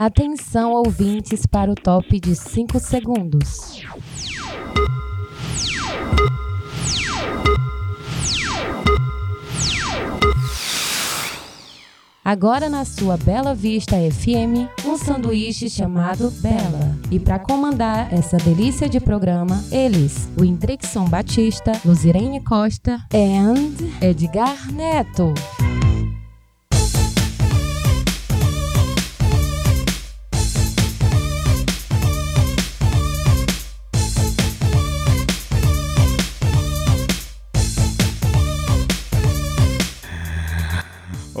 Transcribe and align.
Atenção, 0.00 0.72
ouvintes, 0.72 1.44
para 1.44 1.70
o 1.70 1.74
top 1.74 2.18
de 2.18 2.34
5 2.34 2.80
segundos. 2.80 3.82
Agora 12.24 12.70
na 12.70 12.86
sua 12.86 13.18
Bela 13.18 13.54
Vista 13.54 13.96
FM, 13.96 14.70
um 14.86 14.96
sanduíche 14.96 15.68
chamado 15.68 16.30
Bela. 16.30 16.98
E 17.10 17.20
para 17.20 17.38
comandar 17.38 18.10
essa 18.10 18.38
delícia 18.38 18.88
de 18.88 19.00
programa, 19.00 19.62
eles, 19.70 20.30
o 20.40 20.42
Indrixon 20.42 21.04
Batista, 21.10 21.72
Luzirene 21.84 22.42
Costa 22.42 23.04
e 23.12 24.02
Edgar 24.02 24.72
Neto. 24.72 25.34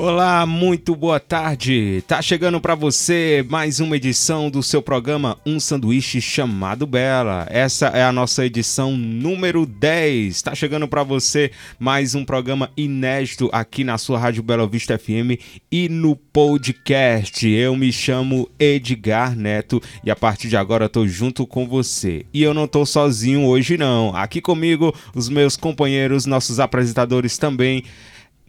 Olá, 0.02 0.46
muito 0.46 0.96
boa 0.96 1.20
tarde. 1.20 2.02
Tá 2.08 2.22
chegando 2.22 2.58
para 2.58 2.74
você 2.74 3.44
mais 3.50 3.80
uma 3.80 3.94
edição 3.94 4.48
do 4.48 4.62
seu 4.62 4.80
programa 4.80 5.36
Um 5.44 5.60
Sanduíche 5.60 6.22
chamado 6.22 6.86
Bela. 6.86 7.46
Essa 7.50 7.88
é 7.88 8.02
a 8.02 8.10
nossa 8.10 8.46
edição 8.46 8.96
número 8.96 9.66
10. 9.66 10.40
Tá 10.40 10.54
chegando 10.54 10.88
para 10.88 11.02
você 11.02 11.50
mais 11.78 12.14
um 12.14 12.24
programa 12.24 12.70
inédito 12.78 13.50
aqui 13.52 13.84
na 13.84 13.98
sua 13.98 14.18
Rádio 14.18 14.42
Bela 14.42 14.66
Vista 14.66 14.98
FM 14.98 15.38
e 15.70 15.86
no 15.90 16.16
podcast. 16.16 17.46
Eu 17.46 17.76
me 17.76 17.92
chamo 17.92 18.48
Edgar 18.58 19.36
Neto 19.36 19.82
e 20.02 20.10
a 20.10 20.16
partir 20.16 20.48
de 20.48 20.56
agora 20.56 20.88
tô 20.88 21.06
junto 21.06 21.46
com 21.46 21.68
você. 21.68 22.24
E 22.32 22.42
eu 22.42 22.54
não 22.54 22.66
tô 22.66 22.86
sozinho 22.86 23.44
hoje 23.44 23.76
não. 23.76 24.16
Aqui 24.16 24.40
comigo 24.40 24.94
os 25.14 25.28
meus 25.28 25.58
companheiros, 25.58 26.24
nossos 26.24 26.58
apresentadores 26.58 27.36
também. 27.36 27.84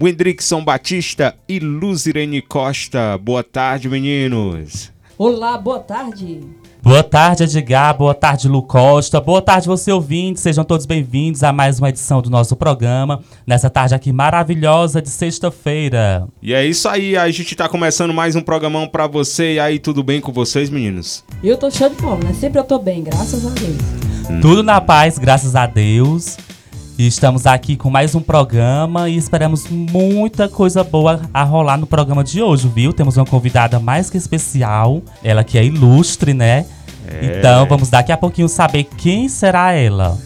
Wendrickson 0.01 0.63
Batista 0.63 1.35
e 1.47 1.59
Luzirene 1.59 2.41
Costa. 2.41 3.19
Boa 3.19 3.43
tarde, 3.43 3.87
meninos. 3.87 4.91
Olá, 5.15 5.55
boa 5.59 5.79
tarde. 5.79 6.39
Boa 6.81 7.03
tarde, 7.03 7.43
Edgar. 7.43 7.95
Boa 7.95 8.15
tarde, 8.15 8.47
Lu 8.47 8.63
Costa. 8.63 9.21
Boa 9.21 9.43
tarde, 9.43 9.67
você 9.67 9.91
ouvinte. 9.91 10.39
Sejam 10.39 10.63
todos 10.63 10.87
bem-vindos 10.87 11.43
a 11.43 11.53
mais 11.53 11.77
uma 11.77 11.89
edição 11.89 12.19
do 12.19 12.31
nosso 12.31 12.55
programa, 12.55 13.21
nessa 13.45 13.69
tarde 13.69 13.93
aqui 13.93 14.11
maravilhosa 14.11 14.99
de 15.03 15.09
sexta-feira. 15.09 16.27
E 16.41 16.51
é 16.51 16.65
isso 16.65 16.89
aí, 16.89 17.15
a 17.15 17.29
gente 17.29 17.55
tá 17.55 17.69
começando 17.69 18.11
mais 18.11 18.35
um 18.35 18.41
programão 18.41 18.87
para 18.87 19.05
você. 19.05 19.53
E 19.53 19.59
aí, 19.59 19.77
tudo 19.77 20.01
bem 20.01 20.19
com 20.19 20.31
vocês, 20.31 20.71
meninos? 20.71 21.23
Eu 21.43 21.57
tô 21.57 21.69
cheio 21.69 21.91
de 21.91 21.97
fome, 21.97 22.23
né? 22.23 22.33
Sempre 22.33 22.59
eu 22.59 22.63
tô 22.63 22.79
bem, 22.79 23.03
graças 23.03 23.45
a 23.45 23.49
Deus. 23.49 23.77
Hum. 24.31 24.41
Tudo 24.41 24.63
na 24.63 24.81
paz, 24.81 25.19
graças 25.19 25.55
a 25.55 25.67
Deus. 25.67 26.37
E 26.97 27.07
estamos 27.07 27.47
aqui 27.47 27.75
com 27.75 27.89
mais 27.89 28.13
um 28.13 28.21
programa 28.21 29.09
e 29.09 29.17
esperamos 29.17 29.67
muita 29.69 30.47
coisa 30.47 30.83
boa 30.83 31.21
a 31.33 31.43
rolar 31.43 31.77
no 31.77 31.87
programa 31.87 32.23
de 32.23 32.41
hoje, 32.41 32.67
viu? 32.67 32.93
Temos 32.93 33.17
uma 33.17 33.25
convidada 33.25 33.79
mais 33.79 34.09
que 34.09 34.17
especial, 34.17 35.01
ela 35.23 35.43
que 35.43 35.57
é 35.57 35.65
ilustre, 35.65 36.33
né? 36.33 36.65
É. 37.07 37.39
Então 37.39 37.65
vamos 37.65 37.89
daqui 37.89 38.11
a 38.11 38.17
pouquinho 38.17 38.47
saber 38.47 38.83
quem 38.83 39.27
será 39.27 39.71
ela. 39.71 40.17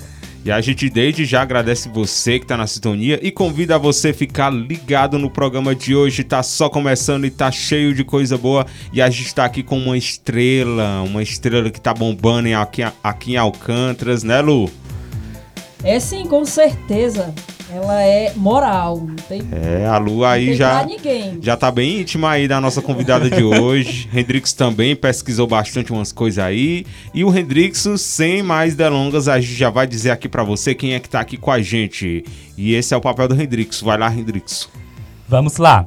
E 0.46 0.52
a 0.52 0.62
gente 0.62 0.88
desde 0.92 1.26
já 1.26 1.42
agradece 1.42 1.90
você 1.90 2.38
que 2.38 2.46
está 2.46 2.56
na 2.56 2.68
sintonia 2.68 3.20
e 3.20 3.32
convida 3.32 3.80
você 3.80 4.10
a 4.10 4.14
ficar 4.14 4.52
ligado 4.52 5.18
no 5.18 5.28
programa 5.28 5.74
de 5.74 5.96
hoje. 5.96 6.24
Tá 6.24 6.44
só 6.44 6.70
começando 6.70 7.26
e 7.26 7.32
tá 7.32 7.52
cheio 7.52 7.96
de 7.96 8.04
coisa 8.04 8.38
boa. 8.38 8.64
E 8.94 9.02
a 9.02 9.10
gente 9.10 9.26
está 9.26 9.44
aqui 9.44 9.64
com 9.64 9.76
uma 9.76 9.98
estrela, 9.98 11.02
uma 11.02 11.24
estrela 11.24 11.72
que 11.72 11.82
tá 11.82 11.96
bombando 11.96 12.54
aqui, 12.56 12.84
aqui 13.04 13.34
em 13.34 13.38
Alcântaras, 13.38 14.22
né, 14.24 14.40
Lu? 14.40 14.70
É 15.86 16.00
sim, 16.00 16.26
com 16.26 16.44
certeza. 16.44 17.32
Ela 17.72 18.02
é 18.04 18.34
moral. 18.36 18.98
Não 18.98 19.16
tem, 19.16 19.42
é, 19.52 19.86
a 19.86 19.98
Lu 19.98 20.26
aí 20.26 20.56
já, 20.56 20.84
já 21.40 21.56
tá 21.56 21.70
bem 21.70 22.02
íntima 22.02 22.32
aí 22.32 22.48
da 22.48 22.60
nossa 22.60 22.82
convidada 22.82 23.30
de 23.30 23.44
hoje. 23.44 24.10
Hendrix 24.14 24.52
também 24.52 24.96
pesquisou 24.96 25.46
bastante 25.46 25.94
umas 25.94 26.12
coisas 26.12 26.44
aí. 26.44 26.88
E 27.14 27.24
o 27.24 27.36
Hendrix, 27.36 27.88
sem 28.00 28.42
mais 28.42 28.76
delongas, 28.76 29.28
a 29.28 29.40
gente 29.40 29.54
já 29.54 29.70
vai 29.70 29.86
dizer 29.86 30.10
aqui 30.10 30.28
para 30.28 30.44
você 30.44 30.74
quem 30.74 30.96
é 30.96 31.00
que 31.00 31.08
tá 31.08 31.20
aqui 31.20 31.38
com 31.38 31.52
a 31.52 31.62
gente. 31.62 32.26
E 32.58 32.74
esse 32.74 32.92
é 32.92 32.98
o 32.98 33.02
papel 33.02 33.28
do 33.28 33.40
Hendrix. 33.40 33.82
Vai 33.82 33.98
lá, 33.98 34.12
Hendrix. 34.12 34.68
Vamos 35.30 35.58
lá. 35.58 35.86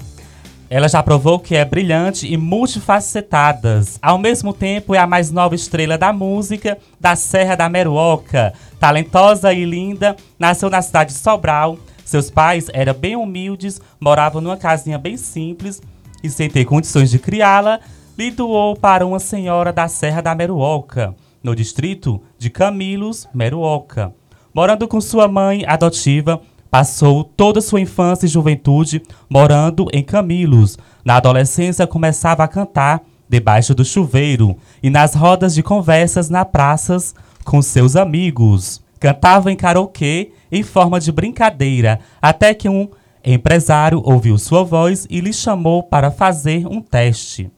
Ela 0.71 0.87
já 0.87 1.03
provou 1.03 1.39
que 1.39 1.57
é 1.57 1.65
brilhante 1.65 2.31
e 2.31 2.37
multifacetadas. 2.37 3.99
Ao 4.03 4.19
mesmo 4.19 4.53
tempo, 4.53 4.95
é 4.95 4.99
a 4.99 5.07
mais 5.07 5.31
nova 5.31 5.55
estrela 5.55 5.97
da 5.97 6.13
música 6.13 6.77
da 7.01 7.17
Serra 7.17 7.55
da 7.55 7.71
Meruoca. 7.71 8.53
Talentosa 8.79 9.53
e 9.53 9.65
linda, 9.65 10.15
nasceu 10.39 10.69
na 10.69 10.83
cidade 10.83 11.13
de 11.13 11.19
Sobral. 11.19 11.79
Seus 12.05 12.31
pais 12.31 12.67
eram 12.75 12.93
bem 12.93 13.17
humildes, 13.17 13.81
moravam 13.99 14.43
numa 14.43 14.59
casinha 14.59 14.99
bem 14.99 15.17
simples 15.17 15.81
e, 16.23 16.29
sem 16.29 16.51
ter 16.51 16.67
condições 16.67 17.11
de 17.11 17.19
criá-la, 17.19 17.81
lhe 18.19 18.31
doou 18.31 18.77
para 18.77 19.07
uma 19.07 19.19
senhora 19.19 19.73
da 19.73 19.89
Serra 19.89 20.21
da 20.21 20.35
Meruoca, 20.35 21.15
no 21.43 21.55
distrito 21.55 22.21
de 22.39 22.51
Camilos, 22.51 23.27
Meruoca. 23.33 24.13
Morando 24.53 24.87
com 24.87 25.01
sua 25.01 25.29
mãe 25.29 25.65
adotiva, 25.67 26.41
Passou 26.71 27.25
toda 27.25 27.61
sua 27.61 27.81
infância 27.81 28.27
e 28.27 28.29
juventude 28.29 29.03
morando 29.29 29.87
em 29.93 30.03
Camilos. 30.03 30.77
Na 31.05 31.17
adolescência 31.17 31.87
começava 31.87 32.45
a 32.45 32.49
cantar 32.49 33.03
debaixo 33.29 33.75
do 33.75 33.85
chuveiro 33.85 34.57
e 34.83 34.91
nas 34.91 35.15
rodas 35.15 35.55
de 35.55 35.63
conversas 35.63 36.29
na 36.29 36.45
praças 36.45 37.15
com 37.45 37.63
seus 37.63 37.97
amigos. 37.97 38.83
Cantava 39.01 39.51
em 39.51 39.57
karaokê 39.57 40.33
em 40.51 40.63
forma 40.63 40.99
de 40.99 41.13
brincadeira, 41.13 42.01
até 42.21 42.53
que 42.53 42.69
um 42.69 42.89
empresário 43.25 44.03
ouviu 44.05 44.37
sua 44.39 44.65
voz 44.65 45.07
e 45.09 45.21
lhe 45.21 45.33
chamou 45.33 45.83
para 45.83 46.11
fazer 46.11 46.67
um 46.67 46.81
teste. 46.81 47.51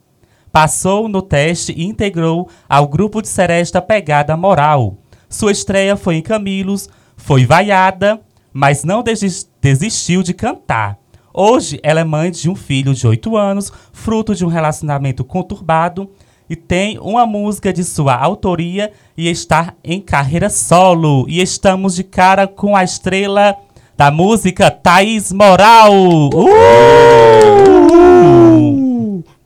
Passou 0.53 1.09
no 1.09 1.23
teste 1.23 1.73
e 1.77 1.85
integrou 1.85 2.49
ao 2.69 2.87
grupo 2.87 3.23
de 3.23 3.29
Seresta 3.29 3.81
Pegada 3.81 4.37
Moral. 4.37 4.97
Sua 5.29 5.53
estreia 5.53 5.97
foi 5.97 6.17
em 6.17 6.23
Camilos, 6.23 6.89
foi 7.17 7.47
vaiada 7.47 8.21
mas 8.53 8.85
não 8.85 9.05
desistiu 9.61 10.23
de 10.23 10.35
cantar. 10.35 10.99
Hoje, 11.33 11.79
ela 11.83 12.01
é 12.01 12.05
mãe 12.05 12.31
de 12.31 12.51
um 12.51 12.57
filho 12.57 12.93
de 12.95 13.07
8 13.07 13.37
anos, 13.37 13.73
fruto 13.93 14.35
de 14.35 14.45
um 14.45 14.49
relacionamento 14.49 15.25
conturbado, 15.25 16.11
e 16.49 16.57
tem 16.57 16.99
uma 16.99 17.25
música 17.25 17.73
de 17.73 17.85
sua 17.85 18.17
autoria 18.17 18.91
e 19.17 19.29
está 19.29 19.75
em 19.85 20.01
carreira 20.01 20.51
solo. 20.51 21.25
E 21.29 21.41
estamos 21.41 21.95
de 21.95 22.03
cara 22.03 22.49
com 22.49 22.75
a 22.75 22.83
estrela 22.83 23.57
da 23.97 24.11
música 24.11 24.69
Thaís 24.69 25.31
Moral. 25.31 25.93
Uh! 26.35 27.61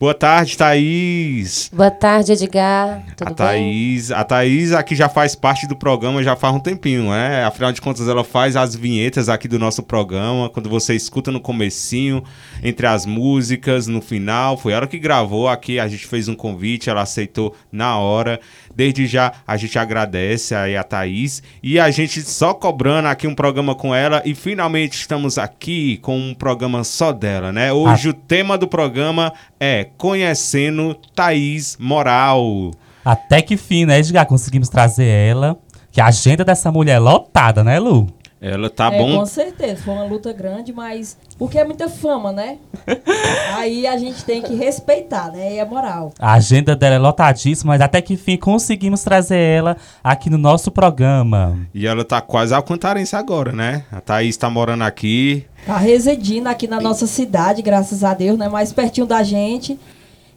Boa 0.04 0.12
tarde, 0.12 0.54
Thaís. 0.54 1.70
Boa 1.72 1.90
tarde, 1.90 2.32
Edgar. 2.32 3.02
Tudo 3.16 3.28
a 3.28 3.34
Thaís, 3.34 4.08
bem? 4.08 4.16
A 4.18 4.22
Thaís 4.22 4.72
aqui 4.72 4.94
já 4.94 5.08
faz 5.08 5.34
parte 5.34 5.66
do 5.66 5.74
programa 5.74 6.22
já 6.22 6.36
faz 6.36 6.54
um 6.54 6.60
tempinho, 6.60 7.04
né? 7.04 7.42
Afinal 7.42 7.72
de 7.72 7.80
contas, 7.80 8.06
ela 8.06 8.22
faz 8.22 8.54
as 8.54 8.76
vinhetas 8.76 9.30
aqui 9.30 9.48
do 9.48 9.58
nosso 9.58 9.82
programa. 9.82 10.50
Quando 10.50 10.68
você 10.68 10.94
escuta 10.94 11.30
no 11.30 11.40
comecinho, 11.40 12.22
entre 12.62 12.86
as 12.86 13.06
músicas, 13.06 13.86
no 13.86 14.02
final. 14.02 14.58
Foi 14.58 14.74
ela 14.74 14.86
que 14.86 14.98
gravou 14.98 15.48
aqui, 15.48 15.80
a 15.80 15.88
gente 15.88 16.06
fez 16.06 16.28
um 16.28 16.34
convite, 16.34 16.90
ela 16.90 17.00
aceitou 17.00 17.56
na 17.72 17.96
hora. 17.96 18.38
Desde 18.74 19.06
já 19.06 19.32
a 19.46 19.56
gente 19.56 19.78
agradece 19.78 20.54
aí 20.54 20.76
a 20.76 20.82
Thaís 20.82 21.42
e 21.62 21.78
a 21.78 21.90
gente 21.90 22.22
só 22.22 22.52
cobrando 22.54 23.08
aqui 23.08 23.26
um 23.26 23.34
programa 23.34 23.74
com 23.74 23.94
ela 23.94 24.22
e 24.24 24.34
finalmente 24.34 24.94
estamos 24.94 25.38
aqui 25.38 25.98
com 25.98 26.16
um 26.16 26.34
programa 26.34 26.84
só 26.84 27.12
dela, 27.12 27.52
né? 27.52 27.72
Hoje 27.72 28.08
ah. 28.08 28.10
o 28.10 28.14
tema 28.14 28.58
do 28.58 28.66
programa 28.66 29.32
é 29.58 29.84
Conhecendo 29.96 30.94
Thaís 31.14 31.76
Moral. 31.78 32.72
Até 33.04 33.42
que 33.42 33.56
fim, 33.56 33.84
né, 33.84 33.98
Edgar? 33.98 34.26
Conseguimos 34.26 34.68
trazer 34.68 35.06
ela. 35.06 35.56
Que 35.92 36.00
a 36.00 36.06
agenda 36.06 36.44
dessa 36.44 36.72
mulher 36.72 36.94
é 36.94 36.98
lotada, 36.98 37.62
né, 37.62 37.78
Lu? 37.78 38.08
Ela 38.44 38.68
tá 38.68 38.92
é, 38.92 38.98
bom. 38.98 39.20
Com 39.20 39.24
certeza, 39.24 39.82
foi 39.82 39.94
uma 39.94 40.04
luta 40.04 40.30
grande, 40.30 40.70
mas 40.70 41.16
porque 41.38 41.58
é 41.58 41.64
muita 41.64 41.88
fama, 41.88 42.30
né? 42.30 42.58
Aí 43.56 43.86
a 43.86 43.96
gente 43.96 44.22
tem 44.22 44.42
que 44.42 44.54
respeitar, 44.54 45.32
né? 45.32 45.54
E 45.54 45.60
a 45.60 45.64
moral. 45.64 46.12
A 46.18 46.34
agenda 46.34 46.76
dela 46.76 46.96
é 46.96 46.98
lotadíssima, 46.98 47.72
mas 47.72 47.80
até 47.80 48.02
que 48.02 48.12
enfim 48.12 48.36
conseguimos 48.36 49.02
trazer 49.02 49.38
ela 49.38 49.78
aqui 50.02 50.28
no 50.28 50.36
nosso 50.36 50.70
programa. 50.70 51.58
E 51.72 51.86
ela 51.86 52.04
tá 52.04 52.20
quase 52.20 52.52
alcantarense 52.52 53.16
agora, 53.16 53.50
né? 53.50 53.86
A 53.90 53.98
Thaís 54.02 54.36
tá 54.36 54.50
morando 54.50 54.84
aqui. 54.84 55.46
Tá 55.64 55.78
residindo 55.78 56.46
aqui 56.46 56.68
na 56.68 56.78
nossa 56.78 57.06
cidade, 57.06 57.62
graças 57.62 58.04
a 58.04 58.12
Deus, 58.12 58.36
né? 58.36 58.46
Mais 58.50 58.74
pertinho 58.74 59.06
da 59.06 59.22
gente. 59.22 59.80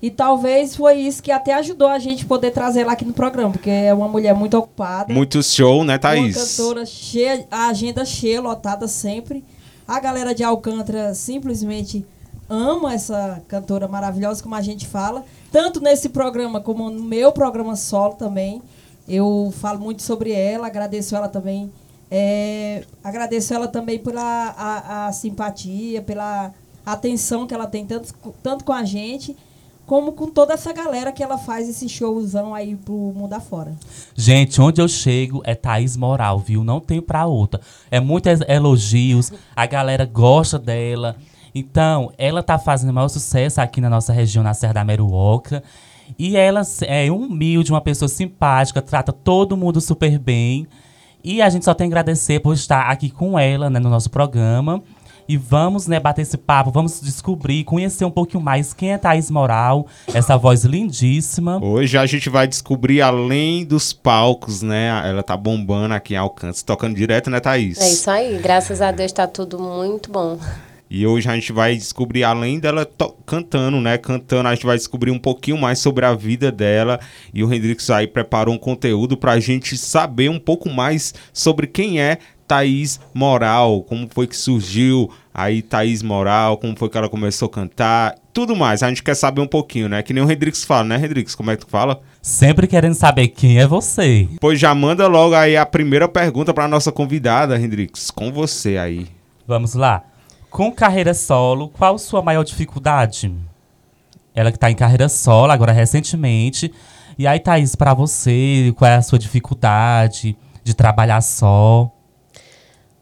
E 0.01 0.11
talvez 0.11 0.75
foi 0.75 0.99
isso 0.99 1.23
que 1.23 1.31
até 1.31 1.53
ajudou 1.55 1.87
a 1.87 1.97
gente 1.97 2.25
poder 2.25 2.51
trazer 2.51 2.81
ela 2.81 2.93
aqui 2.93 3.03
no 3.03 3.13
programa, 3.13 3.51
porque 3.51 3.69
é 3.69 3.93
uma 3.93 4.07
mulher 4.07 4.35
muito 4.35 4.55
ocupada. 4.55 5.11
Muito 5.11 5.41
show, 5.41 5.83
né, 5.83 5.97
Thaís? 5.97 6.35
Uma 6.35 6.45
cantora 6.45 6.85
cheia, 6.85 7.47
a 7.49 7.67
agenda 7.67 8.05
cheia, 8.05 8.39
lotada 8.39 8.87
sempre. 8.87 9.43
A 9.87 9.99
galera 9.99 10.35
de 10.35 10.43
Alcântara 10.43 11.15
simplesmente 11.15 12.05
amo 12.47 12.87
essa 12.87 13.41
cantora 13.47 13.87
maravilhosa, 13.87 14.43
como 14.43 14.53
a 14.53 14.61
gente 14.61 14.87
fala, 14.87 15.25
tanto 15.51 15.81
nesse 15.81 16.09
programa 16.09 16.61
como 16.61 16.89
no 16.89 17.03
meu 17.03 17.31
programa 17.31 17.75
solo 17.75 18.13
também. 18.13 18.61
Eu 19.07 19.51
falo 19.59 19.79
muito 19.79 20.03
sobre 20.03 20.31
ela, 20.31 20.67
agradeço 20.67 21.15
ela 21.15 21.27
também. 21.27 21.71
É, 22.11 22.83
agradeço 23.03 23.53
ela 23.53 23.67
também 23.67 23.97
pela 23.97 24.21
a, 24.21 25.07
a 25.07 25.11
simpatia, 25.11 26.01
pela 26.01 26.53
atenção 26.85 27.47
que 27.47 27.53
ela 27.53 27.65
tem 27.65 27.85
tanto, 27.85 28.13
tanto 28.43 28.63
com 28.63 28.71
a 28.71 28.83
gente 28.83 29.35
como 29.87 30.11
com 30.11 30.27
toda 30.27 30.53
essa 30.53 30.73
galera 30.73 31.13
que 31.13 31.23
ela 31.23 31.37
faz 31.37 31.69
esse 31.69 31.87
showzão 31.87 32.53
aí 32.53 32.75
pro 32.75 32.93
mundo 32.93 33.31
afora. 33.31 33.71
Gente, 34.13 34.61
onde 34.61 34.81
eu 34.81 34.87
chego 34.87 35.41
é 35.45 35.55
Thaís 35.55 35.95
Moral, 35.95 36.39
viu? 36.39 36.61
Não 36.61 36.81
tem 36.81 37.01
pra 37.01 37.25
outra. 37.25 37.61
É 37.89 38.01
muitos 38.01 38.41
elogios, 38.49 39.31
a 39.55 39.65
galera 39.65 40.05
gosta 40.05 40.59
dela. 40.59 41.15
Então, 41.55 42.11
ela 42.17 42.43
tá 42.43 42.59
fazendo 42.59 42.89
o 42.89 42.93
maior 42.93 43.07
sucesso 43.07 43.61
aqui 43.61 43.79
na 43.79 43.89
nossa 43.89 44.11
região, 44.11 44.43
na 44.43 44.53
Serra 44.53 44.73
da 44.73 44.83
Meruoca. 44.83 45.63
E 46.19 46.35
ela 46.35 46.61
é 46.85 47.09
humilde, 47.09 47.71
uma 47.71 47.81
pessoa 47.81 48.09
simpática, 48.09 48.81
trata 48.81 49.13
todo 49.13 49.55
mundo 49.55 49.79
super 49.79 50.19
bem. 50.19 50.67
E 51.23 51.41
a 51.41 51.49
gente 51.49 51.63
só 51.63 51.73
tem 51.73 51.85
a 51.85 51.87
agradecer 51.87 52.41
por 52.41 52.53
estar 52.53 52.89
aqui 52.89 53.09
com 53.09 53.39
ela 53.39 53.69
né, 53.69 53.79
no 53.79 53.89
nosso 53.89 54.09
programa. 54.09 54.83
E 55.29 55.35
vamos 55.35 55.87
né, 55.87 55.99
bater 55.99 56.21
esse 56.21 56.37
papo, 56.37 56.71
vamos 56.71 57.01
descobrir, 57.01 57.65
conhecer 57.65 58.05
um 58.05 58.11
pouquinho 58.11 58.41
mais 58.41 58.73
quem 58.73 58.93
é 58.93 58.97
Thaís 58.97 59.29
Moral, 59.29 59.85
essa 60.13 60.37
voz 60.37 60.63
lindíssima. 60.63 61.59
Hoje 61.61 61.97
a 61.97 62.05
gente 62.05 62.29
vai 62.29 62.47
descobrir 62.47 63.01
além 63.01 63.65
dos 63.65 63.91
palcos, 63.91 64.61
né? 64.61 64.87
Ela 65.05 65.21
tá 65.21 65.35
bombando 65.35 65.93
aqui 65.93 66.13
em 66.13 66.17
Alcance, 66.17 66.63
tocando 66.63 66.95
direto, 66.95 67.29
né, 67.29 67.41
Thaís? 67.41 67.77
É 67.77 67.89
isso 67.89 68.09
aí, 68.09 68.37
graças 68.37 68.81
a 68.81 68.89
Deus 68.89 69.11
tá 69.11 69.27
tudo 69.27 69.59
muito 69.59 70.09
bom. 70.09 70.39
E 70.89 71.05
hoje 71.05 71.29
a 71.29 71.33
gente 71.33 71.51
vai 71.51 71.75
descobrir, 71.75 72.23
além 72.23 72.59
dela 72.59 72.89
cantando, 73.25 73.81
né? 73.81 73.97
Cantando, 73.97 74.47
a 74.47 74.55
gente 74.55 74.65
vai 74.65 74.77
descobrir 74.77 75.11
um 75.11 75.19
pouquinho 75.19 75.57
mais 75.57 75.79
sobre 75.79 76.05
a 76.05 76.13
vida 76.13 76.49
dela. 76.49 76.97
E 77.33 77.43
o 77.43 77.53
Hendrix 77.53 77.89
aí 77.89 78.07
preparou 78.07 78.55
um 78.55 78.57
conteúdo 78.57 79.17
pra 79.17 79.37
gente 79.41 79.77
saber 79.77 80.29
um 80.29 80.39
pouco 80.39 80.69
mais 80.69 81.13
sobre 81.33 81.67
quem 81.67 81.99
é 81.99 82.19
Thaís 82.47 82.99
Moral, 83.13 83.83
como 83.83 84.07
foi 84.09 84.25
que 84.25 84.37
surgiu 84.37 85.11
aí 85.33 85.61
Thaís 85.61 86.01
Moral, 86.01 86.57
como 86.57 86.75
foi 86.75 86.89
que 86.89 86.97
ela 86.97 87.09
começou 87.09 87.47
a 87.47 87.51
cantar, 87.51 88.15
tudo 88.33 88.55
mais. 88.55 88.81
A 88.81 88.89
gente 88.89 89.03
quer 89.03 89.15
saber 89.15 89.41
um 89.41 89.47
pouquinho, 89.47 89.89
né? 89.89 90.01
Que 90.01 90.13
nem 90.13 90.23
o 90.23 90.31
Hendrix 90.31 90.63
fala, 90.63 90.83
né, 90.85 90.95
Hendrix? 90.95 91.35
Como 91.35 91.51
é 91.51 91.57
que 91.57 91.65
tu 91.65 91.69
fala? 91.69 91.99
Sempre 92.21 92.65
querendo 92.67 92.95
saber 92.95 93.27
quem 93.27 93.59
é 93.59 93.67
você. 93.67 94.27
Pois 94.39 94.59
já 94.59 94.73
manda 94.73 95.05
logo 95.07 95.35
aí 95.35 95.57
a 95.57 95.65
primeira 95.65 96.07
pergunta 96.07 96.53
para 96.53 96.67
nossa 96.67 96.91
convidada, 96.91 97.59
Hendrix. 97.59 98.09
Com 98.09 98.31
você 98.31 98.77
aí. 98.77 99.07
Vamos 99.45 99.75
lá. 99.75 100.03
Com 100.49 100.71
carreira 100.71 101.13
solo, 101.13 101.69
qual 101.69 101.97
sua 101.97 102.21
maior 102.21 102.43
dificuldade? 102.43 103.31
Ela 104.33 104.51
que 104.51 104.59
tá 104.59 104.71
em 104.71 104.75
carreira 104.75 105.09
solo 105.09 105.51
agora 105.51 105.71
recentemente. 105.71 106.71
E 107.17 107.25
aí, 107.25 107.39
Thaís, 107.39 107.75
para 107.75 107.93
você, 107.93 108.73
qual 108.77 108.89
é 108.89 108.95
a 108.95 109.01
sua 109.01 109.17
dificuldade 109.17 110.37
de 110.63 110.73
trabalhar 110.73 111.21
só? 111.21 111.91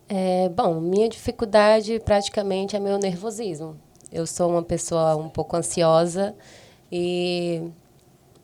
É, 0.08 0.50
bom, 0.50 0.80
minha 0.80 1.10
dificuldade 1.10 2.00
praticamente 2.00 2.76
é 2.76 2.80
meu 2.80 3.00
nervosismo. 3.00 3.76
Eu 4.12 4.28
sou 4.28 4.52
uma 4.52 4.62
pessoa 4.62 5.16
um 5.16 5.30
pouco 5.30 5.56
ansiosa 5.56 6.36
e 6.92 7.64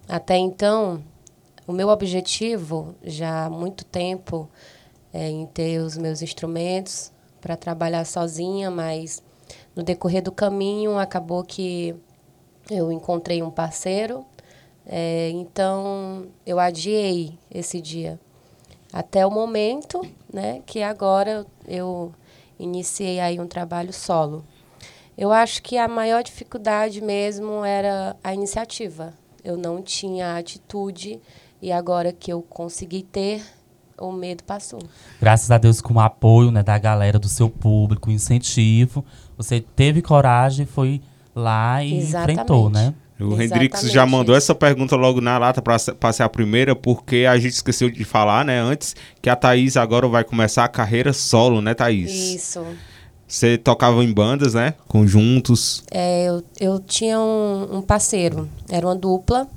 até 0.09 0.35
então 0.37 1.03
o 1.67 1.71
meu 1.71 1.89
objetivo 1.89 2.95
já 3.03 3.45
há 3.45 3.49
muito 3.49 3.85
tempo 3.85 4.49
é 5.13 5.29
em 5.29 5.45
ter 5.45 5.77
os 5.79 5.95
meus 5.97 6.23
instrumentos 6.23 7.11
para 7.39 7.55
trabalhar 7.55 8.05
sozinha, 8.05 8.71
mas 8.71 9.21
no 9.75 9.83
decorrer 9.83 10.23
do 10.23 10.31
caminho 10.31 10.97
acabou 10.97 11.43
que 11.43 11.95
eu 12.71 12.91
encontrei 12.91 13.43
um 13.43 13.51
parceiro, 13.51 14.25
é, 14.85 15.29
então 15.29 16.25
eu 16.43 16.59
adiei 16.59 17.37
esse 17.51 17.79
dia 17.79 18.19
até 18.91 19.25
o 19.25 19.31
momento, 19.31 20.01
né, 20.33 20.61
que 20.65 20.81
agora 20.81 21.45
eu 21.67 22.13
iniciei 22.59 23.19
aí 23.19 23.39
um 23.39 23.47
trabalho 23.47 23.91
solo. 23.91 24.43
Eu 25.17 25.31
acho 25.31 25.61
que 25.61 25.77
a 25.77 25.87
maior 25.87 26.23
dificuldade 26.23 27.01
mesmo 27.01 27.65
era 27.65 28.15
a 28.23 28.33
iniciativa. 28.33 29.13
Eu 29.43 29.57
não 29.57 29.81
tinha 29.81 30.37
atitude 30.37 31.19
e 31.61 31.71
agora 31.71 32.13
que 32.13 32.31
eu 32.31 32.41
consegui 32.41 33.03
ter, 33.03 33.43
o 33.99 34.11
medo 34.11 34.43
passou. 34.43 34.81
Graças 35.19 35.51
a 35.51 35.57
Deus 35.57 35.81
com 35.81 35.95
o 35.95 35.99
apoio 35.99 36.49
né, 36.49 36.63
da 36.63 36.77
galera, 36.77 37.19
do 37.19 37.27
seu 37.27 37.49
público, 37.49 38.09
incentivo, 38.09 39.05
você 39.37 39.59
teve 39.59 40.01
coragem, 40.01 40.65
foi 40.65 41.01
lá 41.35 41.83
e 41.83 41.97
Exatamente. 41.97 42.33
enfrentou, 42.33 42.69
né? 42.69 42.93
O 43.21 43.41
Hendrix 43.41 43.81
já 43.91 44.05
mandou 44.05 44.35
essa 44.35 44.55
pergunta 44.55 44.95
logo 44.95 45.21
na 45.21 45.37
lata 45.37 45.61
para 45.61 46.13
ser 46.13 46.23
a 46.23 46.29
primeira, 46.29 46.75
porque 46.75 47.25
a 47.29 47.37
gente 47.37 47.53
esqueceu 47.53 47.89
de 47.89 48.03
falar, 48.03 48.43
né, 48.43 48.59
antes, 48.59 48.95
que 49.21 49.29
a 49.29 49.35
Thaís 49.35 49.77
agora 49.77 50.07
vai 50.07 50.23
começar 50.23 50.63
a 50.65 50.67
carreira 50.67 51.13
solo, 51.13 51.61
né, 51.61 51.73
Thaís? 51.73 52.11
Isso. 52.11 52.65
Você 53.27 53.57
tocava 53.57 54.03
em 54.03 54.11
bandas, 54.11 54.55
né? 54.55 54.73
Conjuntos. 54.89 55.83
É, 55.89 56.25
eu, 56.25 56.43
eu 56.59 56.79
tinha 56.79 57.17
um, 57.17 57.77
um 57.77 57.81
parceiro, 57.81 58.49
era 58.69 58.85
uma 58.85 58.95
dupla, 58.95 59.47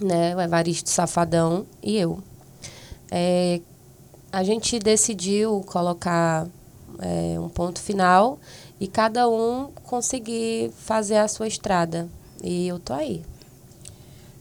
né? 0.00 0.34
O 0.34 0.40
Evaristo 0.40 0.90
Safadão 0.90 1.64
e 1.82 1.96
eu. 1.96 2.20
É, 3.10 3.60
a 4.32 4.42
gente 4.42 4.78
decidiu 4.80 5.62
colocar 5.66 6.48
é, 6.98 7.38
um 7.38 7.48
ponto 7.48 7.80
final 7.80 8.40
e 8.80 8.86
cada 8.86 9.28
um 9.28 9.70
conseguir 9.84 10.70
fazer 10.76 11.16
a 11.16 11.28
sua 11.28 11.46
estrada. 11.46 12.08
E 12.46 12.68
eu 12.68 12.78
tô 12.78 12.92
aí. 12.92 13.22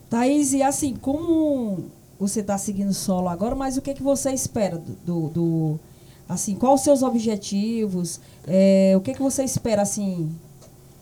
Thaís, 0.09 0.53
e 0.53 0.61
assim, 0.61 0.95
como 0.95 1.85
você 2.19 2.41
está 2.41 2.55
seguindo 2.55 2.93
solo 2.93 3.27
agora, 3.27 3.55
mas 3.55 3.77
o 3.77 3.81
que, 3.81 3.89
é 3.89 3.93
que 3.95 4.03
você 4.03 4.31
espera 4.31 4.77
do, 4.77 4.93
do, 5.03 5.29
do 5.29 5.79
assim, 6.29 6.53
quais 6.53 6.75
os 6.75 6.83
seus 6.83 7.01
objetivos? 7.01 8.21
É, 8.47 8.93
o 8.95 9.01
que, 9.01 9.09
é 9.09 9.13
que 9.15 9.21
você 9.21 9.43
espera, 9.43 9.81
assim, 9.81 10.31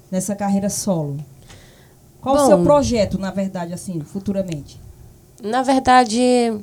nessa 0.10 0.34
carreira 0.34 0.70
solo? 0.70 1.18
Qual 2.22 2.38
Bom, 2.38 2.44
o 2.44 2.48
seu 2.48 2.64
projeto, 2.64 3.20
na 3.20 3.32
verdade, 3.32 3.74
assim, 3.74 4.00
futuramente? 4.00 4.80
Na 5.44 5.62
verdade, 5.62 6.58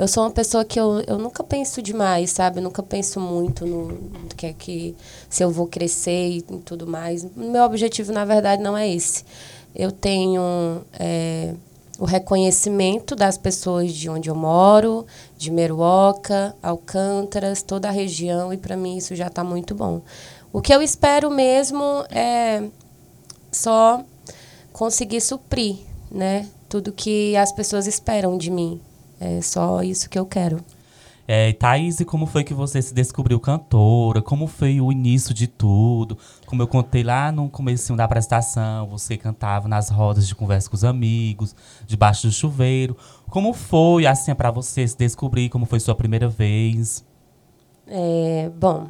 eu 0.00 0.08
sou 0.08 0.24
uma 0.24 0.30
pessoa 0.30 0.64
que 0.64 0.80
eu, 0.80 1.02
eu 1.06 1.18
nunca 1.18 1.44
penso 1.44 1.82
demais, 1.82 2.30
sabe? 2.30 2.58
Eu 2.58 2.62
nunca 2.62 2.82
penso 2.82 3.20
muito 3.20 3.66
no, 3.66 3.88
no 3.88 4.28
que 4.34 4.46
é 4.46 4.52
que 4.54 4.96
se 5.28 5.44
eu 5.44 5.50
vou 5.50 5.66
crescer 5.66 6.30
e, 6.30 6.38
e 6.38 6.58
tudo 6.64 6.86
mais. 6.86 7.22
Meu 7.36 7.62
objetivo, 7.64 8.10
na 8.10 8.24
verdade, 8.24 8.62
não 8.62 8.74
é 8.74 8.88
esse. 8.88 9.26
Eu 9.76 9.92
tenho 9.92 10.80
é, 10.98 11.52
o 11.98 12.06
reconhecimento 12.06 13.14
das 13.14 13.36
pessoas 13.36 13.92
de 13.92 14.08
onde 14.08 14.30
eu 14.30 14.34
moro, 14.34 15.06
de 15.36 15.50
Meruoca, 15.50 16.56
Alcântaras, 16.62 17.60
toda 17.60 17.88
a 17.88 17.92
região, 17.92 18.54
e 18.54 18.56
para 18.56 18.78
mim 18.78 18.96
isso 18.96 19.14
já 19.14 19.26
está 19.26 19.44
muito 19.44 19.74
bom. 19.74 20.00
O 20.50 20.62
que 20.62 20.72
eu 20.74 20.80
espero 20.80 21.30
mesmo 21.30 22.06
é 22.08 22.62
só 23.52 24.02
conseguir 24.72 25.20
suprir, 25.20 25.76
né? 26.10 26.48
Tudo 26.70 26.90
que 26.90 27.36
as 27.36 27.52
pessoas 27.52 27.86
esperam 27.86 28.38
de 28.38 28.50
mim. 28.50 28.80
É 29.20 29.42
só 29.42 29.82
isso 29.82 30.08
que 30.08 30.18
eu 30.18 30.24
quero. 30.24 30.64
É, 31.28 31.52
Thaís, 31.52 32.02
como 32.04 32.26
foi 32.26 32.42
que 32.42 32.52
você 32.52 32.82
se 32.82 32.92
descobriu 32.92 33.38
cantora? 33.38 34.20
Como 34.20 34.48
foi 34.48 34.80
o 34.80 34.90
início 34.90 35.32
de 35.32 35.46
tudo? 35.46 36.18
Como 36.44 36.60
eu 36.60 36.66
contei 36.66 37.04
lá 37.04 37.30
no 37.30 37.48
começo 37.48 37.94
da 37.94 38.02
apresentação, 38.02 38.88
você 38.88 39.16
cantava 39.16 39.68
nas 39.68 39.90
rodas 39.90 40.26
de 40.26 40.34
conversa 40.34 40.68
com 40.68 40.74
os 40.74 40.82
amigos, 40.82 41.54
debaixo 41.86 42.26
do 42.26 42.32
chuveiro. 42.32 42.96
Como 43.28 43.52
foi, 43.52 44.06
assim, 44.06 44.34
para 44.34 44.50
você 44.50 44.88
se 44.88 44.96
descobrir? 44.96 45.50
Como 45.50 45.66
foi 45.66 45.78
sua 45.78 45.94
primeira 45.94 46.28
vez? 46.28 47.04
É, 47.86 48.50
bom, 48.58 48.88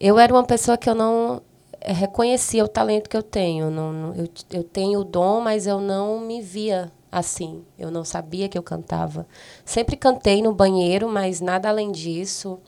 eu 0.00 0.18
era 0.18 0.32
uma 0.32 0.44
pessoa 0.44 0.78
que 0.78 0.88
eu 0.88 0.94
não 0.94 1.42
reconhecia 1.84 2.64
o 2.64 2.68
talento 2.68 3.10
que 3.10 3.16
eu 3.16 3.22
tenho. 3.22 3.70
Não, 3.70 4.14
eu, 4.14 4.26
eu 4.52 4.64
tenho 4.64 5.00
o 5.00 5.04
dom, 5.04 5.42
mas 5.42 5.66
eu 5.66 5.80
não 5.80 6.18
me 6.18 6.40
via 6.40 6.90
assim. 7.12 7.62
Eu 7.78 7.90
não 7.90 8.04
sabia 8.04 8.48
que 8.48 8.56
eu 8.56 8.62
cantava. 8.62 9.26
Sempre 9.66 9.96
cantei 9.96 10.40
no 10.40 10.54
banheiro, 10.54 11.08
mas 11.08 11.42
nada 11.42 11.68
além 11.68 11.92
disso. 11.92 12.58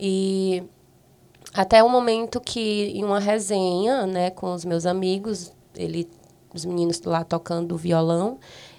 E 0.00 0.64
até 1.52 1.84
o 1.84 1.88
momento 1.88 2.40
que, 2.40 2.90
em 2.94 3.04
uma 3.04 3.20
resenha, 3.20 4.06
né, 4.06 4.30
com 4.30 4.54
os 4.54 4.64
meus 4.64 4.86
amigos, 4.86 5.52
ele, 5.74 6.08
os 6.54 6.64
meninos 6.64 7.00
lá 7.02 7.22
tocando 7.22 7.76
violão, 7.76 8.38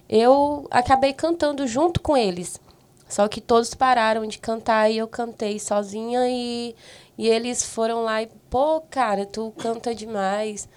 eu 0.10 0.68
acabei 0.72 1.14
cantando 1.14 1.68
junto 1.68 2.02
com 2.02 2.18
eles. 2.18 2.60
Só 3.08 3.28
que 3.28 3.40
todos 3.40 3.74
pararam 3.74 4.26
de 4.26 4.38
cantar 4.40 4.90
e 4.90 4.98
eu 4.98 5.08
cantei 5.08 5.60
sozinha 5.60 6.28
e, 6.28 6.76
e 7.18 7.28
eles 7.28 7.64
foram 7.64 8.04
lá 8.04 8.22
e, 8.22 8.28
pô, 8.50 8.82
cara, 8.90 9.26
tu 9.26 9.54
canta 9.58 9.96
demais 9.96 10.68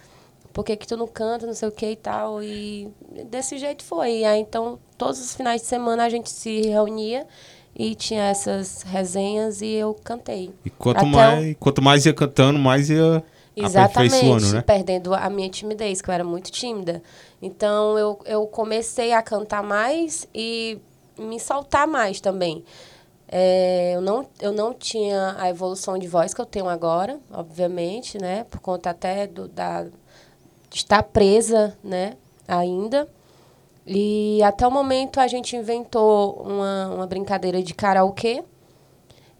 por 0.52 0.64
que, 0.64 0.76
que 0.76 0.86
tu 0.86 0.96
não 0.96 1.06
canta, 1.06 1.46
não 1.46 1.54
sei 1.54 1.68
o 1.68 1.72
que 1.72 1.90
e 1.90 1.96
tal. 1.96 2.42
E 2.42 2.88
desse 3.26 3.58
jeito 3.58 3.84
foi. 3.84 4.18
E 4.18 4.24
aí, 4.24 4.40
então, 4.40 4.78
todos 4.98 5.20
os 5.20 5.34
finais 5.34 5.62
de 5.62 5.66
semana 5.66 6.04
a 6.04 6.08
gente 6.08 6.30
se 6.30 6.62
reunia 6.62 7.26
e 7.74 7.94
tinha 7.94 8.24
essas 8.24 8.82
resenhas 8.82 9.62
e 9.62 9.68
eu 9.68 9.94
cantei. 10.04 10.52
E 10.64 10.70
quanto, 10.70 11.06
mais, 11.06 11.52
o... 11.52 11.56
quanto 11.56 11.82
mais 11.82 12.06
ia 12.06 12.12
cantando, 12.12 12.58
mais 12.58 12.90
ia 12.90 13.22
Exatamente, 13.56 14.52
né? 14.52 14.62
perdendo 14.62 15.14
a 15.14 15.28
minha 15.28 15.48
timidez, 15.48 16.00
que 16.00 16.08
eu 16.08 16.14
era 16.14 16.24
muito 16.24 16.50
tímida. 16.50 17.02
Então 17.40 17.98
eu, 17.98 18.18
eu 18.24 18.46
comecei 18.46 19.12
a 19.12 19.22
cantar 19.22 19.62
mais 19.62 20.26
e 20.34 20.78
me 21.18 21.38
soltar 21.38 21.86
mais 21.86 22.20
também. 22.20 22.64
É, 23.32 23.92
eu, 23.94 24.00
não, 24.00 24.26
eu 24.40 24.52
não 24.52 24.74
tinha 24.74 25.36
a 25.38 25.48
evolução 25.48 25.96
de 25.96 26.08
voz 26.08 26.34
que 26.34 26.40
eu 26.40 26.46
tenho 26.46 26.68
agora, 26.68 27.20
obviamente, 27.32 28.18
né? 28.18 28.44
Por 28.50 28.60
conta 28.60 28.90
até 28.90 29.26
do, 29.26 29.46
da, 29.46 29.86
estar 30.76 31.02
presa, 31.02 31.76
né? 31.82 32.16
Ainda. 32.46 33.08
E 33.86 34.42
até 34.42 34.66
o 34.66 34.70
momento 34.70 35.18
a 35.18 35.26
gente 35.26 35.56
inventou 35.56 36.42
uma, 36.44 36.88
uma 36.94 37.06
brincadeira 37.06 37.62
de 37.62 37.74
karaokê. 37.74 38.44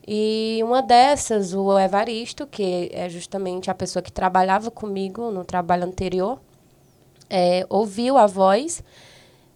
E 0.07 0.61
uma 0.65 0.83
dessas, 0.83 1.55
o 1.55 1.79
Evaristo, 1.79 2.47
que 2.47 2.91
é 2.93 3.09
justamente 3.09 3.71
a 3.71 3.75
pessoa 3.75 4.03
que 4.03 4.11
trabalhava 4.11 4.71
comigo 4.71 5.31
no 5.31 5.45
trabalho 5.45 5.85
anterior, 5.85 6.41
é, 7.29 7.65
ouviu 7.69 8.19
a 8.19 8.27
voz 8.27 8.83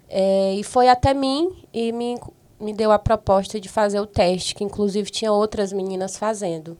é, 0.08 0.54
e 0.54 0.62
foi 0.62 0.88
até 0.88 1.12
mim 1.12 1.50
e 1.72 1.90
me, 1.90 2.16
me 2.60 2.72
deu 2.72 2.92
a 2.92 2.98
proposta 2.98 3.58
de 3.58 3.68
fazer 3.68 3.98
o 3.98 4.06
teste, 4.06 4.54
que 4.54 4.62
inclusive 4.62 5.10
tinha 5.10 5.32
outras 5.32 5.72
meninas 5.72 6.16
fazendo. 6.16 6.76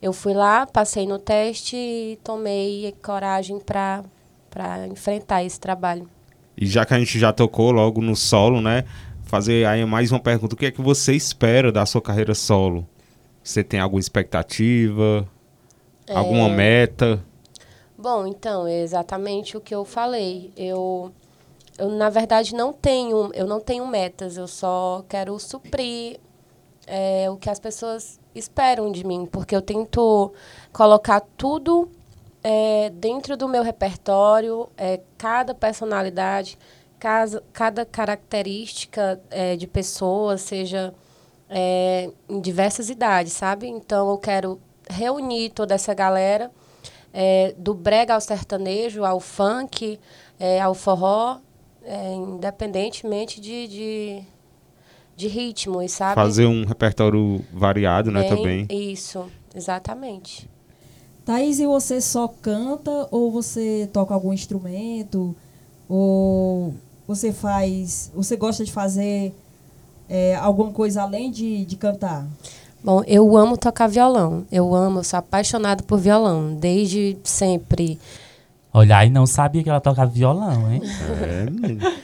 Eu 0.00 0.12
fui 0.12 0.32
lá, 0.32 0.66
passei 0.66 1.06
no 1.06 1.18
teste 1.18 1.76
e 1.76 2.18
tomei 2.24 2.94
coragem 3.02 3.60
para 3.60 4.02
enfrentar 4.90 5.44
esse 5.44 5.58
trabalho. 5.58 6.08
E 6.56 6.66
já 6.66 6.84
que 6.84 6.94
a 6.94 6.98
gente 6.98 7.18
já 7.18 7.32
tocou 7.32 7.70
logo 7.70 8.00
no 8.00 8.14
solo, 8.14 8.60
né? 8.60 8.84
Fazer 9.24 9.66
aí 9.66 9.84
mais 9.84 10.12
uma 10.12 10.20
pergunta. 10.20 10.54
O 10.54 10.58
que 10.58 10.66
é 10.66 10.70
que 10.70 10.82
você 10.82 11.14
espera 11.14 11.72
da 11.72 11.86
sua 11.86 12.02
carreira 12.02 12.34
solo? 12.34 12.86
Você 13.42 13.64
tem 13.64 13.80
alguma 13.80 14.00
expectativa? 14.00 15.26
Alguma 16.08 16.48
meta? 16.48 17.24
Bom, 17.96 18.26
então, 18.26 18.66
é 18.66 18.80
exatamente 18.80 19.56
o 19.56 19.60
que 19.60 19.74
eu 19.74 19.84
falei. 19.84 20.52
Eu, 20.56 21.12
eu 21.78 21.88
na 21.90 22.10
verdade 22.10 22.54
não 22.54 22.72
tenho, 22.72 23.30
eu 23.32 23.46
não 23.46 23.60
tenho 23.60 23.86
metas, 23.86 24.36
eu 24.36 24.48
só 24.48 25.04
quero 25.08 25.38
suprir 25.38 26.18
é, 26.86 27.30
o 27.30 27.36
que 27.36 27.48
as 27.48 27.60
pessoas 27.60 28.20
esperam 28.34 28.90
de 28.90 29.04
mim, 29.06 29.26
porque 29.30 29.54
eu 29.54 29.62
tento 29.62 30.32
colocar 30.72 31.20
tudo 31.36 31.88
é, 32.42 32.90
dentro 32.90 33.36
do 33.36 33.48
meu 33.48 33.62
repertório, 33.62 34.68
é, 34.76 35.00
cada 35.16 35.54
personalidade, 35.54 36.58
casa, 36.98 37.42
cada 37.52 37.84
característica 37.84 39.20
é, 39.30 39.56
de 39.56 39.66
pessoa, 39.66 40.36
seja 40.36 40.92
é, 41.48 42.10
em 42.28 42.40
diversas 42.40 42.88
idades, 42.88 43.32
sabe? 43.32 43.68
Então 43.68 44.10
eu 44.10 44.18
quero 44.18 44.60
reunir 44.88 45.50
toda 45.50 45.74
essa 45.74 45.94
galera, 45.94 46.50
é, 47.12 47.54
do 47.56 47.74
brega 47.74 48.14
ao 48.14 48.20
sertanejo, 48.20 49.04
ao 49.04 49.20
funk, 49.20 49.98
é, 50.38 50.60
ao 50.60 50.74
forró, 50.74 51.38
independentemente 52.14 53.40
de, 53.40 53.66
de, 53.66 54.22
de 55.16 55.28
ritmos, 55.28 55.90
sabe? 55.92 56.14
Fazer 56.14 56.46
um 56.46 56.64
repertório 56.64 57.44
variado, 57.52 58.10
né, 58.10 58.20
Bem, 58.20 58.28
também. 58.28 58.66
Isso, 58.70 59.28
exatamente. 59.54 60.48
Thaís, 61.24 61.60
e 61.60 61.66
você 61.66 62.00
só 62.00 62.26
canta 62.26 63.08
ou 63.10 63.30
você 63.30 63.88
toca 63.92 64.12
algum 64.12 64.32
instrumento? 64.32 65.34
Ou 65.88 66.74
você 67.06 67.32
faz. 67.32 68.10
Você 68.14 68.36
gosta 68.36 68.64
de 68.64 68.72
fazer 68.72 69.34
é, 70.08 70.34
alguma 70.36 70.72
coisa 70.72 71.02
além 71.02 71.30
de, 71.30 71.64
de 71.64 71.76
cantar? 71.76 72.26
Bom, 72.82 73.02
eu 73.06 73.36
amo 73.36 73.56
tocar 73.56 73.86
violão. 73.86 74.44
Eu 74.50 74.74
amo, 74.74 74.98
eu 75.00 75.04
sou 75.04 75.18
apaixonado 75.18 75.84
por 75.84 75.98
violão, 75.98 76.54
desde 76.54 77.16
sempre. 77.22 77.98
Olha, 78.74 78.98
aí 78.98 79.10
não 79.10 79.26
sabia 79.26 79.62
que 79.62 79.70
ela 79.70 79.80
tocava 79.80 80.10
violão, 80.10 80.72
hein? 80.72 80.82
É. 80.82 82.01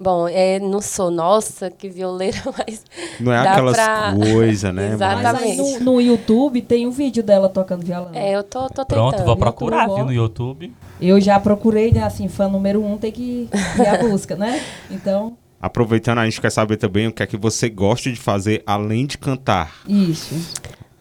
Bom, 0.00 0.28
é, 0.28 0.60
não 0.60 0.80
sou, 0.80 1.10
nossa, 1.10 1.70
que 1.70 1.88
violeira, 1.88 2.38
mas. 2.56 2.84
Não 3.18 3.32
é 3.32 3.42
Dá 3.42 3.52
aquelas 3.52 3.74
pra- 3.76 4.14
coisas, 4.14 4.72
né? 4.74 4.92
Exatamente. 4.92 5.56
Mas 5.60 5.80
no, 5.80 5.94
no 5.94 6.00
YouTube 6.00 6.62
tem 6.62 6.86
um 6.86 6.90
vídeo 6.90 7.22
dela 7.22 7.48
tocando 7.48 7.84
violão. 7.84 8.10
É, 8.14 8.30
eu 8.36 8.44
tô, 8.44 8.68
tô 8.68 8.84
tentando. 8.84 9.10
Pronto, 9.10 9.24
vou 9.24 9.36
procurar, 9.36 9.82
YouTube, 9.88 9.96
viu, 9.96 10.04
no 10.06 10.12
YouTube. 10.12 10.72
Eu 11.00 11.20
já 11.20 11.40
procurei, 11.40 11.90
né? 11.92 12.04
Assim, 12.04 12.28
fã 12.28 12.46
número 12.48 12.84
um 12.84 12.96
tem 12.96 13.10
que 13.10 13.48
ir 13.78 13.86
à 13.86 13.98
busca, 13.98 14.36
né? 14.36 14.62
Então, 14.90 15.36
Aproveitando, 15.60 16.18
a 16.18 16.24
gente 16.24 16.40
quer 16.40 16.50
saber 16.50 16.76
também 16.76 17.08
o 17.08 17.12
que 17.12 17.20
é 17.20 17.26
que 17.26 17.36
você 17.36 17.68
gosta 17.68 18.08
de 18.08 18.16
fazer 18.16 18.62
além 18.64 19.04
de 19.06 19.18
cantar. 19.18 19.74
isso. 19.88 20.34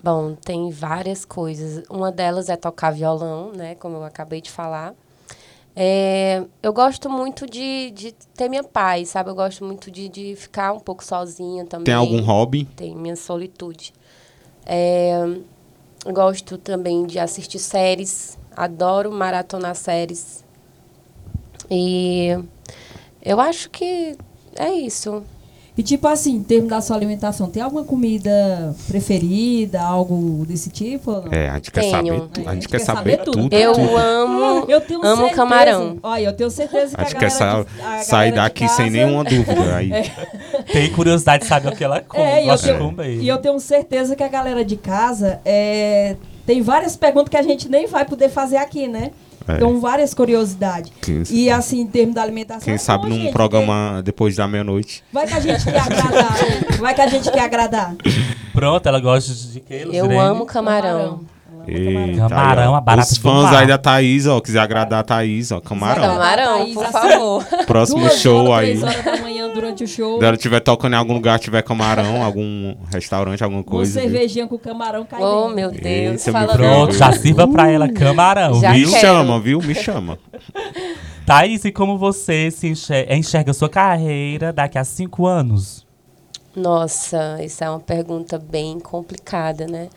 Bom, 0.04 0.34
tem 0.34 0.72
várias 0.72 1.26
coisas. 1.26 1.84
Uma 1.90 2.12
delas 2.12 2.50
é 2.50 2.56
tocar 2.56 2.92
violão, 2.92 3.52
né? 3.56 3.76
Como 3.76 3.98
eu 3.98 4.04
acabei 4.04 4.40
de 4.42 4.50
falar. 4.50 4.94
É, 5.80 6.44
eu 6.64 6.74
gosto 6.74 7.08
muito 7.08 7.46
de, 7.46 7.92
de 7.92 8.12
ter 8.36 8.50
minha 8.50 8.64
paz, 8.64 9.10
sabe? 9.10 9.30
Eu 9.30 9.36
gosto 9.36 9.64
muito 9.64 9.92
de, 9.92 10.10
de 10.10 10.36
ficar 10.36 10.74
um 10.74 10.80
pouco 10.80 11.06
sozinha 11.06 11.66
também. 11.66 11.86
Tem 11.86 11.94
algum 11.94 12.20
hobby? 12.20 12.66
Tem 12.76 12.96
minha 12.96 13.16
solitude. 13.16 13.94
É, 14.66 15.38
gosto 16.12 16.58
também 16.58 17.06
de 17.06 17.20
assistir 17.20 17.60
séries. 17.60 18.40
Adoro 18.56 19.12
maratonar 19.12 19.76
séries. 19.76 20.44
E 21.70 22.30
eu 23.22 23.40
acho 23.40 23.70
que 23.70 24.18
é 24.56 24.74
isso. 24.74 25.24
E 25.78 25.84
tipo 25.84 26.08
assim, 26.08 26.36
em 26.38 26.44
termos 26.44 26.70
da 26.70 26.82
sua 26.82 26.96
alimentação, 26.96 27.48
tem 27.50 27.62
alguma 27.62 27.84
comida 27.84 28.76
preferida, 28.88 29.80
algo 29.80 30.44
desse 30.48 30.70
tipo? 30.72 31.24
É, 31.32 31.50
a 31.50 31.56
gente 31.56 31.72
quer 31.72 31.82
Tenho. 31.82 31.92
saber, 31.92 32.10
É, 32.16 32.20
tu- 32.44 32.50
a 32.50 32.54
gente 32.56 32.68
quer 32.68 32.80
saber 32.80 33.18
tudo. 33.18 33.56
Eu 33.56 33.74
tudo. 33.74 33.96
amo, 33.98 34.66
Eu 34.68 34.82
tenho 34.82 35.00
amo 35.06 35.16
certeza, 35.18 35.36
camarão. 35.36 35.98
Olha, 36.02 36.24
eu 36.24 36.34
tenho 36.34 36.50
certeza 36.50 36.96
que 36.96 37.02
A 37.02 37.06
a, 37.06 37.08
gente 37.08 37.20
quer 37.20 37.30
sa 37.30 37.62
de- 37.62 37.82
a 37.82 38.00
sair 38.00 38.32
daqui 38.34 38.68
sem 38.68 38.86
casa- 38.86 38.90
nenhuma 38.90 39.24
dúvida. 39.30 39.76
Aí. 39.76 39.92
Tem 40.74 40.92
curiosidade 40.92 41.44
de 41.44 41.50
saber 41.50 41.70
o 41.70 41.76
que 41.76 41.84
ela 41.84 42.02
come, 42.02 42.24
É, 42.24 42.44
e 42.44 42.48
eu, 42.48 42.58
tenho, 42.58 42.78
comer. 42.80 43.22
e 43.22 43.28
eu 43.28 43.38
tenho 43.38 43.60
certeza 43.60 44.16
que 44.16 44.24
a 44.24 44.28
galera 44.28 44.66
de 44.66 44.78
casa 44.78 45.40
é, 45.46 46.16
tem 46.46 46.62
várias 46.62 46.96
perguntas 46.96 47.30
que 47.30 47.38
a 47.38 47.44
gente 47.44 47.70
nem 47.70 47.86
vai 47.86 48.04
poder 48.04 48.30
fazer 48.30 48.58
aqui, 48.58 48.88
né? 48.88 49.12
É. 49.48 49.58
Tem 49.58 49.80
várias 49.80 50.14
curiosidades. 50.14 50.92
Quem- 51.02 51.24
E 51.30 51.50
assim, 51.50 51.82
em 51.82 51.88
termos 51.88 52.16
da 52.16 52.22
alimentação. 52.24 52.64
Quem 52.66 52.74
é 52.74 52.78
sabe 52.78 53.08
num 53.08 53.16
gente, 53.16 53.32
programa 53.32 54.02
depois 54.04 54.36
da 54.36 54.48
meia-noite. 54.48 55.04
Vai 55.12 55.26
que 55.28 55.34
a 55.34 55.40
gente 55.40 55.64
quer 55.64 55.80
agradar. 55.80 56.32
né? 56.34 56.78
Vai 56.80 56.94
que 56.94 57.02
a 57.02 57.08
gente 57.08 57.32
quer 57.32 57.40
agradar. 57.42 57.96
Pronto, 58.54 58.86
ela 58.88 59.00
gosta 59.00 59.34
de 59.34 59.60
quê, 59.62 59.82
Eu 59.84 59.88
Luzirene? 60.06 60.18
amo 60.20 60.46
camarão. 60.46 61.22
Eita, 61.68 62.30
Camarão, 62.30 62.72
aí, 62.74 62.78
a 62.78 62.82
barata 62.82 63.12
Os 63.12 63.18
fãs 63.18 63.54
aí 63.54 63.68
da 63.68 63.78
Thaís, 63.78 64.26
ó, 64.26 64.40
quiser 64.40 64.60
agradar 64.60 65.00
a 65.00 65.04
Thaís, 65.04 65.52
ó, 65.52 65.60
camarão. 65.60 66.02
Camarão, 66.02 66.58
Thaís, 66.60 66.74
por 66.74 66.86
favor. 66.86 67.46
Próximo 67.66 68.00
Duas 68.02 68.20
show 68.20 68.46
horas, 68.48 68.70
aí. 68.70 68.78
Três 68.80 68.84
horas 68.84 69.06
da 69.06 69.18
manhã 69.24 69.50
durante 69.54 69.84
o 69.84 69.88
show. 69.88 70.20
Se 70.20 70.26
ela 70.26 70.36
estiver 70.36 70.60
tocando 70.62 70.94
em 70.94 70.98
algum 70.98 71.14
lugar, 71.14 71.40
tiver 71.40 71.62
camarão, 71.64 72.24
algum 72.24 72.76
restaurante, 72.92 73.44
alguma 73.44 73.62
Uma 73.62 73.66
coisa. 73.70 74.00
viu? 74.00 74.10
cervejinha 74.10 74.48
com 74.48 74.58
camarão 74.58 75.06
cai 75.06 75.22
Oh, 75.22 75.50
meu 75.50 75.70
Deus. 75.72 75.86
Eita, 76.26 76.32
Fala 76.32 76.48
meu 76.48 76.56
Pronto, 76.56 76.96
já 76.96 77.12
sirva 77.12 77.48
pra 77.48 77.70
ela 77.70 77.90
camarão, 77.92 78.60
Já 78.62 78.72
Me 78.72 78.80
viu? 78.80 78.90
quero. 78.90 79.02
chama, 79.02 79.40
viu? 79.40 79.60
Me 79.62 79.76
chama. 79.76 80.18
Thaís, 81.26 81.66
e 81.66 81.72
como 81.74 81.98
você 81.98 82.50
se 82.50 82.68
enxerga, 82.70 83.14
enxerga 83.14 83.54
sua 83.54 83.68
carreira 83.68 84.54
daqui 84.54 84.78
a 84.78 84.84
cinco 84.86 85.26
anos? 85.28 85.86
Nossa, 86.56 87.38
isso 87.44 87.64
é 87.64 87.70
uma 87.70 87.80
pergunta 87.80 88.40
bem 88.40 88.80
complicada, 88.80 89.68
né? 89.68 89.90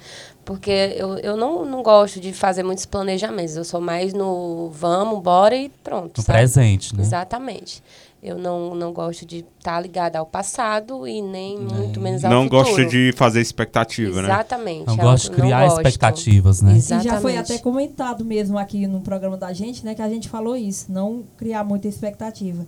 Porque 0.50 0.96
eu, 0.96 1.16
eu 1.18 1.36
não, 1.36 1.64
não 1.64 1.80
gosto 1.80 2.18
de 2.18 2.32
fazer 2.32 2.64
muitos 2.64 2.84
planejamentos. 2.84 3.54
Eu 3.54 3.62
sou 3.62 3.80
mais 3.80 4.12
no 4.12 4.68
vamos, 4.70 5.22
bora 5.22 5.54
e 5.54 5.68
pronto. 5.68 6.18
No 6.18 6.24
sabe? 6.24 6.38
presente, 6.40 6.96
né? 6.96 7.04
Exatamente. 7.04 7.80
Eu 8.20 8.36
não, 8.36 8.74
não 8.74 8.92
gosto 8.92 9.24
de 9.24 9.44
estar 9.58 9.78
ligada 9.78 10.18
ao 10.18 10.26
passado 10.26 11.06
e 11.06 11.22
nem 11.22 11.56
muito 11.56 12.00
menos 12.00 12.24
ao 12.24 12.32
Não 12.32 12.42
futuro. 12.42 12.64
gosta 12.64 12.84
de 12.84 13.12
fazer 13.14 13.40
expectativa, 13.40 14.22
né? 14.22 14.26
Exatamente. 14.26 14.88
Não 14.88 14.94
é 14.94 14.96
gosto 14.96 15.30
de 15.30 15.36
criar 15.36 15.60
não 15.60 15.68
gosto. 15.68 15.86
expectativas, 15.86 16.62
né? 16.62 16.76
E 16.78 16.80
já 16.80 16.98
foi 16.98 17.04
Exatamente. 17.04 17.38
até 17.38 17.58
comentado 17.58 18.24
mesmo 18.24 18.58
aqui 18.58 18.88
no 18.88 19.00
programa 19.02 19.36
da 19.36 19.52
gente, 19.52 19.84
né? 19.84 19.94
Que 19.94 20.02
a 20.02 20.08
gente 20.08 20.28
falou 20.28 20.56
isso, 20.56 20.90
não 20.90 21.22
criar 21.36 21.62
muita 21.62 21.86
expectativa. 21.86 22.66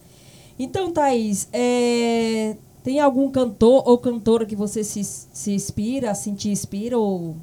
Então, 0.57 0.93
Thaís, 0.93 1.49
é, 1.53 2.55
tem 2.85 3.01
algum 3.01 3.29
cantor 3.29 3.83
ou 3.85 3.99
cantora 3.99 4.47
que 4.47 4.55
você 4.55 4.85
se, 4.85 5.03
se 5.03 5.53
inspira, 5.53 6.13
assim, 6.13 6.33
te 6.33 6.49
inspira? 6.49 6.97
Ou... 6.97 7.35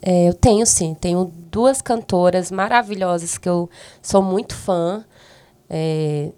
É, 0.00 0.28
eu 0.28 0.34
tenho 0.34 0.64
sim, 0.66 0.94
tenho 1.00 1.32
duas 1.50 1.82
cantoras 1.82 2.50
maravilhosas 2.50 3.36
que 3.38 3.48
eu 3.48 3.68
sou 4.02 4.22
muito 4.22 4.54
fã. 4.54 5.04
É, 5.68 6.30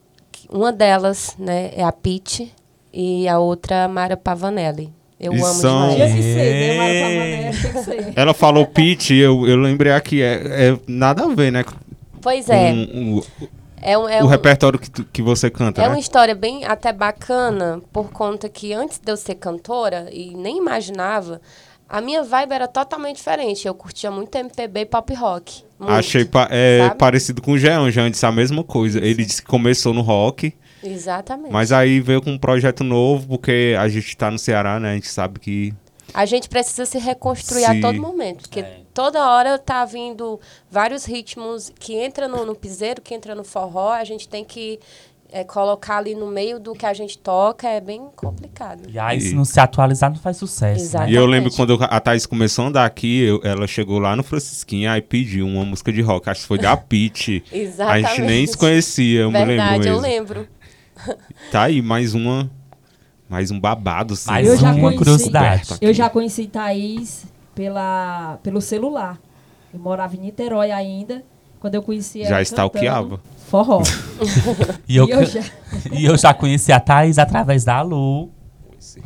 uma 0.48 0.72
delas 0.72 1.34
né, 1.38 1.70
é 1.74 1.84
a 1.84 1.92
Pete 1.92 2.52
e 2.92 3.28
a 3.28 3.38
outra 3.38 3.84
a 3.84 3.88
Mara 3.88 4.16
Pavanelli. 4.16 4.92
Eu 5.18 5.32
E 5.34 5.36
amo 5.36 5.44
são- 5.46 5.90
demais. 5.90 6.14
que 6.14 6.22
ser, 6.22 6.78
né? 6.78 7.50
É. 7.50 8.12
Ela 8.16 8.32
falou 8.32 8.66
pitch, 8.66 9.10
eu, 9.10 9.46
eu 9.46 9.56
lembrei 9.56 9.92
aqui, 9.92 10.22
é, 10.22 10.70
é 10.70 10.78
nada 10.86 11.24
a 11.24 11.28
ver, 11.28 11.52
né? 11.52 11.62
Pois 12.22 12.48
é, 12.48 12.72
Com 12.72 13.18
o, 13.18 13.24
é, 13.82 13.98
um, 13.98 14.08
é 14.08 14.22
o 14.22 14.24
um- 14.24 14.28
repertório 14.28 14.78
que, 14.78 14.90
tu- 14.90 15.04
que 15.12 15.20
você 15.20 15.50
canta, 15.50 15.82
É 15.82 15.84
né? 15.84 15.90
uma 15.90 15.98
história 15.98 16.34
bem 16.34 16.64
até 16.64 16.90
bacana, 16.92 17.82
por 17.92 18.10
conta 18.10 18.48
que 18.48 18.72
antes 18.72 18.98
de 18.98 19.12
eu 19.12 19.16
ser 19.16 19.34
cantora, 19.34 20.08
e 20.10 20.34
nem 20.34 20.56
imaginava, 20.56 21.40
a 21.90 22.00
minha 22.00 22.22
vibe 22.22 22.52
era 22.52 22.68
totalmente 22.68 23.16
diferente. 23.16 23.66
Eu 23.66 23.74
curtia 23.74 24.10
muito 24.10 24.34
MPB 24.34 24.80
e 24.80 24.86
pop 24.86 25.12
rock. 25.14 25.64
Muito, 25.78 25.92
Achei 25.92 26.24
pa- 26.24 26.48
é, 26.50 26.88
parecido 26.90 27.42
com 27.42 27.52
o 27.52 27.58
Jean. 27.58 27.82
O 27.82 27.90
Jean 27.90 28.10
disse 28.10 28.24
a 28.24 28.30
mesma 28.32 28.62
coisa. 28.62 28.98
Ele 28.98 29.24
disse 29.24 29.42
que 29.42 29.48
começou 29.48 29.92
no 29.92 30.00
rock, 30.02 30.54
Exatamente. 30.82 31.52
mas 31.52 31.72
aí 31.72 32.00
veio 32.00 32.22
com 32.22 32.30
um 32.30 32.38
projeto 32.38 32.84
novo, 32.84 33.26
porque 33.28 33.74
a 33.78 33.88
gente 33.88 34.16
tá 34.16 34.30
no 34.30 34.38
Ceará, 34.38 34.78
né? 34.78 34.92
A 34.92 34.94
gente 34.94 35.08
sabe 35.08 35.40
que. 35.40 35.74
A 36.12 36.26
gente 36.26 36.48
precisa 36.48 36.84
se 36.86 36.98
reconstruir 36.98 37.64
Sim. 37.64 37.78
a 37.78 37.80
todo 37.80 38.00
momento, 38.00 38.40
porque 38.42 38.60
É. 38.60 38.80
toda 38.92 39.24
hora 39.30 39.56
tá 39.58 39.84
vindo 39.84 40.40
vários 40.68 41.04
ritmos 41.04 41.72
que 41.78 41.94
entra 41.94 42.26
no, 42.26 42.44
no 42.44 42.54
piseiro, 42.54 43.00
que 43.00 43.14
entra 43.14 43.32
no 43.34 43.44
forró, 43.44 43.92
a 43.92 44.02
gente 44.02 44.28
tem 44.28 44.44
que 44.44 44.80
é, 45.32 45.44
colocar 45.44 45.98
ali 45.98 46.14
no 46.14 46.26
meio 46.28 46.58
do 46.60 46.72
que 46.74 46.84
a 46.86 46.92
gente 46.92 47.16
toca, 47.18 47.68
é 47.68 47.80
bem 47.80 48.08
complicado. 48.16 48.82
E 48.88 48.98
aí, 48.98 49.18
E- 49.18 49.20
se 49.20 49.34
não 49.34 49.44
se 49.44 49.58
atualizar, 49.60 50.10
não 50.10 50.18
faz 50.18 50.36
sucesso. 50.36 50.82
Exato. 50.82 51.06
Né? 51.06 51.12
E 51.12 51.14
eu 51.14 51.26
lembro 51.26 51.48
Exatamente. 51.50 51.78
quando 51.78 51.92
a 51.92 52.00
Thaís 52.00 52.26
começou 52.26 52.64
a 52.64 52.68
andar 52.68 52.84
aqui, 52.84 53.22
eu- 53.22 53.40
ela 53.44 53.66
chegou 53.66 53.98
lá 53.98 54.14
no 54.16 54.22
Francisquinha 54.22 54.96
e 54.96 55.02
pediu 55.02 55.46
uma 55.46 55.64
música 55.64 55.92
de 55.92 56.00
rock. 56.02 56.28
Acho 56.30 56.42
que 56.42 56.46
foi 56.46 56.58
da. 56.58 56.72
A 56.80 57.56
Exatamente. 57.56 58.08
gente 58.08 58.20
nem 58.22 58.46
se 58.46 58.56
conhecia, 58.56 59.20
eu 59.22 59.30
me 59.30 59.44
Verdade, 59.44 59.78
lembro 59.78 59.88
eu 59.88 60.00
mesmo. 60.00 60.34
lembro. 60.34 60.48
Tá 61.50 61.62
aí, 61.62 61.80
mais 61.82 62.14
uma. 62.14 62.50
Mais 63.28 63.50
um 63.50 63.60
babado, 63.60 64.16
sim. 64.16 64.28
Mais 64.30 64.46
Eu 64.46 64.56
já 64.56 64.68
uma 64.72 64.80
conheci. 64.80 64.96
curiosidade. 64.98 65.68
Eu 65.80 65.94
já 65.94 66.10
conheci 66.10 66.46
Thaís 66.48 67.24
pela, 67.54 68.38
pelo 68.42 68.60
celular. 68.60 69.18
Eu 69.72 69.78
morava 69.78 70.16
em 70.16 70.20
Niterói 70.20 70.72
ainda. 70.72 71.22
Quando 71.60 71.74
eu 71.76 71.82
conheci 71.82 72.20
ela 72.22 72.30
Já 72.30 72.42
stalkeava. 72.42 73.20
Forró. 73.48 73.82
E 74.88 74.96
eu, 74.96 75.06
E 75.06 75.10
eu 75.12 75.24
já- 75.26 75.40
e 75.92 76.04
eu 76.04 76.16
já 76.18 76.34
conheci 76.34 76.72
a 76.72 76.80
Thaís 76.80 77.18
através 77.18 77.62
da 77.64 77.80
Lu. 77.82 78.30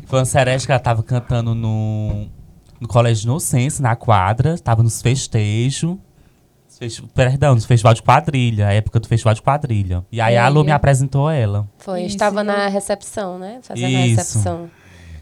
Foi 0.05 0.19
uma 0.19 0.25
seresta 0.25 0.65
que 0.65 0.71
ela 0.71 0.79
tava 0.79 1.03
cantando 1.03 1.53
no, 1.53 2.25
no 2.79 2.87
Colégio 2.87 3.25
Inocência, 3.25 3.81
na 3.83 3.95
quadra. 3.95 4.57
Tava 4.57 4.81
nos 4.81 5.01
festejos. 5.01 5.97
Perdão, 7.13 7.55
nos 7.55 7.65
festival 7.65 7.93
de 7.93 8.01
quadrilha, 8.03 8.67
a 8.67 8.73
época 8.73 8.99
do 8.99 9.07
festival 9.07 9.33
de 9.33 9.41
quadrilha. 9.41 10.05
E 10.11 10.19
aí 10.19 10.33
E 10.33 10.37
a 10.37 10.47
Lu 10.49 10.63
me 10.63 10.71
eu- 10.71 10.75
apresentou 10.75 11.29
ela. 11.29 11.67
Foi, 11.77 12.01
Isso, 12.01 12.15
estava 12.15 12.41
eu- 12.41 12.43
na 12.43 12.67
recepção, 12.67 13.39
né? 13.39 13.59
Fazendo 13.61 13.85
a 13.85 13.89
Isso. 13.89 14.15
recepção. 14.17 14.69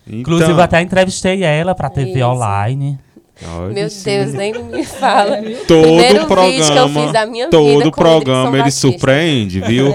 Então, 0.07 0.19
Inclusive, 0.19 0.51
eu 0.51 0.61
até 0.61 0.81
entrevistei 0.81 1.43
ela 1.43 1.75
pra 1.75 1.89
TV 1.89 2.11
Isso. 2.19 2.25
online. 2.27 2.99
Olha 3.47 3.73
Meu 3.73 3.87
esse 3.87 4.03
Deus, 4.05 4.33
nem 4.33 4.53
me 4.63 4.83
fala. 4.83 5.37
Todo 5.67 5.81
Primeiro 5.83 6.07
vídeo 6.13 6.13
que 6.13 6.21
eu 6.21 6.27
programa, 6.27 7.01
fiz 7.03 7.11
da 7.13 7.25
minha 7.25 7.45
vida 7.45 7.57
todo 7.57 7.91
programa 7.91 8.49
ele 8.49 8.57
Batista. 8.59 8.81
surpreende, 8.81 9.59
viu? 9.61 9.93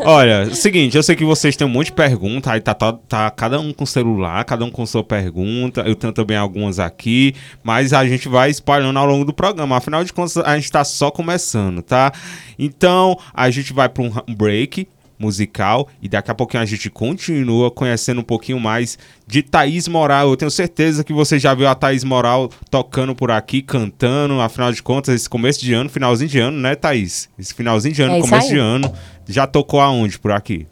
Olha, 0.00 0.54
seguinte, 0.54 0.96
eu 0.96 1.02
sei 1.02 1.14
que 1.14 1.24
vocês 1.24 1.56
têm 1.56 1.66
um 1.66 1.70
monte 1.70 1.86
de 1.86 1.92
perguntas, 1.92 2.50
aí 2.52 2.60
tá, 2.60 2.72
tá, 2.72 2.92
tá 2.92 3.30
cada 3.30 3.60
um 3.60 3.72
com 3.72 3.84
celular, 3.84 4.42
cada 4.44 4.64
um 4.64 4.70
com 4.70 4.86
sua 4.86 5.04
pergunta, 5.04 5.82
eu 5.82 5.94
tenho 5.94 6.12
também 6.12 6.36
algumas 6.36 6.78
aqui, 6.78 7.34
mas 7.62 7.92
a 7.92 8.06
gente 8.06 8.26
vai 8.28 8.50
espalhando 8.50 8.98
ao 8.98 9.04
longo 9.06 9.24
do 9.26 9.32
programa, 9.32 9.76
afinal 9.76 10.02
de 10.02 10.12
contas 10.12 10.38
a 10.38 10.56
gente 10.56 10.72
tá 10.72 10.84
só 10.84 11.10
começando, 11.10 11.82
tá? 11.82 12.12
Então, 12.58 13.16
a 13.34 13.50
gente 13.50 13.72
vai 13.74 13.88
para 13.90 14.02
um 14.02 14.08
ra- 14.08 14.24
um 14.26 14.34
break 14.34 14.88
musical 15.20 15.86
e 16.00 16.08
daqui 16.08 16.30
a 16.30 16.34
pouquinho 16.34 16.62
a 16.62 16.66
gente 16.66 16.88
continua 16.88 17.70
conhecendo 17.70 18.20
um 18.22 18.24
pouquinho 18.24 18.58
mais 18.58 18.98
de 19.26 19.42
Thaís 19.42 19.86
Moral. 19.86 20.30
Eu 20.30 20.36
tenho 20.36 20.50
certeza 20.50 21.04
que 21.04 21.12
você 21.12 21.38
já 21.38 21.54
viu 21.54 21.68
a 21.68 21.74
Thaís 21.74 22.02
Moral 22.02 22.50
tocando 22.70 23.14
por 23.14 23.30
aqui, 23.30 23.60
cantando, 23.60 24.40
afinal 24.40 24.72
de 24.72 24.82
contas, 24.82 25.14
esse 25.14 25.28
começo 25.28 25.60
de 25.60 25.74
ano, 25.74 25.90
finalzinho 25.90 26.30
de 26.30 26.38
ano, 26.40 26.58
né, 26.58 26.74
Thaís? 26.74 27.28
Esse 27.38 27.52
finalzinho 27.54 27.94
de 27.94 28.02
ano, 28.02 28.14
É 28.16 28.20
começo 28.20 28.46
aí. 28.46 28.48
de 28.54 28.58
ano, 28.58 28.92
já 29.28 29.46
tocou 29.46 29.80
aonde 29.80 30.18
por 30.18 30.32
aqui? 30.32 30.66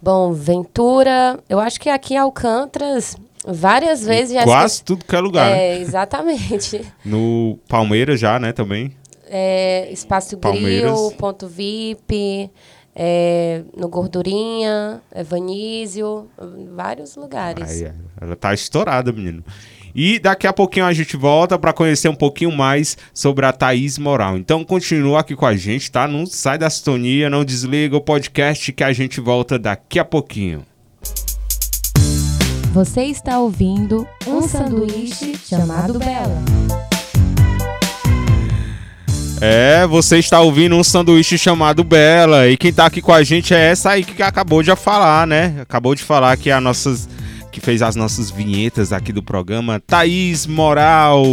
Bom, 0.00 0.32
Ventura, 0.32 1.38
eu 1.48 1.58
acho 1.60 1.80
que 1.80 1.88
aqui 1.88 2.14
em 2.14 2.18
Alcântras, 2.18 3.16
várias 3.46 4.04
vezes 4.04 4.34
já 4.34 4.44
Quase 4.44 4.82
tudo 4.82 5.04
que 5.04 5.14
é 5.14 5.20
lugar, 5.20 5.50
né? 5.50 5.76
É, 5.76 5.80
exatamente. 5.80 6.80
No 7.04 7.58
Palmeiras 7.68 8.18
já, 8.20 8.38
né, 8.38 8.52
também. 8.52 8.92
É, 9.34 9.88
Espaço 9.90 10.36
Palmeiras. 10.36 10.90
Grill, 10.92 11.12
Ponto 11.16 11.46
VIP, 11.48 12.50
é, 12.94 13.62
no 13.76 13.88
Gordurinha, 13.88 15.00
é, 15.10 15.22
Vanísio, 15.22 16.28
vários 16.74 17.16
lugares. 17.16 17.70
Aí, 17.70 17.84
é, 17.84 17.94
ela 18.20 18.36
tá 18.36 18.52
estourada, 18.52 19.12
menino. 19.12 19.44
E 19.94 20.18
daqui 20.18 20.46
a 20.46 20.52
pouquinho 20.52 20.86
a 20.86 20.92
gente 20.92 21.16
volta 21.16 21.58
para 21.58 21.72
conhecer 21.72 22.08
um 22.08 22.14
pouquinho 22.14 22.50
mais 22.50 22.96
sobre 23.12 23.44
a 23.44 23.52
Thaís 23.52 23.98
Moral. 23.98 24.38
Então 24.38 24.64
continua 24.64 25.20
aqui 25.20 25.36
com 25.36 25.44
a 25.44 25.54
gente, 25.54 25.90
tá? 25.90 26.08
Não 26.08 26.24
sai 26.24 26.56
da 26.56 26.70
sintonia, 26.70 27.28
não 27.28 27.44
desliga 27.44 27.96
o 27.96 28.00
podcast 28.00 28.72
que 28.72 28.82
a 28.82 28.92
gente 28.92 29.20
volta 29.20 29.58
daqui 29.58 29.98
a 29.98 30.04
pouquinho. 30.04 30.64
Você 32.72 33.02
está 33.02 33.38
ouvindo 33.38 34.06
um 34.26 34.48
sanduíche 34.48 35.36
chamado 35.36 35.98
Bela. 35.98 36.91
É, 39.44 39.88
você 39.88 40.18
está 40.18 40.40
ouvindo 40.40 40.76
um 40.76 40.84
sanduíche 40.84 41.36
chamado 41.36 41.82
Bela. 41.82 42.48
E 42.48 42.56
quem 42.56 42.72
tá 42.72 42.86
aqui 42.86 43.02
com 43.02 43.12
a 43.12 43.24
gente 43.24 43.52
é 43.52 43.58
essa 43.58 43.90
aí 43.90 44.04
que 44.04 44.22
acabou 44.22 44.62
de 44.62 44.74
falar, 44.76 45.26
né? 45.26 45.56
Acabou 45.60 45.96
de 45.96 46.04
falar 46.04 46.36
que 46.36 46.48
é 46.48 46.52
a 46.52 46.60
nossas. 46.60 47.08
Que 47.50 47.60
fez 47.60 47.82
as 47.82 47.96
nossas 47.96 48.30
vinhetas 48.30 48.94
aqui 48.94 49.12
do 49.12 49.22
programa, 49.22 49.78
Thaís 49.80 50.46
Moral. 50.46 51.24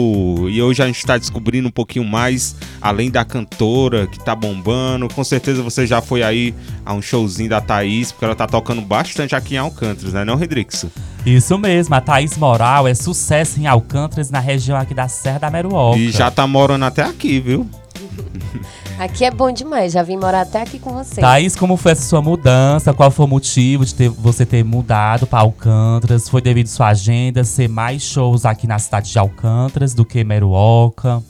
E 0.49 0.59
hoje 0.59 0.81
a 0.81 0.87
gente 0.87 0.97
está 0.97 1.17
descobrindo 1.17 1.67
um 1.69 1.71
pouquinho 1.71 2.03
mais, 2.03 2.55
além 2.81 3.11
da 3.11 3.23
cantora 3.23 4.05
que 4.07 4.19
tá 4.19 4.35
bombando. 4.35 5.07
Com 5.07 5.23
certeza 5.23 5.61
você 5.61 5.85
já 5.85 6.01
foi 6.01 6.23
aí 6.23 6.53
a 6.83 6.93
um 6.93 7.01
showzinho 7.01 7.49
da 7.49 7.61
Thaís, 7.61 8.11
porque 8.11 8.25
ela 8.25 8.35
tá 8.35 8.47
tocando 8.47 8.81
bastante 8.81 9.33
aqui 9.33 9.53
em 9.53 9.59
Alcântara, 9.59 10.11
né, 10.11 10.25
não, 10.25 10.35
Redrixo? 10.35 10.91
Isso 11.25 11.57
mesmo, 11.57 11.95
a 11.95 12.01
Thaís 12.01 12.35
Moral 12.37 12.85
é 12.85 12.93
sucesso 12.93 13.59
em 13.59 13.67
Alcântaras, 13.67 14.29
na 14.29 14.39
região 14.39 14.77
aqui 14.77 14.93
da 14.93 15.07
Serra 15.07 15.39
da 15.39 15.49
Meruoca. 15.49 15.99
E 15.99 16.11
já 16.11 16.29
tá 16.29 16.45
morando 16.45 16.83
até 16.83 17.03
aqui, 17.03 17.39
viu? 17.39 17.69
Aqui 18.99 19.23
é 19.23 19.31
bom 19.31 19.51
demais, 19.51 19.93
já 19.93 20.03
vim 20.03 20.17
morar 20.17 20.41
até 20.41 20.61
aqui 20.61 20.77
com 20.79 20.91
vocês. 20.93 21.19
Thaís, 21.19 21.55
como 21.55 21.77
foi 21.77 21.93
essa 21.93 22.01
sua 22.03 22.21
mudança? 22.21 22.93
Qual 22.93 23.09
foi 23.09 23.25
o 23.25 23.29
motivo 23.29 23.85
de 23.85 23.95
ter- 23.95 24.09
você 24.09 24.45
ter 24.45 24.63
mudado 24.63 25.25
para 25.25 25.39
Alcântaras? 25.39 26.27
Foi 26.27 26.41
devido 26.41 26.65
à 26.67 26.69
sua 26.69 26.87
agenda 26.89 27.43
ser 27.43 27.69
mais 27.69 28.01
shows 28.01 28.45
aqui 28.45 28.67
na 28.67 28.77
cidade 28.77 29.11
de 29.11 29.17
Alcântaras 29.17 29.93
do 29.93 30.03
que 30.03 30.23
Meruoca? 30.23 31.23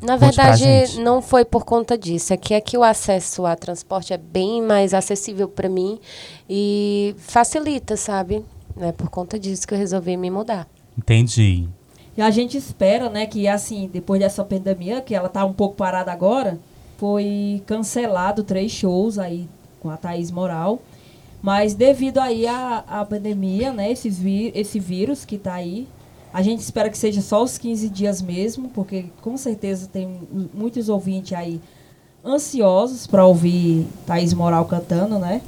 Na 0.00 0.18
Conte 0.18 0.34
verdade, 0.36 1.00
não 1.00 1.22
foi 1.22 1.44
por 1.44 1.64
conta 1.64 1.96
disso. 1.96 2.32
É 2.32 2.36
que 2.36 2.54
aqui 2.54 2.76
o 2.76 2.82
acesso 2.82 3.46
a 3.46 3.54
transporte 3.54 4.12
é 4.12 4.18
bem 4.18 4.60
mais 4.60 4.92
acessível 4.92 5.46
para 5.48 5.68
mim 5.68 6.00
e 6.50 7.14
facilita, 7.18 7.96
sabe? 7.96 8.44
É 8.80 8.90
por 8.90 9.08
conta 9.08 9.38
disso 9.38 9.64
que 9.66 9.74
eu 9.74 9.78
resolvi 9.78 10.16
me 10.16 10.28
mudar. 10.28 10.66
Entendi. 10.98 11.68
E 12.16 12.20
a 12.20 12.30
gente 12.30 12.56
espera, 12.56 13.08
né, 13.08 13.24
que 13.26 13.48
assim, 13.48 13.88
depois 13.92 14.20
dessa 14.20 14.44
pandemia, 14.44 15.00
que 15.00 15.14
ela 15.14 15.28
tá 15.28 15.44
um 15.44 15.52
pouco 15.52 15.76
parada 15.76 16.12
agora, 16.12 16.58
foi 16.98 17.62
cancelado 17.66 18.42
três 18.44 18.70
shows 18.70 19.18
aí 19.18 19.48
com 19.80 19.88
a 19.90 19.96
Thaís 19.96 20.30
Moral. 20.30 20.80
Mas 21.40 21.74
devido 21.74 22.18
aí 22.18 22.46
à, 22.46 23.04
pandemia, 23.08 23.72
né, 23.72 23.90
esses 23.90 24.18
vi 24.18 24.52
esse 24.54 24.78
vírus 24.78 25.24
que 25.24 25.38
tá 25.38 25.54
aí, 25.54 25.88
a 26.32 26.40
gente 26.42 26.60
espera 26.60 26.88
que 26.88 26.96
seja 26.96 27.20
só 27.20 27.42
os 27.42 27.58
15 27.58 27.88
dias 27.88 28.22
mesmo, 28.22 28.68
porque 28.68 29.06
com 29.20 29.36
certeza 29.36 29.88
tem 29.92 30.06
mu- 30.06 30.48
muitos 30.54 30.88
ouvintes 30.88 31.32
aí 31.32 31.60
ansiosos 32.24 33.06
para 33.06 33.26
ouvir 33.26 33.86
Thaís 34.06 34.32
Moral 34.32 34.64
cantando, 34.66 35.18
né? 35.18 35.42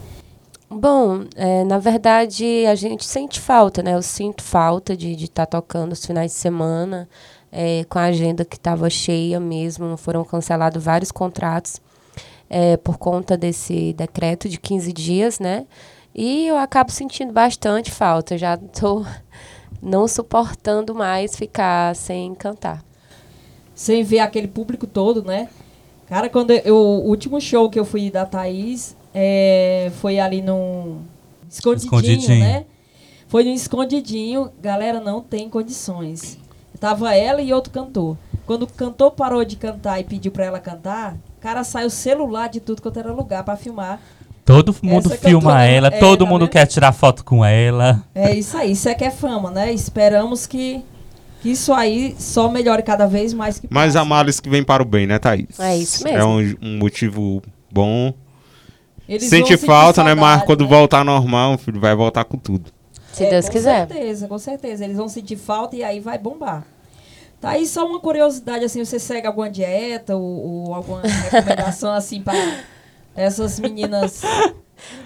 Bom, 0.77 1.25
é, 1.37 1.63
na 1.63 1.79
verdade, 1.79 2.67
a 2.67 2.75
gente 2.75 3.05
sente 3.05 3.39
falta, 3.41 3.81
né? 3.81 3.95
Eu 3.95 4.03
sinto 4.03 4.43
falta 4.43 4.97
de 4.97 5.13
estar 5.13 5.47
tocando 5.47 5.93
os 5.93 6.05
finais 6.05 6.33
de 6.33 6.37
semana, 6.37 7.09
é, 7.53 7.85
com 7.89 7.97
a 7.97 8.07
agenda 8.07 8.45
que 8.45 8.57
estava 8.57 8.91
cheia 8.91 9.39
mesmo. 9.39 9.97
Foram 9.97 10.25
cancelados 10.25 10.83
vários 10.83 11.13
contratos 11.13 11.81
é, 12.51 12.77
por 12.77 12.99
conta 12.99 13.37
desse 13.37 13.93
decreto 13.93 14.49
de 14.49 14.59
15 14.59 14.93
dias, 14.93 15.39
né? 15.39 15.65
E 16.13 16.49
eu 16.49 16.57
acabo 16.57 16.91
sentindo 16.91 17.33
bastante 17.33 17.93
falta. 17.93 18.37
Já 18.37 18.55
estou 18.55 19.07
não 19.81 20.09
suportando 20.09 20.93
mais 20.93 21.37
ficar 21.37 21.95
sem 21.95 22.35
cantar. 22.35 22.83
sem 23.77 24.03
ver 24.03 24.19
aquele 24.19 24.49
público 24.49 24.89
todo, 24.89 25.23
né? 25.23 25.49
Cara, 26.09 26.29
quando 26.29 26.51
eu, 26.51 26.77
o 26.77 27.09
último 27.09 27.41
show 27.41 27.71
que 27.71 27.79
eu 27.79 27.85
fui 27.85 28.11
da 28.11 28.27
Thaís 28.27 28.97
é, 29.15 29.91
foi 30.01 30.19
ali 30.19 30.43
num 30.43 30.99
escondidinho, 31.49 31.87
Escondidinho. 31.95 32.41
né? 32.41 32.65
Foi 33.29 33.45
num 33.45 33.55
escondidinho, 33.55 34.51
galera 34.61 35.01
não 35.01 35.21
tem 35.21 35.49
condições. 35.49 36.39
Tava 36.81 37.15
ela 37.15 37.41
e 37.41 37.53
outro 37.53 37.73
cantor. 37.73 38.17
Quando 38.47 38.65
o 38.65 38.67
cantor 38.67 39.13
parou 39.13 39.45
de 39.45 39.57
cantar 39.57 39.99
e 40.01 40.05
pediu 40.05 40.31
pra 40.31 40.45
ela 40.45 40.61
cantar, 40.61 41.15
o 41.39 41.41
cara 41.41 41.65
saiu 41.65 41.87
o 41.87 41.91
celular 41.91 42.49
de 42.49 42.61
tudo 42.61 42.83
quanto 42.83 42.99
era 42.99 43.11
lugar 43.13 43.43
pra 43.43 43.57
filmar. 43.57 43.99
Todo 44.45 44.77
mundo 44.83 45.07
Essa 45.11 45.17
filma 45.29 45.53
tô- 45.53 45.57
ela, 45.59 45.87
é, 45.89 45.99
todo 45.99 46.25
tá 46.27 46.31
mundo 46.31 46.41
vendo? 46.43 46.51
quer 46.51 46.67
tirar 46.67 46.93
foto 46.93 47.25
com 47.25 47.43
ela. 47.43 48.05
É 48.15 48.35
isso 48.35 48.57
aí, 48.59 48.73
isso 48.73 48.87
é 48.89 48.95
que 48.95 49.05
é 49.05 49.11
fama, 49.11 49.51
né? 49.51 49.73
Esperamos 49.73 50.47
que, 50.47 50.83
que 51.41 51.49
isso 51.51 51.73
aí 51.73 52.15
só 52.19 52.51
melhore 52.51 52.83
cada 52.83 53.07
vez 53.07 53.33
mais 53.33 53.59
que 53.59 53.67
Mas 53.71 53.97
há 53.97 54.05
males 54.05 54.39
que 54.41 54.51
vem 54.51 54.63
para 54.63 54.83
o 54.83 54.87
bem, 54.87 55.07
né, 55.07 55.19
Thaís? 55.19 55.59
É 55.59 55.75
isso 55.79 56.05
mesmo. 56.05 56.19
É 56.19 56.25
um, 56.27 56.55
um 56.61 56.77
motivo 56.79 57.41
bom. 57.73 58.13
Eles 59.09 59.35
vão 59.37 59.47
Sente 59.47 59.57
sentir 59.57 59.67
falta, 59.67 60.03
né, 60.03 60.11
saudade, 60.11 60.21
Marco? 60.21 60.47
Quando 60.47 60.63
né? 60.65 60.69
voltar 60.69 61.05
normal, 61.05 61.59
filho, 61.59 61.81
vai 61.81 61.95
voltar 61.95 62.25
com 62.25 62.39
tudo. 62.39 62.71
Se 63.13 63.25
É, 63.25 63.31
Deus 63.31 63.47
com 63.47 63.53
quiser. 63.53 63.87
certeza, 63.89 64.29
com 64.29 64.39
certeza. 64.39 64.85
Eles 64.85 64.97
vão 64.97 65.09
sentir 65.09 65.37
falta 65.37 65.77
e 65.77 65.85
aí 65.85 66.01
vai 66.01 66.19
bombar. 66.19 66.65
Tá 67.41 67.51
aí 67.51 67.67
só 67.67 67.87
uma 67.87 68.01
curiosidade, 68.01 68.65
assim, 68.65 68.85
você 68.85 68.99
segue 68.99 69.27
alguma 69.27 69.51
dieta 69.51 70.17
ou, 70.17 70.23
ou 70.67 70.75
alguma 70.75 71.03
recomendação, 71.31 71.93
assim, 71.93 72.23
para 72.23 72.35
essas 73.15 73.61
meninas 73.61 74.23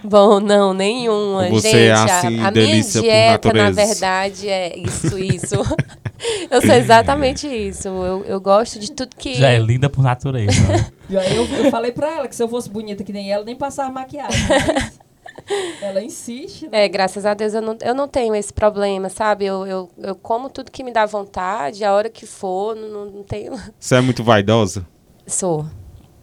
Bom, 0.03 0.41
não, 0.41 0.73
nenhuma. 0.73 1.49
Você 1.49 1.71
Gente, 1.71 1.87
é 1.89 1.93
a- 1.93 2.05
assim, 2.05 2.27
a, 2.27 2.31
minha 2.31 2.51
delícia 2.51 3.01
por 3.01 3.09
dieta, 3.09 3.53
na 3.53 3.71
verdade, 3.71 4.49
é 4.49 4.79
isso, 4.79 5.19
isso. 5.19 5.57
eu 6.51 6.61
sou 6.63 6.75
exatamente 6.75 7.47
isso. 7.47 7.89
Eu, 7.89 8.25
eu 8.25 8.41
gosto 8.41 8.79
de 8.79 8.93
tudo 8.93 9.15
que. 9.17 9.35
Já 9.35 9.51
é 9.51 9.59
linda 9.59 9.89
por 9.89 10.03
natureza. 10.03 10.53
E 11.11 11.17
aí 11.17 11.35
eu, 11.35 11.47
eu 11.47 11.71
falei 11.71 11.91
pra 11.91 12.17
ela 12.17 12.29
que 12.29 12.37
se 12.37 12.43
eu 12.43 12.49
fosse 12.49 12.69
bonita 12.69 13.03
que 13.03 13.15
nem 13.15 13.33
ela, 13.33 13.43
nem 13.43 13.57
passava 13.57 13.91
maquiagem. 13.91 14.39
mas 14.47 15.83
ela 15.83 16.03
insiste, 16.03 16.69
né? 16.69 16.85
É, 16.85 16.89
graças 16.89 17.25
a 17.25 17.33
Deus 17.33 17.55
eu 17.55 17.63
não, 17.63 17.79
eu 17.81 17.95
não 17.95 18.07
tenho 18.07 18.35
esse 18.35 18.53
problema, 18.53 19.09
sabe? 19.09 19.47
Eu, 19.47 19.67
eu, 19.67 19.91
eu 19.97 20.15
como 20.15 20.51
tudo 20.51 20.71
que 20.71 20.85
me 20.85 20.93
dá 20.93 21.07
vontade, 21.07 21.83
a 21.83 21.95
hora 21.95 22.11
que 22.11 22.27
for, 22.27 22.77
não, 22.77 22.89
não, 22.91 23.05
não 23.07 23.23
tenho. 23.23 23.59
Você 23.81 23.95
é 23.95 24.03
muito 24.03 24.23
vaidosa? 24.23 24.87
Sou. 25.27 25.65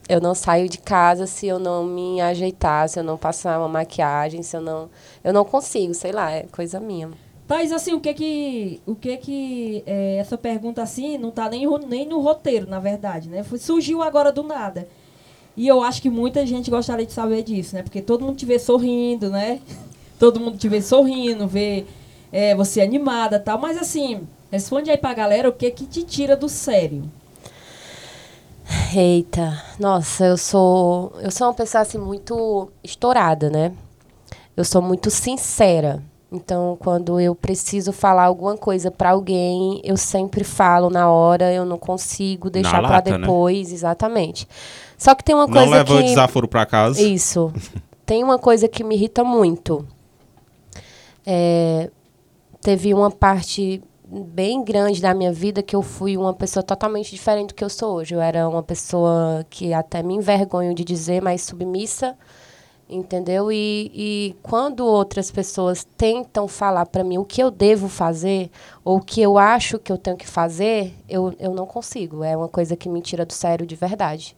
Eu 0.07 0.21
não 0.21 0.35
saio 0.35 0.69
de 0.69 0.77
casa 0.77 1.25
se 1.25 1.47
eu 1.47 1.57
não 1.57 1.83
me 1.83 2.21
ajeitar, 2.21 2.87
se 2.87 2.99
eu 2.99 3.03
não 3.03 3.17
passar 3.17 3.57
uma 3.57 3.67
maquiagem, 3.67 4.43
se 4.43 4.55
eu 4.55 4.61
não. 4.61 4.89
Eu 5.23 5.33
não 5.33 5.43
consigo, 5.43 5.93
sei 5.95 6.11
lá, 6.11 6.31
é 6.31 6.43
coisa 6.43 6.79
minha. 6.79 7.09
Thais, 7.47 7.71
assim, 7.71 7.93
o 7.93 7.99
que 7.99 8.13
que, 8.13 8.81
o 8.85 8.95
que, 8.95 9.17
que 9.17 9.83
é, 9.85 10.17
essa 10.17 10.37
pergunta 10.37 10.81
assim 10.81 11.17
não 11.17 11.29
tá 11.29 11.47
nem, 11.49 11.67
nem 11.87 12.05
no 12.07 12.19
roteiro, 12.19 12.67
na 12.67 12.79
verdade, 12.79 13.29
né? 13.29 13.43
Foi, 13.43 13.57
surgiu 13.59 14.01
agora 14.01 14.31
do 14.31 14.43
nada. 14.43 14.87
E 15.57 15.67
eu 15.67 15.81
acho 15.81 16.01
que 16.01 16.09
muita 16.09 16.45
gente 16.45 16.69
gostaria 16.69 17.05
de 17.05 17.13
saber 17.13 17.43
disso, 17.43 17.75
né? 17.75 17.83
Porque 17.83 18.01
todo 18.01 18.25
mundo 18.25 18.35
te 18.35 18.45
vê 18.45 18.59
sorrindo, 18.59 19.29
né? 19.29 19.59
Todo 20.17 20.39
mundo 20.39 20.57
te 20.57 20.69
vê 20.69 20.81
sorrindo, 20.81 21.45
vê 21.45 21.85
é, 22.31 22.55
você 22.55 22.81
animada 22.81 23.37
tal. 23.39 23.59
Mas 23.59 23.77
assim, 23.77 24.25
responde 24.51 24.89
aí 24.89 24.97
pra 24.97 25.13
galera 25.13 25.49
o 25.49 25.53
que 25.53 25.69
que 25.71 25.85
te 25.85 26.03
tira 26.03 26.35
do 26.37 26.47
sério. 26.47 27.03
Eita, 28.95 29.61
nossa, 29.79 30.25
eu 30.25 30.37
sou 30.37 31.13
eu 31.21 31.29
sou 31.29 31.47
uma 31.47 31.53
pessoa 31.53 31.81
assim 31.81 31.97
muito 31.97 32.71
estourada, 32.83 33.49
né? 33.49 33.71
Eu 34.55 34.63
sou 34.65 34.81
muito 34.81 35.09
sincera. 35.11 36.01
Então, 36.31 36.75
quando 36.81 37.19
eu 37.19 37.35
preciso 37.35 37.93
falar 37.93 38.23
alguma 38.23 38.57
coisa 38.57 38.89
pra 38.89 39.11
alguém, 39.11 39.79
eu 39.83 39.95
sempre 39.95 40.43
falo 40.43 40.89
na 40.89 41.09
hora, 41.09 41.53
eu 41.53 41.63
não 41.65 41.77
consigo 41.77 42.49
deixar 42.49 42.79
pra 42.81 42.89
lata, 42.89 43.11
né? 43.11 43.19
depois, 43.19 43.71
exatamente. 43.71 44.47
Só 44.97 45.13
que 45.13 45.23
tem 45.23 45.35
uma 45.35 45.45
Não 45.45 45.53
coisa 45.53 45.69
leva 45.69 45.93
o 45.93 45.97
que 45.97 46.03
desaforo 46.03 46.47
pra 46.47 46.65
casa. 46.65 47.01
isso. 47.01 47.53
Tem 48.05 48.23
uma 48.23 48.37
coisa 48.37 48.67
que 48.67 48.83
me 48.83 48.93
irrita 48.93 49.23
muito. 49.23 49.83
É, 51.25 51.89
teve 52.61 52.93
uma 52.93 53.09
parte 53.09 53.81
bem 54.07 54.63
grande 54.63 55.01
da 55.01 55.13
minha 55.13 55.33
vida 55.33 55.63
que 55.63 55.75
eu 55.75 55.81
fui 55.81 56.15
uma 56.17 56.33
pessoa 56.33 56.61
totalmente 56.63 57.09
diferente 57.11 57.49
do 57.49 57.55
que 57.55 57.63
eu 57.63 57.69
sou 57.69 57.95
hoje. 57.95 58.13
Eu 58.13 58.21
era 58.21 58.47
uma 58.47 58.63
pessoa 58.63 59.45
que 59.49 59.73
até 59.73 60.03
me 60.03 60.13
envergonho 60.15 60.73
de 60.73 60.83
dizer, 60.83 61.21
mas 61.21 61.41
submissa, 61.41 62.15
entendeu? 62.89 63.51
E, 63.51 63.91
e 63.93 64.35
quando 64.43 64.85
outras 64.85 65.31
pessoas 65.31 65.87
tentam 65.97 66.47
falar 66.47 66.85
para 66.85 67.03
mim 67.03 67.17
o 67.17 67.25
que 67.25 67.41
eu 67.41 67.49
devo 67.49 67.87
fazer 67.89 68.51
ou 68.83 68.97
o 68.97 69.01
que 69.01 69.21
eu 69.21 69.37
acho 69.37 69.79
que 69.79 69.91
eu 69.91 69.97
tenho 69.97 70.17
que 70.17 70.27
fazer, 70.27 70.93
eu, 71.09 71.33
eu 71.39 71.53
não 71.53 71.65
consigo. 71.65 72.23
É 72.23 72.37
uma 72.37 72.47
coisa 72.47 72.75
que 72.75 72.87
me 72.87 73.01
tira 73.01 73.25
do 73.25 73.33
sério 73.33 73.65
de 73.65 73.75
verdade. 73.75 74.37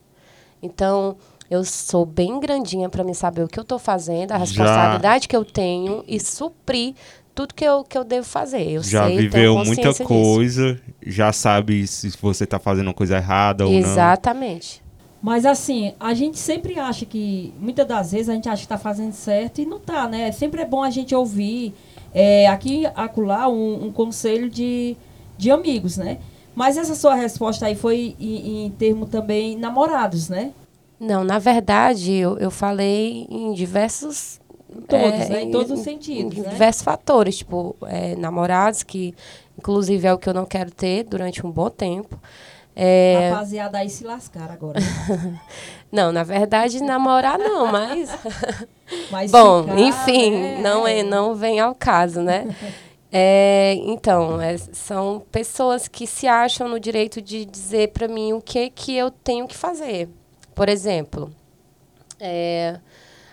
Então, 0.63 1.17
eu 1.49 1.63
sou 1.63 2.05
bem 2.05 2.39
grandinha 2.39 2.89
para 2.89 3.03
me 3.03 3.13
saber 3.13 3.43
o 3.43 3.47
que 3.47 3.59
eu 3.59 3.63
estou 3.63 3.77
fazendo, 3.77 4.31
a 4.31 4.35
Já- 4.39 4.39
responsabilidade 4.45 5.27
que 5.27 5.35
eu 5.35 5.45
tenho 5.45 6.03
e 6.07 6.19
suprir 6.19 6.95
tudo 7.37 7.53
que 7.53 7.63
eu, 7.63 7.83
que 7.83 7.95
eu 7.95 8.03
devo 8.03 8.25
fazer. 8.25 8.67
Eu 8.67 8.81
Já 8.81 9.05
sei, 9.05 9.17
tenho 9.17 9.29
viveu 9.29 9.53
muita 9.57 9.69
consciência 9.69 10.05
disso. 10.05 10.07
coisa, 10.07 10.81
já 11.05 11.31
sabe 11.31 11.85
se 11.85 12.11
você 12.19 12.47
tá 12.47 12.57
fazendo 12.57 12.87
uma 12.87 12.95
coisa 12.95 13.17
errada 13.17 13.67
ou 13.67 13.71
não. 13.71 13.77
Exatamente. 13.77 14.81
Mas 15.21 15.45
assim, 15.45 15.93
a 15.99 16.15
gente 16.15 16.39
sempre 16.39 16.79
acha 16.79 17.05
que, 17.05 17.53
muitas 17.59 17.85
das 17.85 18.11
vezes 18.11 18.29
a 18.29 18.33
gente 18.33 18.49
acha 18.49 18.57
que 18.57 18.65
está 18.65 18.77
fazendo 18.77 19.13
certo 19.13 19.61
e 19.61 19.67
não 19.67 19.79
tá, 19.79 20.07
né? 20.07 20.31
Sempre 20.31 20.61
é 20.63 20.65
bom 20.65 20.81
a 20.81 20.89
gente 20.89 21.13
ouvir 21.13 21.75
é, 22.11 22.47
aqui 22.47 22.87
acolá 22.95 23.47
um, 23.47 23.85
um 23.85 23.91
conselho 23.91 24.49
de, 24.49 24.97
de 25.37 25.51
amigos, 25.51 25.95
né? 25.95 26.17
Mas 26.55 26.75
essa 26.75 26.95
sua 26.95 27.13
resposta 27.13 27.67
aí 27.67 27.75
foi 27.75 28.15
em, 28.19 28.65
em 28.65 28.71
termo 28.71 29.05
também 29.05 29.55
namorados, 29.55 30.27
né? 30.27 30.53
Não, 30.99 31.23
na 31.23 31.37
verdade, 31.37 32.11
eu, 32.13 32.35
eu 32.39 32.49
falei 32.49 33.27
em 33.29 33.53
diversos. 33.53 34.39
Todos, 34.87 35.29
né? 35.29 35.43
Em 35.43 35.51
todos 35.51 35.71
os 35.71 35.79
sentidos, 35.79 36.37
Em 36.37 36.41
né? 36.41 36.49
diversos 36.49 36.81
fatores, 36.81 37.37
tipo, 37.37 37.75
é, 37.85 38.15
namorados, 38.15 38.83
que 38.83 39.13
inclusive 39.57 40.07
é 40.07 40.13
o 40.13 40.17
que 40.17 40.27
eu 40.27 40.33
não 40.33 40.45
quero 40.45 40.71
ter 40.71 41.03
durante 41.03 41.45
um 41.45 41.51
bom 41.51 41.69
tempo. 41.69 42.19
É, 42.75 43.29
Rapaziada 43.31 43.79
aí 43.79 43.89
se 43.89 44.03
lascar 44.03 44.51
agora. 44.51 44.79
não, 45.91 46.11
na 46.11 46.23
verdade, 46.23 46.81
namorar 46.83 47.39
não, 47.39 47.71
mas. 47.71 48.09
Mas 49.11 49.31
Bom, 49.31 49.63
ficar, 49.63 49.79
enfim, 49.79 50.31
né? 50.31 50.61
não, 50.61 50.87
é, 50.87 51.03
não 51.03 51.35
vem 51.35 51.59
ao 51.59 51.75
caso, 51.75 52.21
né? 52.21 52.47
É, 53.11 53.75
então, 53.85 54.39
é, 54.41 54.57
são 54.57 55.23
pessoas 55.31 55.87
que 55.87 56.05
se 56.05 56.27
acham 56.27 56.67
no 56.67 56.77
direito 56.77 57.21
de 57.21 57.45
dizer 57.45 57.93
para 57.93 58.05
mim 58.05 58.33
o 58.33 58.41
que, 58.41 58.69
que 58.69 58.95
eu 58.95 59.09
tenho 59.09 59.47
que 59.47 59.55
fazer. 59.55 60.09
Por 60.53 60.67
exemplo, 60.67 61.31
é, 62.19 62.79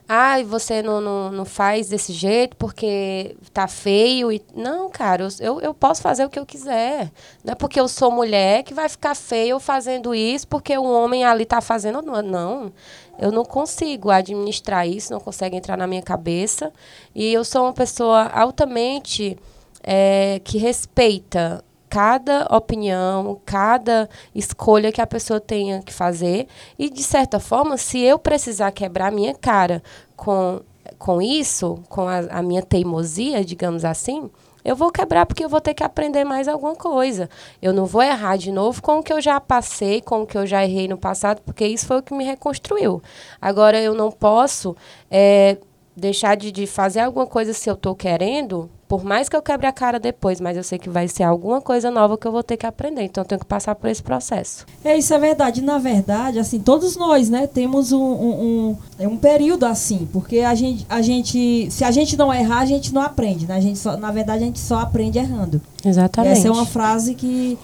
ah, 0.06 0.42
você 0.42 0.82
não, 0.82 1.00
não, 1.00 1.32
não 1.32 1.44
faz 1.46 1.88
desse 1.88 2.12
jeito 2.12 2.56
porque 2.56 3.36
tá 3.52 3.66
feio. 3.66 4.30
E... 4.30 4.42
Não, 4.54 4.90
cara, 4.90 5.26
eu, 5.40 5.60
eu 5.60 5.72
posso 5.72 6.02
fazer 6.02 6.24
o 6.24 6.28
que 6.28 6.38
eu 6.38 6.44
quiser. 6.44 7.10
Não 7.42 7.52
é 7.52 7.54
porque 7.54 7.80
eu 7.80 7.88
sou 7.88 8.10
mulher 8.10 8.62
que 8.64 8.74
vai 8.74 8.88
ficar 8.88 9.14
feio 9.14 9.58
fazendo 9.58 10.14
isso 10.14 10.46
porque 10.46 10.76
o 10.76 10.84
homem 10.84 11.24
ali 11.24 11.46
tá 11.46 11.60
fazendo. 11.62 12.02
Não. 12.02 12.72
Eu 13.18 13.32
não 13.32 13.44
consigo 13.44 14.10
administrar 14.10 14.86
isso, 14.86 15.12
não 15.12 15.20
consegue 15.20 15.56
entrar 15.56 15.76
na 15.76 15.86
minha 15.86 16.02
cabeça. 16.02 16.70
E 17.14 17.32
eu 17.32 17.44
sou 17.44 17.62
uma 17.62 17.72
pessoa 17.72 18.24
altamente 18.26 19.38
é, 19.82 20.40
que 20.44 20.58
respeita 20.58 21.64
cada 21.94 22.48
opinião, 22.50 23.40
cada 23.46 24.08
escolha 24.34 24.90
que 24.90 25.00
a 25.00 25.06
pessoa 25.06 25.38
tenha 25.38 25.80
que 25.80 25.92
fazer. 25.92 26.48
E, 26.76 26.90
de 26.90 27.04
certa 27.04 27.38
forma, 27.38 27.76
se 27.76 28.00
eu 28.00 28.18
precisar 28.18 28.72
quebrar 28.72 29.12
minha 29.12 29.32
cara 29.32 29.80
com, 30.16 30.60
com 30.98 31.22
isso, 31.22 31.78
com 31.88 32.08
a, 32.08 32.18
a 32.30 32.42
minha 32.42 32.62
teimosia, 32.62 33.44
digamos 33.44 33.84
assim, 33.84 34.28
eu 34.64 34.74
vou 34.74 34.90
quebrar 34.90 35.24
porque 35.24 35.44
eu 35.44 35.48
vou 35.48 35.60
ter 35.60 35.72
que 35.72 35.84
aprender 35.84 36.24
mais 36.24 36.48
alguma 36.48 36.74
coisa. 36.74 37.30
Eu 37.62 37.72
não 37.72 37.86
vou 37.86 38.02
errar 38.02 38.36
de 38.38 38.50
novo 38.50 38.82
com 38.82 38.98
o 38.98 39.02
que 39.02 39.12
eu 39.12 39.20
já 39.20 39.40
passei, 39.40 40.00
com 40.00 40.22
o 40.22 40.26
que 40.26 40.36
eu 40.36 40.44
já 40.48 40.64
errei 40.64 40.88
no 40.88 40.98
passado, 40.98 41.42
porque 41.42 41.64
isso 41.64 41.86
foi 41.86 41.98
o 41.98 42.02
que 42.02 42.12
me 42.12 42.24
reconstruiu. 42.24 43.00
Agora, 43.40 43.80
eu 43.80 43.94
não 43.94 44.10
posso 44.10 44.74
é, 45.08 45.58
deixar 45.96 46.36
de, 46.36 46.50
de 46.50 46.66
fazer 46.66 47.00
alguma 47.00 47.26
coisa 47.26 47.52
se 47.52 47.70
eu 47.70 47.74
estou 47.74 47.94
querendo, 47.94 48.68
por 48.98 49.04
mais 49.04 49.28
que 49.28 49.34
eu 49.34 49.42
quebre 49.42 49.66
a 49.66 49.72
cara 49.72 49.98
depois, 49.98 50.40
mas 50.40 50.56
eu 50.56 50.62
sei 50.62 50.78
que 50.78 50.88
vai 50.88 51.08
ser 51.08 51.24
alguma 51.24 51.60
coisa 51.60 51.90
nova 51.90 52.16
que 52.16 52.26
eu 52.26 52.32
vou 52.32 52.42
ter 52.42 52.56
que 52.56 52.64
aprender. 52.64 53.02
Então, 53.02 53.22
eu 53.22 53.26
tenho 53.26 53.40
que 53.40 53.46
passar 53.46 53.74
por 53.74 53.88
esse 53.90 54.02
processo. 54.02 54.64
É, 54.84 54.96
isso 54.96 55.12
é 55.12 55.18
verdade. 55.18 55.62
Na 55.62 55.78
verdade, 55.78 56.38
assim, 56.38 56.60
todos 56.60 56.96
nós, 56.96 57.28
né, 57.28 57.46
temos 57.46 57.90
um, 57.90 58.00
um, 58.00 58.44
um, 58.70 58.76
é 58.98 59.08
um 59.08 59.16
período 59.16 59.66
assim, 59.66 60.08
porque 60.12 60.40
a 60.40 60.54
gente, 60.54 60.86
a 60.88 61.02
gente, 61.02 61.68
se 61.70 61.82
a 61.82 61.90
gente 61.90 62.16
não 62.16 62.32
errar, 62.32 62.60
a 62.60 62.66
gente 62.66 62.94
não 62.94 63.02
aprende, 63.02 63.46
né? 63.46 63.56
A 63.56 63.60
gente 63.60 63.78
só, 63.78 63.96
na 63.96 64.12
verdade, 64.12 64.44
a 64.44 64.46
gente 64.46 64.60
só 64.60 64.78
aprende 64.78 65.18
errando. 65.18 65.60
Exatamente. 65.84 66.38
Essa 66.38 66.48
é 66.48 66.50
uma 66.50 66.66
frase 66.66 67.14
que, 67.14 67.58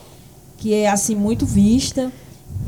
que 0.56 0.74
é, 0.74 0.90
assim, 0.90 1.14
muito 1.14 1.46
vista. 1.46 2.10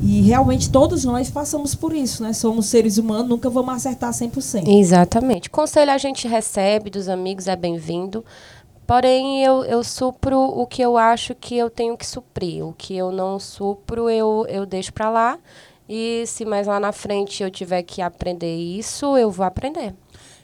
E 0.01 0.23
realmente 0.23 0.71
todos 0.71 1.05
nós 1.05 1.31
passamos 1.31 1.75
por 1.75 1.93
isso, 1.93 2.23
né? 2.23 2.33
Somos 2.33 2.67
seres 2.67 2.99
humanos, 2.99 3.29
nunca 3.29 3.49
vamos 3.51 3.75
acertar 3.75 4.11
100%. 4.13 4.67
Exatamente. 4.67 5.51
Conselho 5.51 5.93
a 5.93 5.99
gente 5.99 6.27
recebe 6.27 6.91
dos 6.91 7.09
amigos, 7.09 7.47
é 7.47 7.55
bem-vindo. 7.55 8.25
Porém, 8.87 9.45
eu, 9.45 9.65
eu 9.65 9.85
supro 9.85 10.39
o 10.39 10.67
que 10.67 10.83
eu 10.83 10.97
acho 10.97 11.35
que 11.35 11.57
eu 11.57 11.71
tenho 11.71 11.97
que 11.97 12.07
suprir. 12.07 12.65
O 12.65 12.73
que 12.73 12.97
eu 12.97 13.13
não 13.13 13.39
supro, 13.39 14.11
eu, 14.11 14.45
eu 14.49 14.67
deixo 14.67 14.93
para 14.93 15.09
lá. 15.09 15.39
E 15.89 16.25
se 16.27 16.45
mais 16.45 16.67
lá 16.67 16.81
na 16.81 16.93
frente 16.93 17.43
eu 17.43 17.51
tiver 17.51 17.83
que 17.83 18.03
aprender 18.03 18.57
isso, 18.57 19.17
eu 19.17 19.31
vou 19.31 19.47
aprender. 19.47 19.95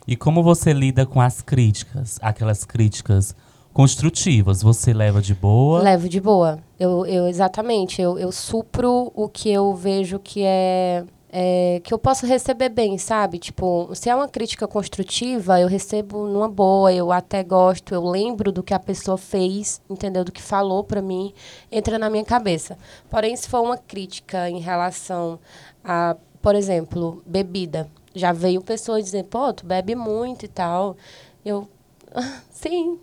E 0.06 0.16
como 0.16 0.42
você 0.42 0.72
lida 0.72 1.04
com 1.04 1.20
as 1.20 1.42
críticas? 1.42 2.18
Aquelas 2.22 2.64
críticas 2.64 3.34
construtivas, 3.78 4.60
você 4.60 4.92
leva 4.92 5.22
de 5.22 5.32
boa? 5.32 5.80
Levo 5.80 6.08
de 6.08 6.20
boa. 6.20 6.58
Eu, 6.80 7.06
eu 7.06 7.28
exatamente, 7.28 8.02
eu, 8.02 8.18
eu 8.18 8.32
supro 8.32 9.12
o 9.14 9.28
que 9.28 9.48
eu 9.52 9.72
vejo 9.72 10.18
que 10.18 10.42
é, 10.42 11.04
é 11.30 11.80
que 11.84 11.94
eu 11.94 11.98
posso 11.98 12.26
receber 12.26 12.70
bem, 12.70 12.98
sabe? 12.98 13.38
Tipo, 13.38 13.88
se 13.94 14.10
é 14.10 14.16
uma 14.16 14.26
crítica 14.26 14.66
construtiva, 14.66 15.60
eu 15.60 15.68
recebo 15.68 16.26
numa 16.26 16.48
boa, 16.48 16.92
eu 16.92 17.12
até 17.12 17.44
gosto, 17.44 17.94
eu 17.94 18.04
lembro 18.04 18.50
do 18.50 18.64
que 18.64 18.74
a 18.74 18.80
pessoa 18.80 19.16
fez, 19.16 19.80
entendeu? 19.88 20.24
Do 20.24 20.32
que 20.32 20.42
falou 20.42 20.82
pra 20.82 21.00
mim, 21.00 21.32
entra 21.70 22.00
na 22.00 22.10
minha 22.10 22.24
cabeça. 22.24 22.76
Porém, 23.08 23.36
se 23.36 23.48
for 23.48 23.60
uma 23.60 23.78
crítica 23.78 24.50
em 24.50 24.58
relação 24.58 25.38
a, 25.84 26.16
por 26.42 26.56
exemplo, 26.56 27.22
bebida, 27.24 27.88
já 28.12 28.32
veio 28.32 28.60
pessoa 28.60 29.00
dizer, 29.00 29.22
pô, 29.26 29.52
tu 29.52 29.64
bebe 29.64 29.94
muito 29.94 30.44
e 30.46 30.48
tal. 30.48 30.96
Eu, 31.44 31.68
"Ah, 32.12 32.40
sim. 32.50 32.98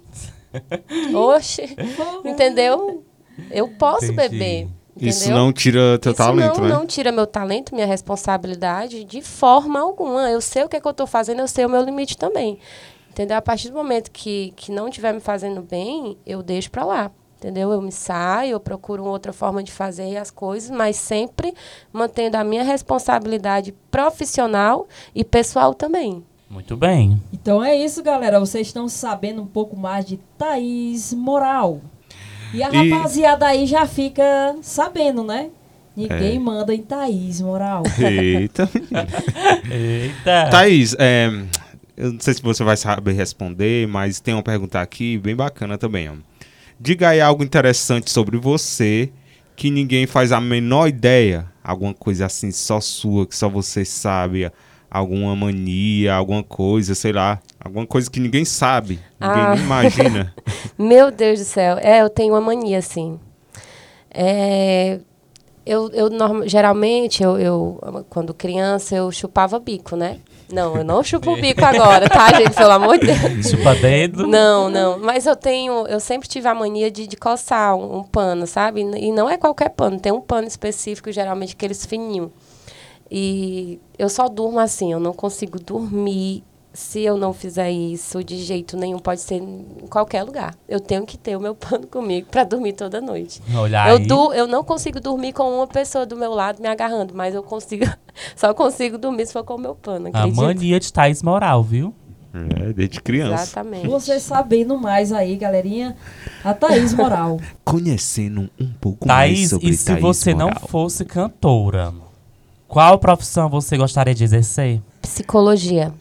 Oxe, 1.13 1.75
entendeu? 2.23 3.03
Eu 3.51 3.67
posso 3.69 4.05
Entendi. 4.05 4.29
beber. 4.29 4.67
Isso 4.97 5.25
entendeu? 5.25 5.43
não 5.43 5.51
tira 5.51 5.99
teu 5.99 6.13
Isso 6.13 6.17
talento, 6.17 6.61
não, 6.61 6.67
né? 6.67 6.73
não 6.73 6.85
tira 6.85 7.11
meu 7.11 7.27
talento, 7.27 7.75
minha 7.75 7.85
responsabilidade 7.85 9.03
de 9.03 9.21
forma 9.21 9.79
alguma. 9.79 10.29
Eu 10.29 10.39
sei 10.39 10.63
o 10.63 10.69
que, 10.69 10.77
é 10.77 10.79
que 10.79 10.87
eu 10.87 10.91
estou 10.91 11.05
fazendo, 11.05 11.41
eu 11.41 11.47
sei 11.47 11.65
o 11.65 11.69
meu 11.69 11.81
limite 11.81 12.17
também. 12.17 12.59
Entendeu? 13.09 13.37
A 13.37 13.41
partir 13.41 13.69
do 13.69 13.75
momento 13.75 14.09
que, 14.11 14.53
que 14.55 14.71
não 14.71 14.87
estiver 14.87 15.13
me 15.13 15.19
fazendo 15.19 15.61
bem, 15.61 16.17
eu 16.25 16.41
deixo 16.41 16.71
para 16.71 16.85
lá. 16.85 17.11
Entendeu? 17.37 17.71
Eu 17.71 17.81
me 17.81 17.91
saio, 17.91 18.53
eu 18.53 18.59
procuro 18.59 19.03
outra 19.03 19.33
forma 19.33 19.61
de 19.61 19.71
fazer 19.71 20.15
as 20.17 20.31
coisas, 20.31 20.71
mas 20.71 20.95
sempre 20.95 21.53
mantendo 21.91 22.37
a 22.37 22.43
minha 22.43 22.63
responsabilidade 22.63 23.73
profissional 23.91 24.87
e 25.13 25.23
pessoal 25.23 25.73
também. 25.73 26.23
Muito 26.55 26.77
bem. 26.77 27.21
Então 27.33 27.61
é 27.61 27.75
isso, 27.75 28.01
galera. 28.01 28.39
Vocês 28.39 28.67
estão 28.67 28.87
sabendo 28.87 29.41
um 29.41 29.45
pouco 29.45 29.75
mais 29.75 30.05
de 30.05 30.17
Thaís 30.37 31.13
Moral. 31.13 31.81
E 32.53 32.63
a 32.63 32.69
E- 32.71 32.89
rapaziada 32.89 33.45
aí 33.45 33.65
já 33.65 33.85
fica 33.85 34.55
sabendo, 34.61 35.21
né? 35.21 35.49
Ninguém 35.97 36.37
É. 36.37 36.39
manda 36.39 36.73
em 36.73 36.81
Thaís 36.81 37.41
Moral. 37.41 37.83
Eita. 37.99 38.69
Eita. 39.69 40.49
Thaís, 40.49 40.95
é, 40.97 41.29
eu 41.97 42.13
não 42.13 42.19
sei 42.21 42.33
se 42.33 42.41
você 42.41 42.63
vai 42.63 42.77
saber 42.77 43.11
responder, 43.11 43.85
mas 43.87 44.21
tem 44.21 44.33
uma 44.33 44.41
pergunta 44.43 44.79
aqui 44.79 45.17
bem 45.17 45.35
bacana 45.35 45.77
também. 45.77 46.09
Ó. 46.09 46.13
Diga 46.79 47.09
aí 47.09 47.19
algo 47.19 47.43
interessante 47.43 48.09
sobre 48.11 48.37
você 48.37 49.11
que 49.57 49.69
ninguém 49.69 50.07
faz 50.07 50.31
a 50.31 50.39
menor 50.39 50.87
ideia. 50.87 51.47
Alguma 51.61 51.93
coisa 51.93 52.27
assim 52.27 52.51
só 52.51 52.79
sua, 52.79 53.25
que 53.27 53.35
só 53.35 53.49
você 53.49 53.83
sabe. 53.83 54.49
Alguma 54.89 55.35
mania, 55.35 56.13
alguma 56.15 56.43
coisa, 56.43 56.95
sei 56.95 57.11
lá. 57.11 57.39
Alguma 57.59 57.85
coisa 57.85 58.09
que 58.09 58.19
ninguém 58.19 58.45
sabe, 58.45 58.99
ninguém 59.19 59.41
Ah. 59.43 59.55
nem 59.55 59.63
imagina. 59.65 60.33
Meu 60.77 61.11
Deus 61.11 61.39
do 61.39 61.45
céu. 61.45 61.77
É, 61.81 62.01
eu 62.01 62.09
tenho 62.09 62.33
uma 62.33 62.41
mania, 62.41 62.77
assim. 62.77 63.19
É, 64.11 64.99
eu, 65.65 65.89
eu 65.91 66.09
norma- 66.09 66.47
geralmente, 66.47 67.21
eu, 67.23 67.37
eu, 67.37 68.05
quando 68.09 68.33
criança, 68.33 68.95
eu 68.95 69.11
chupava 69.11 69.59
bico, 69.59 69.95
né? 69.95 70.19
Não, 70.53 70.77
eu 70.77 70.83
não 70.83 71.03
chupo 71.03 71.31
o 71.31 71.41
bico 71.41 71.65
agora, 71.65 72.07
tá, 72.07 72.31
gente? 72.37 72.53
Pelo 72.55 72.71
amor 72.71 72.99
de 72.99 73.07
Deus. 73.07 73.49
Chupa 73.49 73.73
dedo. 73.73 74.27
Não, 74.27 74.69
não. 74.69 74.99
Mas 74.99 75.25
eu 75.25 75.35
tenho, 75.35 75.87
eu 75.87 75.99
sempre 75.99 76.27
tive 76.29 76.47
a 76.47 76.53
mania 76.53 76.91
de, 76.91 77.07
de 77.07 77.17
coçar 77.17 77.75
um, 77.75 77.97
um 77.97 78.03
pano, 78.03 78.45
sabe? 78.45 78.81
E 78.81 79.11
não 79.11 79.27
é 79.27 79.37
qualquer 79.37 79.69
pano, 79.69 79.99
tem 79.99 80.11
um 80.13 80.21
pano 80.21 80.47
específico, 80.47 81.11
geralmente 81.11 81.53
aqueles 81.55 81.83
fininhos. 81.83 82.29
E 83.09 83.79
eu 83.97 84.09
só 84.09 84.27
durmo 84.27 84.59
assim, 84.59 84.91
eu 84.91 84.99
não 84.99 85.13
consigo 85.13 85.59
dormir 85.59 86.43
se 86.75 87.01
eu 87.01 87.17
não 87.17 87.31
fizer 87.31 87.71
isso 87.71 88.21
de 88.21 88.37
jeito 88.37 88.75
nenhum, 88.75 88.99
pode 88.99 89.21
ser 89.21 89.35
em 89.35 89.87
qualquer 89.89 90.23
lugar. 90.23 90.53
Eu 90.67 90.79
tenho 90.79 91.05
que 91.05 91.17
ter 91.17 91.35
o 91.37 91.39
meu 91.39 91.55
pano 91.55 91.87
comigo 91.87 92.27
para 92.29 92.43
dormir 92.43 92.73
toda 92.73 92.99
noite. 92.99 93.41
Olha 93.55 93.89
Eu, 93.89 93.99
du 93.99 94.33
eu 94.33 94.45
não 94.45 94.63
consigo 94.63 94.99
dormir 94.99 95.31
com 95.31 95.43
uma 95.43 95.67
pessoa 95.67 96.05
do 96.05 96.17
meu 96.17 96.33
lado 96.33 96.61
me 96.61 96.67
agarrando, 96.67 97.13
mas 97.15 97.33
eu 97.33 97.41
consigo, 97.41 97.85
só 98.35 98.53
consigo 98.53 98.97
dormir 98.97 99.25
se 99.25 99.33
for 99.33 99.43
com 99.43 99.55
o 99.55 99.59
meu 99.59 99.73
pano, 99.73 100.09
A 100.13 100.27
mania 100.27 100.79
de 100.79 100.91
Thaís 100.91 101.23
Moral, 101.23 101.63
viu? 101.63 101.93
É, 102.33 102.73
desde 102.73 103.01
criança. 103.01 103.43
Exatamente. 103.43 103.87
Você 103.87 104.19
sabendo 104.19 104.77
mais 104.77 105.13
aí, 105.13 105.37
galerinha, 105.37 105.95
a 106.43 106.53
Thaís 106.53 106.93
Moral. 106.93 107.39
Conhecendo 107.63 108.49
um 108.59 108.73
pouco 108.73 109.07
mais 109.07 109.31
Thaís, 109.31 109.49
sobre 109.51 109.69
e 109.69 109.77
se 109.77 109.85
Thaís 109.85 110.01
você 110.01 110.33
não 110.33 110.47
Moral. 110.47 110.67
fosse 110.67 111.05
cantora, 111.05 111.93
qual 112.67 112.97
profissão 112.99 113.49
você 113.49 113.77
gostaria 113.77 114.13
de 114.13 114.23
exercer? 114.23 114.81
Psicologia. 115.01 115.93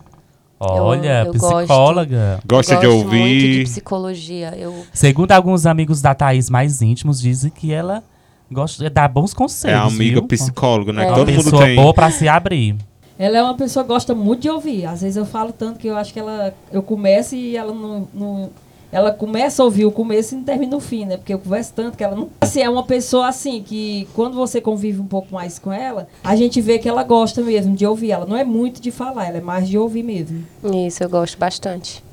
Olha, 0.58 1.24
eu 1.26 1.32
psicóloga. 1.32 2.40
Gosta 2.46 2.76
de 2.76 2.86
Gosto 2.86 2.98
muito 2.98 3.10
de 3.10 3.16
ouvir. 3.18 3.64
psicologia. 3.64 4.54
Eu 4.56 4.86
Segundo 4.92 5.32
alguns 5.32 5.66
amigos 5.66 6.00
da 6.00 6.14
Thaís 6.14 6.48
mais 6.48 6.80
íntimos, 6.80 7.20
dizem 7.20 7.50
que 7.50 7.72
ela 7.72 8.02
gosta 8.50 8.82
de 8.84 8.88
dar 8.88 9.08
bons 9.08 9.32
É 9.32 9.36
conselhos. 9.36 9.78
a 9.80 9.82
amiga 9.84 10.20
viu? 10.20 10.28
psicóloga, 10.28 10.92
né? 10.92 11.04
É. 11.04 11.06
Uma 11.08 11.14
todo 11.16 11.30
mundo 11.32 11.44
pessoa 11.44 11.64
tem. 11.64 11.76
boa 11.76 11.92
pra 11.92 12.10
se 12.10 12.28
abrir. 12.28 12.76
Ela 13.18 13.38
é 13.38 13.42
uma 13.42 13.54
pessoa 13.54 13.84
que 13.84 13.88
gosta 13.88 14.14
muito 14.14 14.42
de 14.42 14.50
ouvir. 14.50 14.86
Às 14.86 15.02
vezes 15.02 15.16
eu 15.16 15.26
falo 15.26 15.52
tanto 15.52 15.78
que 15.78 15.86
eu 15.86 15.96
acho 15.96 16.12
que 16.12 16.18
ela. 16.18 16.54
Eu 16.72 16.82
começo 16.82 17.34
e 17.34 17.56
ela 17.56 17.72
não. 17.74 18.08
não- 18.14 18.50
ela 18.94 19.10
começa 19.10 19.60
a 19.60 19.64
ouvir 19.64 19.84
o 19.84 19.90
começo 19.90 20.34
e 20.34 20.38
não 20.38 20.44
termina 20.44 20.76
o 20.76 20.80
fim, 20.80 21.04
né? 21.04 21.16
Porque 21.16 21.34
eu 21.34 21.38
converso 21.40 21.72
tanto 21.74 21.98
que 21.98 22.04
ela 22.04 22.14
não. 22.14 22.30
Assim, 22.40 22.60
é 22.60 22.70
uma 22.70 22.84
pessoa 22.84 23.26
assim 23.26 23.60
que 23.60 24.06
quando 24.14 24.36
você 24.36 24.60
convive 24.60 25.00
um 25.00 25.06
pouco 25.06 25.34
mais 25.34 25.58
com 25.58 25.72
ela, 25.72 26.06
a 26.22 26.36
gente 26.36 26.60
vê 26.60 26.78
que 26.78 26.88
ela 26.88 27.02
gosta 27.02 27.42
mesmo 27.42 27.74
de 27.74 27.84
ouvir. 27.84 28.12
Ela 28.12 28.24
não 28.24 28.36
é 28.36 28.44
muito 28.44 28.80
de 28.80 28.92
falar, 28.92 29.26
ela 29.26 29.38
é 29.38 29.40
mais 29.40 29.68
de 29.68 29.76
ouvir 29.76 30.04
mesmo. 30.04 30.44
isso 30.86 31.02
eu 31.02 31.08
gosto 31.08 31.36
bastante. 31.36 32.04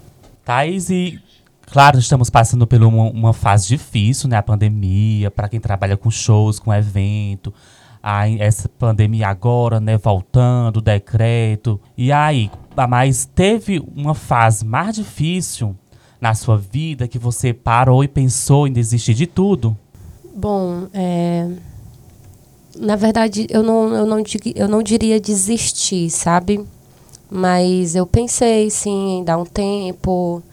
Thaís, 0.43 0.89
e 0.89 1.19
claro, 1.67 1.99
estamos 1.99 2.31
passando 2.31 2.65
por 2.65 2.81
uma, 2.81 3.11
uma 3.11 3.31
fase 3.31 3.67
difícil, 3.67 4.27
né? 4.27 4.37
A 4.37 4.41
pandemia, 4.41 5.29
para 5.29 5.47
quem 5.47 5.59
trabalha 5.59 5.95
com 5.95 6.09
shows, 6.09 6.57
com 6.57 6.73
evento. 6.73 7.53
Aí, 8.01 8.41
essa 8.41 8.67
pandemia 8.67 9.27
agora, 9.27 9.79
né? 9.79 9.99
Voltando, 9.99 10.81
decreto. 10.81 11.79
E 11.95 12.11
aí, 12.11 12.49
mas 12.89 13.25
teve 13.25 13.79
uma 13.95 14.15
fase 14.15 14.65
mais 14.65 14.95
difícil 14.95 15.75
na 16.21 16.35
sua 16.35 16.55
vida 16.55 17.07
que 17.07 17.17
você 17.17 17.51
parou 17.51 18.03
e 18.03 18.07
pensou 18.07 18.67
em 18.67 18.71
desistir 18.71 19.15
de 19.15 19.25
tudo? 19.25 19.75
Bom, 20.35 20.87
é, 20.93 21.49
na 22.77 22.95
verdade 22.95 23.47
eu 23.49 23.63
não, 23.63 23.93
eu, 23.95 24.05
não, 24.05 24.23
eu 24.55 24.67
não 24.67 24.83
diria 24.83 25.19
desistir, 25.19 26.09
sabe? 26.11 26.63
Mas 27.29 27.95
eu 27.95 28.05
pensei 28.05 28.69
sim 28.69 29.19
em 29.19 29.23
dar 29.23 29.37
um 29.37 29.45
tempo, 29.45 30.43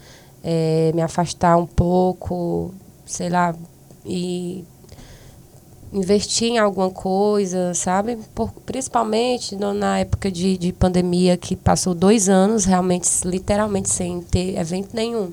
é, 0.42 0.90
me 0.94 1.02
afastar 1.02 1.56
um 1.58 1.66
pouco, 1.66 2.72
sei 3.04 3.28
lá, 3.28 3.54
e 4.06 4.64
investir 5.92 6.48
em 6.52 6.58
alguma 6.58 6.90
coisa, 6.90 7.74
sabe? 7.74 8.16
Por- 8.34 8.52
principalmente 8.64 9.56
no- 9.56 9.74
na 9.74 9.98
época 9.98 10.30
de, 10.30 10.56
de 10.56 10.72
pandemia 10.72 11.36
que 11.36 11.56
passou 11.56 11.94
dois 11.94 12.28
anos 12.28 12.64
realmente, 12.64 13.08
literalmente 13.24 13.88
sem 13.90 14.20
ter 14.22 14.58
evento 14.58 14.90
nenhum. 14.94 15.30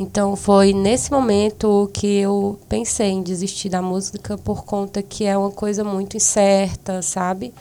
Então 0.00 0.34
foi 0.34 0.72
nesse 0.72 1.12
momento 1.12 1.90
que 1.92 2.06
eu 2.20 2.58
pensei 2.70 3.10
em 3.10 3.22
desistir 3.22 3.68
da 3.68 3.82
música 3.82 4.38
por 4.38 4.64
conta 4.64 5.02
que 5.02 5.26
é 5.26 5.36
uma 5.36 5.50
coisa 5.50 5.84
muito 5.84 6.16
incerta, 6.16 7.02
sabe? 7.02 7.52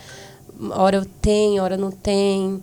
Hora 0.71 0.95
eu 0.95 1.05
tenho, 1.05 1.61
hora 1.61 1.75
não 1.75 1.91
tem, 1.91 2.61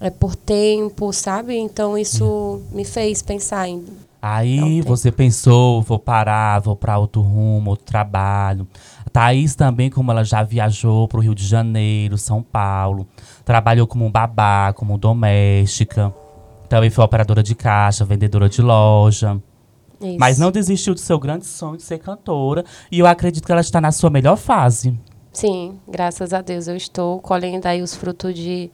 é 0.00 0.08
por 0.08 0.34
tempo, 0.34 1.12
sabe? 1.12 1.58
Então 1.58 1.98
isso 1.98 2.62
me 2.72 2.86
fez 2.86 3.20
pensar 3.20 3.68
em 3.68 3.84
Aí 4.20 4.80
você 4.80 5.12
pensou, 5.12 5.82
vou 5.82 5.98
parar, 5.98 6.60
vou 6.60 6.74
para 6.74 6.98
outro 6.98 7.20
rumo, 7.20 7.68
outro 7.68 7.84
trabalho. 7.84 8.66
A 9.04 9.10
Thaís 9.10 9.54
também, 9.54 9.90
como 9.90 10.10
ela 10.10 10.24
já 10.24 10.42
viajou 10.42 11.06
para 11.06 11.18
o 11.18 11.22
Rio 11.22 11.34
de 11.34 11.46
Janeiro, 11.46 12.16
São 12.16 12.42
Paulo, 12.42 13.06
trabalhou 13.44 13.86
como 13.86 14.08
babá, 14.08 14.72
como 14.72 14.96
doméstica. 14.96 16.14
Também 16.68 16.90
foi 16.90 17.04
operadora 17.04 17.42
de 17.42 17.54
caixa, 17.54 18.04
vendedora 18.04 18.48
de 18.48 18.60
loja. 18.60 19.40
isso. 20.00 20.16
Mas 20.18 20.38
não 20.38 20.50
desistiu 20.50 20.94
do 20.94 21.00
seu 21.00 21.18
grande 21.18 21.46
sonho 21.46 21.76
de 21.76 21.82
ser 21.82 21.98
cantora. 21.98 22.64
E 22.90 22.98
eu 22.98 23.06
acredito 23.06 23.46
que 23.46 23.52
ela 23.52 23.60
está 23.60 23.80
na 23.80 23.92
sua 23.92 24.10
melhor 24.10 24.36
fase. 24.36 24.98
Sim, 25.32 25.78
graças 25.86 26.32
a 26.32 26.40
Deus 26.42 26.66
eu 26.68 26.76
estou 26.76 27.20
colhendo 27.20 27.66
aí 27.68 27.80
os 27.80 27.94
frutos 27.94 28.34
de 28.34 28.70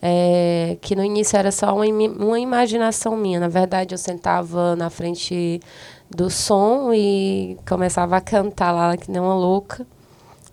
é, 0.00 0.78
que 0.80 0.96
no 0.96 1.04
início 1.04 1.36
era 1.36 1.52
só 1.52 1.74
uma, 1.74 1.84
uma 1.84 2.40
imaginação 2.40 3.16
minha. 3.16 3.40
Na 3.40 3.48
verdade, 3.48 3.94
eu 3.94 3.98
sentava 3.98 4.74
na 4.76 4.88
frente 4.88 5.60
do 6.08 6.30
som 6.30 6.92
e 6.92 7.56
começava 7.68 8.16
a 8.16 8.20
cantar 8.20 8.72
lá 8.72 8.96
que 8.96 9.10
nem 9.10 9.20
uma 9.20 9.34
louca, 9.34 9.86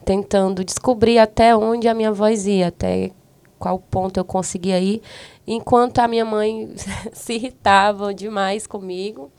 tentando 0.05 0.63
descobrir 0.63 1.17
até 1.17 1.55
onde 1.55 1.87
a 1.87 1.93
minha 1.93 2.11
voz 2.11 2.45
ia, 2.45 2.67
até 2.67 3.11
qual 3.59 3.79
ponto 3.79 4.17
eu 4.19 4.25
conseguia 4.25 4.79
ir, 4.79 5.01
enquanto 5.45 5.99
a 5.99 6.07
minha 6.07 6.25
mãe 6.25 6.69
se 7.13 7.33
irritava 7.33 8.13
demais 8.13 8.65
comigo. 8.67 9.31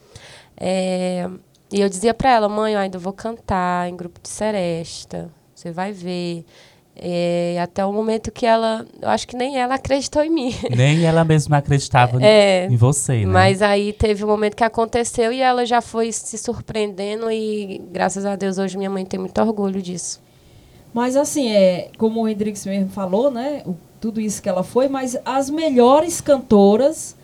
É, 0.57 1.29
e 1.73 1.81
eu 1.81 1.89
dizia 1.89 2.13
para 2.15 2.33
ela, 2.33 2.49
mãe, 2.49 2.75
eu 2.75 2.81
ainda 2.81 2.99
vou 2.99 3.13
cantar 3.13 3.89
em 3.89 3.97
grupo 3.97 4.21
de 4.23 4.29
seresta, 4.29 5.31
você 5.55 5.71
vai 5.71 5.93
ver. 5.93 6.45
É, 7.01 7.57
até 7.63 7.87
o 7.87 7.93
momento 7.93 8.33
que 8.33 8.45
ela, 8.45 8.85
eu 9.01 9.09
acho 9.09 9.29
que 9.29 9.37
nem 9.37 9.57
ela 9.57 9.77
acreditou 9.77 10.21
em 10.25 10.31
mim. 10.31 10.53
Nem 10.77 11.05
ela 11.07 11.25
mesma 11.25 11.59
acreditava 11.59 12.21
É, 12.21 12.67
em 12.67 12.75
você, 12.77 13.19
né? 13.25 13.27
Mas 13.27 13.63
aí 13.63 13.93
teve 13.93 14.25
um 14.25 14.27
momento 14.27 14.57
que 14.57 14.65
aconteceu 14.65 15.33
e 15.33 15.41
ela 15.41 15.65
já 15.65 15.81
foi 15.81 16.11
se 16.11 16.37
surpreendendo 16.37 17.31
e 17.31 17.81
graças 17.93 18.27
a 18.27 18.35
Deus 18.35 18.59
hoje 18.59 18.77
minha 18.77 18.91
mãe 18.91 19.05
tem 19.05 19.21
muito 19.21 19.41
orgulho 19.41 19.81
disso. 19.81 20.21
Mas 20.93 21.15
assim, 21.15 21.53
é, 21.53 21.89
como 21.97 22.23
o 22.23 22.29
Hendrix 22.29 22.67
mesmo 22.67 22.91
falou, 22.91 23.31
né? 23.31 23.63
o- 23.65 23.77
tudo 24.01 24.21
isso 24.21 24.43
que 24.43 24.49
ela 24.49 24.63
foi, 24.63 24.89
mas 24.89 25.17
as 25.25 25.51
melhores 25.51 26.21
cantoras 26.21 27.17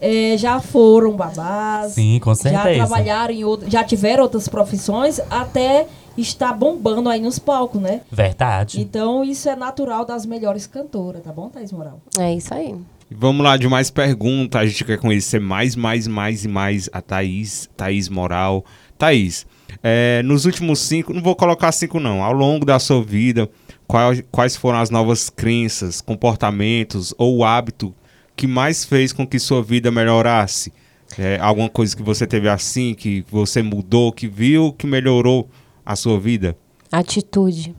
é, 0.00 0.36
já 0.36 0.60
foram 0.60 1.12
babás. 1.12 1.92
Sim, 1.92 2.18
com 2.20 2.34
Já 2.34 2.42
certeza. 2.42 2.86
trabalharam 2.86 3.32
em 3.32 3.44
outro, 3.44 3.70
já 3.70 3.84
tiveram 3.84 4.24
outras 4.24 4.48
profissões, 4.48 5.20
até 5.30 5.86
está 6.18 6.52
bombando 6.52 7.08
aí 7.08 7.20
nos 7.20 7.38
palcos, 7.38 7.80
né? 7.80 8.00
Verdade. 8.10 8.80
Então 8.80 9.22
isso 9.24 9.48
é 9.48 9.56
natural 9.56 10.04
das 10.04 10.26
melhores 10.26 10.66
cantoras, 10.66 11.22
tá 11.22 11.32
bom, 11.32 11.48
Thaís 11.48 11.72
Moral? 11.72 12.00
É 12.18 12.34
isso 12.34 12.52
aí. 12.52 12.74
Vamos 13.10 13.44
lá 13.44 13.56
de 13.56 13.68
mais 13.68 13.90
perguntas. 13.90 14.60
A 14.60 14.66
gente 14.66 14.84
quer 14.84 14.98
conhecer 14.98 15.40
mais, 15.40 15.76
mais, 15.76 16.06
mais 16.06 16.44
e 16.44 16.48
mais 16.48 16.88
a 16.92 17.00
Thaís, 17.00 17.68
Thaís 17.76 18.08
Moral. 18.08 18.64
Thaís, 18.98 19.46
é, 19.82 20.22
nos 20.24 20.44
últimos 20.46 20.78
cinco, 20.80 21.12
não 21.12 21.22
vou 21.22 21.36
colocar 21.36 21.70
cinco 21.72 22.00
não, 22.00 22.22
ao 22.22 22.32
longo 22.32 22.64
da 22.64 22.78
sua 22.78 23.02
vida, 23.02 23.48
quais, 23.92 24.24
quais 24.32 24.56
foram 24.56 24.78
as 24.78 24.88
novas 24.88 25.28
crenças, 25.28 26.00
comportamentos 26.00 27.14
ou 27.18 27.44
hábito 27.44 27.94
que 28.34 28.46
mais 28.46 28.86
fez 28.86 29.12
com 29.12 29.26
que 29.26 29.38
sua 29.38 29.62
vida 29.62 29.90
melhorasse? 29.90 30.72
É, 31.18 31.38
alguma 31.38 31.68
coisa 31.68 31.94
que 31.94 32.02
você 32.02 32.26
teve 32.26 32.48
assim, 32.48 32.94
que 32.94 33.22
você 33.30 33.62
mudou, 33.62 34.10
que 34.10 34.26
viu, 34.26 34.72
que 34.72 34.86
melhorou 34.86 35.46
a 35.84 35.94
sua 35.94 36.18
vida? 36.18 36.56
Atitude. 36.90 37.76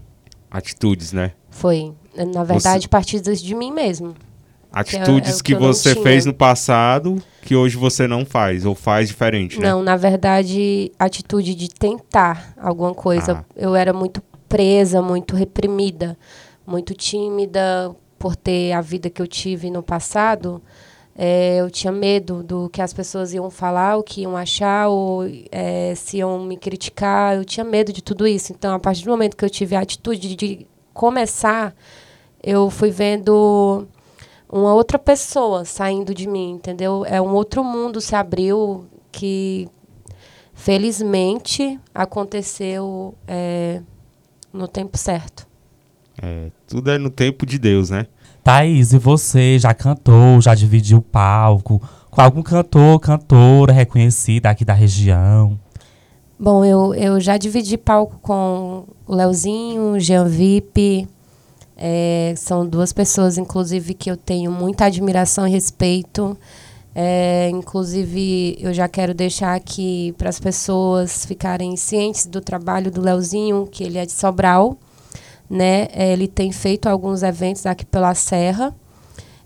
Atitudes, 0.51 1.11
né? 1.13 1.31
Foi. 1.49 1.91
Na 2.15 2.43
verdade, 2.43 2.83
Você- 2.83 2.89
partidas 2.89 3.41
de 3.41 3.55
mim 3.55 3.71
mesmo. 3.71 4.13
Atitudes 4.71 5.31
é 5.31 5.39
o 5.39 5.43
que, 5.43 5.55
que 5.55 5.59
você 5.59 5.95
fez 5.95 6.25
no 6.25 6.33
passado 6.33 7.21
que 7.41 7.55
hoje 7.55 7.75
você 7.75 8.07
não 8.07 8.23
faz 8.23 8.65
ou 8.65 8.75
faz 8.75 9.07
diferente, 9.07 9.59
né? 9.59 9.67
Não, 9.67 9.81
na 9.81 9.95
verdade, 9.95 10.91
atitude 10.97 11.55
de 11.55 11.69
tentar 11.69 12.53
alguma 12.55 12.93
coisa. 12.93 13.39
Ah. 13.39 13.45
Eu 13.55 13.75
era 13.75 13.93
muito 13.93 14.21
presa, 14.53 15.01
muito 15.01 15.35
reprimida, 15.35 16.15
muito 16.63 16.93
tímida 16.93 17.95
por 18.19 18.35
ter 18.35 18.71
a 18.71 18.81
vida 18.81 19.09
que 19.09 19.19
eu 19.19 19.25
tive 19.25 19.71
no 19.71 19.81
passado. 19.81 20.61
É, 21.15 21.57
eu 21.57 21.71
tinha 21.71 21.91
medo 21.91 22.43
do 22.43 22.69
que 22.69 22.79
as 22.79 22.93
pessoas 22.93 23.33
iam 23.33 23.49
falar, 23.49 23.97
o 23.97 24.03
que 24.03 24.21
iam 24.21 24.37
achar, 24.37 24.89
ou 24.89 25.23
é, 25.51 25.95
se 25.95 26.17
iam 26.17 26.43
me 26.43 26.55
criticar. 26.55 27.35
Eu 27.35 27.43
tinha 27.43 27.63
medo 27.63 27.91
de 27.91 28.03
tudo 28.03 28.27
isso. 28.27 28.53
Então, 28.53 28.75
a 28.75 28.79
partir 28.79 29.03
do 29.03 29.09
momento 29.09 29.35
que 29.35 29.43
eu 29.43 29.49
tive 29.49 29.75
a 29.75 29.79
atitude 29.79 30.35
de 30.35 30.67
começar, 30.93 31.73
eu 32.43 32.69
fui 32.69 32.91
vendo 32.91 33.87
uma 34.47 34.75
outra 34.75 34.99
pessoa 34.99 35.65
saindo 35.65 36.13
de 36.13 36.27
mim, 36.27 36.51
entendeu? 36.51 37.03
É 37.07 37.19
um 37.19 37.33
outro 37.33 37.63
mundo 37.63 37.99
se 37.99 38.15
abriu 38.15 38.85
que 39.11 39.67
felizmente 40.53 41.79
aconteceu 41.91 43.15
é, 43.27 43.81
no 44.53 44.67
tempo 44.67 44.97
certo. 44.97 45.47
É, 46.21 46.51
tudo 46.67 46.91
é 46.91 46.97
no 46.97 47.09
tempo 47.09 47.45
de 47.45 47.57
Deus, 47.57 47.89
né? 47.89 48.05
Thaís, 48.43 48.93
e 48.93 48.99
você 48.99 49.57
já 49.57 49.73
cantou, 49.73 50.39
já 50.39 50.53
dividiu 50.53 50.99
o 50.99 51.01
palco 51.01 51.81
com 52.11 52.21
algum 52.21 52.43
cantor, 52.43 52.99
cantora 52.99 53.73
reconhecida 53.73 54.49
aqui 54.49 54.63
da 54.63 54.73
região? 54.73 55.57
Bom, 56.37 56.63
eu, 56.63 56.93
eu 56.93 57.19
já 57.19 57.37
dividi 57.37 57.77
palco 57.77 58.19
com 58.21 58.85
o 59.07 59.15
Leozinho, 59.15 59.93
o 59.93 59.99
Jean 59.99 60.25
Vip. 60.25 61.07
É, 61.75 62.33
são 62.37 62.67
duas 62.67 62.93
pessoas, 62.93 63.37
inclusive, 63.37 63.93
que 63.93 64.11
eu 64.11 64.17
tenho 64.17 64.51
muita 64.51 64.85
admiração 64.85 65.47
e 65.47 65.51
respeito. 65.51 66.37
É, 66.95 67.49
inclusive, 67.49 68.55
eu 68.59 68.73
já 68.73 68.87
quero 68.87 69.13
deixar 69.13 69.55
aqui 69.55 70.13
para 70.17 70.29
as 70.29 70.39
pessoas 70.39 71.25
ficarem 71.25 71.75
cientes 71.75 72.25
do 72.27 72.39
trabalho 72.39 72.91
do 72.91 73.01
Leozinho, 73.01 73.67
que 73.67 73.83
ele 73.83 73.97
é 73.97 74.05
de 74.05 74.11
Sobral. 74.11 74.77
Né? 75.49 75.87
É, 75.91 76.13
Ele 76.13 76.27
tem 76.27 76.51
feito 76.51 76.87
alguns 76.87 77.21
eventos 77.21 77.65
aqui 77.65 77.85
pela 77.85 78.15
Serra 78.15 78.73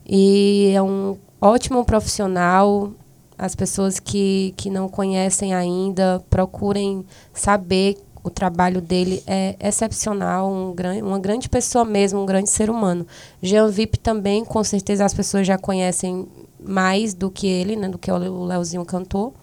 e 0.08 0.72
é 0.74 0.82
um 0.82 1.18
ótimo 1.42 1.84
profissional. 1.84 2.92
As 3.38 3.56
pessoas 3.56 4.00
que, 4.00 4.54
que 4.56 4.70
não 4.70 4.88
conhecem 4.88 5.54
ainda 5.54 6.24
procurem 6.30 7.06
saber 7.34 7.98
o 8.28 8.30
trabalho 8.30 8.82
dele 8.82 9.24
é 9.26 9.56
excepcional, 9.60 10.52
um 10.52 10.74
gran, 10.74 11.04
uma 11.04 11.20
grande 11.20 11.50
pessoa 11.50 11.86
mesmo, 11.86 12.22
um 12.22 12.26
grande 12.26 12.50
ser 12.50 12.70
humano. 12.70 13.08
Jean 13.42 13.70
Vip 13.70 13.98
também, 13.98 14.44
com 14.44 14.64
certeza 14.64 15.06
as 15.06 15.14
pessoas 15.14 15.48
já 15.48 15.58
conhecem 15.58 16.28
mais 16.60 17.14
do 17.14 17.32
que 17.32 17.48
ele, 17.48 17.76
né, 17.76 17.88
do 17.88 17.98
que 17.98 18.12
o 18.12 18.46
Leozinho 18.46 18.86
cantor. 18.86 19.34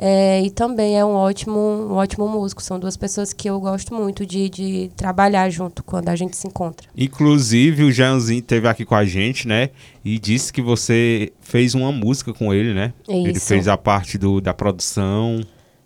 É, 0.00 0.40
e 0.42 0.50
também 0.50 0.96
é 0.96 1.04
um 1.04 1.14
ótimo, 1.14 1.58
um 1.58 1.94
ótimo 1.94 2.28
músico. 2.28 2.62
São 2.62 2.78
duas 2.78 2.96
pessoas 2.96 3.32
que 3.32 3.50
eu 3.50 3.58
gosto 3.60 3.92
muito 3.92 4.24
de, 4.24 4.48
de 4.48 4.90
trabalhar 4.96 5.50
junto 5.50 5.82
quando 5.82 6.08
a 6.08 6.14
gente 6.14 6.36
se 6.36 6.46
encontra. 6.46 6.88
Inclusive, 6.96 7.82
o 7.82 7.90
Jeanzinho 7.90 8.38
esteve 8.38 8.68
aqui 8.68 8.84
com 8.84 8.94
a 8.94 9.04
gente, 9.04 9.48
né? 9.48 9.70
E 10.04 10.16
disse 10.20 10.52
que 10.52 10.62
você 10.62 11.32
fez 11.40 11.74
uma 11.74 11.90
música 11.90 12.32
com 12.32 12.54
ele, 12.54 12.72
né? 12.72 12.92
Ele 13.08 13.32
Isso. 13.32 13.46
fez 13.46 13.66
a 13.66 13.76
parte 13.76 14.16
do, 14.16 14.40
da 14.40 14.54
produção. 14.54 15.40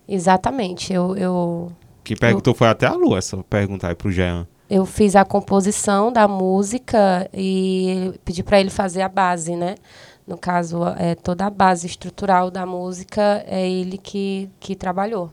Exatamente. 0.06 0.92
Eu, 0.92 1.16
eu, 1.16 1.72
Quem 2.04 2.16
perguntou 2.16 2.54
foi 2.54 2.68
até 2.68 2.86
a 2.86 2.94
Lu, 2.94 3.16
essa 3.16 3.36
pergunta 3.44 3.88
aí 3.88 3.94
pro 3.94 4.10
Jean. 4.10 4.46
eu 4.68 4.86
fiz 4.86 5.14
a 5.14 5.24
composição 5.24 6.10
da 6.12 6.26
música 6.26 7.28
e 7.32 8.14
pedi 8.24 8.42
para 8.42 8.58
ele 8.60 8.70
fazer 8.70 9.02
a 9.02 9.08
base, 9.08 9.54
né? 9.54 9.74
No 10.26 10.38
caso, 10.38 10.82
é, 10.96 11.14
toda 11.14 11.46
a 11.46 11.50
base 11.50 11.86
estrutural 11.86 12.50
da 12.50 12.64
música 12.64 13.44
é 13.46 13.68
ele 13.68 13.98
que, 13.98 14.48
que 14.58 14.74
trabalhou. 14.74 15.30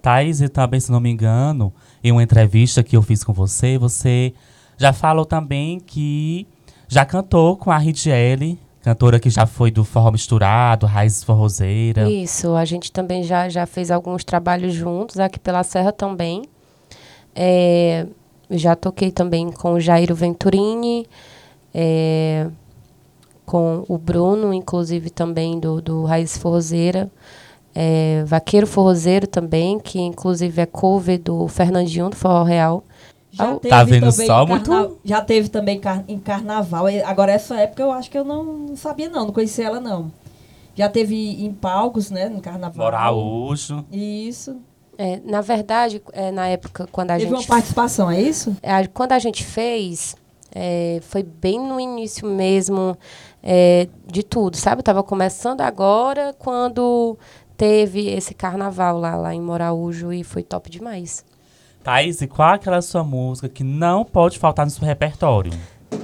Thaís, 0.00 0.40
e 0.40 0.48
também, 0.48 0.80
se 0.80 0.90
não 0.90 1.00
me 1.00 1.10
engano, 1.10 1.72
em 2.02 2.10
uma 2.10 2.22
entrevista 2.22 2.82
que 2.82 2.96
eu 2.96 3.02
fiz 3.02 3.22
com 3.22 3.32
você, 3.32 3.76
você 3.76 4.32
já 4.78 4.92
falou 4.92 5.26
também 5.26 5.78
que 5.78 6.46
já 6.88 7.04
cantou 7.04 7.56
com 7.56 7.70
a 7.70 7.76
Ridiele, 7.76 8.58
cantora 8.82 9.20
que 9.20 9.30
já 9.30 9.46
foi 9.46 9.70
do 9.70 9.84
Forró 9.84 10.10
Misturado, 10.10 10.86
Raízes 10.86 11.22
Forrozeira. 11.22 12.10
Isso, 12.10 12.54
a 12.54 12.64
gente 12.64 12.90
também 12.90 13.22
já, 13.22 13.48
já 13.48 13.66
fez 13.66 13.90
alguns 13.90 14.24
trabalhos 14.24 14.72
juntos, 14.74 15.18
aqui 15.18 15.38
pela 15.38 15.62
Serra 15.62 15.92
também. 15.92 16.42
É, 17.34 18.06
já 18.50 18.74
toquei 18.74 19.10
também 19.10 19.50
com 19.52 19.74
o 19.74 19.80
Jairo 19.80 20.14
Venturini, 20.14 21.06
é, 21.72 22.48
com 23.46 23.84
o 23.88 23.98
Bruno, 23.98 24.52
inclusive 24.52 25.10
também 25.10 25.58
do, 25.58 25.80
do 25.80 26.04
Raiz 26.04 26.36
Forrozeira. 26.36 27.10
É, 27.74 28.24
Vaqueiro 28.26 28.66
Forrozeiro 28.66 29.26
também, 29.26 29.78
que 29.78 30.00
inclusive 30.00 30.60
é 30.60 30.66
cover 30.66 31.20
do 31.20 31.46
Fernandinho 31.46 32.10
do 32.10 32.16
Forró 32.16 32.42
Real. 32.42 32.84
Já 33.32 33.54
teve 33.56 33.68
tá 33.68 33.84
vendo 33.84 34.10
também 34.10 34.26
só? 34.26 34.42
em 34.42 34.46
Muito- 34.46 34.98
Já 35.04 35.20
teve 35.20 35.48
também 35.48 35.78
car- 35.80 36.04
em 36.08 36.18
carnaval. 36.18 36.86
Agora, 37.04 37.32
essa 37.32 37.56
época 37.56 37.82
eu 37.82 37.92
acho 37.92 38.10
que 38.10 38.18
eu 38.18 38.24
não 38.24 38.74
sabia, 38.76 39.08
não. 39.08 39.26
Não 39.26 39.32
conhecia 39.32 39.66
ela, 39.66 39.78
não. 39.80 40.10
Já 40.74 40.88
teve 40.88 41.14
em 41.44 41.52
palcos, 41.52 42.10
né? 42.10 42.28
No 42.28 42.40
carnaval. 42.40 42.84
Moraújo. 42.86 43.84
Isso. 43.92 44.56
É, 44.98 45.20
na 45.24 45.40
verdade, 45.40 46.02
é, 46.12 46.30
na 46.30 46.46
época 46.48 46.86
quando 46.92 47.10
a 47.12 47.16
teve 47.16 47.30
gente 47.30 47.38
uma 47.40 47.46
participação, 47.46 48.10
é 48.10 48.20
isso? 48.20 48.54
a- 48.62 48.86
quando 48.88 49.12
a 49.12 49.18
gente 49.18 49.42
fez, 49.44 50.14
é, 50.54 50.98
foi 51.02 51.22
bem 51.22 51.58
no 51.58 51.80
início 51.80 52.26
mesmo 52.28 52.96
é, 53.42 53.88
de 54.06 54.22
tudo, 54.22 54.56
sabe? 54.58 54.80
Eu 54.80 54.84
tava 54.84 55.02
começando 55.02 55.62
agora 55.62 56.34
quando 56.38 57.16
teve 57.56 58.08
esse 58.08 58.34
carnaval 58.34 58.98
lá, 58.98 59.16
lá 59.16 59.34
em 59.34 59.40
Moraújo 59.40 60.12
e 60.12 60.22
foi 60.22 60.42
top 60.42 60.68
demais. 60.70 61.24
Thaís, 61.82 62.20
e 62.20 62.26
qual 62.26 62.52
é 62.52 62.54
aquela 62.54 62.82
sua 62.82 63.02
música 63.02 63.48
que 63.48 63.64
não 63.64 64.04
pode 64.04 64.38
faltar 64.38 64.66
no 64.66 64.70
seu 64.70 64.84
repertório? 64.84 65.52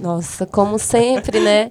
Nossa, 0.00 0.46
como 0.46 0.78
sempre, 0.78 1.38
né? 1.40 1.70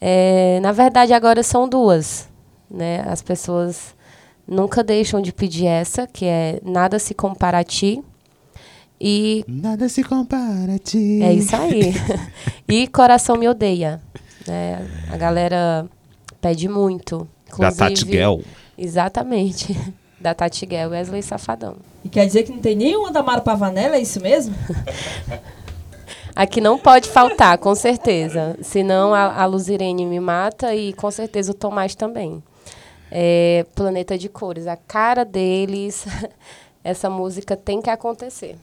É, 0.00 0.58
na 0.60 0.72
verdade, 0.72 1.12
agora 1.12 1.42
são 1.42 1.68
duas, 1.68 2.28
né? 2.70 3.04
As 3.06 3.22
pessoas 3.22 3.94
nunca 4.46 4.82
deixam 4.82 5.22
de 5.22 5.32
pedir 5.32 5.66
essa, 5.66 6.06
que 6.06 6.26
é 6.26 6.60
Nada 6.64 6.98
Se 6.98 7.14
Compara 7.14 7.58
a 7.58 7.64
Ti. 7.64 8.02
E 9.00 9.44
Nada 9.46 9.88
se 9.88 10.02
compara 10.02 10.76
a 10.76 10.78
ti. 10.78 11.20
É 11.22 11.32
isso 11.32 11.54
aí. 11.56 11.92
e 12.68 12.86
Coração 12.86 13.36
Me 13.36 13.48
Odeia. 13.48 14.00
né? 14.46 14.86
a 15.10 15.16
galera 15.16 15.86
pede 16.40 16.68
muito. 16.68 17.28
Da 17.58 17.72
Tati 17.72 18.06
Gell. 18.06 18.42
Exatamente. 18.78 19.76
Da 20.24 20.32
Tati 20.32 20.64
Guel, 20.64 20.88
Wesley 20.88 21.22
Safadão. 21.22 21.76
E 22.02 22.08
quer 22.08 22.24
dizer 22.24 22.44
que 22.44 22.50
não 22.50 22.58
tem 22.58 22.74
nenhuma 22.74 23.12
da 23.12 23.22
Mara 23.22 23.42
Pavanella, 23.42 23.96
é 23.96 24.00
isso 24.00 24.22
mesmo? 24.22 24.54
Aqui 26.34 26.62
não 26.62 26.78
pode 26.78 27.10
faltar, 27.10 27.58
com 27.58 27.74
certeza. 27.74 28.56
Senão 28.62 29.12
a, 29.12 29.42
a 29.42 29.44
Luzirene 29.44 30.06
me 30.06 30.18
mata 30.18 30.74
e 30.74 30.94
com 30.94 31.10
certeza 31.10 31.50
o 31.52 31.54
Tomás 31.54 31.94
também. 31.94 32.42
É, 33.10 33.66
Planeta 33.74 34.16
de 34.16 34.30
Cores, 34.30 34.66
a 34.66 34.78
cara 34.78 35.26
deles, 35.26 36.06
essa 36.82 37.10
música 37.10 37.54
tem 37.54 37.82
que 37.82 37.90
acontecer. 37.90 38.56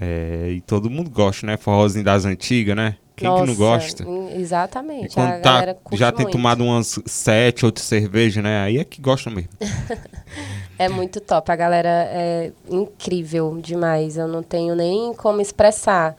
É, 0.00 0.48
e 0.56 0.60
todo 0.60 0.90
mundo 0.90 1.08
gosta, 1.08 1.46
né? 1.46 1.56
Forrozinho 1.56 2.04
das 2.04 2.24
antigas, 2.24 2.74
né? 2.74 2.96
Quem 3.14 3.30
que 3.30 3.34
não 3.34 3.46
Nossa, 3.46 3.54
gosta? 3.54 4.04
E 4.04 4.40
Exatamente. 4.40 5.14
quando 5.14 5.28
a 5.28 5.38
tá, 5.38 5.52
galera 5.52 5.74
curte 5.74 5.98
já 6.00 6.10
tem 6.10 6.24
muito. 6.24 6.32
tomado 6.36 6.64
umas 6.64 6.98
sete, 7.06 7.64
oito 7.64 7.78
cervejas, 7.78 8.42
né? 8.42 8.60
Aí 8.62 8.78
é 8.78 8.84
que 8.84 9.00
gosta 9.00 9.30
mesmo. 9.30 9.48
É 10.78 10.88
muito 10.88 11.20
top. 11.20 11.50
A 11.50 11.56
galera 11.56 11.88
é 11.88 12.52
incrível 12.68 13.58
demais. 13.60 14.16
Eu 14.16 14.28
não 14.28 14.42
tenho 14.42 14.74
nem 14.74 15.14
como 15.14 15.40
expressar 15.40 16.14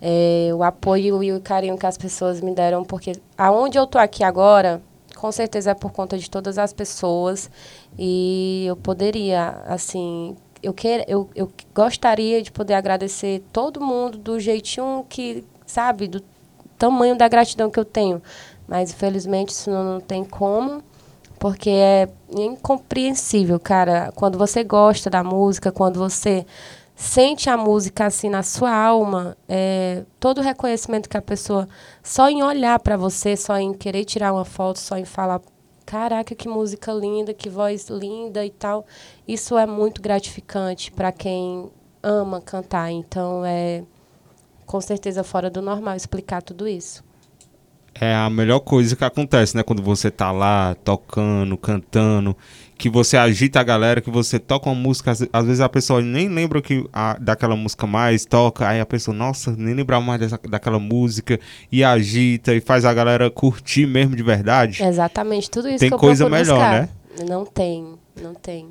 é, 0.00 0.50
o 0.52 0.62
apoio 0.62 1.22
e 1.22 1.32
o 1.32 1.40
carinho 1.40 1.78
que 1.78 1.86
as 1.86 1.96
pessoas 1.96 2.40
me 2.40 2.54
deram, 2.54 2.84
porque 2.84 3.12
aonde 3.36 3.78
eu 3.78 3.86
tô 3.86 3.98
aqui 3.98 4.24
agora, 4.24 4.82
com 5.16 5.30
certeza 5.30 5.72
é 5.72 5.74
por 5.74 5.92
conta 5.92 6.18
de 6.18 6.28
todas 6.28 6.58
as 6.58 6.72
pessoas. 6.72 7.50
E 7.98 8.64
eu 8.66 8.76
poderia, 8.76 9.62
assim, 9.66 10.36
eu, 10.62 10.72
quer, 10.72 11.04
eu, 11.08 11.28
eu 11.34 11.50
gostaria 11.74 12.42
de 12.42 12.50
poder 12.50 12.74
agradecer 12.74 13.42
todo 13.52 13.80
mundo 13.80 14.18
do 14.18 14.40
jeitinho 14.40 15.04
que, 15.08 15.44
sabe, 15.66 16.08
do 16.08 16.20
tamanho 16.78 17.16
da 17.16 17.28
gratidão 17.28 17.70
que 17.70 17.78
eu 17.78 17.84
tenho. 17.84 18.22
Mas 18.66 18.92
infelizmente 18.92 19.50
isso 19.50 19.70
não, 19.70 19.84
não 19.84 20.00
tem 20.00 20.24
como 20.24 20.82
porque 21.40 21.70
é 21.70 22.06
incompreensível, 22.30 23.58
cara. 23.58 24.12
Quando 24.14 24.36
você 24.38 24.62
gosta 24.62 25.08
da 25.08 25.24
música, 25.24 25.72
quando 25.72 25.98
você 25.98 26.46
sente 26.94 27.48
a 27.48 27.56
música 27.56 28.04
assim 28.04 28.28
na 28.28 28.42
sua 28.42 28.70
alma, 28.70 29.34
é, 29.48 30.04
todo 30.20 30.38
o 30.38 30.42
reconhecimento 30.42 31.08
que 31.08 31.16
a 31.16 31.22
pessoa, 31.22 31.66
só 32.02 32.28
em 32.28 32.42
olhar 32.42 32.78
para 32.78 32.94
você, 32.94 33.38
só 33.38 33.56
em 33.56 33.72
querer 33.72 34.04
tirar 34.04 34.34
uma 34.34 34.44
foto, 34.44 34.78
só 34.78 34.98
em 34.98 35.06
falar, 35.06 35.40
caraca, 35.86 36.34
que 36.34 36.46
música 36.46 36.92
linda, 36.92 37.32
que 37.32 37.48
voz 37.48 37.88
linda 37.88 38.44
e 38.44 38.50
tal, 38.50 38.84
isso 39.26 39.56
é 39.56 39.64
muito 39.64 40.02
gratificante 40.02 40.92
para 40.92 41.10
quem 41.10 41.70
ama 42.02 42.42
cantar. 42.42 42.90
Então 42.90 43.42
é 43.46 43.82
com 44.66 44.80
certeza 44.80 45.24
fora 45.24 45.48
do 45.48 45.62
normal 45.62 45.96
explicar 45.96 46.42
tudo 46.42 46.68
isso 46.68 47.02
é 47.94 48.14
a 48.14 48.30
melhor 48.30 48.60
coisa 48.60 48.94
que 48.96 49.04
acontece, 49.04 49.56
né? 49.56 49.62
Quando 49.62 49.82
você 49.82 50.10
tá 50.10 50.30
lá 50.32 50.74
tocando, 50.84 51.56
cantando, 51.56 52.36
que 52.78 52.88
você 52.88 53.16
agita 53.16 53.60
a 53.60 53.62
galera, 53.62 54.00
que 54.00 54.10
você 54.10 54.38
toca 54.38 54.70
uma 54.70 54.74
música, 54.74 55.10
às, 55.10 55.46
vezes 55.46 55.60
a 55.60 55.68
pessoa 55.68 56.00
nem 56.00 56.28
lembra 56.28 56.62
que 56.62 56.88
a, 56.92 57.18
daquela 57.20 57.54
música 57.54 57.86
mais, 57.86 58.24
toca, 58.24 58.66
aí 58.66 58.80
a 58.80 58.86
pessoa, 58.86 59.14
nossa, 59.14 59.54
nem 59.56 59.74
lembra 59.74 60.00
mais 60.00 60.20
dessa, 60.20 60.40
daquela 60.48 60.78
música, 60.78 61.38
e 61.70 61.84
agita 61.84 62.54
e 62.54 62.60
faz 62.60 62.84
a 62.84 62.94
galera 62.94 63.30
curtir 63.30 63.86
mesmo 63.86 64.16
de 64.16 64.22
verdade. 64.22 64.82
Exatamente, 64.82 65.50
tudo 65.50 65.68
isso 65.68 65.78
tem 65.78 65.90
que 65.90 65.94
eu 65.94 65.98
coisa 65.98 66.28
melhor, 66.28 66.58
buscar. 66.58 66.82
né? 66.82 66.88
Não 67.28 67.44
tem, 67.44 67.94
não 68.20 68.34
tem. 68.34 68.68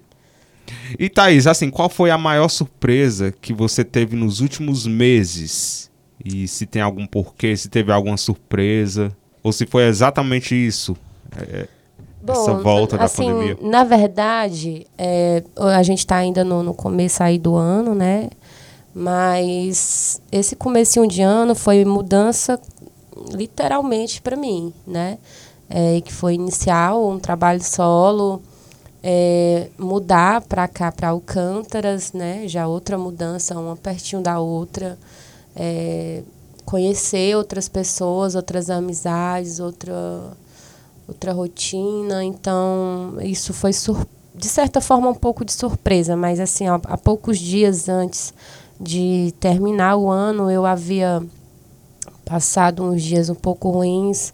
E 0.98 1.10
Thaís, 1.10 1.46
assim, 1.46 1.70
qual 1.70 1.90
foi 1.90 2.10
a 2.10 2.18
maior 2.18 2.48
surpresa 2.48 3.34
que 3.40 3.54
você 3.54 3.84
teve 3.84 4.16
nos 4.16 4.40
últimos 4.40 4.88
meses? 4.88 5.89
E 6.24 6.48
se 6.48 6.66
tem 6.66 6.82
algum 6.82 7.06
porquê, 7.06 7.56
se 7.56 7.70
teve 7.70 7.92
alguma 7.92 8.18
surpresa, 8.18 9.16
ou 9.42 9.54
se 9.54 9.66
foi 9.66 9.84
exatamente 9.84 10.54
isso, 10.54 10.96
é, 11.36 11.68
Bom, 12.22 12.34
essa 12.34 12.54
volta 12.56 13.02
assim, 13.02 13.26
da 13.26 13.34
pandemia. 13.34 13.58
Na 13.62 13.84
verdade, 13.84 14.86
é, 14.98 15.44
a 15.56 15.82
gente 15.84 16.00
está 16.00 16.18
ainda 16.18 16.44
no, 16.44 16.62
no, 16.62 16.74
começo 16.74 17.24
aí 17.24 17.38
do 17.40 17.56
ano, 17.56 17.96
né? 17.96 18.30
Mas 18.94 20.22
esse 20.32 20.56
começo 20.56 21.06
de 21.08 21.22
ano 21.22 21.56
foi 21.56 21.86
mudança 21.86 22.60
literalmente 23.32 24.22
para 24.22 24.36
mim, 24.36 24.74
né? 24.86 25.18
É, 25.70 26.02
que 26.02 26.12
foi 26.12 26.34
inicial 26.34 27.08
um 27.08 27.20
trabalho 27.20 27.64
solo, 27.64 28.42
é, 29.02 29.68
mudar 29.78 30.42
para 30.42 30.68
cá, 30.68 30.92
para 30.92 31.10
Alcântaras, 31.10 32.12
né? 32.12 32.44
Já 32.48 32.68
outra 32.68 32.98
mudança, 32.98 33.58
uma 33.58 33.78
pertinho 33.78 34.22
da 34.22 34.40
outra 34.40 34.98
é, 35.60 36.24
conhecer 36.64 37.36
outras 37.36 37.68
pessoas, 37.68 38.34
outras 38.34 38.70
amizades, 38.70 39.60
outra, 39.60 40.32
outra 41.06 41.34
rotina. 41.34 42.24
Então, 42.24 43.18
isso 43.22 43.54
foi, 43.54 43.72
de 44.34 44.48
certa 44.48 44.80
forma, 44.80 45.10
um 45.10 45.16
pouco 45.16 45.44
de 45.44 45.52
surpresa, 45.52 46.16
mas 46.16 46.40
assim, 46.40 46.68
há, 46.68 46.76
há 46.86 46.98
poucos 46.98 47.38
dias 47.38 47.90
antes 47.90 48.34
de 48.80 49.34
terminar 49.42 49.98
o 49.98 50.10
ano, 50.10 50.50
eu 50.50 50.66
havia 50.66 51.22
passado 52.24 52.84
uns 52.84 53.04
dias 53.04 53.30
um 53.30 53.36
pouco 53.36 53.70
ruins, 53.70 54.32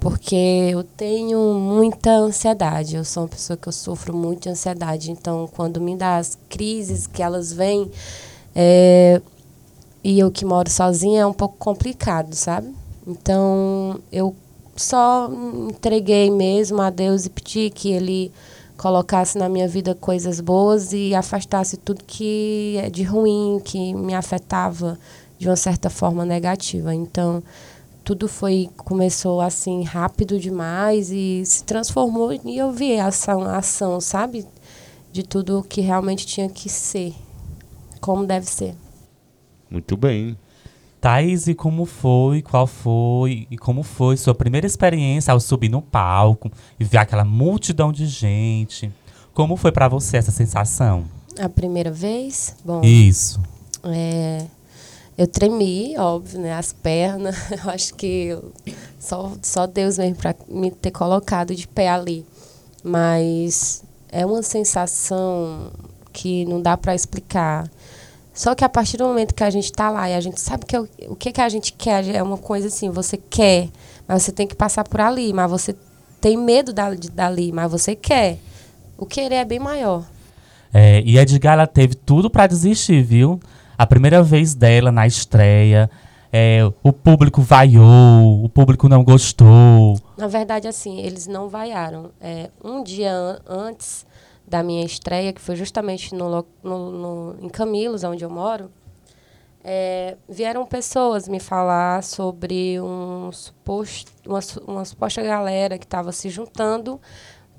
porque 0.00 0.70
eu 0.70 0.82
tenho 0.82 1.54
muita 1.54 2.10
ansiedade. 2.10 2.96
Eu 2.96 3.04
sou 3.04 3.24
uma 3.24 3.28
pessoa 3.28 3.56
que 3.56 3.68
eu 3.68 3.72
sofro 3.72 4.16
muito 4.16 4.44
de 4.44 4.48
ansiedade. 4.48 5.10
Então, 5.10 5.48
quando 5.54 5.80
me 5.80 5.96
dá 5.96 6.16
as 6.16 6.38
crises 6.48 7.06
que 7.06 7.22
elas 7.22 7.52
vêm, 7.52 7.90
é, 8.54 9.20
e 10.04 10.18
eu 10.20 10.30
que 10.30 10.44
moro 10.44 10.70
sozinha 10.70 11.22
é 11.22 11.26
um 11.26 11.32
pouco 11.32 11.56
complicado, 11.58 12.34
sabe? 12.34 12.72
Então 13.06 13.98
eu 14.12 14.36
só 14.76 15.30
entreguei 15.70 16.30
mesmo 16.30 16.82
a 16.82 16.90
Deus 16.90 17.24
e 17.24 17.30
pedi 17.30 17.70
que 17.70 17.90
Ele 17.90 18.30
colocasse 18.76 19.38
na 19.38 19.48
minha 19.48 19.66
vida 19.66 19.94
coisas 19.94 20.40
boas 20.40 20.92
e 20.92 21.14
afastasse 21.14 21.78
tudo 21.78 22.04
que 22.04 22.76
é 22.82 22.90
de 22.90 23.02
ruim, 23.02 23.60
que 23.64 23.94
me 23.94 24.14
afetava 24.14 24.98
de 25.38 25.48
uma 25.48 25.56
certa 25.56 25.88
forma 25.88 26.24
negativa. 26.24 26.94
Então 26.94 27.42
tudo 28.04 28.28
foi 28.28 28.68
começou 28.76 29.40
assim 29.40 29.84
rápido 29.84 30.38
demais 30.38 31.10
e 31.10 31.42
se 31.46 31.64
transformou 31.64 32.30
e 32.30 32.58
eu 32.58 32.70
vi 32.70 32.98
a 32.98 33.06
ação, 33.06 33.42
a 33.42 33.56
ação, 33.56 33.98
sabe? 34.02 34.46
De 35.10 35.22
tudo 35.22 35.64
que 35.66 35.80
realmente 35.80 36.26
tinha 36.26 36.48
que 36.50 36.68
ser, 36.68 37.14
como 38.02 38.26
deve 38.26 38.46
ser. 38.46 38.74
Muito 39.74 39.96
bem. 39.96 40.38
Thaís, 41.00 41.48
e 41.48 41.54
como 41.54 41.84
foi, 41.84 42.42
qual 42.42 42.64
foi 42.64 43.48
e 43.50 43.58
como 43.58 43.82
foi 43.82 44.16
sua 44.16 44.32
primeira 44.32 44.68
experiência 44.68 45.32
ao 45.32 45.40
subir 45.40 45.68
no 45.68 45.82
palco 45.82 46.48
e 46.78 46.84
ver 46.84 46.98
aquela 46.98 47.24
multidão 47.24 47.90
de 47.90 48.06
gente? 48.06 48.88
Como 49.34 49.56
foi 49.56 49.72
para 49.72 49.88
você 49.88 50.16
essa 50.16 50.30
sensação? 50.30 51.06
A 51.40 51.48
primeira 51.48 51.90
vez? 51.90 52.54
Bom. 52.64 52.82
Isso. 52.84 53.42
É, 53.82 54.46
eu 55.18 55.26
tremi, 55.26 55.98
óbvio, 55.98 56.38
né? 56.40 56.54
As 56.54 56.72
pernas. 56.72 57.34
Eu 57.50 57.70
acho 57.70 57.94
que 57.94 58.26
eu, 58.26 58.52
só, 58.96 59.32
só 59.42 59.66
Deus 59.66 59.98
mesmo 59.98 60.14
para 60.14 60.36
me 60.48 60.70
ter 60.70 60.92
colocado 60.92 61.52
de 61.52 61.66
pé 61.66 61.88
ali. 61.88 62.24
Mas 62.84 63.82
é 64.08 64.24
uma 64.24 64.42
sensação 64.42 65.72
que 66.12 66.44
não 66.44 66.62
dá 66.62 66.76
para 66.76 66.94
explicar. 66.94 67.68
Só 68.34 68.52
que 68.52 68.64
a 68.64 68.68
partir 68.68 68.96
do 68.96 69.04
momento 69.04 69.32
que 69.32 69.44
a 69.44 69.50
gente 69.50 69.66
está 69.66 69.88
lá 69.90 70.10
e 70.10 70.14
a 70.14 70.20
gente 70.20 70.40
sabe 70.40 70.66
que 70.66 70.74
é 70.74 70.80
o, 70.80 70.88
o 71.08 71.14
que, 71.14 71.30
que 71.30 71.40
a 71.40 71.48
gente 71.48 71.72
quer 71.72 72.06
é 72.08 72.20
uma 72.20 72.36
coisa 72.36 72.66
assim, 72.66 72.90
você 72.90 73.16
quer, 73.16 73.68
mas 74.08 74.24
você 74.24 74.32
tem 74.32 74.44
que 74.44 74.56
passar 74.56 74.82
por 74.82 75.00
ali, 75.00 75.32
mas 75.32 75.48
você 75.48 75.74
tem 76.20 76.36
medo 76.36 76.72
da, 76.72 76.92
de, 76.92 77.10
dali, 77.10 77.52
mas 77.52 77.70
você 77.70 77.94
quer. 77.94 78.38
O 78.98 79.06
querer 79.06 79.36
é 79.36 79.44
bem 79.44 79.60
maior. 79.60 80.04
É, 80.72 81.00
e 81.04 81.16
a 81.16 81.22
Edgar 81.22 81.52
ela 81.52 81.66
teve 81.66 81.94
tudo 81.94 82.28
para 82.28 82.48
desistir, 82.48 83.04
viu? 83.04 83.38
A 83.78 83.86
primeira 83.86 84.20
vez 84.22 84.54
dela 84.54 84.90
na 84.90 85.06
estreia, 85.06 85.88
é, 86.32 86.68
o 86.82 86.92
público 86.92 87.40
vaiou, 87.40 88.44
o 88.44 88.48
público 88.48 88.88
não 88.88 89.04
gostou. 89.04 89.96
Na 90.16 90.26
verdade, 90.26 90.66
assim, 90.66 90.98
eles 90.98 91.28
não 91.28 91.48
vaiaram. 91.48 92.10
É, 92.20 92.50
um 92.64 92.82
dia 92.82 93.12
an 93.12 93.38
antes 93.48 94.04
da 94.46 94.62
minha 94.62 94.84
estreia, 94.84 95.32
que 95.32 95.40
foi 95.40 95.56
justamente 95.56 96.14
no, 96.14 96.46
no, 96.62 96.90
no 96.90 97.36
em 97.40 97.48
Camilos, 97.48 98.04
onde 98.04 98.24
eu 98.24 98.30
moro, 98.30 98.70
é, 99.62 100.16
vieram 100.28 100.66
pessoas 100.66 101.26
me 101.26 101.40
falar 101.40 102.02
sobre 102.02 102.78
um 102.80 103.32
suposto, 103.32 104.12
uma, 104.26 104.40
uma 104.66 104.84
suposta 104.84 105.22
galera 105.22 105.78
que 105.78 105.86
estava 105.86 106.12
se 106.12 106.28
juntando 106.28 107.00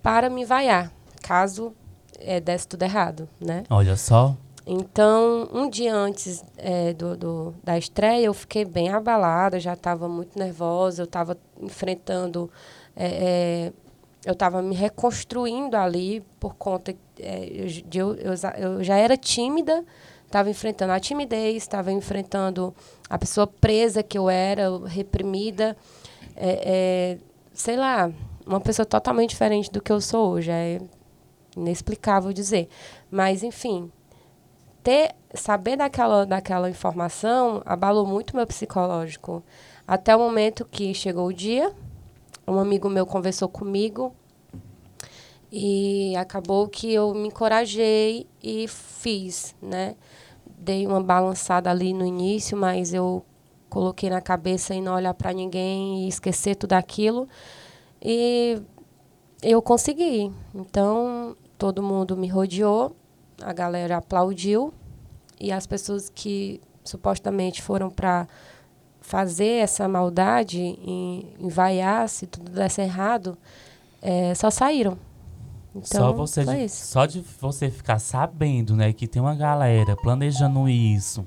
para 0.03 0.29
me 0.29 0.45
vaiar, 0.45 0.91
caso 1.23 1.73
é, 2.19 2.39
desse 2.39 2.67
tudo 2.67 2.83
errado, 2.83 3.27
né? 3.39 3.63
Olha 3.69 3.95
só. 3.97 4.37
Então, 4.67 5.47
um 5.53 5.69
dia 5.69 5.93
antes 5.93 6.43
é, 6.57 6.93
do, 6.93 7.15
do, 7.15 7.55
da 7.63 7.77
estreia, 7.77 8.25
eu 8.25 8.33
fiquei 8.33 8.65
bem 8.65 8.89
abalada, 8.89 9.59
já 9.59 9.73
estava 9.73 10.07
muito 10.07 10.37
nervosa, 10.37 11.03
eu 11.03 11.05
estava 11.05 11.37
enfrentando 11.61 12.49
é, 12.95 13.71
é 13.71 13.73
eu 14.25 14.33
estava 14.33 14.61
me 14.61 14.73
reconstruindo 14.73 15.77
ali 15.77 16.21
por 16.39 16.55
conta 16.55 16.95
é, 17.19 17.45
de 17.85 17.99
eu, 17.99 18.15
eu, 18.15 18.33
eu 18.57 18.83
já 18.83 18.97
era 18.97 19.15
tímida, 19.15 19.85
estava 20.25 20.49
enfrentando 20.49 20.91
a 20.91 20.99
timidez, 20.99 21.57
estava 21.57 21.91
enfrentando 21.91 22.73
a 23.07 23.19
pessoa 23.19 23.45
presa 23.45 24.01
que 24.01 24.17
eu 24.17 24.27
era, 24.27 24.65
reprimida, 24.87 25.77
é, 26.35 26.61
é, 26.65 27.17
sei 27.53 27.77
lá, 27.77 28.11
uma 28.45 28.59
pessoa 28.59 28.85
totalmente 28.85 29.29
diferente 29.29 29.71
do 29.71 29.81
que 29.81 29.91
eu 29.91 30.01
sou 30.01 30.31
hoje, 30.31 30.49
é 30.49 30.81
inexplicável 31.55 32.33
dizer, 32.33 32.67
mas 33.11 33.43
enfim, 33.43 33.91
ter 34.83 35.15
saber 35.35 35.77
daquela 35.77 36.25
daquela 36.25 36.69
informação 36.69 37.61
abalou 37.63 38.05
muito 38.05 38.35
meu 38.35 38.47
psicológico. 38.47 39.43
Até 39.87 40.15
o 40.15 40.19
momento 40.19 40.65
que 40.65 40.93
chegou 40.95 41.27
o 41.27 41.33
dia 41.33 41.71
um 42.47 42.59
amigo 42.59 42.89
meu 42.89 43.05
conversou 43.05 43.49
comigo 43.49 44.13
e 45.51 46.15
acabou 46.17 46.67
que 46.67 46.93
eu 46.93 47.13
me 47.13 47.27
encorajei 47.27 48.27
e 48.43 48.67
fiz, 48.67 49.55
né? 49.61 49.95
Dei 50.57 50.85
uma 50.85 51.01
balançada 51.01 51.69
ali 51.69 51.93
no 51.93 52.05
início, 52.05 52.57
mas 52.57 52.93
eu 52.93 53.23
coloquei 53.69 54.09
na 54.09 54.21
cabeça 54.21 54.73
e 54.73 54.81
não 54.81 54.95
olhar 54.95 55.13
para 55.13 55.33
ninguém 55.33 56.05
e 56.05 56.07
esquecer 56.07 56.55
tudo 56.55 56.73
aquilo. 56.73 57.27
E 58.01 58.61
eu 59.41 59.61
consegui. 59.61 60.31
Então, 60.53 61.35
todo 61.57 61.81
mundo 61.81 62.17
me 62.17 62.27
rodeou, 62.27 62.95
a 63.41 63.53
galera 63.53 63.97
aplaudiu 63.97 64.73
e 65.39 65.51
as 65.51 65.67
pessoas 65.67 66.09
que 66.09 66.61
supostamente 66.83 67.61
foram 67.61 67.89
para 67.89 68.27
fazer 69.05 69.61
essa 69.63 69.87
maldade 69.87 70.59
e, 70.59 71.25
e 71.39 71.49
vaiar 71.49 72.09
se 72.09 72.25
tudo 72.25 72.51
desse 72.51 72.81
errado, 72.81 73.37
é, 74.01 74.33
só 74.33 74.49
saíram. 74.49 74.97
Então, 75.75 76.01
só 76.01 76.13
você 76.13 76.45
de, 76.45 76.69
só 76.69 77.05
de 77.05 77.23
você 77.39 77.69
ficar 77.69 77.99
sabendo, 77.99 78.75
né, 78.75 78.93
que 78.93 79.07
tem 79.07 79.21
uma 79.21 79.35
galera 79.35 79.95
planejando 79.97 80.67
isso 80.69 81.25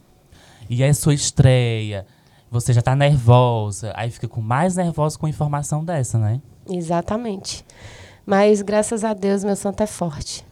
e 0.69 0.83
é 0.83 0.93
sua 0.93 1.15
estreia, 1.15 2.07
você 2.51 2.73
já 2.73 2.81
tá 2.83 2.97
nervosa, 2.97 3.93
aí 3.95 4.11
fica 4.11 4.27
com 4.27 4.41
mais 4.41 4.75
nervosa 4.77 5.19
com 5.19 5.29
informação 5.29 5.85
dessa, 5.85 6.19
né? 6.19 6.41
Exatamente. 6.69 7.65
Mas 8.27 8.61
graças 8.63 9.05
a 9.05 9.13
Deus 9.15 9.45
meu 9.45 9.55
santo 9.57 9.83
é 9.83 9.87
forte. 9.87 10.45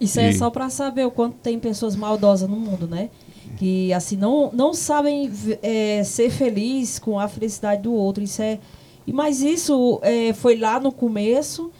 Isso 0.00 0.18
é 0.18 0.30
E- 0.30 0.34
só 0.34 0.48
pra 0.50 0.70
saber 0.70 1.04
o 1.06 1.10
quanto 1.10 1.36
tem 1.38 1.58
pessoas 1.58 1.94
maldosas 1.96 2.48
no 2.48 2.56
mundo, 2.56 2.86
né? 2.86 3.10
Que 3.56 3.92
assim 3.92 4.16
não, 4.16 4.50
não 4.52 4.72
sabem 4.74 5.30
é, 5.62 6.02
ser 6.04 6.30
feliz 6.30 6.98
com 6.98 7.18
a 7.18 7.28
felicidade 7.28 7.82
do 7.82 7.92
outro. 7.92 8.22
Isso 8.22 8.42
é. 8.42 8.58
E 9.06 9.12
mas 9.12 9.42
isso 9.42 10.00
é, 10.02 10.32
foi 10.32 10.56
lá 10.56 10.80
no 10.80 10.90
começo, 10.90 11.70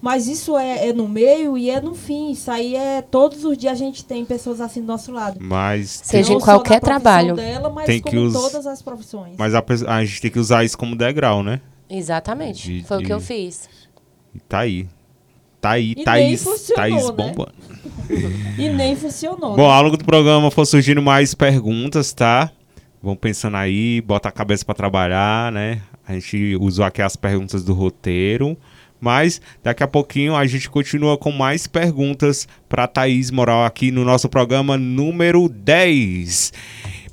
mas 0.00 0.28
isso 0.28 0.56
é, 0.56 0.88
é 0.88 0.92
no 0.92 1.08
meio 1.08 1.56
e 1.56 1.70
é 1.70 1.80
no 1.80 1.94
fim. 1.94 2.30
Isso 2.30 2.50
aí 2.50 2.76
é 2.76 3.00
todos 3.02 3.44
os 3.44 3.56
dias 3.56 3.72
a 3.72 3.76
gente 3.76 4.04
tem 4.04 4.24
pessoas 4.24 4.60
assim 4.60 4.80
do 4.80 4.86
nosso 4.86 5.10
lado. 5.10 5.38
Mas, 5.40 6.00
Seja 6.04 6.32
em 6.34 6.38
qualquer 6.38 6.80
trabalho. 6.80 7.34
Dela, 7.34 7.70
mas 7.70 7.86
Tem 7.86 8.00
que 8.02 8.10
todas 8.32 8.66
as 8.66 8.82
profissões. 8.82 9.34
mas 9.38 9.54
a, 9.54 9.64
a 9.88 10.04
gente 10.04 10.20
tem 10.20 10.30
que 10.30 10.38
usar 10.38 10.62
isso 10.62 10.76
como 10.76 10.94
degrau, 10.94 11.42
né? 11.42 11.60
Exatamente. 11.88 12.80
De- 12.80 12.84
Foi 12.84 12.98
o 12.98 13.00
de- 13.00 13.06
que 13.06 13.12
eu 13.12 13.20
fiz. 13.20 13.68
E 14.34 14.40
tá 14.40 14.60
aí. 14.60 14.86
Tá 15.64 15.70
aí, 15.70 15.94
E 15.96 16.04
Thaís, 16.04 16.44
Thaís 16.74 17.06
né? 17.06 17.12
bombando. 17.12 17.54
E 18.58 18.68
nem 18.68 18.94
funcionou. 18.94 19.56
Bom, 19.56 19.70
ao 19.70 19.82
longo 19.82 19.96
do 19.96 20.04
programa 20.04 20.50
for 20.50 20.66
surgindo 20.66 21.00
mais 21.00 21.34
perguntas, 21.34 22.12
tá? 22.12 22.50
Vão 23.02 23.16
pensando 23.16 23.56
aí, 23.56 24.02
bota 24.02 24.28
a 24.28 24.32
cabeça 24.32 24.62
pra 24.62 24.74
trabalhar, 24.74 25.50
né? 25.50 25.80
A 26.06 26.12
gente 26.12 26.54
usou 26.60 26.84
aqui 26.84 27.00
as 27.00 27.16
perguntas 27.16 27.64
do 27.64 27.72
roteiro, 27.72 28.58
mas 29.00 29.40
daqui 29.62 29.82
a 29.82 29.88
pouquinho 29.88 30.36
a 30.36 30.46
gente 30.46 30.68
continua 30.68 31.16
com 31.16 31.32
mais 31.32 31.66
perguntas 31.66 32.46
pra 32.68 32.86
Thaís 32.86 33.30
Moral 33.30 33.64
aqui 33.64 33.90
no 33.90 34.04
nosso 34.04 34.28
programa 34.28 34.76
número 34.76 35.48
10. 35.48 36.52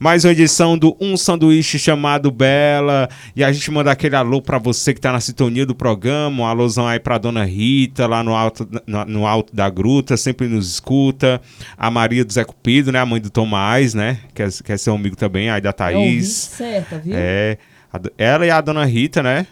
Mais 0.01 0.25
uma 0.25 0.31
edição 0.31 0.75
do 0.75 0.97
Um 0.99 1.15
Sanduíche 1.15 1.77
chamado 1.77 2.31
Bela. 2.31 3.07
E 3.35 3.43
a 3.43 3.51
gente 3.51 3.69
manda 3.69 3.91
aquele 3.91 4.15
alô 4.15 4.41
pra 4.41 4.57
você 4.57 4.95
que 4.95 4.99
tá 4.99 5.11
na 5.11 5.19
sintonia 5.19 5.63
do 5.63 5.75
programa. 5.75 6.41
Um 6.41 6.45
alôzão 6.47 6.87
aí 6.87 6.99
pra 6.99 7.19
dona 7.19 7.43
Rita, 7.43 8.07
lá 8.07 8.23
no 8.23 8.33
alto, 8.33 8.67
no, 8.87 9.05
no 9.05 9.27
alto 9.27 9.55
da 9.55 9.69
gruta, 9.69 10.17
sempre 10.17 10.47
nos 10.47 10.67
escuta. 10.71 11.39
A 11.77 11.91
Maria 11.91 12.25
do 12.25 12.33
Zé 12.33 12.43
Cupido, 12.43 12.91
né? 12.91 12.97
A 12.97 13.05
mãe 13.05 13.21
do 13.21 13.29
Tomás, 13.29 13.93
né? 13.93 14.17
Quer, 14.33 14.49
quer 14.63 14.79
ser 14.79 14.89
um 14.89 14.95
amigo 14.95 15.15
também, 15.15 15.51
aí 15.51 15.61
da 15.61 15.69
É 15.69 15.73
Thaís. 15.73 16.29
certa, 16.29 16.97
viu? 16.97 17.13
É. 17.15 17.59
ela 18.17 18.43
e 18.43 18.49
a 18.49 18.59
dona 18.59 18.83
Rita, 18.85 19.21
né? 19.21 19.45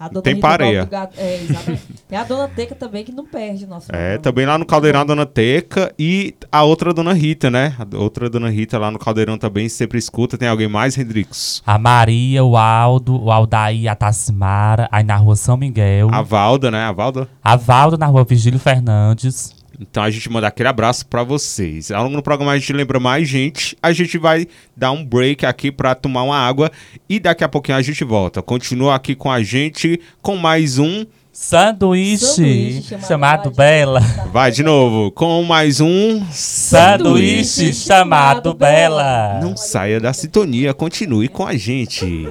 A 0.00 0.08
dona 0.08 0.22
Tem 0.22 0.40
pareia. 0.40 0.86
Gato- 0.86 1.14
É, 1.18 1.42
exatamente. 1.42 1.82
Tem 2.08 2.18
a 2.18 2.24
dona 2.24 2.48
Teca 2.48 2.74
também 2.74 3.04
que 3.04 3.12
não 3.12 3.26
perde 3.26 3.66
nosso 3.66 3.88
É, 3.90 3.92
programa. 3.92 4.18
também 4.22 4.46
lá 4.46 4.56
no 4.56 4.64
Caldeirão 4.64 5.02
a 5.02 5.04
Dona 5.04 5.26
Teca 5.26 5.92
e 5.98 6.34
a 6.50 6.62
outra 6.62 6.94
Dona 6.94 7.12
Rita, 7.12 7.50
né? 7.50 7.76
A 7.78 7.96
outra 7.98 8.30
Dona 8.30 8.48
Rita 8.48 8.78
lá 8.78 8.90
no 8.90 8.98
Caldeirão 8.98 9.36
também 9.36 9.68
sempre 9.68 9.98
escuta. 9.98 10.38
Tem 10.38 10.48
alguém 10.48 10.68
mais, 10.68 10.96
Hendrix? 10.96 11.62
A 11.66 11.78
Maria, 11.78 12.42
o 12.42 12.56
Aldo, 12.56 13.22
o 13.24 13.30
Aldair, 13.30 13.92
a 13.92 13.94
Tassimara, 13.94 14.88
aí 14.90 15.04
na 15.04 15.16
rua 15.16 15.36
São 15.36 15.58
Miguel. 15.58 16.08
A 16.10 16.22
Valda, 16.22 16.70
né? 16.70 16.82
A 16.82 16.92
Valda. 16.92 17.28
A 17.44 17.54
Valdo 17.56 17.98
na 17.98 18.06
rua 18.06 18.24
Vigílio 18.24 18.58
Fernandes. 18.58 19.54
Então 19.80 20.02
a 20.02 20.10
gente 20.10 20.30
manda 20.30 20.46
aquele 20.46 20.68
abraço 20.68 21.06
pra 21.06 21.22
vocês. 21.22 21.90
Ao 21.90 22.04
longo 22.04 22.16
do 22.16 22.22
programa 22.22 22.52
a 22.52 22.58
gente 22.58 22.72
lembra 22.72 23.00
mais 23.00 23.26
gente. 23.26 23.74
A 23.82 23.92
gente 23.92 24.18
vai 24.18 24.46
dar 24.76 24.92
um 24.92 25.02
break 25.02 25.46
aqui 25.46 25.72
pra 25.72 25.94
tomar 25.94 26.22
uma 26.22 26.36
água 26.36 26.70
e 27.08 27.18
daqui 27.18 27.42
a 27.42 27.48
pouquinho 27.48 27.78
a 27.78 27.82
gente 27.82 28.04
volta. 28.04 28.42
Continua 28.42 28.94
aqui 28.94 29.14
com 29.14 29.30
a 29.30 29.42
gente 29.42 29.98
com 30.20 30.36
mais 30.36 30.78
um. 30.78 31.06
Sanduíche, 31.32 32.26
Sanduíche 32.26 32.82
chamado 32.82 33.06
chamado, 33.06 33.50
Bela. 33.52 34.00
Bela. 34.00 34.28
Vai 34.30 34.50
de 34.50 34.62
novo, 34.62 35.10
com 35.12 35.42
mais 35.44 35.80
um. 35.80 36.26
Sanduíche 36.30 37.72
chamado 37.72 38.52
Bela. 38.52 39.40
Não 39.40 39.56
saia 39.56 39.98
da 39.98 40.12
sintonia, 40.12 40.74
continue 40.74 41.28
com 41.28 41.46
a 41.46 41.56
gente. 41.56 42.28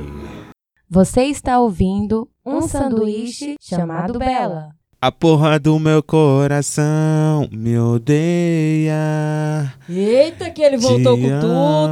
Você 0.88 1.24
está 1.24 1.60
ouvindo 1.60 2.30
um 2.46 2.62
sanduíche 2.62 3.56
chamado 3.60 4.20
Bela. 4.20 4.79
A 5.02 5.14
porra 5.14 5.58
do 5.58 5.80
meu 5.80 6.04
coração 6.04 7.48
me 7.54 7.80
odeia. 7.80 8.94
Eita, 9.90 10.50
que 10.50 10.62
ele 10.62 10.76
voltou 10.76 11.16
te 11.16 11.22
com 11.24 11.30
ama. 11.32 11.42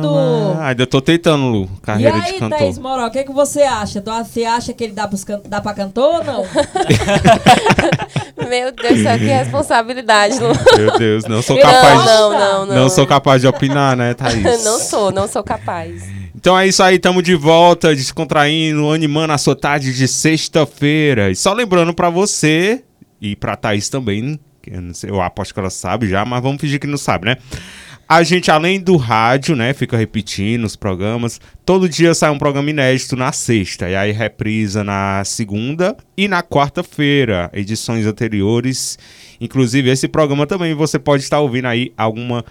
tudo. 0.02 0.60
Ainda 0.62 0.86
tô 0.86 1.00
tentando, 1.00 1.46
Lu, 1.46 1.70
E 1.78 1.82
carreira 1.82 2.18
aí, 2.18 2.34
de 2.34 2.40
cantor. 2.40 2.58
Thaís 2.60 2.78
Moral, 2.78 3.08
o 3.08 3.12
que, 3.12 3.24
que 3.24 3.32
você 3.32 3.62
acha? 3.62 4.02
Tu- 4.02 4.12
Você 4.12 4.44
acha 4.44 4.74
que 4.74 4.84
ele 4.84 4.92
dá, 4.92 5.08
pros 5.08 5.24
can... 5.24 5.40
dá 5.48 5.62
pra 5.62 5.74
cantor 5.74 6.16
ou 6.16 6.24
não? 6.26 6.44
Meu 8.50 8.74
Deus 8.74 9.00
céu, 9.02 9.18
que 9.18 9.26
responsabilidade. 9.26 10.38
Lu. 10.40 10.52
Meu 10.78 10.98
Deus, 10.98 11.24
não 11.28 11.42
sou 11.42 11.58
capaz 11.58 12.06
Não, 12.06 12.06
de... 12.06 12.38
não, 12.38 12.40
não, 12.40 12.66
não. 12.66 12.76
Não 12.76 12.90
sou 12.90 13.08
capaz 13.08 13.42
de 13.42 13.48
opinar, 13.48 13.96
né, 13.96 14.14
Thaís? 14.16 14.44
Não 14.66 14.80
sou, 14.80 15.12
não 15.14 15.28
sou 15.30 15.44
capaz. 15.44 16.04
Então 16.36 16.58
é 16.60 16.68
isso 16.68 16.84
aí, 16.84 17.00
tamo 17.00 17.22
de 17.22 17.36
volta, 17.36 17.96
descontraindo, 17.96 18.92
animando 18.92 19.32
a 19.34 19.38
sua 19.38 19.56
tarde 19.56 19.94
de 19.94 20.08
sexta-feira. 20.10 21.32
E 21.32 21.36
só 21.38 21.54
lembrando 21.54 21.94
pra 21.94 22.10
você, 22.10 22.84
e 23.22 23.36
pra 23.36 23.56
Thaís 23.56 23.90
também, 23.90 24.40
eu, 25.04 25.22
aposto 25.22 25.54
que 25.54 25.60
ela 25.60 25.70
sabe 25.70 26.08
já, 26.08 26.26
mas 26.26 26.42
vamos 26.42 26.60
fingir 26.60 26.80
que 26.80 26.88
não 26.88 26.98
sabe, 26.98 27.26
né? 27.26 27.38
A 28.10 28.24
gente, 28.24 28.50
além 28.50 28.80
do 28.80 28.96
rádio, 28.96 29.54
né, 29.54 29.74
fica 29.74 29.98
repetindo 29.98 30.64
os 30.64 30.78
programas. 30.78 31.42
Todo 31.66 31.90
dia 31.90 32.14
sai 32.14 32.30
um 32.30 32.38
programa 32.38 32.70
inédito 32.70 33.18
na 33.18 33.34
sexta. 33.34 33.90
E 33.90 33.98
aí 33.98 34.14
reprisa 34.14 34.82
na 34.82 35.24
segunda 35.26 35.96
e 36.16 36.26
na 36.26 36.42
quarta-feira. 36.42 37.50
Edições 37.54 38.06
anteriores. 38.06 38.98
Inclusive, 39.42 39.90
esse 39.90 40.08
programa 40.08 40.48
também 40.48 40.74
você 40.74 40.98
pode 40.98 41.24
estar 41.24 41.42
ouvindo 41.42 41.66
aí 41.66 41.92
alguma 41.98 42.46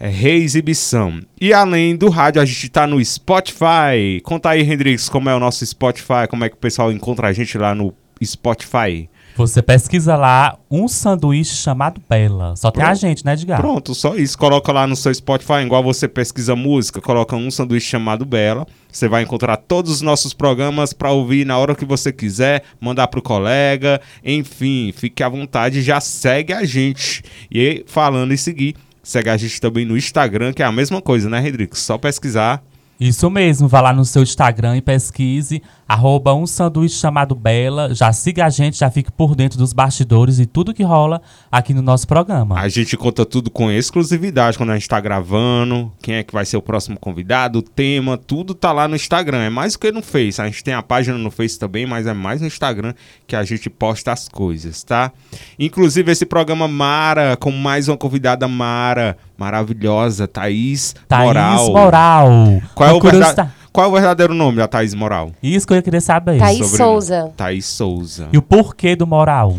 é, 0.00 0.08
reexibição. 0.08 1.20
E 1.40 1.52
além 1.52 1.94
do 1.94 2.08
rádio, 2.08 2.42
a 2.42 2.44
gente 2.44 2.68
tá 2.68 2.84
no 2.84 3.04
Spotify. 3.04 4.20
Conta 4.24 4.50
aí, 4.50 4.62
Hendrix, 4.62 5.08
como 5.08 5.30
é 5.30 5.34
o 5.34 5.38
nosso 5.38 5.64
Spotify, 5.64 6.26
como 6.28 6.44
é 6.44 6.48
que 6.48 6.56
o 6.56 6.58
pessoal 6.58 6.90
encontra 6.90 7.28
a 7.28 7.32
gente 7.32 7.56
lá 7.56 7.72
no 7.72 7.94
Spotify. 8.20 9.08
Você 9.38 9.62
pesquisa 9.62 10.16
lá 10.16 10.58
um 10.68 10.88
sanduíche 10.88 11.54
chamado 11.54 12.02
Bela. 12.08 12.56
Só 12.56 12.72
tem 12.72 12.82
a 12.82 12.92
gente, 12.92 13.24
né, 13.24 13.34
Edgar? 13.34 13.60
Pronto, 13.60 13.94
só 13.94 14.16
isso. 14.16 14.36
Coloca 14.36 14.72
lá 14.72 14.84
no 14.84 14.96
seu 14.96 15.14
Spotify, 15.14 15.62
igual 15.64 15.80
você 15.80 16.08
pesquisa 16.08 16.56
música, 16.56 17.00
coloca 17.00 17.36
um 17.36 17.48
sanduíche 17.48 17.86
chamado 17.86 18.24
Bela. 18.24 18.66
Você 18.90 19.06
vai 19.06 19.22
encontrar 19.22 19.56
todos 19.56 19.92
os 19.92 20.02
nossos 20.02 20.34
programas 20.34 20.92
para 20.92 21.12
ouvir 21.12 21.46
na 21.46 21.56
hora 21.56 21.76
que 21.76 21.84
você 21.84 22.12
quiser, 22.12 22.64
mandar 22.80 23.06
pro 23.06 23.22
colega, 23.22 24.00
enfim, 24.24 24.92
fique 24.92 25.22
à 25.22 25.28
vontade, 25.28 25.82
já 25.82 26.00
segue 26.00 26.52
a 26.52 26.64
gente. 26.64 27.22
E 27.48 27.84
falando 27.86 28.34
em 28.34 28.36
seguir, 28.36 28.74
segue 29.04 29.30
a 29.30 29.36
gente 29.36 29.60
também 29.60 29.84
no 29.84 29.96
Instagram, 29.96 30.52
que 30.52 30.64
é 30.64 30.66
a 30.66 30.72
mesma 30.72 31.00
coisa, 31.00 31.30
né, 31.30 31.38
Rodrigo? 31.38 31.78
Só 31.78 31.96
pesquisar. 31.96 32.60
Isso 32.98 33.30
mesmo, 33.30 33.68
vá 33.68 33.80
lá 33.80 33.92
no 33.92 34.04
seu 34.04 34.24
Instagram 34.24 34.76
e 34.76 34.82
pesquise, 34.82 35.62
arroba 35.88 36.34
um 36.34 36.46
sanduíche 36.46 36.96
chamado 36.96 37.34
Bela. 37.34 37.94
Já 37.94 38.12
siga 38.12 38.44
a 38.44 38.50
gente, 38.50 38.76
já 38.78 38.90
fique 38.90 39.10
por 39.10 39.34
dentro 39.34 39.58
dos 39.58 39.72
bastidores 39.72 40.38
e 40.38 40.44
tudo 40.44 40.74
que 40.74 40.82
rola 40.82 41.22
aqui 41.50 41.72
no 41.72 41.80
nosso 41.80 42.06
programa. 42.06 42.58
A 42.60 42.68
gente 42.68 42.94
conta 42.96 43.24
tudo 43.24 43.50
com 43.50 43.70
exclusividade 43.70 44.58
quando 44.58 44.70
a 44.70 44.74
gente 44.74 44.86
tá 44.88 45.00
gravando, 45.00 45.90
quem 46.02 46.16
é 46.16 46.22
que 46.22 46.34
vai 46.34 46.44
ser 46.44 46.58
o 46.58 46.62
próximo 46.62 46.98
convidado, 47.00 47.60
o 47.60 47.62
tema, 47.62 48.18
tudo 48.18 48.52
tá 48.54 48.70
lá 48.70 48.86
no 48.86 48.94
Instagram. 48.96 49.38
É 49.38 49.50
mais 49.50 49.72
do 49.72 49.78
que 49.78 49.90
no 49.90 50.02
Face. 50.02 50.42
A 50.42 50.44
gente 50.46 50.62
tem 50.62 50.74
a 50.74 50.82
página 50.82 51.16
no 51.16 51.30
Face 51.30 51.58
também, 51.58 51.86
mas 51.86 52.06
é 52.06 52.12
mais 52.12 52.40
no 52.42 52.46
Instagram 52.46 52.92
que 53.26 53.34
a 53.34 53.42
gente 53.42 53.70
posta 53.70 54.12
as 54.12 54.28
coisas, 54.28 54.82
tá? 54.82 55.10
Inclusive 55.58 56.12
esse 56.12 56.26
programa 56.26 56.68
Mara, 56.68 57.36
com 57.36 57.50
mais 57.50 57.88
uma 57.88 57.96
convidada 57.96 58.46
Mara, 58.46 59.16
maravilhosa, 59.38 60.28
Thaís, 60.28 60.94
Thaís 61.08 61.24
Moral. 61.26 61.72
Moral. 61.72 62.62
Qual 62.74 62.88
é, 62.88 62.92
o 62.92 62.96
Uma 62.96 63.00
curiosidade- 63.00 63.36
verda- 63.36 63.57
Qual 63.72 63.86
é 63.86 63.88
o 63.88 63.92
verdadeiro 63.92 64.34
nome 64.34 64.56
da 64.56 64.66
Thaís 64.68 64.94
Moral? 64.94 65.32
Isso 65.42 65.66
que 65.66 65.72
eu 65.72 65.76
ia 65.76 65.82
querer 65.82 66.00
saber. 66.00 66.38
Thaís 66.38 66.66
Sobrenome. 66.66 66.76
Souza. 66.78 67.32
Thaís 67.36 67.66
Souza. 67.66 68.28
E 68.32 68.38
o 68.38 68.42
porquê 68.42 68.96
do 68.96 69.06
Moral? 69.06 69.56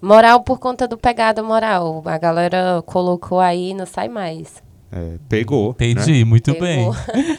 Moral 0.00 0.40
por 0.42 0.58
conta 0.58 0.86
do 0.86 0.96
pegada 0.96 1.42
moral. 1.42 2.02
A 2.06 2.16
galera 2.18 2.82
colocou 2.86 3.40
aí 3.40 3.70
e 3.70 3.74
não 3.74 3.84
sai 3.84 4.08
mais. 4.08 4.62
É, 4.92 5.16
pegou. 5.28 5.76
né? 5.78 5.88
Entendi, 5.90 6.24
muito 6.24 6.52
Pegou. 6.54 6.92
bem. 6.92 7.38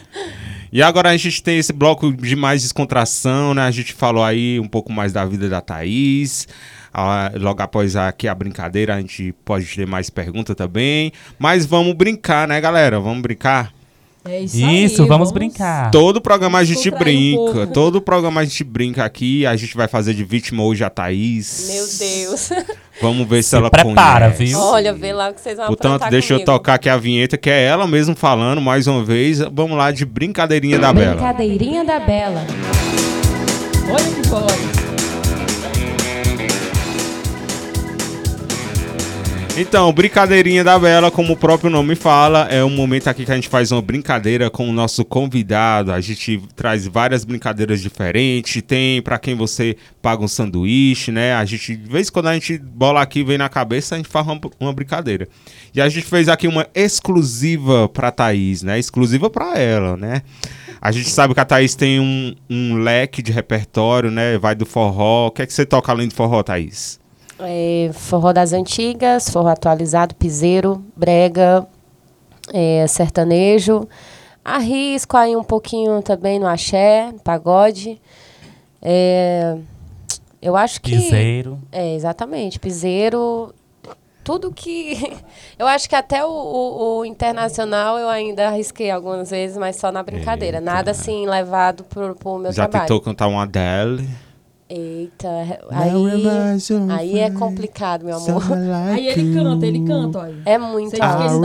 E 0.72 0.80
agora 0.82 1.10
a 1.10 1.16
gente 1.16 1.42
tem 1.42 1.58
esse 1.58 1.72
bloco 1.72 2.12
de 2.12 2.36
mais 2.36 2.62
descontração, 2.62 3.54
né? 3.54 3.62
A 3.62 3.72
gente 3.72 3.92
falou 3.92 4.22
aí 4.22 4.60
um 4.60 4.68
pouco 4.68 4.92
mais 4.92 5.12
da 5.12 5.24
vida 5.24 5.48
da 5.48 5.60
Thaís. 5.60 6.46
Ah, 6.94 7.32
logo 7.34 7.60
após 7.60 7.96
aqui 7.96 8.28
a 8.28 8.34
brincadeira, 8.36 8.94
a 8.94 9.00
gente 9.00 9.34
pode 9.44 9.66
ter 9.66 9.84
mais 9.84 10.10
perguntas 10.10 10.54
também. 10.54 11.10
Mas 11.40 11.66
vamos 11.66 11.94
brincar, 11.94 12.46
né, 12.46 12.60
galera? 12.60 13.00
Vamos 13.00 13.20
brincar? 13.20 13.72
É 14.22 14.40
isso, 14.40 14.56
aí, 14.64 14.84
Isso, 14.84 15.06
vamos 15.06 15.32
brincar. 15.32 15.90
Todo 15.90 16.20
programa 16.20 16.58
a 16.58 16.64
gente 16.64 16.90
um 16.92 16.98
brinca. 16.98 17.36
pouco. 17.52 17.66
Todo 17.68 18.02
programa 18.02 18.42
a 18.42 18.44
gente 18.44 18.62
brinca 18.62 19.02
aqui. 19.04 19.46
A 19.46 19.56
gente 19.56 19.74
vai 19.74 19.88
fazer 19.88 20.12
de 20.12 20.22
vítima 20.24 20.62
hoje 20.62 20.84
a 20.84 20.90
Thaís. 20.90 21.68
Meu 21.72 21.86
Deus. 21.86 22.50
Vamos 23.00 23.26
ver 23.26 23.42
se, 23.42 23.48
Se 23.50 23.56
ela 23.56 23.70
prepara, 23.70 24.26
conhece. 24.26 24.44
viu? 24.44 24.58
Olha, 24.60 24.92
vê 24.92 25.10
lá 25.14 25.30
o 25.30 25.34
que 25.34 25.40
vocês 25.40 25.56
vão 25.56 25.68
Portanto, 25.68 26.06
deixa 26.10 26.34
eu 26.34 26.38
comigo. 26.40 26.52
tocar 26.52 26.74
aqui 26.74 26.88
a 26.90 26.98
vinheta, 26.98 27.38
que 27.38 27.48
é 27.48 27.64
ela 27.64 27.86
mesmo 27.86 28.14
falando 28.14 28.60
mais 28.60 28.86
uma 28.86 29.02
vez. 29.02 29.38
Vamos 29.38 29.78
lá 29.78 29.90
de 29.90 30.04
brincadeirinha 30.04 30.78
da 30.78 30.92
Bela. 30.92 31.14
Brincadeirinha 31.14 31.82
da 31.82 31.98
Bela. 31.98 32.44
Olha 33.88 34.04
que 34.04 34.28
pode. 34.28 34.79
Então, 39.60 39.92
brincadeirinha 39.92 40.64
da 40.64 40.78
Bela, 40.78 41.10
como 41.10 41.34
o 41.34 41.36
próprio 41.36 41.68
nome 41.68 41.94
fala, 41.94 42.48
é 42.50 42.64
um 42.64 42.70
momento 42.70 43.08
aqui 43.08 43.26
que 43.26 43.30
a 43.30 43.34
gente 43.34 43.50
faz 43.50 43.70
uma 43.70 43.82
brincadeira 43.82 44.48
com 44.48 44.66
o 44.66 44.72
nosso 44.72 45.04
convidado. 45.04 45.92
A 45.92 46.00
gente 46.00 46.42
traz 46.56 46.86
várias 46.86 47.26
brincadeiras 47.26 47.82
diferentes. 47.82 48.62
Tem 48.62 49.02
para 49.02 49.18
quem 49.18 49.34
você 49.34 49.76
paga 50.00 50.24
um 50.24 50.28
sanduíche, 50.28 51.12
né? 51.12 51.34
A 51.34 51.44
gente, 51.44 51.76
de 51.76 51.90
vez 51.90 52.08
em 52.08 52.10
quando 52.10 52.28
a 52.28 52.32
gente 52.32 52.56
bola 52.56 53.02
aqui, 53.02 53.22
vem 53.22 53.36
na 53.36 53.50
cabeça, 53.50 53.96
a 53.96 53.98
gente 53.98 54.08
faz 54.08 54.26
uma, 54.26 54.40
uma 54.58 54.72
brincadeira. 54.72 55.28
E 55.74 55.80
a 55.82 55.90
gente 55.90 56.06
fez 56.06 56.26
aqui 56.30 56.48
uma 56.48 56.66
exclusiva 56.74 57.86
pra 57.86 58.10
Thaís, 58.10 58.62
né? 58.62 58.78
Exclusiva 58.78 59.28
pra 59.28 59.58
ela, 59.58 59.94
né? 59.94 60.22
A 60.80 60.90
gente 60.90 61.10
sabe 61.10 61.34
que 61.34 61.40
a 61.40 61.44
Thaís 61.44 61.74
tem 61.74 62.00
um, 62.00 62.34
um 62.48 62.78
leque 62.78 63.20
de 63.20 63.30
repertório, 63.30 64.10
né? 64.10 64.38
Vai 64.38 64.54
do 64.54 64.64
forró. 64.64 65.26
O 65.26 65.30
que 65.30 65.42
é 65.42 65.46
que 65.46 65.52
você 65.52 65.66
toca 65.66 65.92
além 65.92 66.08
do 66.08 66.14
forró, 66.14 66.42
Thaís? 66.42 66.99
É, 67.42 67.90
forró 67.92 68.32
das 68.32 68.52
antigas, 68.52 69.28
forró 69.30 69.48
atualizado, 69.48 70.14
piseiro, 70.14 70.84
brega, 70.96 71.66
é, 72.52 72.86
sertanejo. 72.86 73.88
Arrisco 74.44 75.16
aí 75.16 75.36
um 75.36 75.44
pouquinho 75.44 76.02
também 76.02 76.38
no 76.38 76.46
axé, 76.46 77.12
pagode. 77.24 78.00
É, 78.82 79.56
eu 80.40 80.56
acho 80.56 80.80
que. 80.80 80.90
Piseiro. 80.92 81.58
É, 81.70 81.94
exatamente. 81.94 82.58
Piseiro. 82.58 83.54
Tudo 84.24 84.52
que. 84.52 85.16
Eu 85.58 85.66
acho 85.66 85.88
que 85.88 85.94
até 85.96 86.24
o, 86.24 86.28
o- 86.30 86.98
o 87.00 87.04
internacional 87.04 87.98
eu 87.98 88.08
ainda 88.08 88.48
arrisquei 88.48 88.90
algumas 88.90 89.30
vezes, 89.30 89.56
mas 89.58 89.76
só 89.76 89.90
na 89.92 90.02
brincadeira. 90.02 90.56
Eita. 90.58 90.64
Nada 90.72 90.90
assim 90.92 91.26
levado 91.26 91.84
pro, 91.84 92.14
pro 92.14 92.38
meu 92.38 92.50
Já 92.52 92.66
trabalho. 92.66 92.88
tentou 92.88 93.00
cantar 93.02 93.26
uma 93.28 93.42
Adele? 93.42 94.08
Eita, 94.72 95.28
aí, 95.68 95.90
aí 96.90 97.18
é 97.18 97.30
complicado, 97.32 98.04
meu 98.04 98.16
amor. 98.16 98.40
Aí 98.92 99.08
ele 99.08 99.34
canta, 99.34 99.66
ele 99.66 99.84
canta, 99.84 100.18
olha. 100.20 100.36
É 100.46 100.58
muito 100.58 100.90
Você 100.90 101.02
alto. 101.02 101.40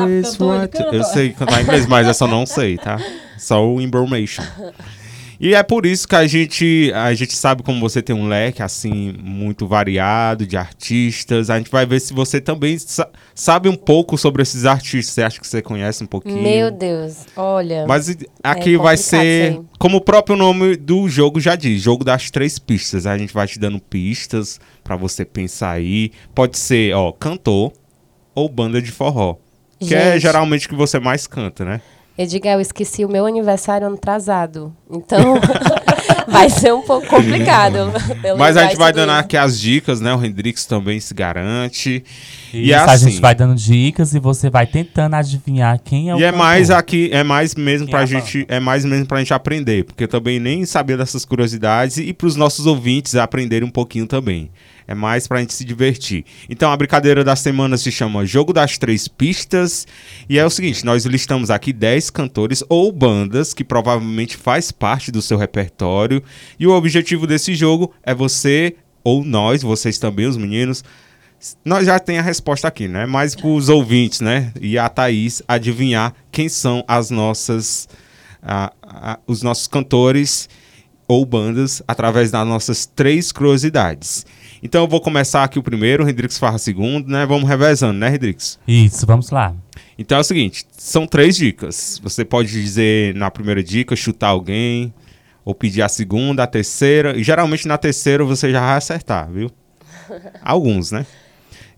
cantor. 0.69 0.93
Eu 0.93 1.03
sei 1.03 1.33
cantar 1.33 1.63
inglês, 1.63 1.87
mas 1.87 2.05
essa 2.07 2.25
eu 2.25 2.27
não 2.27 2.45
sei, 2.45 2.77
tá? 2.77 2.99
Só 3.35 3.67
o 3.67 3.81
information. 3.81 4.43
E 5.39 5.53
é 5.53 5.61
por 5.63 5.85
isso 5.85 6.07
que 6.07 6.15
a 6.15 6.25
gente, 6.25 6.91
a 6.95 7.13
gente 7.13 7.35
sabe 7.35 7.61
como 7.63 7.79
você 7.79 8.01
tem 8.01 8.15
um 8.15 8.27
leque 8.27 8.61
assim 8.63 9.13
muito 9.21 9.67
variado 9.67 10.45
de 10.47 10.55
artistas. 10.57 11.49
A 11.49 11.57
gente 11.57 11.69
vai 11.69 11.85
ver 11.85 11.99
se 11.99 12.13
você 12.13 12.39
também 12.39 12.77
sa- 12.77 13.09
sabe 13.33 13.67
um 13.67 13.75
pouco 13.75 14.17
sobre 14.17 14.41
esses 14.41 14.65
artistas. 14.65 15.13
Você 15.13 15.21
acha 15.23 15.39
que 15.39 15.47
você 15.47 15.61
conhece 15.61 16.03
um 16.03 16.07
pouquinho? 16.07 16.41
Meu 16.41 16.71
Deus, 16.71 17.25
olha. 17.35 17.85
Mas 17.87 18.15
aqui 18.43 18.75
É 18.75 18.77
vai 18.77 18.95
ser, 18.97 19.53
aí. 19.53 19.61
como 19.77 19.97
o 19.97 20.01
próprio 20.01 20.35
nome 20.37 20.75
do 20.77 21.07
jogo 21.09 21.39
já 21.39 21.55
diz, 21.55 21.81
jogo 21.81 22.03
das 22.05 22.31
três 22.31 22.57
pistas. 22.57 23.05
A 23.05 23.17
gente 23.17 23.33
vai 23.33 23.47
te 23.47 23.59
dando 23.59 23.79
pistas 23.79 24.59
pra 24.83 24.95
você 24.95 25.25
pensar 25.25 25.71
aí. 25.71 26.11
Pode 26.33 26.57
ser, 26.57 26.93
ó, 26.95 27.11
cantor 27.11 27.73
ou 28.33 28.47
banda 28.47 28.81
de 28.81 28.91
forró. 28.91 29.35
Que 29.77 29.93
é 29.93 30.17
geralmente 30.19 30.65
o 30.67 30.69
que 30.69 30.75
você 30.75 30.99
mais 30.99 31.27
canta, 31.27 31.65
né? 31.65 31.81
Edgar, 32.17 32.53
eu 32.53 32.61
esqueci 32.61 33.03
o 33.03 33.09
meu 33.09 33.25
aniversário 33.25 33.87
ano 33.87 33.97
atrasado. 33.97 34.73
Então, 34.89 35.35
vai 36.29 36.49
ser 36.49 36.73
um 36.73 36.81
pouco 36.81 37.05
complicado. 37.07 37.91
Mas 38.37 38.55
a 38.55 38.63
gente 38.63 38.77
vai 38.77 38.93
dando 38.93 39.09
aqui 39.11 39.35
as 39.35 39.59
dicas, 39.59 39.99
né? 39.99 40.13
O 40.15 40.23
Hendrix 40.23 40.65
também 40.65 40.97
se 40.99 41.13
garante. 41.13 42.03
E 42.53 42.67
E 42.67 42.71
é 42.71 42.77
a 42.77 42.85
assim. 42.85 43.09
gente 43.09 43.19
vai 43.21 43.35
dando 43.35 43.53
dicas 43.55 44.13
e 44.13 44.19
você 44.19 44.49
vai 44.49 44.65
tentando 44.65 45.13
adivinhar 45.15 45.77
quem 45.83 46.09
é 46.09 46.15
o 46.15 46.19
E 46.19 46.23
é 46.23 46.27
cantor. 46.31 46.37
mais 46.39 46.71
aqui, 46.71 47.09
é 47.11 47.21
mais 47.23 47.53
mesmo 47.53 47.85
Quem 47.85 47.91
pra 47.91 47.99
é 47.99 48.03
a 48.03 48.05
gente, 48.05 48.45
é 48.47 48.59
mais 48.61 48.85
mesmo 48.85 49.05
pra 49.05 49.19
gente 49.19 49.33
aprender, 49.33 49.83
porque 49.83 50.05
eu 50.05 50.07
também 50.07 50.39
nem 50.39 50.65
sabia 50.65 50.95
dessas 50.95 51.25
curiosidades 51.25 51.97
e 51.97 52.13
pros 52.13 52.37
nossos 52.37 52.65
ouvintes 52.65 53.13
aprenderem 53.15 53.67
um 53.67 53.71
pouquinho 53.71 54.07
também. 54.07 54.49
É 54.87 54.93
mais 54.93 55.27
pra 55.27 55.39
gente 55.39 55.53
se 55.53 55.65
divertir. 55.65 56.23
Então 56.49 56.71
a 56.71 56.77
brincadeira 56.77 57.23
da 57.23 57.35
semana 57.35 57.75
se 57.77 57.91
chama 57.91 58.25
Jogo 58.25 58.53
das 58.53 58.77
Três 58.77 59.07
Pistas 59.07 59.87
e 60.29 60.37
é 60.37 60.45
o 60.45 60.49
seguinte, 60.49 60.85
nós 60.85 61.05
listamos 61.05 61.49
aqui 61.49 61.73
10 61.73 62.09
cantores 62.11 62.63
ou 62.69 62.91
bandas 62.91 63.53
que 63.53 63.63
provavelmente 63.63 64.37
faz 64.37 64.71
parte 64.71 65.11
do 65.11 65.21
seu 65.21 65.37
repertório 65.37 66.21
e 66.59 66.67
o 66.67 66.71
objetivo 66.71 67.25
desse 67.25 67.55
jogo 67.55 67.91
é 68.03 68.13
você 68.13 68.75
ou 69.03 69.23
nós, 69.23 69.61
vocês 69.63 69.97
também, 69.97 70.25
os 70.27 70.37
meninos, 70.37 70.83
nós 71.63 71.85
já 71.85 71.99
tem 71.99 72.17
a 72.17 72.21
resposta 72.23 72.67
aqui, 72.67 72.87
né? 72.87 73.05
Mas 73.05 73.35
para 73.35 73.47
os 73.47 73.69
ouvintes, 73.69 74.19
né? 74.21 74.51
E 74.59 74.77
a 74.79 74.89
Thaís 74.89 75.43
adivinhar 75.47 76.13
quem 76.31 76.49
são 76.49 76.83
as 76.87 77.09
nossas, 77.11 77.87
a- 78.41 78.71
a- 78.81 79.19
os 79.27 79.41
nossos 79.43 79.67
cantores 79.67 80.49
ou 81.07 81.23
bandas 81.23 81.83
através 81.87 82.31
das 82.31 82.47
nossas 82.47 82.87
três 82.87 83.31
curiosidades. 83.31 84.25
Então 84.61 84.83
eu 84.83 84.87
vou 84.87 85.01
começar 85.01 85.43
aqui 85.43 85.59
o 85.59 85.63
primeiro, 85.63 86.03
o 86.03 86.09
Hendrix 86.09 86.37
farra 86.37 86.55
o 86.55 86.59
segundo, 86.59 87.09
né? 87.09 87.25
Vamos 87.25 87.47
revezando, 87.47 87.97
né, 87.97 88.13
Hendrix? 88.13 88.59
Isso, 88.67 89.05
vamos 89.05 89.29
lá. 89.29 89.53
Então 89.97 90.17
é 90.17 90.21
o 90.21 90.23
seguinte, 90.23 90.65
são 90.71 91.05
três 91.05 91.35
dicas. 91.35 91.99
Você 92.03 92.25
pode 92.25 92.51
dizer 92.51 93.15
na 93.15 93.29
primeira 93.31 93.63
dica, 93.63 93.95
chutar 93.95 94.29
alguém, 94.29 94.93
ou 95.45 95.53
pedir 95.53 95.83
a 95.83 95.89
segunda, 95.89 96.43
a 96.43 96.47
terceira. 96.47 97.15
E 97.17 97.23
geralmente 97.23 97.67
na 97.67 97.77
terceira 97.77 98.25
você 98.25 98.51
já 98.51 98.59
vai 98.59 98.77
acertar, 98.77 99.29
viu? 99.31 99.51
Alguns, 100.41 100.91
né? 100.91 101.05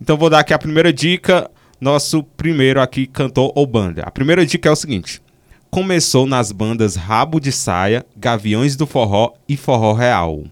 Então 0.01 0.17
vou 0.17 0.30
dar 0.30 0.39
aqui 0.39 0.53
a 0.53 0.59
primeira 0.59 0.93
dica. 0.93 1.49
Nosso 1.80 2.23
primeiro 2.23 2.82
aqui, 2.82 3.05
cantor 3.05 3.51
ou 3.53 3.67
banda. 3.67 4.01
A 4.03 4.09
primeira 4.09 4.43
dica 4.45 4.67
é 4.67 4.71
o 4.71 4.75
seguinte. 4.75 5.21
Começou 5.69 6.25
nas 6.25 6.51
bandas 6.51 6.95
Rabo 6.95 7.39
de 7.39 7.51
Saia, 7.51 8.03
Gaviões 8.15 8.75
do 8.75 8.88
Forró 8.88 9.34
e 9.47 9.55
Forró 9.55 9.93
Real. 9.93 10.43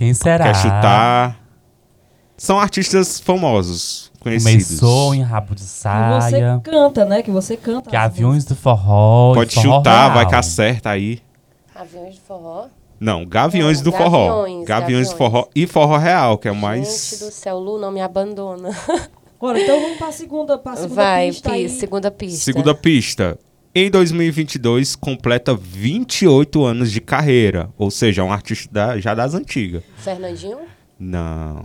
Quem 0.00 0.14
será? 0.14 0.44
Quer 0.46 0.54
chutar? 0.56 1.38
São 2.34 2.58
artistas 2.58 3.20
famosos, 3.20 4.10
conhecidos. 4.18 4.80
Começou 4.80 5.14
em 5.14 5.20
rabo 5.20 5.54
de 5.54 5.60
Que 5.60 5.68
você 5.68 5.74
saia. 5.76 6.58
canta, 6.64 7.04
né? 7.04 7.22
Que 7.22 7.30
você 7.30 7.54
canta. 7.54 7.90
Que 7.90 7.96
aviões 7.96 8.46
do 8.46 8.56
forró. 8.56 9.34
Pode 9.34 9.54
forró 9.54 9.76
chutar, 9.76 10.14
vai 10.14 10.26
que 10.26 10.34
acerta 10.34 10.88
aí. 10.88 11.20
Aviões 11.74 12.14
de 12.14 12.20
forró. 12.22 12.68
Não, 12.98 13.26
Gaviões 13.26 13.76
Não, 13.82 13.84
do 13.84 13.92
Forró. 13.92 14.26
Gaviões, 14.28 14.64
Gaviões 14.64 14.64
do 14.64 14.66
Gaviões. 14.66 15.12
Forró 15.12 15.48
e 15.54 15.66
Forró 15.66 15.96
Real, 15.98 16.38
que 16.38 16.48
é 16.48 16.50
o 16.50 16.54
Gente 16.54 16.62
mais. 16.62 17.18
do 17.20 17.30
céu, 17.30 17.58
Lu, 17.58 17.78
não 17.78 17.92
me 17.92 18.00
abandona. 18.00 18.70
Agora, 19.38 19.60
então 19.60 19.78
vamos 19.82 19.98
pra 19.98 20.10
segunda, 20.12 20.56
pra 20.56 20.76
segunda 20.76 20.94
Vai, 20.94 21.28
pista 21.28 21.50
pi- 21.50 21.54
aí. 21.56 21.68
segunda 21.68 22.10
pista. 22.10 22.40
Segunda 22.44 22.74
pista. 22.74 23.38
Em 23.74 23.88
2022, 23.90 24.96
completa 24.96 25.54
28 25.54 26.64
anos 26.64 26.90
de 26.90 27.00
carreira. 27.00 27.70
Ou 27.78 27.90
seja, 27.90 28.22
é 28.22 28.24
um 28.24 28.32
artista 28.32 28.68
da- 28.72 28.98
já 28.98 29.14
das 29.14 29.32
antigas. 29.34 29.82
Fernandinho? 29.98 30.58
Não. 30.98 31.62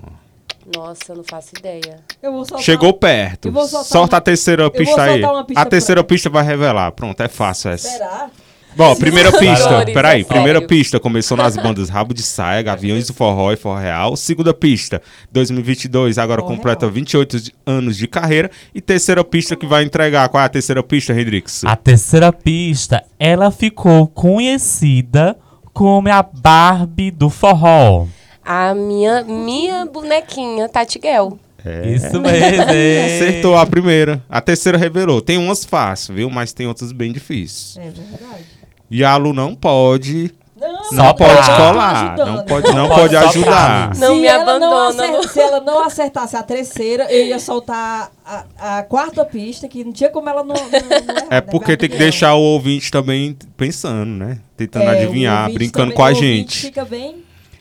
Nossa, 0.76 1.00
eu 1.10 1.16
não 1.18 1.24
faço 1.24 1.52
ideia. 1.58 2.00
Eu 2.22 2.32
vou 2.32 2.46
soltar 2.46 2.64
Chegou 2.64 2.94
perto. 2.94 3.48
Eu 3.48 3.52
vou 3.52 3.68
soltar 3.68 3.86
Solta 3.86 4.16
uma- 4.16 4.18
a 4.18 4.22
terceira 4.22 4.70
pista 4.72 5.02
aí. 5.04 5.22
a 5.56 5.66
terceira 5.66 6.04
pra- 6.04 6.08
pista 6.16 6.30
vai 6.30 6.44
revelar. 6.44 6.92
Pronto, 6.92 7.20
é 7.22 7.28
fácil 7.28 7.72
essa. 7.72 7.90
Será? 7.90 8.30
Bom, 8.76 8.96
primeira 8.96 9.32
pista. 9.32 9.86
Peraí, 9.86 10.24
primeira 10.24 10.62
pista 10.62 11.00
começou 11.00 11.38
nas 11.38 11.56
bandas 11.56 11.90
Rabo 11.90 12.14
de 12.14 12.22
Saia, 12.22 12.62
Gaviões 12.62 13.08
do 13.08 13.14
Forró 13.14 13.52
e 13.52 13.56
Forró 13.56 13.78
Real. 13.80 14.16
Segunda 14.18 14.54
pista, 14.54 15.02
2022, 15.32 16.18
agora 16.18 16.42
Forró 16.42 16.56
completa 16.56 16.86
Real. 16.86 16.92
28 16.94 17.40
de- 17.40 17.54
anos 17.66 17.96
de 17.96 18.08
carreira. 18.08 18.52
E 18.74 18.82
terceira 18.82 19.24
pista 19.24 19.56
que 19.56 19.66
vai 19.66 19.84
entregar. 19.84 20.28
Qual 20.30 20.42
é 20.42 20.46
a 20.46 20.50
terceira 20.50 20.84
pista, 20.84 21.14
Hendrix? 21.14 21.64
A 21.66 21.76
terceira 21.76 22.32
pista, 22.34 23.04
ela 23.20 23.50
ficou 23.52 24.08
conhecida 24.08 25.38
como 25.74 26.10
a 26.10 26.22
Barbie 26.24 27.12
do 27.12 27.30
forró. 27.30 28.08
A 28.44 28.74
minha, 28.76 29.24
minha 29.24 29.86
bonequinha, 29.86 30.70
Tati 30.70 31.00
Guel. 31.00 31.40
É. 31.66 31.90
Isso 31.90 32.22
mesmo. 32.22 32.62
Acertou 33.08 33.58
a 33.58 33.66
primeira. 33.66 34.22
A 34.30 34.40
terceira 34.40 34.78
revelou. 34.78 35.20
Tem 35.20 35.36
umas 35.40 35.66
fáceis, 35.66 36.16
viu? 36.16 36.30
Mas 36.30 36.54
tem 36.54 36.68
outras 36.68 36.92
bem 36.92 37.12
difíceis. 37.12 37.76
É 37.78 37.90
verdade. 37.90 38.44
E 38.90 39.04
a 39.04 39.16
Lu 39.18 39.34
não 39.34 39.56
pode. 39.56 40.34
Não, 40.58 40.90
Não 40.92 41.14
pode 41.14 41.48
colar. 41.58 41.96
ajudando. 42.16 42.36
Não 42.38 42.46
pode, 42.46 42.74
não 42.74 42.88
Pode 42.88 43.16
ajudar. 43.18 43.90
Não 43.96 44.16
se 44.16 44.22
me 44.22 44.28
não 44.28 44.42
abandona, 44.42 45.08
não. 45.08 45.24
Se 45.24 45.40
ela 45.40 45.60
não 45.60 45.84
acertasse 45.84 46.36
a 46.38 46.42
terceira, 46.42 47.12
eu 47.12 47.26
ia 47.28 47.40
soltar 47.40 48.10
a, 48.26 48.78
a 48.80 48.84
quarta 48.84 49.26
pista, 49.26 49.68
que 49.68 49.84
não 49.84 49.92
tinha 49.92 50.10
como 50.10 50.30
ela 50.30 50.44
não. 50.44 50.56
não, 50.56 50.64
não 50.64 50.70
errar, 50.70 51.28
É 51.30 51.36
né? 51.36 51.42
porque 51.42 51.76
tem 51.76 51.90
que 51.90 51.98
deixar 51.98 52.36
o 52.36 52.40
ouvinte 52.42 52.90
também 52.90 53.38
pensando, 53.58 54.06
né? 54.10 54.40
Tentando 54.56 54.86
É, 54.86 54.90
adivinhar, 55.04 55.52
brincando 55.52 55.92
também- 55.92 55.98
com 55.98 56.04
a 56.04 56.14
gente. 56.14 56.62
Fica 56.62 56.86
bem. 56.86 57.18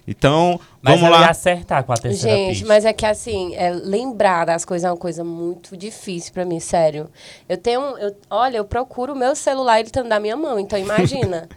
Então, 0.06 0.60
Mas 0.84 1.00
vamos 1.00 1.18
lá. 1.18 1.30
acertar 1.30 1.82
com 1.84 1.92
a 1.92 1.96
terceira 1.96 2.36
Gente, 2.36 2.48
pista. 2.50 2.68
mas 2.68 2.84
é 2.84 2.92
que 2.92 3.06
assim, 3.06 3.54
é, 3.56 3.70
lembrar 3.70 4.44
das 4.44 4.64
coisas 4.64 4.84
é 4.84 4.90
uma 4.90 4.96
coisa 4.98 5.24
muito 5.24 5.76
difícil 5.76 6.32
pra 6.32 6.44
mim, 6.44 6.60
sério. 6.60 7.08
Eu 7.48 7.56
tenho. 7.56 7.80
um- 7.80 7.98
Eu, 7.98 8.14
olha, 8.30 8.58
eu 8.58 8.64
procuro 8.64 9.14
o 9.14 9.16
meu 9.16 9.34
celular 9.34 9.80
ele 9.80 9.90
tá 9.90 10.04
na 10.04 10.20
minha 10.20 10.36
mão, 10.36 10.58
então 10.60 10.78
imagina. 10.78 11.48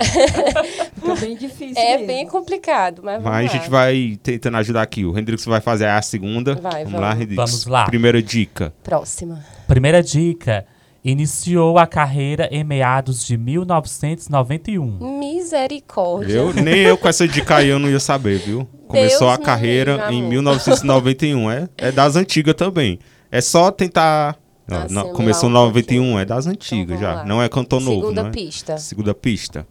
Fica 0.00 1.14
bem 1.20 1.36
difícil. 1.36 1.76
é 1.82 1.92
mesmo. 1.92 2.06
bem 2.06 2.26
complicado, 2.26 3.02
mas 3.04 3.22
vamos 3.22 3.30
Mas 3.30 3.50
a 3.50 3.52
lá. 3.52 3.58
gente 3.60 3.70
vai 3.70 4.18
tentando 4.22 4.56
ajudar 4.56 4.82
aqui. 4.82 5.04
O 5.04 5.18
Hendrix 5.18 5.44
vai 5.44 5.60
fazer 5.60 5.86
a 5.86 6.00
segunda. 6.00 6.54
Vai, 6.54 6.84
vamos 6.84 6.92
vamos. 6.92 7.00
lá, 7.00 7.12
Hendrix. 7.14 7.36
Vamos 7.36 7.66
lá. 7.66 7.84
Primeira 7.84 8.22
dica. 8.22 8.72
Próxima. 8.82 9.44
Primeira 9.66 10.02
dica. 10.02 10.64
Iniciou 11.02 11.78
a 11.78 11.86
carreira 11.86 12.46
em 12.52 12.62
meados 12.62 13.24
de 13.24 13.38
1991. 13.38 15.18
Misericórdia. 15.18 16.34
Eu, 16.34 16.52
nem 16.52 16.80
eu 16.80 16.98
com 16.98 17.08
essa 17.08 17.26
dica 17.26 17.56
aí 17.56 17.68
eu 17.68 17.78
não 17.78 17.88
ia 17.88 17.98
saber, 18.00 18.38
viu? 18.38 18.68
Começou 18.86 19.20
Deus 19.28 19.34
a 19.34 19.38
me 19.38 19.44
carreira 19.44 19.92
livre, 19.96 20.14
em 20.14 20.18
amor. 20.18 20.28
1991. 20.30 21.50
É, 21.50 21.68
é 21.78 21.92
das 21.92 22.16
antigas 22.16 22.54
também. 22.54 22.98
É 23.30 23.40
só 23.40 23.70
tentar. 23.70 24.36
Não, 24.68 24.76
Ah, 24.76 24.86
não, 24.90 25.06
sim, 25.06 25.12
começou 25.14 25.48
em 25.48 25.52
lá 25.52 25.62
um 25.62 25.66
91, 25.68 26.18
é 26.18 26.24
das 26.24 26.46
antigas 26.46 27.00
vamos 27.00 27.00
já. 27.00 27.14
lá. 27.14 27.24
Não 27.24 27.42
é 27.42 27.48
cantor 27.48 27.80
novo, 27.80 28.00
Segunda 28.02 28.22
não 28.22 28.28
é? 28.28 28.32
pista. 28.32 28.76
Segunda 28.78 29.14
pista. 29.14 29.66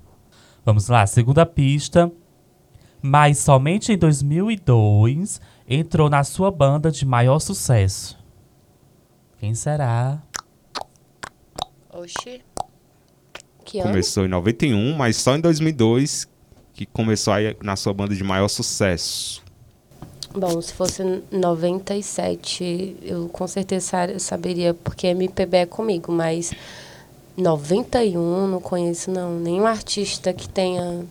Vamos 0.66 0.88
lá, 0.90 1.06
segunda 1.06 1.46
pista. 1.46 2.12
Mas 3.02 3.38
somente 3.38 3.94
em 3.94 3.98
2002 3.98 5.40
entrou 5.70 6.10
na 6.10 6.24
sua 6.24 6.50
banda 6.52 6.92
de 6.92 7.06
maior 7.06 7.40
sucesso. 7.40 8.18
Quem 9.40 9.54
será? 9.54 10.22
Oxi. 11.94 12.42
Que 13.66 13.80
ano? 13.80 13.90
Começou 13.90 14.26
em 14.26 14.30
91, 14.30 14.96
mas 14.96 15.18
só 15.18 15.36
em 15.36 15.42
2002 15.42 16.28
que 16.74 16.86
começou 16.86 17.34
aí 17.34 17.56
na 17.62 17.76
sua 17.76 17.94
banda 17.94 18.16
de 18.16 18.24
maior 18.24 18.48
sucesso. 18.48 19.44
Bom, 20.34 20.62
se 20.62 20.74
fosse 20.74 21.04
97, 21.32 22.96
eu 23.02 23.28
com 23.30 23.48
certeza 23.48 23.86
sa- 23.88 24.20
saberia, 24.20 24.74
porque 24.74 25.08
MPB 25.08 25.58
é 25.58 25.66
comigo, 25.66 26.12
mas 26.12 26.52
91 27.36 28.48
não 28.48 28.62
conheço 28.62 29.10
não. 29.12 29.40
Nenhum 29.40 29.66
artista 29.66 30.32
que 30.32 30.48
tenha. 30.48 31.04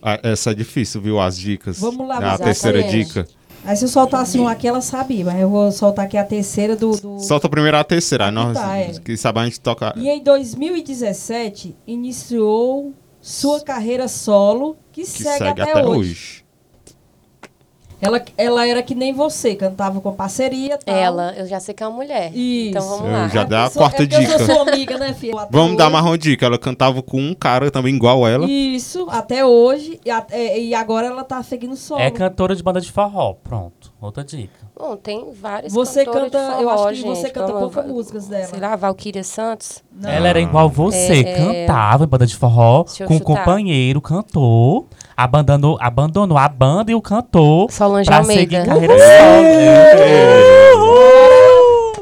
Ah, 0.00 0.18
Essa 0.22 0.52
é 0.52 0.54
difícil, 0.54 1.00
viu? 1.00 1.20
As 1.20 1.36
dicas. 1.36 1.78
Vamos 1.78 2.06
lá, 2.06 2.16
É 2.22 2.28
a 2.30 2.38
terceira 2.38 2.82
dica. 2.84 3.26
Aí 3.64 3.76
se 3.76 3.84
eu 3.84 3.88
soltasse 3.88 4.38
um 4.40 4.48
aqui, 4.48 4.66
ela 4.66 4.80
sabia, 4.80 5.24
mas 5.24 5.40
eu 5.40 5.48
vou 5.48 5.70
soltar 5.70 6.04
aqui 6.06 6.16
a 6.16 6.24
terceira 6.24 6.74
do. 6.74 6.90
do- 6.96 7.20
Solta 7.20 7.48
primeiro 7.48 7.76
a 7.76 7.84
terceira. 7.84 8.26
Aí 8.26 8.32
nós, 8.32 8.58
tá, 8.58 8.76
é. 8.76 8.92
que 9.04 9.16
sabe, 9.16 9.38
a 9.40 9.44
gente 9.44 9.60
toca. 9.60 9.92
E 9.96 10.08
em 10.08 10.22
2017, 10.22 11.76
iniciou 11.86 12.92
sua 13.20 13.60
carreira 13.60 14.08
solo, 14.08 14.76
que, 14.90 15.02
Que 15.02 15.06
segue, 15.06 15.38
segue 15.38 15.60
até, 15.60 15.86
hoje. 15.86 16.41
Ela, 18.02 18.20
ela 18.36 18.66
era 18.66 18.82
que 18.82 18.96
nem 18.96 19.12
você, 19.12 19.54
cantava 19.54 20.00
com 20.00 20.12
parceria 20.12 20.76
tal. 20.76 20.92
Ela, 20.94 21.34
eu 21.36 21.46
já 21.46 21.60
sei 21.60 21.72
que 21.72 21.84
é 21.84 21.86
uma 21.86 21.94
mulher. 21.96 22.32
Isso. 22.36 22.70
Então 22.70 22.88
vamos 22.88 23.06
Eu 23.06 23.12
lá. 23.12 23.28
já 23.28 23.44
dei 23.44 23.56
a 23.58 23.64
Eu 23.66 23.70
sou- 23.70 23.80
quarta 23.82 24.02
é 24.02 24.06
porque 24.06 24.16
Eu 24.16 24.20
dica. 24.26 24.38
sou 24.38 24.46
sua 24.56 24.62
amiga, 24.72 24.98
né, 24.98 25.14
filha? 25.14 25.46
Vamos 25.50 25.76
dar 25.76 25.86
uma 25.88 26.18
dica. 26.18 26.44
Ela 26.46 26.58
cantava 26.58 27.00
com 27.00 27.20
um 27.20 27.32
cara 27.32 27.70
também 27.70 27.94
igual 27.94 28.26
ela. 28.26 28.44
Isso, 28.50 29.06
até 29.08 29.46
hoje. 29.46 30.00
E, 30.04 30.10
a- 30.10 30.26
é, 30.32 30.58
e 30.60 30.74
agora 30.74 31.06
ela 31.06 31.22
tá 31.22 31.40
seguindo 31.44 31.76
solo. 31.76 32.00
É 32.00 32.10
cantora 32.10 32.56
de 32.56 32.62
banda 32.62 32.80
de 32.80 32.90
forró. 32.90 33.34
Pronto, 33.34 33.92
outra 34.00 34.24
dica. 34.24 34.60
Bom, 34.76 34.96
tem 34.96 35.32
várias 35.40 35.72
Você 35.72 36.04
canta- 36.04 36.58
eu 36.60 36.68
acho 36.68 37.02
que 37.02 37.08
você 37.08 37.22
gente. 37.22 37.32
canta 37.32 37.52
Vamos- 37.52 37.72
poucas 37.72 37.88
músicas 37.88 38.26
dela. 38.26 38.46
Sei 38.46 38.58
lá, 38.58 38.74
Valquíria 38.74 39.22
Santos. 39.22 39.80
Não. 39.94 40.10
Ela 40.10 40.26
era 40.28 40.40
igual 40.40 40.68
você, 40.68 41.22
É, 41.24 41.28
é. 41.28 41.66
cantava 41.66 42.02
em 42.02 42.08
banda 42.08 42.26
de 42.26 42.34
forró, 42.34 42.84
eu 42.98 43.06
com 43.06 43.14
um 43.14 43.18
chutar. 43.18 43.44
companheiro, 43.44 44.00
cantor, 44.00 44.86
abandonou, 45.16 45.78
abandonou 45.80 46.38
a 46.38 46.48
banda 46.48 46.90
e 46.90 46.94
o 46.94 47.00
cantor 47.02 47.70
Solange 47.70 48.06
pra 48.08 48.18
Almeida. 48.18 48.40
seguir 48.42 48.64
carreira 48.66 48.94
solo. 48.98 50.82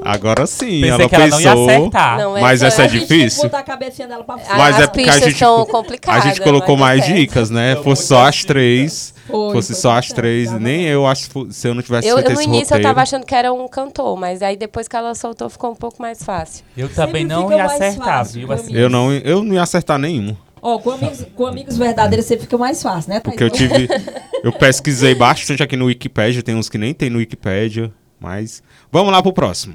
Agora 0.02 0.46
sim, 0.46 0.80
Pensei 0.80 0.88
ela 0.88 1.08
que 1.08 1.14
ela 1.14 1.26
não 1.28 1.40
ia 1.40 1.50
pensou. 1.50 1.68
acertar. 1.70 2.18
Não, 2.18 2.32
Mas 2.40 2.62
essa 2.62 2.82
a 2.82 2.84
é 2.86 2.88
difícil? 2.88 3.42
Botar 3.44 3.58
a 3.58 3.62
cabecinha 3.62 4.08
dela 4.08 4.24
pra 4.24 4.38
fora. 4.38 4.58
Mas 4.58 4.76
As 4.76 4.82
é 4.82 4.86
porque 4.86 5.00
a 5.02 5.04
pistas 5.12 5.24
gente, 5.28 5.38
são 5.38 5.60
a 5.62 5.66
complicadas, 5.66 6.24
gente 6.24 6.40
colocou 6.40 6.76
mas 6.76 6.80
tá 6.80 6.86
mais 6.86 7.04
certo. 7.04 7.16
dicas, 7.18 7.50
né? 7.50 7.76
Fosse 7.76 8.06
só 8.06 8.26
as 8.26 8.42
três. 8.44 9.14
Foi, 9.26 9.52
fosse 9.52 9.72
foi 9.74 9.80
só 9.80 9.92
as 9.96 10.06
certo, 10.06 10.16
três. 10.16 10.50
tá 10.50 10.58
Nem 10.58 10.84
eu 10.86 11.06
acho 11.06 11.28
que 11.30 11.52
se 11.52 11.68
eu 11.68 11.74
não 11.74 11.82
tivesse 11.82 12.08
Eu, 12.08 12.16
feito 12.16 12.30
eu, 12.30 12.34
no 12.34 12.40
esse 12.40 12.48
início 12.48 12.64
eu 12.72 12.78
roteiro. 12.78 12.88
tava 12.88 13.02
achando 13.02 13.24
que 13.26 13.34
era 13.34 13.52
um 13.52 13.68
cantor, 13.68 14.16
mas 14.18 14.42
aí 14.42 14.56
depois 14.56 14.88
que 14.88 14.96
ela 14.96 15.14
soltou 15.14 15.48
ficou 15.50 15.70
um 15.70 15.76
pouco 15.76 16.00
mais 16.02 16.24
fácil. 16.24 16.64
Eu 16.76 16.88
também 16.88 17.22
Sempre 17.22 17.34
não 17.36 17.42
fica 17.42 17.56
ia 17.58 17.64
mais 17.66 17.80
acertar, 17.80 18.06
fácil 18.06 18.34
viu? 18.38 18.46
pra 18.48 18.56
Assim. 18.56 18.74
Eu 18.74 18.88
não, 18.90 19.12
eu 19.12 19.44
não 19.44 19.54
ia 19.54 19.62
acertar 19.62 19.98
nenhum. 19.98 20.34
Ó, 20.62 20.78
com 20.78 20.90
amigos, 20.90 21.26
com 21.34 21.46
amigos 21.46 21.76
verdadeiros 21.78 22.26
sempre 22.26 22.44
fica 22.44 22.58
mais 22.58 22.82
fácil, 22.82 23.10
né? 23.10 23.20
Thaís? 23.20 23.34
Porque 23.36 23.44
eu 23.44 23.50
tive. 23.50 23.88
Eu 24.42 24.52
pesquisei 24.52 25.14
bastante 25.14 25.62
aqui 25.62 25.76
no 25.76 25.84
Wikipedia, 25.86 26.42
tem 26.42 26.54
uns 26.54 26.68
que 26.70 26.78
nem 26.78 26.94
tem 26.94 27.10
no 27.10 27.18
Wikipedia, 27.18 27.92
mas. 28.18 28.62
Vamos 28.90 29.12
lá 29.12 29.22
pro 29.22 29.32
próximo. 29.34 29.74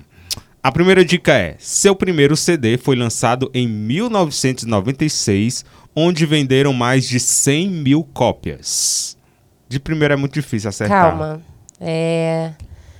A 0.63 0.71
primeira 0.71 1.05
dica 1.05 1.33
é: 1.33 1.55
seu 1.59 1.95
primeiro 1.95 2.35
CD 2.35 2.75
foi 2.77 2.95
lançado 2.95 3.51
em 3.53 3.67
1996, 3.67 5.63
onde 5.95 6.25
venderam 6.25 6.73
mais 6.73 7.05
de 7.07 7.19
100 7.19 7.67
mil 7.69 8.03
cópias. 8.13 9.15
De 9.67 9.79
primeira 9.79 10.13
é 10.13 10.17
muito 10.17 10.33
difícil 10.33 10.69
acertar. 10.69 11.09
Calma. 11.11 11.41
É. 11.79 12.51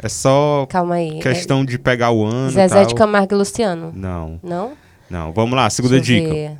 É 0.01 0.09
só 0.09 0.65
Calma 0.69 0.95
aí. 0.95 1.19
questão 1.19 1.63
de 1.65 1.79
pegar 1.79 2.11
o 2.11 2.27
É 2.27 2.31
ano. 2.31 2.51
Zezé 2.51 2.75
tal. 2.75 2.86
de 2.86 2.95
Camargo 2.95 3.33
e 3.33 3.38
Luciano. 3.38 3.91
Não, 3.95 4.39
Não? 4.43 4.73
não. 5.09 5.31
Vamos 5.31 5.55
lá, 5.55 5.69
segunda 5.69 5.99
dica. 5.99 6.29
ver. 6.29 6.51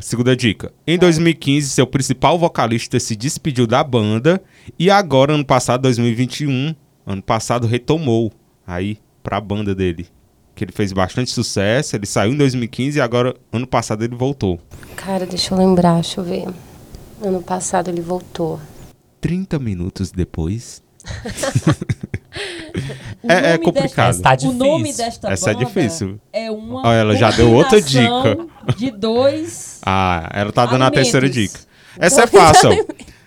Segunda 0.00 0.34
dica. 0.34 0.72
Em 0.86 0.98
2015, 0.98 1.68
seu 1.68 1.86
principal 1.86 2.38
vocalista 2.38 2.98
se 2.98 3.14
despediu 3.14 3.66
da 3.66 3.84
banda 3.84 4.42
e 4.78 4.90
agora, 4.90 5.34
ano 5.34 5.44
passado, 5.44 5.82
2021, 5.82 6.74
ano 7.06 7.22
passado, 7.22 7.66
retomou 7.66 8.32
aí 8.66 8.98
pra 9.22 9.40
banda 9.40 9.74
dele. 9.74 10.06
Que 10.54 10.64
ele 10.64 10.72
fez 10.72 10.92
bastante 10.92 11.30
sucesso, 11.30 11.96
ele 11.96 12.06
saiu 12.06 12.32
em 12.32 12.36
2015 12.36 12.98
e 12.98 13.00
agora, 13.00 13.34
ano 13.52 13.66
passado, 13.66 14.02
ele 14.04 14.14
voltou. 14.14 14.60
Cara, 14.96 15.26
deixa 15.26 15.54
eu 15.54 15.58
lembrar, 15.58 15.94
deixa 15.94 16.20
eu 16.20 16.24
ver. 16.24 16.46
Ano 17.20 17.42
passado 17.42 17.88
ele 17.88 18.00
voltou. 18.00 18.60
30 19.20 19.58
minutos 19.58 20.10
depois. 20.10 20.82
É- 23.28 23.52
é 23.54 23.58
complicado. 23.58 24.14
desta- 24.16 24.36
Tá 24.36 24.48
O 24.48 24.52
nome 24.52 24.92
desta 24.92 25.30
Essa 25.32 25.50
é 25.50 25.54
difícil. 25.54 26.18
É 26.32 26.50
uma 26.50 26.94
ela 26.94 27.14
já 27.16 27.30
deu 27.30 27.52
outra 27.52 27.80
combinação 27.80 28.48
de 28.76 28.90
dois. 28.90 29.78
Ah, 29.84 30.28
ela 30.32 30.52
tá 30.52 30.64
dando 30.66 30.82
a 30.82 30.86
Alimentos. 30.86 31.10
terceira 31.12 31.28
dica. 31.28 31.60
Essa 31.98 32.22
é 32.22 32.26
fácil. 32.26 32.70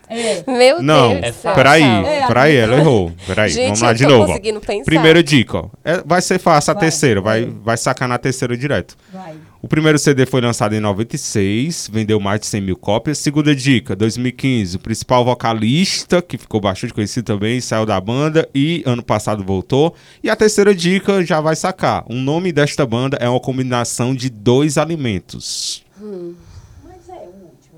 É, 0.07 0.43
Meu 0.47 0.83
Não, 0.83 1.19
Deus. 1.19 1.35
do 1.35 1.41
céu, 1.41 1.55
peraí, 1.55 1.81
calma. 1.81 2.07
É, 2.07 2.27
peraí, 2.27 2.55
ela 2.57 2.75
errou. 2.77 3.11
Peraí, 3.25 3.49
Gente, 3.49 3.63
vamos 3.65 3.81
lá 3.81 3.93
de 3.93 4.05
novo. 4.05 4.39
Primeira 4.85 5.23
dica, 5.23 5.57
ó. 5.57 5.69
É, 5.83 6.03
vai 6.05 6.21
ser 6.21 6.37
fácil 6.39 6.71
a 6.71 6.73
Vai, 6.75 6.81
terceira, 6.81 7.21
vai, 7.21 7.45
vai. 7.45 7.53
vai 7.63 7.77
sacar 7.77 8.07
na 8.07 8.17
terceira 8.19 8.55
direto. 8.55 8.95
vai. 9.11 9.33
O 9.65 9.67
primeiro 9.67 9.97
CD 9.97 10.27
foi 10.27 10.41
lançado 10.41 10.75
em 10.75 10.79
96, 10.79 11.89
vendeu 11.91 12.19
mais 12.19 12.39
de 12.39 12.45
100 12.45 12.61
mil 12.61 12.77
cópias. 12.77 13.17
Segunda 13.17 13.55
dica, 13.55 13.95
2015, 13.95 14.75
o 14.75 14.79
principal 14.79 15.25
vocalista, 15.25 16.21
que 16.21 16.37
ficou 16.37 16.61
bastante 16.61 16.93
conhecido 16.93 17.25
também, 17.25 17.59
saiu 17.59 17.83
da 17.83 17.99
banda 17.99 18.47
e 18.53 18.83
ano 18.85 19.01
passado 19.01 19.43
voltou. 19.43 19.95
E 20.23 20.29
a 20.29 20.35
terceira 20.35 20.75
dica 20.75 21.25
já 21.25 21.41
vai 21.41 21.55
sacar. 21.55 22.05
O 22.07 22.13
nome 22.13 22.51
desta 22.51 22.85
banda 22.85 23.17
é 23.19 23.27
uma 23.27 23.39
combinação 23.39 24.13
de 24.13 24.29
dois 24.29 24.77
alimentos. 24.77 25.83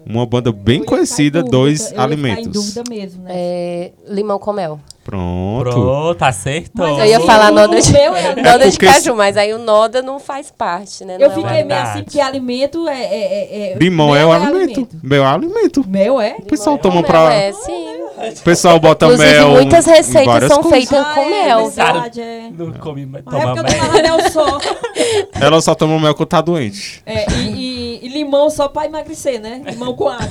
Uma 0.06 0.26
banda 0.26 0.52
bem 0.52 0.80
ia 0.80 0.86
conhecida, 0.86 1.42
dois 1.42 1.80
dúvida, 1.80 1.96
eu 1.96 2.02
ia 2.02 2.02
ficar 2.02 2.02
em 2.02 2.04
alimentos. 2.04 2.52
dúvida 2.52 2.84
mesmo, 2.90 3.24
né? 3.24 3.32
É, 3.34 3.92
limão 4.10 4.38
com 4.38 4.52
mel. 4.52 4.82
Pronto. 5.08 5.70
Pronto, 5.72 6.22
acertou. 6.22 6.86
Mas 6.86 6.99
Eu 6.99 7.05
ia 7.05 7.20
falar 7.22 7.49
noda 7.49 7.80
de, 7.80 7.93
meu 7.93 8.14
é- 8.14 8.36
noda 8.43 8.66
de 8.66 8.72
porque- 8.72 8.86
caju, 8.88 9.16
mas 9.16 9.38
aí 9.38 9.53
o 9.53 9.58
noda 9.58 10.01
não 10.01 10.20
faz 10.20 10.51
parte, 10.51 11.05
né? 11.05 11.16
Eu 11.16 11.20
Não 11.20 11.26
é 11.28 11.30
fiquei 11.30 11.43
uma- 11.62 11.66
meio 11.66 11.82
assim, 11.82 12.03
porque 12.03 12.20
alimento 12.20 12.88
é. 12.89 13.03
é, 13.03 13.24
é- 13.24 13.72
é- 13.72 13.78
Limão 13.78 14.12
mel 14.12 14.18
é 14.18 14.26
o 14.26 14.32
alimento. 14.34 14.88
Mel 15.01 15.24
é 15.24 15.28
alimento. 15.28 15.88
Mel 15.88 16.20
é? 16.20 16.36
O 16.39 16.43
pessoal 16.43 16.76
Com 16.78 16.82
toma 16.84 16.95
mel, 16.95 17.03
pra. 17.05 17.34
É, 17.34 17.53
sim. 17.53 17.88
O 18.18 18.41
pessoal 18.43 18.80
bota 18.80 19.05
Inclusive, 19.05 19.32
mel. 19.32 19.49
muitas 19.51 19.86
receitas 19.86 20.26
várias 20.26 20.51
são 20.51 20.62
coisas. 20.62 20.89
feitas 20.89 21.08
com 21.14 21.22
Ah, 21.22 21.26
mel. 21.26 21.60
É 21.60 21.70
verdade, 21.70 22.22
é. 22.22 22.49
Não 22.51 22.72
come, 22.74 23.03
é 23.16 23.22
toma 23.22 23.55
porque 23.55 23.76
eu 23.76 23.91
mel. 24.03 24.18
mel 24.18 24.30
só. 24.32 24.58
Ela 25.39 25.62
só 25.62 25.74
toma 25.74 25.97
mel 25.99 26.16
quando 26.16 26.28
tá 26.30 26.41
doente. 26.41 27.01
É, 27.05 27.32
e, 27.32 27.99
e- 28.01 28.05
e 28.05 28.08
limão 28.10 28.49
só 28.49 28.68
pra 28.68 28.86
emagrecer, 28.86 29.39
né? 29.39 29.62
Limão 29.66 29.93
com 29.95 30.10
água. 30.10 30.28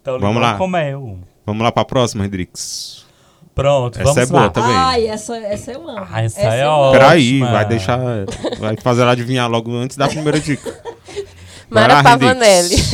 Então, 0.00 0.18
Vamos 0.20 0.36
limão 0.36 0.40
lá. 0.52 0.56
com 0.56 0.66
mel. 0.66 1.18
Vamos 1.46 1.62
lá 1.62 1.70
pra 1.72 1.84
próxima, 1.84 2.24
Hendrix. 2.24 3.04
Pronto, 3.54 3.96
Essa 4.00 4.04
vamos 4.04 4.18
é 4.22 4.26
boa 4.26 4.42
lá. 4.42 4.50
também. 4.50 4.74
Ai, 4.76 5.06
essa, 5.06 5.36
essa 5.36 5.70
eu 5.72 5.88
amo. 5.88 6.06
Ah, 6.10 6.22
essa 6.22 6.40
é 6.40 6.64
eu 6.64 6.68
ótima. 6.70 6.92
Peraí, 6.98 7.38
vai 7.40 7.64
deixar. 7.64 7.98
Vai 8.58 8.76
fazer 8.76 9.02
ela 9.02 9.12
adivinhar 9.12 9.48
logo 9.48 9.72
antes 9.76 9.96
da 9.96 10.08
primeira 10.08 10.40
dica. 10.40 10.74
Mara 11.70 11.94
lá, 11.94 12.02
Pavanelli. 12.02 12.76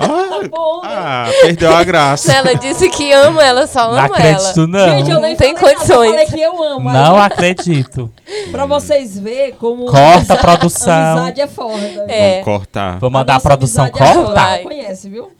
Ah, 0.00 0.46
Bom, 0.48 0.82
né? 0.82 0.88
ah, 0.94 1.28
perdeu 1.42 1.74
a 1.74 1.82
graça. 1.82 2.32
ela 2.32 2.54
disse 2.54 2.88
que 2.88 3.10
ama, 3.10 3.42
ela 3.44 3.66
só 3.66 3.88
Não 3.90 3.98
ama 3.98 4.04
acredito, 4.04 4.60
ela. 4.60 4.66
não. 4.68 4.88
Gente, 4.90 5.10
eu 5.10 5.20
nem 5.20 5.34
tem 5.34 5.56
falei 5.56 5.74
nada, 5.74 5.74
condições. 5.74 6.06
Eu 6.06 6.12
falei 6.12 6.26
que 6.26 6.40
eu 6.40 6.62
amo. 6.62 6.92
Não 6.92 7.16
mas 7.16 7.32
acredito. 7.32 8.12
Pra 8.52 8.64
vocês 8.64 9.18
verem 9.18 9.54
como. 9.54 9.86
Corta, 9.86 10.34
a 10.34 10.36
produção. 10.36 10.92
amizade 11.18 11.40
é 11.40 11.46
forte. 11.48 11.98
É. 12.06 12.30
Vamos 12.30 12.44
cortar. 12.44 12.98
Vou 13.00 13.10
mandar 13.10 13.32
a, 13.32 13.36
nossa 13.36 13.48
produção 13.48 13.86
é 13.86 13.90
cortar. 13.90 14.54
ela 14.54 14.62
Conhece, 14.62 15.08
viu? 15.08 15.32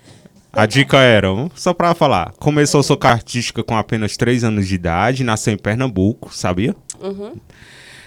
A 0.52 0.66
dica 0.66 0.98
era, 0.98 1.28
só 1.54 1.72
pra 1.74 1.94
falar, 1.94 2.32
começou 2.38 2.82
sua 2.82 2.96
carreira 2.96 3.18
artística 3.20 3.62
com 3.62 3.76
apenas 3.76 4.16
3 4.16 4.44
anos 4.44 4.66
de 4.66 4.74
idade, 4.74 5.22
nasceu 5.22 5.52
em 5.52 5.58
Pernambuco, 5.58 6.34
sabia? 6.34 6.74
Uhum. 7.00 7.34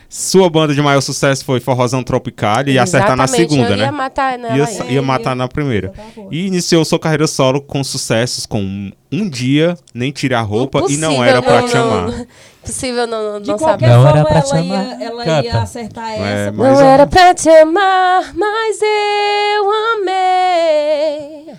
Sua 0.09 0.49
banda 0.49 0.73
de 0.73 0.81
maior 0.81 0.99
sucesso 0.99 1.45
foi 1.45 1.61
Forrozão 1.61 2.03
Tropical 2.03 2.67
e 2.67 2.71
ia 2.73 2.83
acertar 2.83 3.15
na 3.15 3.27
segunda, 3.27 3.69
eu 3.69 3.77
né? 3.77 3.85
ia 3.85 3.91
matar 3.93 4.37
nela 4.37 4.57
Ia, 4.57 4.85
ia 4.89 5.01
matar 5.01 5.33
na 5.37 5.47
primeira. 5.47 5.93
E 6.29 6.47
iniciou 6.47 6.83
sua 6.83 6.99
carreira 6.99 7.27
solo 7.27 7.61
com 7.61 7.81
sucessos 7.81 8.45
com 8.45 8.91
Um 9.09 9.29
Dia, 9.29 9.77
Nem 9.93 10.11
Tire 10.11 10.33
a 10.33 10.41
Roupa 10.41 10.83
e 10.89 10.97
Não 10.97 11.23
Era 11.23 11.41
Pra 11.41 11.63
Te 11.63 11.77
Amar. 11.77 12.27
Impossível 12.61 13.07
não, 13.07 13.33
não, 13.33 13.41
De 13.41 13.47
não 13.51 13.57
qualquer 13.57 13.87
saber. 13.87 14.19
Não 14.19 14.25
forma, 14.25 14.29
ela, 14.29 14.61
ia, 14.61 15.05
ela 15.05 15.41
ia 15.43 15.61
acertar 15.61 16.11
essa. 16.11 16.23
É, 16.23 16.51
mas- 16.51 16.79
Não 16.79 16.85
era 16.85 17.07
pra 17.07 17.33
te 17.33 17.49
amar, 17.49 18.33
mas 18.35 18.79
eu 18.81 19.71
amei. 19.95 21.55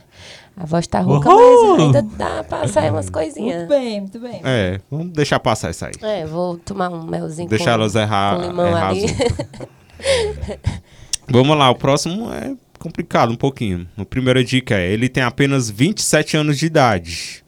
A 0.56 0.66
voz 0.66 0.86
tá 0.86 1.00
rouca, 1.00 1.28
Uhul! 1.30 1.76
mas 1.76 1.80
ainda 1.80 2.02
dá 2.02 2.44
pra 2.44 2.68
sair 2.68 2.90
umas 2.90 3.08
coisinhas. 3.08 3.58
Muito 3.60 3.68
bem, 3.68 4.00
muito 4.00 4.18
bem. 4.20 4.40
É, 4.44 4.80
vamos 4.90 5.12
deixar 5.12 5.40
passar 5.40 5.70
isso 5.70 5.84
aí. 5.84 5.92
É, 6.02 6.26
vou 6.26 6.58
tomar 6.58 6.90
um 6.90 7.04
melzinho 7.04 7.48
Deixar 7.48 7.64
com, 7.64 7.70
elas 7.70 7.94
errar, 7.94 8.36
com 8.36 8.46
limão 8.48 8.66
errar 8.68 8.88
ali. 8.90 9.04
as. 9.06 9.12
Vamos 11.28 11.56
lá, 11.56 11.70
o 11.70 11.74
próximo 11.74 12.30
é 12.32 12.54
complicado 12.78 13.32
um 13.32 13.36
pouquinho. 13.36 13.88
A 13.96 14.04
primeira 14.04 14.44
dica 14.44 14.74
é: 14.76 14.90
ele 14.92 15.08
tem 15.08 15.22
apenas 15.22 15.70
27 15.70 16.36
anos 16.36 16.58
de 16.58 16.66
idade. 16.66 17.42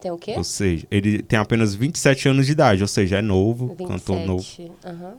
Tem 0.00 0.10
o 0.10 0.18
quê? 0.18 0.34
Ou 0.36 0.42
seja, 0.42 0.84
ele 0.90 1.22
tem 1.22 1.38
apenas 1.38 1.74
27 1.76 2.28
anos 2.28 2.46
de 2.46 2.52
idade, 2.52 2.82
ou 2.82 2.88
seja, 2.88 3.18
é 3.18 3.22
novo, 3.22 3.76
cantor 3.76 4.18
novo. 4.26 4.42
27. 4.42 4.72
Aham. 4.84 5.14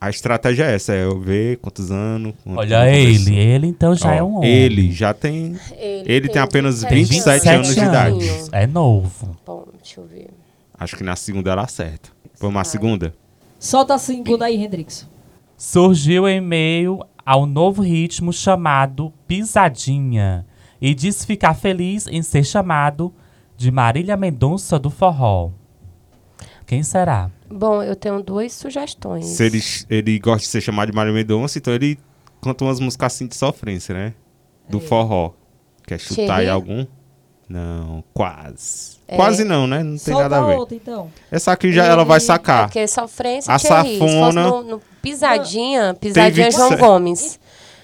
A 0.00 0.10
estratégia 0.10 0.64
é 0.64 0.74
essa, 0.74 0.92
é 0.94 1.04
eu 1.04 1.20
ver 1.20 1.56
quantos 1.58 1.90
anos. 1.90 2.32
quanto 2.44 2.58
Olha 2.58 2.84
tempo 2.84 2.96
ele, 2.96 3.12
começou. 3.18 3.32
ele 3.34 3.66
então 3.66 3.94
já 3.96 4.08
Ó, 4.10 4.12
é 4.12 4.22
um 4.22 4.36
homem. 4.36 4.50
Ele 4.50 4.92
já 4.92 5.12
tem. 5.12 5.56
Ele 5.76 6.28
tem 6.28 6.40
apenas 6.40 6.84
27 6.84 7.48
anos 7.48 7.74
de 7.74 7.80
idade. 7.80 8.26
É 8.52 8.66
novo. 8.66 9.36
Bom, 9.44 9.66
deixa 9.82 10.00
eu 10.00 10.06
ver. 10.06 10.28
Acho 10.78 10.96
que 10.96 11.02
na 11.02 11.16
segunda 11.16 11.50
ela 11.50 11.62
acerta. 11.62 12.10
Vamos 12.40 12.60
à 12.60 12.64
segunda? 12.64 13.12
Solta 13.58 13.94
a 13.94 13.98
segunda 13.98 14.44
aí, 14.44 14.56
Hendrix. 14.62 15.08
Surgiu 15.56 16.28
em 16.28 16.40
meio 16.40 17.04
ao 17.26 17.44
novo 17.44 17.82
ritmo 17.82 18.32
chamado 18.32 19.12
Pisadinha 19.26 20.46
e 20.80 20.94
diz 20.94 21.24
ficar 21.24 21.54
feliz 21.54 22.06
em 22.06 22.22
ser 22.22 22.44
chamado 22.44 23.12
de 23.56 23.72
Marília 23.72 24.16
Mendonça 24.16 24.78
do 24.78 24.88
Forró. 24.88 25.50
Quem 26.64 26.84
será? 26.84 27.30
Bom, 27.50 27.82
eu 27.82 27.96
tenho 27.96 28.22
duas 28.22 28.52
sugestões. 28.52 29.24
Se 29.26 29.44
ele, 29.44 29.62
ele 29.88 30.18
gosta 30.18 30.40
de 30.40 30.46
ser 30.48 30.60
chamado 30.60 30.90
de 30.90 30.96
Mário 30.96 31.12
Mendonça, 31.12 31.58
então 31.58 31.72
ele 31.72 31.98
canta 32.42 32.64
umas 32.64 32.78
músicas 32.80 33.14
assim 33.14 33.26
de 33.26 33.34
sofrência, 33.36 33.94
né? 33.94 34.14
Do 34.68 34.80
forró. 34.80 35.32
Quer 35.86 35.98
chutar 35.98 36.20
aí 36.22 36.26
Thierry? 36.26 36.48
algum? 36.50 36.86
Não, 37.48 38.04
quase. 38.12 38.98
É. 39.08 39.16
Quase 39.16 39.42
não, 39.44 39.66
né? 39.66 39.82
Não 39.82 39.92
tem 39.92 39.98
Solta 39.98 40.28
nada 40.28 40.38
a 40.42 40.46
ver. 40.46 40.56
outra, 40.58 40.74
então. 40.76 41.10
Essa 41.30 41.52
aqui 41.52 41.72
já 41.72 41.84
ela 41.86 42.04
vai 42.04 42.20
sacar. 42.20 42.66
Porque 42.66 42.86
sofrência 42.86 43.52
A 43.54 43.58
Thierry. 43.58 43.92
Se 43.94 43.98
fosse 43.98 44.12
safona- 44.14 44.42
no, 44.50 44.62
no 44.64 44.82
Pisadinha, 45.00 45.94
Pisadinha 45.98 46.46
é 46.46 46.50
27. 46.50 46.56
João 46.56 46.76
Gomes. 46.78 47.40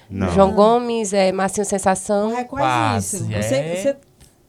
Não. 0.07 0.31
João 0.31 0.51
Gomes, 0.53 1.13
é 1.13 1.31
Massinho 1.31 1.65
Sensação. 1.65 2.29
Não 2.29 2.37
é 2.37 2.43
quase, 2.43 3.17
Quase, 3.17 3.23
isso. 3.23 3.33
é. 3.33 3.41
Você, 3.41 3.75
você- 3.81 3.95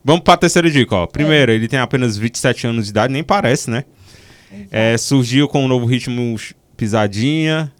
Vamos 0.04 0.20
pra 0.22 0.36
terceira 0.36 0.70
dica, 0.70 0.94
ó. 0.94 1.06
Primeiro, 1.06 1.50
ele 1.50 1.66
tem 1.66 1.78
apenas 1.78 2.16
27 2.18 2.66
anos 2.66 2.84
de 2.84 2.90
idade, 2.90 3.12
nem 3.12 3.24
parece, 3.24 3.70
né? 3.70 3.84
É, 4.70 4.96
surgiu 4.96 5.48
com 5.48 5.64
o 5.64 5.68
novo 5.68 5.86
ritmo 5.86 6.36
pisadinha. 6.76 7.72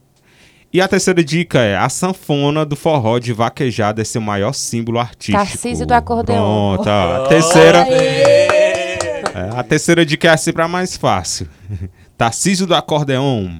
E 0.73 0.81
a 0.81 0.89
terceira 0.89 1.23
dica 1.25 1.61
é: 1.61 1.77
a 1.77 1.89
sanfona 1.89 2.64
do 2.64 2.77
forró 2.77 3.19
de 3.19 3.33
vaquejada 3.33 4.03
é 4.03 4.05
seu 4.05 4.21
maior 4.21 4.53
símbolo 4.53 4.99
artístico. 4.99 5.39
Tarcísio 5.39 5.87
do 5.87 5.93
acordeon. 5.95 6.37
Pronto, 6.37 6.89
ó. 6.89 7.25
A 7.25 7.29
terceira, 7.29 7.79
é, 7.89 9.51
a 9.57 9.62
terceira 9.62 10.05
dica 10.05 10.31
é 10.31 10.37
sempre 10.37 10.62
a 10.62 10.69
mais 10.69 10.97
fácil. 10.97 11.49
Tarcísio 12.17 12.67
do 12.67 12.75
acordeon. 12.75 13.59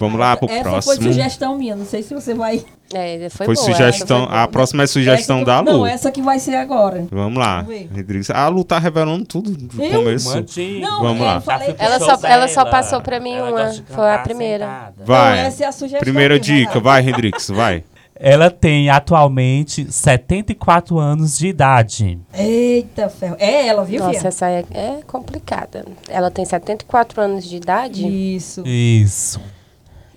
Vamos 0.00 0.18
lá 0.18 0.36
pro 0.36 0.50
Essa 0.50 0.62
próximo. 0.62 0.94
foi 0.94 1.04
sugestão 1.04 1.56
minha, 1.58 1.76
não 1.76 1.84
sei 1.84 2.02
se 2.02 2.12
você 2.14 2.32
vai... 2.34 2.64
É, 2.92 3.28
foi, 3.30 3.46
Foi 3.46 3.54
boa. 3.54 3.66
sugestão. 3.66 4.22
essa 4.22 4.28
foi. 4.30 4.38
A 4.38 4.48
próxima 4.48 4.82
é 4.82 4.86
sugestão 4.88 5.36
essa 5.36 5.44
que- 5.44 5.50
da 5.52 5.60
Lu. 5.60 5.78
Não, 5.78 5.86
essa 5.86 6.10
que 6.10 6.20
vai 6.22 6.40
ser 6.40 6.56
agora. 6.56 7.06
Vamos 7.08 7.38
lá. 7.38 7.60
Rodrigues. 7.94 8.30
A 8.30 8.48
Lu 8.48 8.64
tá 8.64 8.78
revelando 8.80 9.24
tudo 9.26 9.52
do 9.52 9.80
Eu? 9.84 9.90
começo. 10.02 10.28
Mantinho. 10.34 10.80
Não, 10.80 11.00
Vamos 11.02 11.20
eu 11.20 11.24
lá. 11.26 11.40
falei 11.40 11.72
Ela 11.78 11.98
só- 12.00 12.18
ela 12.26 12.48
só 12.48 12.64
passou 12.64 13.00
pra 13.00 13.20
mim 13.20 13.34
Ela 13.34 13.50
uma. 13.50 13.72
Foi 13.94 14.10
a 14.12 14.18
primeira. 14.18 14.64
sentada. 14.64 14.94
Vai. 15.04 15.36
Não, 15.36 15.46
essa 15.46 15.64
é 15.64 15.66
a 15.68 15.72
sugestão 15.72 16.00
Primeira 16.00 16.40
dica, 16.40 16.80
vai, 16.80 17.06
Hendrix, 17.08 17.48
vai. 17.50 17.84
Ela 18.22 18.50
tem 18.50 18.90
atualmente 18.90 19.90
74 19.90 20.98
anos 20.98 21.38
de 21.38 21.46
idade. 21.48 22.18
Eita, 22.34 23.08
ferro. 23.08 23.36
É 23.38 23.66
ela, 23.68 23.82
viu, 23.84 24.00
Nossa, 24.04 24.28
essa 24.28 24.48
é, 24.50 24.64
é 24.72 24.98
complicada. 25.06 25.84
Ela 26.08 26.30
tem 26.30 26.44
74 26.44 27.20
anos 27.20 27.44
de 27.48 27.56
idade. 27.56 28.06
Isso. 28.06 28.62
Isso. 28.66 29.40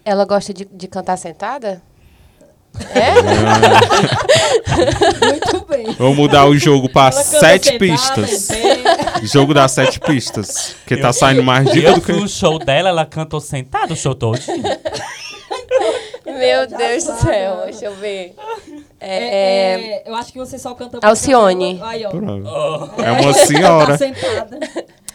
Ela 0.05 0.25
gosta 0.25 0.53
de, 0.53 0.65
de 0.65 0.87
cantar 0.87 1.17
sentada? 1.17 1.81
É? 2.95 3.13
Muito 5.29 5.65
bem. 5.67 5.85
Vamos 5.93 6.17
mudar 6.17 6.45
o 6.47 6.57
jogo 6.57 6.89
canta 6.89 7.11
sete 7.11 7.67
sentada, 7.67 8.25
pistas. 8.25 8.49
em 8.49 8.81
pé. 8.83 8.97
Jogo 9.21 9.53
das 9.53 9.71
sete 9.71 9.99
pistas. 9.99 10.75
Que 10.87 10.97
tá 10.97 11.13
saindo 11.13 11.43
mais 11.43 11.71
dica 11.71 11.93
do 11.93 12.01
que. 12.01 12.11
no 12.11 12.27
show 12.27 12.57
dela, 12.57 12.89
ela 12.89 13.05
cantou 13.05 13.39
sentada 13.39 13.93
o 13.93 13.95
show 13.95 14.15
todo. 14.15 14.39
Meu 16.25 16.65
Deus 16.67 17.03
do 17.03 17.15
céu, 17.17 17.57
né? 17.57 17.63
deixa 17.65 17.85
eu 17.85 17.95
ver. 17.95 18.35
É, 18.99 19.17
É, 19.17 19.17
é, 19.17 19.81
é, 19.81 20.03
eu 20.09 20.15
acho 20.15 20.31
que 20.33 20.39
você 20.39 20.57
só 20.57 20.73
canta... 20.73 20.97
Alcione. 21.05 21.79
Aí, 21.83 22.03
ó. 22.05 22.09
É 23.03 23.11
uma 23.11 23.33
senhora. 23.33 23.91
Tá 23.91 23.97
sentada. 23.97 24.59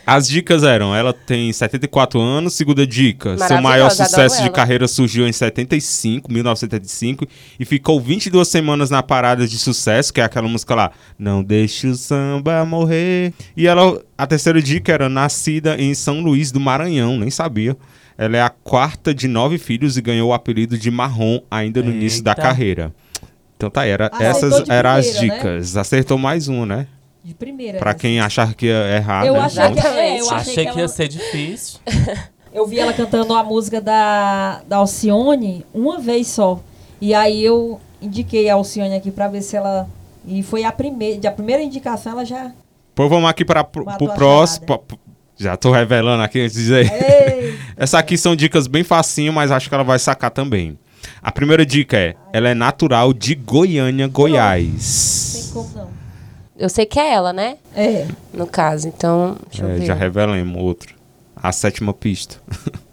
As 0.08 0.26
dicas 0.26 0.62
eram: 0.62 0.94
ela 0.94 1.12
tem 1.12 1.52
74 1.52 2.18
anos. 2.18 2.54
Segunda 2.54 2.86
dica: 2.86 3.36
seu 3.36 3.60
maior 3.60 3.90
sucesso 3.90 4.42
de 4.42 4.48
carreira 4.48 4.88
surgiu 4.88 5.28
em 5.28 5.32
75, 5.32 6.32
1975, 6.32 7.26
e 7.60 7.64
ficou 7.66 8.00
22 8.00 8.48
semanas 8.48 8.88
na 8.88 9.02
parada 9.02 9.46
de 9.46 9.58
sucesso, 9.58 10.10
que 10.10 10.22
é 10.22 10.24
aquela 10.24 10.48
música 10.48 10.74
lá, 10.74 10.92
Não 11.18 11.44
Deixe 11.44 11.88
o 11.88 11.94
Samba 11.94 12.64
Morrer. 12.64 13.34
E 13.54 13.66
ela, 13.66 14.02
a 14.16 14.26
terceira 14.26 14.62
dica 14.62 14.90
era 14.90 15.10
nascida 15.10 15.76
em 15.78 15.92
São 15.92 16.22
Luís 16.22 16.50
do 16.50 16.58
Maranhão, 16.58 17.18
nem 17.18 17.30
sabia. 17.30 17.76
Ela 18.16 18.38
é 18.38 18.42
a 18.42 18.48
quarta 18.48 19.14
de 19.14 19.28
nove 19.28 19.58
filhos 19.58 19.98
e 19.98 20.00
ganhou 20.00 20.30
o 20.30 20.32
apelido 20.32 20.78
de 20.78 20.90
Marrom 20.90 21.40
ainda 21.50 21.82
no 21.82 21.90
início 21.90 22.24
da 22.24 22.30
Eita. 22.30 22.40
carreira. 22.40 22.94
Então 23.58 23.68
tá, 23.68 23.84
era, 23.84 24.06
Acertou 24.06 24.26
essas 24.26 24.68
eram 24.70 24.90
as 24.90 25.14
né? 25.14 25.20
dicas. 25.20 25.76
Acertou 25.76 26.16
mais 26.16 26.48
um, 26.48 26.64
né? 26.64 26.86
De 27.28 27.34
primeira. 27.34 27.78
Pra 27.78 27.92
né? 27.92 27.98
quem 27.98 28.20
achar 28.20 28.54
que 28.54 28.64
ia 28.64 28.96
errar, 28.96 29.26
Eu 29.26 29.34
né? 29.34 29.40
achei 29.40 29.70
que, 29.70 29.86
é, 29.86 30.18
eu 30.18 30.24
achei 30.30 30.36
Achei 30.36 30.54
que, 30.54 30.62
que 30.62 30.68
ela, 30.68 30.80
ia 30.80 30.88
ser 30.88 31.08
difícil. 31.08 31.78
Eu 32.54 32.66
vi 32.66 32.78
ela 32.80 32.94
cantando 32.94 33.34
a 33.34 33.44
música 33.44 33.82
da, 33.82 34.62
da 34.66 34.76
Alcione 34.78 35.66
uma 35.74 35.98
vez 35.98 36.26
só. 36.28 36.58
E 36.98 37.12
aí 37.12 37.44
eu 37.44 37.78
indiquei 38.00 38.48
a 38.48 38.54
Alcione 38.54 38.94
aqui 38.94 39.10
pra 39.10 39.28
ver 39.28 39.42
se 39.42 39.54
ela. 39.54 39.86
E 40.26 40.42
foi 40.42 40.64
a 40.64 40.72
primeira. 40.72 41.28
A 41.28 41.30
primeira 41.32 41.62
indicação 41.62 42.12
ela 42.12 42.24
já. 42.24 42.50
Pois 42.94 43.10
vamos 43.10 43.28
aqui 43.28 43.44
para 43.44 43.60
a 43.60 43.64
próximo. 43.64 44.66
Já 45.36 45.54
tô 45.58 45.70
revelando 45.70 46.22
aqui 46.22 46.40
antes 46.40 46.54
de 46.54 46.62
dizer. 46.62 46.90
Essa 47.76 47.98
aqui 47.98 48.16
são 48.16 48.34
dicas 48.34 48.66
bem 48.66 48.82
facinho, 48.82 49.34
mas 49.34 49.50
acho 49.52 49.68
que 49.68 49.74
ela 49.74 49.84
vai 49.84 49.98
sacar 49.98 50.30
também. 50.30 50.78
A 51.22 51.30
primeira 51.30 51.66
dica 51.66 51.98
é: 51.98 52.14
ela 52.32 52.48
é 52.48 52.54
natural 52.54 53.12
de 53.12 53.34
Goiânia, 53.34 54.06
Tem 54.06 54.12
Goiás. 54.12 55.50
como 55.52 55.68
não. 55.76 55.97
Eu 56.58 56.68
sei 56.68 56.84
que 56.84 56.98
é 56.98 57.14
ela, 57.14 57.32
né? 57.32 57.56
É. 57.74 58.06
No 58.34 58.46
caso, 58.46 58.88
então, 58.88 59.36
deixa 59.48 59.64
eu 59.64 59.70
É, 59.70 59.74
ver. 59.76 59.86
já 59.86 59.94
revelamos 59.94 60.62
outro. 60.62 60.94
A 61.36 61.52
sétima 61.52 61.94
pista. 61.94 62.36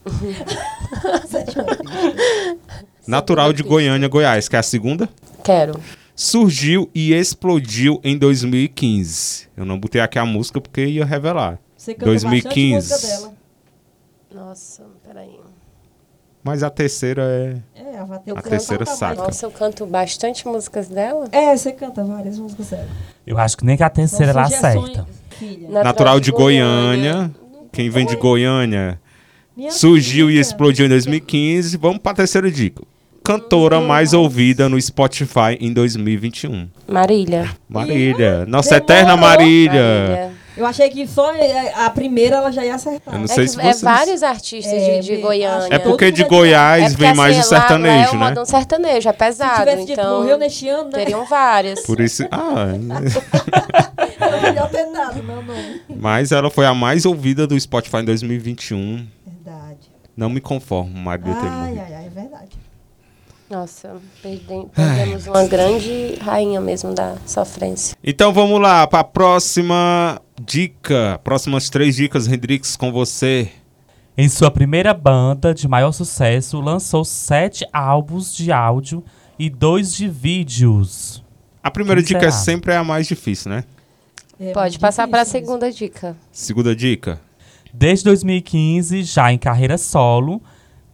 Natural 3.08 3.54
de 3.54 3.64
Goiânia, 3.64 4.08
Goiás, 4.08 4.48
que 4.48 4.56
é 4.56 4.60
a 4.60 4.64
segunda. 4.64 5.10
Quero. 5.44 5.80
Surgiu 6.16 6.90
e 6.94 7.14
explodiu 7.14 8.00
em 8.04 8.18
2015. 8.18 9.48
Eu 9.56 9.66
não 9.66 9.80
botei 9.80 10.02
aqui 10.02 10.18
a 10.18 10.26
música 10.26 10.60
porque 10.62 10.86
ia 10.86 11.06
revelar. 11.06 11.60
Você 11.78 11.94
canta 11.94 12.06
2015. 12.06 12.90
bastante 12.90 13.02
música 13.02 13.18
dela. 13.18 13.34
Nossa. 14.34 14.84
Mas 16.46 16.62
a 16.62 16.70
terceira 16.70 17.24
é. 17.24 17.82
É, 17.82 17.98
a, 17.98 18.06
Vateu 18.06 18.38
A 18.38 18.42
terceira 18.44 18.86
saca. 18.86 19.16
Nossa, 19.16 19.48
eu 19.48 19.50
canto 19.50 19.84
bastante 19.88 20.48
músicas 20.48 20.88
dela. 20.88 21.28
É, 21.32 21.58
você 21.58 21.72
canta 21.72 22.04
várias 22.04 22.38
músicas 22.38 22.70
dela. 22.70 22.88
Eu 23.26 23.40
acho 23.40 23.58
que 23.58 23.66
nem 23.66 23.76
que 23.76 23.82
a 23.82 23.90
terceira 23.90 24.32
ela 24.32 24.48
São 24.48 24.60
sugestões, 24.60 24.92
acerta. 24.92 25.08
filha. 25.40 25.70
Natural 25.84 26.20
de 26.20 26.32
Goiânia. 26.32 27.32
Quem 27.72 27.90
vem 27.90 28.06
de 28.06 28.16
Goiânia 28.16 29.02
Minha 29.58 29.72
surgiu 29.72 30.28
e 30.28 30.34
filha. 30.34 30.42
explodiu 30.42 30.86
em 30.86 30.90
2015. 30.90 31.78
Vamos 31.78 31.98
para 31.98 32.12
a 32.12 32.16
terceira 32.16 32.52
dica. 32.52 32.84
Cantora 33.24 33.82
mais 33.82 34.14
ouvida 34.14 34.70
no 34.70 34.80
Spotify 34.80 35.58
em 35.60 35.74
2021. 35.74 36.70
Marília. 36.88 37.50
Marília. 37.68 38.46
Nossa 38.46 38.80
demorou. 38.80 38.86
eterna 38.96 39.18
Marília. 39.18 39.82
Marília. 39.82 40.32
Eu 40.58 40.66
achei 40.66 40.90
que 40.90 41.06
só 41.06 41.34
é, 41.34 41.74
a 41.76 41.90
primeira 41.90 42.38
ela 42.38 42.52
já 42.52 42.64
ia 42.66 42.76
acertar. 42.76 43.14
Eu 43.14 43.18
não 43.20 43.26
É, 43.26 43.28
sei 43.28 43.44
que 43.46 43.52
se 43.52 43.60
é 43.60 43.64
vocês... 43.64 43.82
vários 43.82 44.24
artistas 44.24 44.74
É, 44.74 45.00
de, 45.00 45.08
de 45.16 45.22
Goiânia. 45.22 45.68
É 45.76 45.80
porque 45.80 46.12
de 46.12 46.24
Goiás 46.24 46.94
É 46.94 46.96
vem 46.98 47.14
mais 47.14 47.38
assim, 47.38 47.48
o 47.48 47.52
lá- 47.52 47.58
lá 47.60 47.68
sertanejo, 47.68 48.10
é 48.10 48.16
um 48.16 48.20
né? 48.20 48.46
sertanejo, 48.46 49.10
é 49.10 49.12
Se 49.12 49.18
pesado. 49.18 49.60
tivesse 49.60 49.86
dito 49.86 50.00
então, 50.00 50.20
morreu 50.20 50.38
neste 50.38 50.70
ano, 50.70 50.86
né? 50.86 50.92
teriam 50.92 51.26
várias. 51.26 51.82
Por 51.82 52.00
isso... 52.00 52.24
Ah, 52.32 52.68
Não 52.78 54.40
podia 54.42 54.68
ter 54.68 54.92
dado 54.92 55.24
meu 55.24 55.42
nome. 55.42 55.82
mas 55.96 56.32
ela 56.32 56.50
foi 56.50 56.66
a 56.66 56.74
mais 56.74 57.06
ouvida 57.06 57.46
do 57.46 57.60
Spotify 57.60 57.98
em 57.98 58.06
2021. 58.06 59.06
Verdade. 59.26 59.78
Não 60.16 60.30
me 60.30 60.40
conformo, 60.40 60.98
Maria 60.98 61.34
Ai, 61.34 61.78
ai, 61.80 61.94
ai, 61.94 62.06
é 62.06 62.10
verdade. 62.10 62.66
Nossa, 63.50 63.96
perdem- 64.24 64.68
perdemos 64.74 65.28
uma 65.28 65.46
grande 65.46 66.18
rainha 66.22 66.60
mesmo 66.60 66.94
da 66.94 67.16
sofrência. 67.28 67.96
Então 68.04 68.34
vamos 68.34 68.60
lá 68.60 68.88
para 68.88 69.02
a 69.02 69.04
próxima 69.04 70.20
dica. 70.42 71.20
Próximas 71.24 71.70
três 71.70 71.96
dicas, 71.96 72.28
Hendrix, 72.28 72.76
com 72.76 72.92
você. 72.92 73.50
Em 74.18 74.30
sua 74.30 74.50
primeira 74.50 74.94
banda 74.94 75.54
de 75.54 75.68
maior 75.68 75.92
sucesso, 75.92 76.60
lançou 76.62 77.04
sete 77.04 77.66
álbuns 77.74 78.34
de 78.36 78.52
áudio 78.52 79.04
e 79.38 79.50
dois 79.50 79.94
de 79.94 80.08
vídeos. 80.08 81.24
A 81.62 81.70
primeira 81.70 82.02
Quem 82.02 82.08
dica 82.08 82.20
é 82.28 82.32
será? 82.32 82.44
sempre 82.44 82.74
a 82.76 82.84
mais 82.84 83.08
difícil, 83.08 83.52
né? 83.52 83.64
É 84.40 84.52
Pode 84.54 84.80
passar 84.80 85.08
para 85.08 85.22
a 85.22 85.26
segunda 85.26 85.72
dica. 85.72 86.16
Segunda 86.32 86.76
dica. 86.76 87.20
Desde 87.74 88.06
2015, 88.06 89.04
já 89.04 89.34
em 89.34 89.38
carreira 89.38 89.78
solo, 89.78 90.42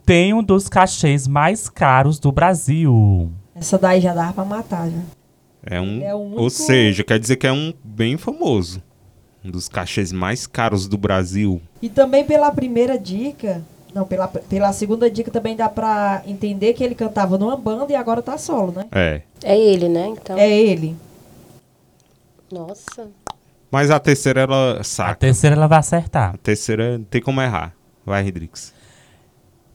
tem 0.05 0.33
um 0.33 0.41
dos 0.41 0.67
cachês 0.67 1.27
mais 1.27 1.69
caros 1.69 2.17
do 2.19 2.31
Brasil. 2.31 3.31
Essa 3.53 3.77
daí 3.77 4.01
já 4.01 4.13
dava 4.13 4.33
pra 4.33 4.45
matar, 4.45 4.89
já. 4.89 4.97
É 5.63 5.79
um, 5.79 6.01
É 6.01 6.15
único- 6.15 6.41
ou 6.41 6.49
seja, 6.49 7.03
quer 7.03 7.19
dizer 7.19 7.35
que 7.35 7.45
é 7.45 7.51
um 7.51 7.71
bem 7.83 8.17
famoso. 8.17 8.81
Um 9.43 9.49
dos 9.49 9.67
cachês 9.67 10.11
mais 10.11 10.45
caros 10.45 10.87
do 10.87 10.97
Brasil. 10.97 11.61
E 11.81 11.89
também 11.89 12.23
pela 12.23 12.51
primeira 12.51 12.97
dica, 12.97 13.61
não, 13.93 14.05
pela, 14.05 14.27
pela 14.27 14.71
segunda 14.71 15.09
dica 15.09 15.31
também 15.31 15.55
dá 15.55 15.67
pra 15.67 16.21
entender 16.27 16.73
que 16.73 16.83
ele 16.83 16.93
cantava 16.95 17.37
numa 17.37 17.57
banda 17.57 17.91
e 17.91 17.95
agora 17.95 18.21
tá 18.21 18.37
solo, 18.37 18.71
né? 18.71 18.85
É. 18.91 19.21
É 19.43 19.57
ele, 19.59 19.89
né? 19.89 20.07
Então. 20.09 20.37
É 20.37 20.49
ele. 20.49 20.95
Nossa. 22.51 23.07
Mas 23.71 23.89
a 23.89 23.99
terceira 23.99 24.41
ela 24.41 24.79
A 24.79 24.83
saca. 24.83 25.15
terceira 25.15 25.55
ela 25.55 25.67
vai 25.67 25.79
acertar. 25.79 26.35
A 26.35 26.37
terceira 26.37 26.97
não 26.97 27.05
tem 27.05 27.21
como 27.21 27.41
errar. 27.41 27.73
Vai, 28.05 28.27
Hendrix. 28.27 28.73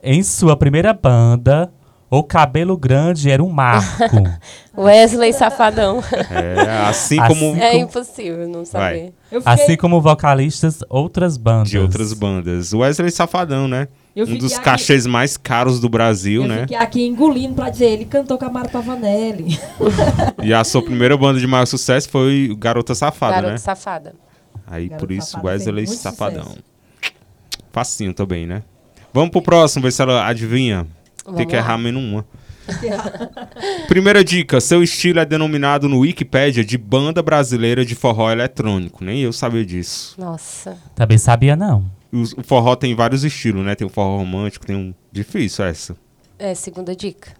Em 0.02 0.22
sua 0.22 0.56
primeira 0.56 0.92
banda, 0.92 1.72
o 2.18 2.22
cabelo 2.24 2.76
grande 2.76 3.30
era 3.30 3.42
um 3.42 3.48
marco. 3.50 4.04
Wesley 4.76 5.32
Safadão. 5.32 6.02
É, 6.30 6.86
assim 6.88 7.18
Assim 7.20 7.34
como 7.34 7.56
é 7.56 7.76
impossível 7.78 8.48
não 8.48 8.64
saber. 8.64 9.12
Fiquei, 9.30 9.42
assim 9.44 9.76
como 9.76 10.00
vocalistas 10.00 10.80
outras 10.88 11.36
bandas. 11.36 11.70
de 11.70 11.78
outras 11.78 12.12
bandas. 12.12 12.72
Wesley 12.72 13.10
Safadão, 13.10 13.66
né? 13.66 13.88
Um 14.16 14.36
dos 14.38 14.54
aqui- 14.54 14.64
cachês 14.64 15.06
mais 15.06 15.36
caros 15.36 15.78
do 15.78 15.88
Brasil, 15.90 16.42
eu 16.42 16.48
né? 16.48 16.60
fiquei 16.62 16.76
aqui 16.76 17.06
engolindo 17.06 17.54
pra 17.54 17.68
dizer, 17.68 17.86
ele 17.90 18.04
cantou 18.06 18.38
com 18.38 18.44
a 18.46 18.50
Mara 18.50 18.68
Pavanelli. 18.68 19.58
E 20.42 20.54
a 20.54 20.62
sua 20.64 20.82
primeira 20.82 21.16
banda 21.16 21.38
de 21.40 21.46
maior 21.46 21.66
sucesso 21.66 22.08
foi 22.08 22.48
o 22.50 22.56
Garota 22.56 22.94
Safada, 22.94 23.34
Garota 23.34 23.52
né? 23.52 23.58
Safada. 23.58 24.14
Aí 24.66 24.88
Garota 24.88 25.06
por 25.06 25.12
isso 25.12 25.32
Safada 25.32 25.48
Wesley 25.48 25.86
Safadão. 25.86 26.44
sucesso. 26.44 26.64
Facinho 27.72 28.14
também, 28.14 28.46
né? 28.46 28.62
Vamos 29.12 29.30
pro 29.30 29.42
próximo, 29.42 29.82
ver 29.84 29.92
se 29.92 30.00
ela 30.02 30.26
adivinha. 30.26 30.86
Tem 31.26 31.34
Vamos 31.34 31.50
que 31.50 31.56
lá. 31.56 31.62
errar 31.62 31.78
menos 31.78 32.02
uma. 32.02 32.24
Primeira 33.88 34.24
dica: 34.24 34.60
seu 34.60 34.82
estilo 34.82 35.20
é 35.20 35.24
denominado 35.24 35.88
no 35.88 36.00
Wikipédia 36.00 36.64
de 36.64 36.78
banda 36.78 37.22
brasileira 37.22 37.84
de 37.84 37.94
forró 37.94 38.30
eletrônico. 38.30 39.04
Nem 39.04 39.20
eu 39.20 39.32
sabia 39.32 39.64
disso. 39.64 40.14
Nossa. 40.18 40.76
Também 40.94 41.18
sabia 41.18 41.56
não. 41.56 41.84
O 42.12 42.42
forró 42.42 42.74
tem 42.76 42.94
vários 42.94 43.24
estilos, 43.24 43.64
né? 43.64 43.74
Tem 43.74 43.86
o 43.86 43.90
forró 43.90 44.18
romântico, 44.18 44.66
tem 44.66 44.76
um. 44.76 44.94
Difícil 45.12 45.64
essa. 45.64 45.96
É, 46.38 46.54
segunda 46.54 46.94
dica. 46.94 47.30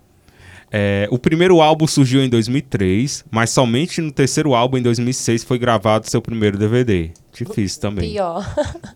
É, 0.71 1.07
o 1.13 1.19
primeiro 1.19 1.61
álbum 1.61 1.87
surgiu 1.87 2.23
em 2.25 2.29
2003, 2.29 3.25
mas 3.31 3.51
somente 3.51 4.01
no 4.01 4.11
terceiro 4.11 4.55
álbum, 4.55 4.79
em 4.79 4.83
2006, 4.83 5.45
foi 5.45 5.59
gravado 5.59 6.09
seu 6.11 6.21
primeiro 6.21 6.59
DVD. 6.59 7.11
Difícil 7.33 7.81
também. 7.81 8.11
Pior. 8.11 8.45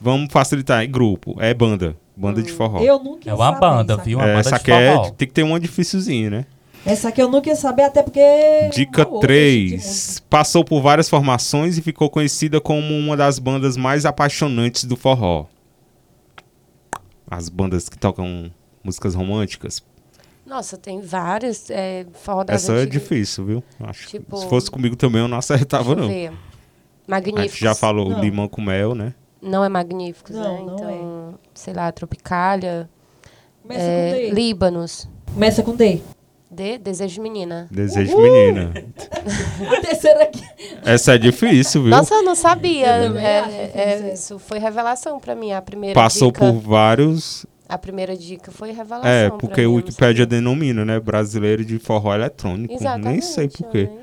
Vamos 0.00 0.32
facilitar. 0.32 0.82
É 0.82 0.86
grupo, 0.86 1.36
é 1.40 1.52
banda. 1.54 1.96
Banda 2.16 2.42
de 2.42 2.52
forró. 2.52 2.80
Eu 2.80 3.02
nunca 3.02 3.28
ia 3.28 3.32
É 3.32 3.34
uma 3.34 3.46
saber, 3.46 3.60
banda, 3.60 3.96
viu? 3.96 4.18
Uma 4.18 4.24
É, 4.28 4.34
banda 4.36 4.40
essa 4.48 4.58
de 4.62 4.70
é, 4.70 4.94
forró. 4.96 5.10
tem 5.10 5.26
que 5.28 5.34
ter 5.34 5.42
uma 5.42 5.58
dificilzinha, 5.58 6.30
né? 6.30 6.46
Essa 6.86 7.08
aqui 7.08 7.20
eu 7.22 7.28
nunca 7.30 7.48
ia 7.48 7.56
saber, 7.56 7.82
até 7.84 8.02
porque... 8.02 8.20
Dica 8.72 9.02
eu 9.02 9.08
ouço 9.14 9.26
esse 9.26 9.58
tipo 9.66 9.76
de 9.76 9.76
3. 9.80 10.20
Passou 10.28 10.64
por 10.64 10.80
várias 10.82 11.08
formações 11.08 11.78
e 11.78 11.82
ficou 11.82 12.10
conhecida 12.10 12.60
como 12.60 12.94
uma 12.96 13.16
das 13.16 13.38
bandas 13.38 13.76
mais 13.76 14.04
apaixonantes 14.04 14.84
do 14.84 14.94
forró. 14.94 15.46
As 17.30 17.48
bandas 17.48 17.88
que 17.88 17.98
tocam 17.98 18.50
músicas 18.82 19.14
românticas. 19.14 19.82
Nossa, 20.46 20.76
tem 20.76 21.00
vários. 21.00 21.70
É, 21.70 22.04
forró 22.12 22.44
das 22.44 22.62
Essa 22.64 22.72
é 22.74 22.82
antigas. 22.82 23.02
difícil, 23.02 23.44
viu? 23.46 23.64
Acho 23.80 24.04
que 24.06 24.18
Tipo- 24.18 24.36
se 24.36 24.46
fosse 24.48 24.70
comigo 24.70 24.94
também 24.94 25.22
eu 25.22 25.28
não 25.28 25.38
acertava, 25.38 25.96
não. 25.96 26.06
ver. 26.08 26.32
A 27.10 27.20
gente 27.20 27.58
já 27.60 27.74
falou 27.74 28.10
Não. 28.10 28.20
limão 28.20 28.46
com 28.46 28.60
mel, 28.62 28.94
né? 28.94 29.14
Não 29.44 29.64
é 29.64 29.68
Magníficos, 29.68 30.34
Não, 30.34 30.42
né? 30.42 30.62
não 30.66 30.74
Então, 30.74 31.34
sei 31.54 31.74
lá, 31.74 31.92
Tropicália. 31.92 32.88
Começa 33.62 33.80
é, 33.82 34.10
com 34.10 34.16
D. 34.16 34.30
Líbanos. 34.30 35.08
Começa 35.32 35.62
com 35.62 35.76
D. 35.76 36.00
D, 36.50 36.78
Desejo 36.78 37.14
de 37.14 37.20
Menina. 37.20 37.66
Desejo 37.70 38.16
menina. 38.16 38.72
A 39.76 39.80
terceira 39.80 40.22
aqui. 40.22 40.42
Essa 40.84 41.14
é 41.14 41.18
difícil, 41.18 41.82
viu? 41.82 41.90
Nossa, 41.90 42.14
eu 42.14 42.22
não 42.22 42.36
sabia. 42.36 42.86
É, 42.86 43.40
acho 43.40 43.50
é, 43.56 43.96
difícil. 43.96 44.12
isso 44.14 44.38
foi 44.38 44.58
revelação 44.58 45.18
pra 45.18 45.34
mim. 45.34 45.50
A 45.52 45.60
primeira 45.60 46.00
Passou 46.00 46.30
dica. 46.30 46.46
por 46.46 46.60
vários. 46.60 47.44
A 47.68 47.76
primeira 47.76 48.16
dica 48.16 48.52
foi 48.52 48.70
revelação. 48.70 49.10
É, 49.10 49.28
pra 49.30 49.38
porque 49.38 49.66
mim, 49.66 49.78
o 49.78 49.92
sabia. 49.92 50.24
denomina, 50.26 50.84
né? 50.84 51.00
Brasileiro 51.00 51.64
de 51.64 51.78
forró 51.80 52.14
eletrônico. 52.14 52.72
Exatamente. 52.72 53.08
Nem 53.08 53.20
sei 53.20 53.48
porquê. 53.48 53.84
né? 53.84 53.98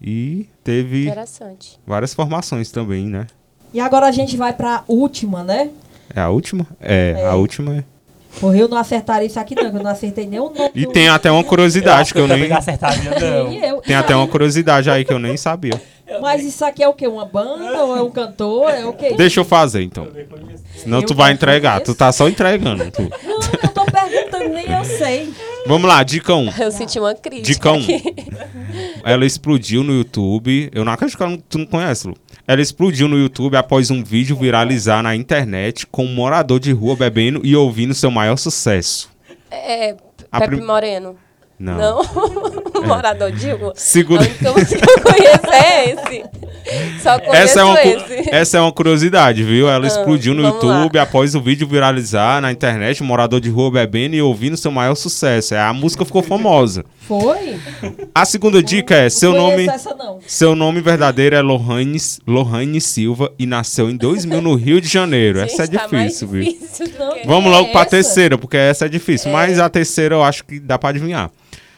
E 0.00 0.48
teve 0.64 1.04
Interessante. 1.04 1.78
várias 1.86 2.14
formações 2.14 2.70
também, 2.70 3.06
né? 3.06 3.26
E 3.72 3.80
agora 3.80 4.06
a 4.06 4.12
gente 4.12 4.36
vai 4.36 4.52
pra 4.52 4.82
última, 4.86 5.42
né? 5.42 5.70
É 6.14 6.20
a 6.20 6.28
última? 6.28 6.66
É, 6.80 7.14
É. 7.18 7.26
a 7.26 7.34
última 7.34 7.76
é. 7.78 7.84
Porra, 8.40 8.56
eu 8.56 8.66
não 8.68 8.78
acertaria 8.78 9.26
isso 9.26 9.38
aqui 9.38 9.54
não, 9.54 9.70
que 9.70 9.76
eu 9.76 9.82
não 9.82 9.90
acertei 9.90 10.26
nem 10.26 10.40
o 10.40 10.44
nome 10.48 10.70
E 10.74 10.86
tem 10.86 11.06
até 11.10 11.30
uma 11.30 11.44
curiosidade 11.44 12.14
que 12.14 12.18
eu 12.18 12.26
nem. 12.26 12.48
não 12.48 12.56
acertaria 12.56 13.10
não. 13.10 13.48
Nem 13.50 13.58
eu. 13.64 13.80
Tem 13.82 13.94
até 13.94 14.16
uma 14.16 14.26
curiosidade 14.26 14.88
aí 14.88 15.04
que 15.04 15.12
eu 15.12 15.18
nem 15.18 15.36
sabia. 15.36 15.80
Mas 16.20 16.42
isso 16.44 16.64
aqui 16.64 16.82
é 16.82 16.88
o 16.88 16.92
quê? 16.94 17.06
Uma 17.06 17.24
banda 17.26 17.84
ou 17.84 17.96
é 17.96 18.02
um 18.02 18.10
cantor? 18.10 18.70
É 18.70 18.84
o 18.86 18.92
quê? 18.92 19.14
Deixa 19.16 19.40
eu 19.40 19.44
fazer 19.44 19.82
então. 19.82 20.08
Senão 20.76 20.98
Eu 21.00 21.06
tu 21.06 21.14
vai 21.14 21.32
entregar. 21.32 21.80
Tu 21.80 21.94
tá 21.94 22.10
só 22.12 22.28
entregando. 22.28 22.90
tu. 22.90 23.02
Não, 23.02 23.38
eu 23.62 23.68
tô 23.70 23.84
perguntando, 23.86 24.48
nem 24.48 24.70
eu 24.70 24.84
sei. 24.84 25.32
Vamos 25.66 25.88
lá, 25.88 26.02
dica 26.02 26.34
1. 26.34 26.50
Eu 26.58 26.70
senti 26.72 26.98
uma 26.98 27.14
crítica. 27.14 27.46
Dica 27.46 27.70
1. 27.72 27.76
aqui. 27.80 28.02
Ela 29.04 29.24
explodiu 29.24 29.82
no 29.84 29.92
YouTube. 29.92 30.68
Eu 30.74 30.84
não 30.84 30.92
acredito 30.92 31.16
que 31.16 31.22
ela 31.22 31.32
não- 31.32 31.38
tu 31.38 31.58
não 31.58 31.66
conhece, 31.66 32.08
Lu. 32.08 32.16
Ela 32.46 32.60
explodiu 32.60 33.06
no 33.08 33.16
YouTube 33.16 33.56
após 33.56 33.90
um 33.90 34.02
vídeo 34.02 34.36
viralizar 34.36 35.02
na 35.02 35.14
internet 35.14 35.86
com 35.86 36.04
um 36.04 36.12
morador 36.14 36.58
de 36.58 36.72
rua 36.72 36.96
bebendo 36.96 37.40
e 37.44 37.54
ouvindo 37.54 37.94
seu 37.94 38.10
maior 38.10 38.36
sucesso. 38.36 39.08
É, 39.50 39.94
Pepe 40.32 40.46
prim- 40.56 40.64
Moreno. 40.66 41.16
Não. 41.58 41.78
Não? 41.78 42.02
Morador 42.88 43.32
de 43.32 43.50
rua. 43.50 43.72
Segura. 43.76 44.22
A 44.22 44.26
que 44.26 44.44
eu 44.44 44.52
conheço 44.54 45.52
é 45.52 45.90
esse. 45.90 46.24
Só 47.02 47.18
conheço 47.18 47.36
Essa 47.42 47.60
é, 47.60 47.64
uma, 47.64 47.82
esse. 47.82 48.30
essa 48.34 48.56
é 48.58 48.60
uma 48.60 48.72
curiosidade, 48.72 49.42
viu? 49.42 49.68
Ela 49.68 49.86
explodiu 49.86 50.32
no 50.32 50.42
vamos 50.42 50.62
YouTube 50.62 50.96
após 50.98 51.34
o 51.34 51.40
vídeo 51.40 51.66
viralizar 51.66 52.40
na 52.40 52.52
internet, 52.52 53.02
morador 53.02 53.40
de 53.40 53.50
rua 53.50 53.70
bebendo 53.70 54.14
e 54.14 54.22
ouvindo 54.22 54.56
seu 54.56 54.70
maior 54.70 54.94
sucesso. 54.94 55.54
É, 55.54 55.60
A 55.60 55.72
música 55.72 56.04
ficou 56.04 56.22
famosa. 56.22 56.84
Foi? 57.00 57.56
A 58.14 58.24
segunda 58.24 58.62
dica 58.62 58.94
é: 58.94 59.10
seu 59.10 59.32
não 59.32 59.50
nome, 59.50 59.66
seu 60.26 60.54
nome 60.54 60.80
verdadeiro 60.80 61.34
é 61.34 61.42
Lohane, 61.42 61.98
Lohane 62.26 62.80
Silva 62.80 63.32
e 63.38 63.44
nasceu 63.44 63.90
em 63.90 63.96
2000 63.96 64.40
no 64.40 64.54
Rio 64.54 64.80
de 64.80 64.86
Janeiro. 64.88 65.40
Gente, 65.42 65.52
essa 65.52 65.64
é 65.64 65.66
tá 65.66 65.88
mais 65.90 66.04
difícil, 66.06 66.28
viu? 66.28 66.44
difícil 66.44 66.86
que- 66.86 67.26
Vamos 67.26 67.52
É 67.52 67.56
logo 67.56 67.72
pra 67.72 67.80
essa? 67.80 67.90
terceira, 67.90 68.38
porque 68.38 68.56
essa 68.56 68.86
é 68.86 68.88
difícil. 68.88 69.32
Mas 69.32 69.58
a 69.58 69.68
terceira 69.68 70.14
eu 70.14 70.22
acho 70.22 70.44
que 70.44 70.60
dá 70.60 70.78
pra 70.78 70.90
adivinhar. 70.90 71.28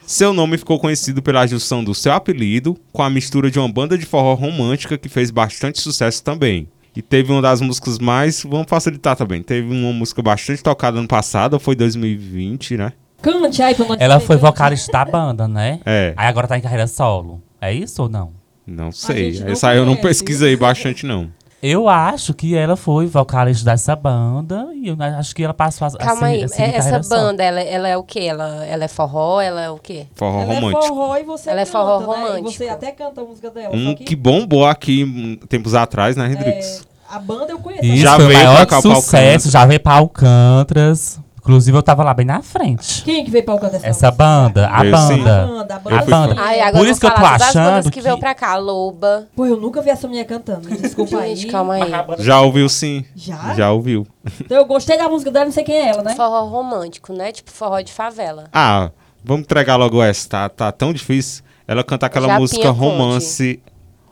Seu 0.07 0.35
nome 0.35 0.59
ficou 0.59 0.79
conhecido 0.79 1.23
pela 1.23 1.47
junção 1.47 1.83
do 1.83 1.95
seu 1.95 2.13
apelido 2.13 2.77
com 2.93 3.03
a 3.03 3.09
mistura 3.09 3.51
de 3.51 3.59
uma 3.59 3.69
banda 3.71 3.97
de 3.97 4.05
forró 4.05 4.35
romântica 4.35 4.99
que 4.99 5.09
fez 5.09 5.31
bastante 5.31 5.81
sucesso 5.81 6.23
também. 6.23 6.69
E 6.95 7.01
teve 7.01 7.33
uma 7.33 7.41
das 7.41 7.61
músicas 7.61 7.99
mais. 7.99 8.43
Vamos 8.43 8.67
facilitar 8.69 9.17
também. 9.17 9.43
Teve 9.43 9.73
uma 9.73 9.93
música 9.93 10.23
bastante 10.23 10.63
tocada 10.63 10.99
ano 10.99 11.09
passado, 11.09 11.59
foi 11.59 11.75
2020, 11.75 12.77
né? 12.77 12.93
Cante 13.21 13.63
aí 13.63 13.75
pra 13.75 13.87
não 13.87 13.97
Ela 13.99 14.21
foi 14.21 14.37
vocalista 14.37 14.93
da 14.93 15.05
banda, 15.07 15.49
né? 15.49 15.81
É. 15.87 16.13
Aí 16.17 16.29
agora 16.29 16.47
tá 16.47 16.59
em 16.59 16.61
carreira 16.61 16.87
solo. 16.87 17.43
É 17.59 17.73
isso 17.73 18.03
ou 18.03 18.09
não? 18.09 18.33
Não 18.67 18.93
sei. 18.93 19.41
não 19.41 19.49
Essa 19.49 19.71
aí 19.71 19.79
eu 19.79 19.87
não 19.87 19.97
pesquisei 19.97 20.55
bastante, 20.55 21.07
não. 21.07 21.31
Eu 21.67 21.89
acho 21.89 22.35
que 22.35 22.55
ela 22.55 22.77
foi 22.77 23.07
vocalista 23.07 23.65
dessa 23.65 23.97
banda 23.97 24.67
e 24.75 24.89
eu 24.89 24.97
acho 25.19 25.35
que 25.35 25.43
ela 25.43 25.55
passou 25.55 25.87
a, 25.89 25.91
Calma 25.93 26.27
seguir- 26.29 26.35
aí, 26.39 26.45
a 26.45 26.49
seguir 26.49 26.63
é- 26.75 26.77
essa 26.77 27.01
banda, 27.09 27.43
ela, 27.43 27.61
ela 27.61 27.89
é 27.89 27.97
o 27.97 28.03
quê? 28.03 28.21
Ela, 28.21 28.65
ela 28.67 28.85
é 28.85 28.89
forró? 28.89 29.41
Ela 29.41 29.63
é 29.63 29.71
o 29.71 29.79
quê? 29.79 30.07
Forró 30.15 30.43
Ela 30.43 30.53
é 30.53 30.57
romântico. 30.61 30.87
forró 30.89 31.17
e 31.17 31.23
você 31.23 31.49
Ela 31.51 31.61
é 31.63 31.65
canta, 31.65 31.79
forró 31.79 31.99
né? 31.99 32.05
E 32.05 32.05
romântico. 32.27 32.51
você 32.53 32.69
até 32.69 32.91
canta 32.93 33.21
a 33.23 33.25
música 33.25 33.51
dela. 33.51 33.75
Um 33.75 33.95
que... 33.95 34.05
que, 34.05 34.15
bombou 34.17 34.67
aqui 34.67 35.05
hum, 35.05 35.39
tempos 35.49 35.75
atrás, 35.75 36.17
né, 36.17 36.27
Hendrix? 36.27 36.87
a 37.11 37.19
banda 37.19 37.53
eu 37.53 37.59
conheço. 37.59 37.85
Isso, 37.85 38.03
Já 38.03 38.17
foi 38.17 38.25
o 38.25 38.29
veio 38.29 38.41
maior 38.41 38.57
pra 38.57 38.67
cá 38.67 38.79
o 38.79 38.83
sucesso, 38.83 39.51
já 39.51 39.65
veio 39.65 39.81
pra 39.81 39.95
Alcântras, 39.95 41.19
Inclusive, 41.45 41.77
eu 41.77 41.83
tava 41.83 42.03
lá 42.03 42.15
bem 42.15 42.25
na 42.25 42.41
frente. 42.41 43.03
Quem 43.05 43.23
que 43.23 43.31
veio 43.31 43.45
pra 43.45 43.53
Alcântara? 43.53 43.87
Essa 43.87 44.11
banda, 44.11 44.67
a 44.73 44.83
Eu 44.83 44.97
sim. 44.97 45.19
banda. 45.19 45.43
A 45.43 45.47
banda, 45.47 45.75
a 45.75 45.77
Eu 45.77 45.83
banda. 45.83 46.01
fui 46.03 46.11
banda. 46.11 46.35
fã. 46.37 46.41
Ai, 46.43 46.61
agora 46.63 46.79
Por 46.85 46.89
isso 46.91 46.99
que 47.01 47.07
eu 47.07 47.11
tô 47.11 47.23
achando 47.23 47.83
que, 47.85 47.91
que- 47.91 48.01
veio 48.01 48.19
pra 48.19 48.35
cá. 48.35 48.57
Loba. 48.57 49.29
Pô, 49.37 49.45
eu 49.45 49.59
nunca 49.59 49.83
vi 49.83 49.91
essa 49.91 50.09
mulher 50.09 50.25
cantando. 50.25 50.71
Me 50.71 50.77
desculpa 50.81 51.19
aí. 51.19 51.37
Gente, 51.37 51.53
calma 51.53 51.75
aí. 51.75 51.83
Já 52.21 52.41
ouviu 52.41 52.67
sim. 52.67 53.05
Já? 53.15 53.53
Já 53.55 53.71
ouviu. 53.71 54.07
Então 54.41 54.57
eu 54.57 54.65
gostei 54.65 54.97
da 54.97 55.07
música 55.07 55.31
dela, 55.31 55.45
não 55.45 55.53
sei 55.53 55.65
quem 55.65 55.75
é 55.77 55.89
ela, 55.91 56.03
né? 56.03 56.15
Forró 56.15 56.47
romântico, 56.47 57.13
né? 57.13 57.31
Tipo 57.31 57.51
forró 57.51 57.79
de 57.83 57.93
favela. 57.93 58.45
Ah, 58.51 58.91
vamos 59.23 59.43
entregar 59.43 59.77
logo 59.77 60.03
essa, 60.03 60.27
tá? 60.27 60.49
Tá 60.49 60.73
tão 60.73 60.95
difícil. 60.95 61.45
Ela 61.69 61.85
canta 61.85 62.07
aquela 62.07 62.27
Japinha 62.27 62.41
música 62.41 62.71
romance. 62.71 63.61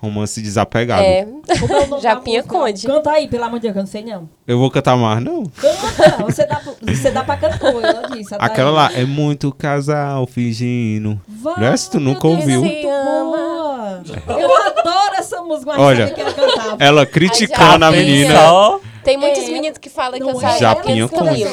Romance 0.03 0.43
desapegado. 0.43 1.01
É. 1.03 1.25
Como 1.61 1.97
é 1.97 2.01
Japinha? 2.03 2.43
Conde. 2.43 2.87
Canta 2.87 3.13
aí, 3.13 3.29
pelo 3.29 3.45
amor 3.45 3.61
de 3.61 3.69
Deus, 3.69 3.77
eu 3.77 3.81
não 3.83 3.87
sei 3.87 4.05
não. 4.05 4.29
Eu 4.47 4.59
vou 4.59 4.69
cantar 4.71 4.97
mais, 4.97 5.23
não. 5.23 5.45
Canta, 5.45 6.25
você 6.25 6.45
dá, 6.45 6.61
você 6.83 7.11
dá 7.13 7.23
pra 7.23 7.37
cantor, 7.37 7.85
ela 7.85 8.09
disse. 8.09 8.35
ela 8.35 8.45
Aquela 8.45 8.71
lá 8.71 8.91
é 8.95 9.05
muito 9.05 9.53
casal 9.53 10.27
fingindo. 10.27 11.21
Vai, 11.29 11.61
Não 11.61 11.67
é 11.69 11.77
se 11.77 11.89
tu 11.91 12.01
nunca 12.01 12.27
ouviu. 12.27 12.63
muito 12.65 12.83
boa. 12.83 14.03
Eu 14.41 14.67
adoro 14.67 15.15
essa 15.17 15.41
música, 15.43 15.67
mas 15.73 15.81
Olha, 15.81 16.11
que 16.11 16.21
ela 16.21 16.33
cantava. 16.33 16.77
Ela 16.81 17.07
criticando 17.07 17.85
a 17.85 17.91
Japinha. 17.93 18.05
menina. 18.05 18.81
Tem 19.05 19.17
muitos 19.17 19.45
É. 19.45 19.51
meninos 19.53 19.79
que 19.79 19.89
falam 19.89 20.19
que 20.19 20.23
eu 20.25 20.31
é 20.31 20.35
saio 20.35 20.59
Japinha 20.59 21.09
Conde. 21.09 21.45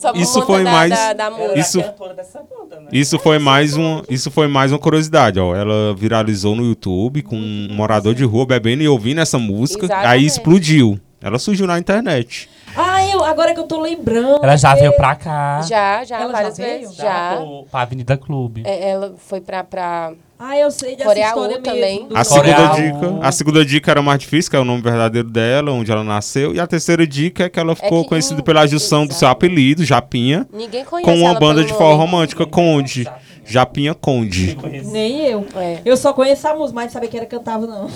Por 0.00 0.16
Isso 0.16 0.34
conta 0.34 0.46
foi 0.46 0.64
da, 0.64 0.70
mais- 0.70 0.90
Da, 0.90 1.12
da 1.12 1.30
música. 1.30 1.58
Isso, 1.58 1.80
banda, 1.98 2.80
né? 2.80 2.88
isso 2.92 3.18
foi 3.18 3.38
mais 3.38 3.76
um, 3.76 4.02
isso 4.10 4.30
foi 4.30 4.46
mais 4.46 4.70
uma 4.72 4.78
curiosidade, 4.78 5.40
ó. 5.40 5.54
Ela 5.54 5.94
viralizou 5.94 6.54
no 6.54 6.64
YouTube 6.64 7.22
com 7.22 7.36
um 7.36 7.68
morador 7.72 8.14
de 8.14 8.24
rua 8.24 8.44
bebendo 8.46 8.82
e 8.82 8.88
ouvindo 8.88 9.20
essa 9.20 9.38
música, 9.38 9.86
aí 9.86 9.90
Exatamente. 9.94 10.26
explodiu. 10.26 11.00
Ela 11.20 11.38
surgiu 11.38 11.66
na 11.66 11.78
internet. 11.78 12.48
Ah, 12.76 13.02
eu, 13.10 13.24
agora 13.24 13.54
que 13.54 13.58
eu 13.60 13.64
tô 13.64 13.80
lembrando. 13.80 14.38
Ela 14.44 14.56
já 14.56 14.74
veio 14.74 14.94
pra 14.96 15.14
cá. 15.16 15.62
Já, 15.62 16.04
já, 16.04 16.16
Ela 16.20 16.26
já 16.26 16.32
várias 16.32 16.56
veio? 16.58 16.80
vezes. 16.80 16.94
Já 16.96 17.04
Já. 17.04 17.42
pra 17.70 17.80
Avenida 17.80 18.16
Clube. 18.18 18.62
É, 18.66 18.90
ela 18.90 19.14
foi 19.16 19.40
pra, 19.40 19.64
pra. 19.64 20.12
Ah, 20.38 20.56
eu 20.58 20.70
sei 20.70 20.96
dessa 20.96 21.08
Coreaú 21.08 21.28
história 21.28 21.60
também. 21.60 22.06
A 22.14 22.22
segunda 22.24 22.66
dica, 22.74 23.18
a 23.22 23.32
segunda 23.32 23.64
dica 23.64 23.90
era 23.90 24.02
mais 24.02 24.18
difícil, 24.18 24.50
que 24.50 24.56
é 24.56 24.60
o 24.60 24.64
nome 24.64 24.82
verdadeiro 24.82 25.30
dela, 25.30 25.72
onde 25.72 25.90
ela 25.90 26.04
nasceu, 26.04 26.54
e 26.54 26.60
a 26.60 26.66
terceira 26.66 27.06
dica 27.06 27.44
é 27.44 27.48
que 27.48 27.58
ela 27.58 27.74
ficou 27.74 28.02
que- 28.02 28.10
conhecida 28.10 28.42
pela 28.42 28.66
junção 28.66 29.06
do 29.06 29.14
seu 29.14 29.28
apelido, 29.28 29.82
Japinha, 29.84 30.46
Ninguém 30.52 30.84
conhece 30.84 31.10
com 31.10 31.16
uma 31.18 31.30
ela 31.30 31.40
banda 31.40 31.64
de 31.64 31.72
forró 31.72 31.96
romântica, 31.96 32.44
Conde. 32.44 33.08
Japinha 33.46 33.94
Conde. 33.94 34.58
Nem 34.86 35.20
eu. 35.26 35.46
É. 35.56 35.80
Eu 35.84 35.96
só 35.96 36.12
conheço 36.12 36.46
a 36.48 36.54
música, 36.54 36.74
mas 36.74 36.84
não 36.86 36.92
sabia 36.92 37.08
que 37.08 37.16
ela 37.16 37.26
cantava, 37.26 37.66
não. 37.66 37.88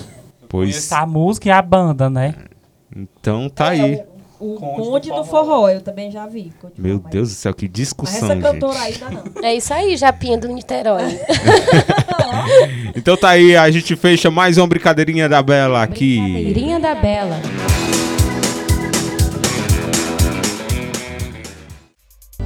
Pois 0.49 0.75
Essa 0.77 1.05
música 1.05 1.47
e 1.47 1.51
a 1.51 1.61
banda, 1.61 2.09
né? 2.09 2.33
então 2.95 3.47
tá 3.49 3.69
aí. 3.69 3.93
É, 3.95 4.05
o 4.41 4.55
Conde 4.55 4.75
Conde, 4.87 5.09
do 5.09 5.15
do 5.17 5.23
Forró. 5.23 5.45
Forró, 5.45 5.69
eu 5.69 5.81
também 5.81 6.09
já 6.11 6.25
vi. 6.27 6.51
Meu 6.77 6.93
Forró, 6.95 7.01
mas- 7.03 7.11
Deus 7.11 7.29
do 7.29 7.35
céu, 7.35 7.53
que 7.53 7.65
Mas 7.65 7.73
discussão, 7.73 8.31
essa 8.31 8.41
cantora 8.41 8.79
gente. 8.79 9.03
ainda 9.03 9.21
não. 9.35 9.43
É 9.43 9.55
isso 9.55 9.73
aí, 9.73 9.95
Japinha 9.95 10.37
do 10.37 10.47
Niterói. 10.47 11.03
Então 12.95 13.15
tá 13.17 13.29
aí, 13.29 13.55
a 13.55 13.69
gente 13.71 13.95
fecha 13.95 14.29
mais 14.31 14.57
uma 14.57 14.67
brincadeirinha 14.67 15.27
da 15.29 15.41
Bela 15.41 15.81
aqui. 15.83 16.19
Brincadeirinha 16.19 16.79
da 16.79 16.95
Bela. 16.95 17.39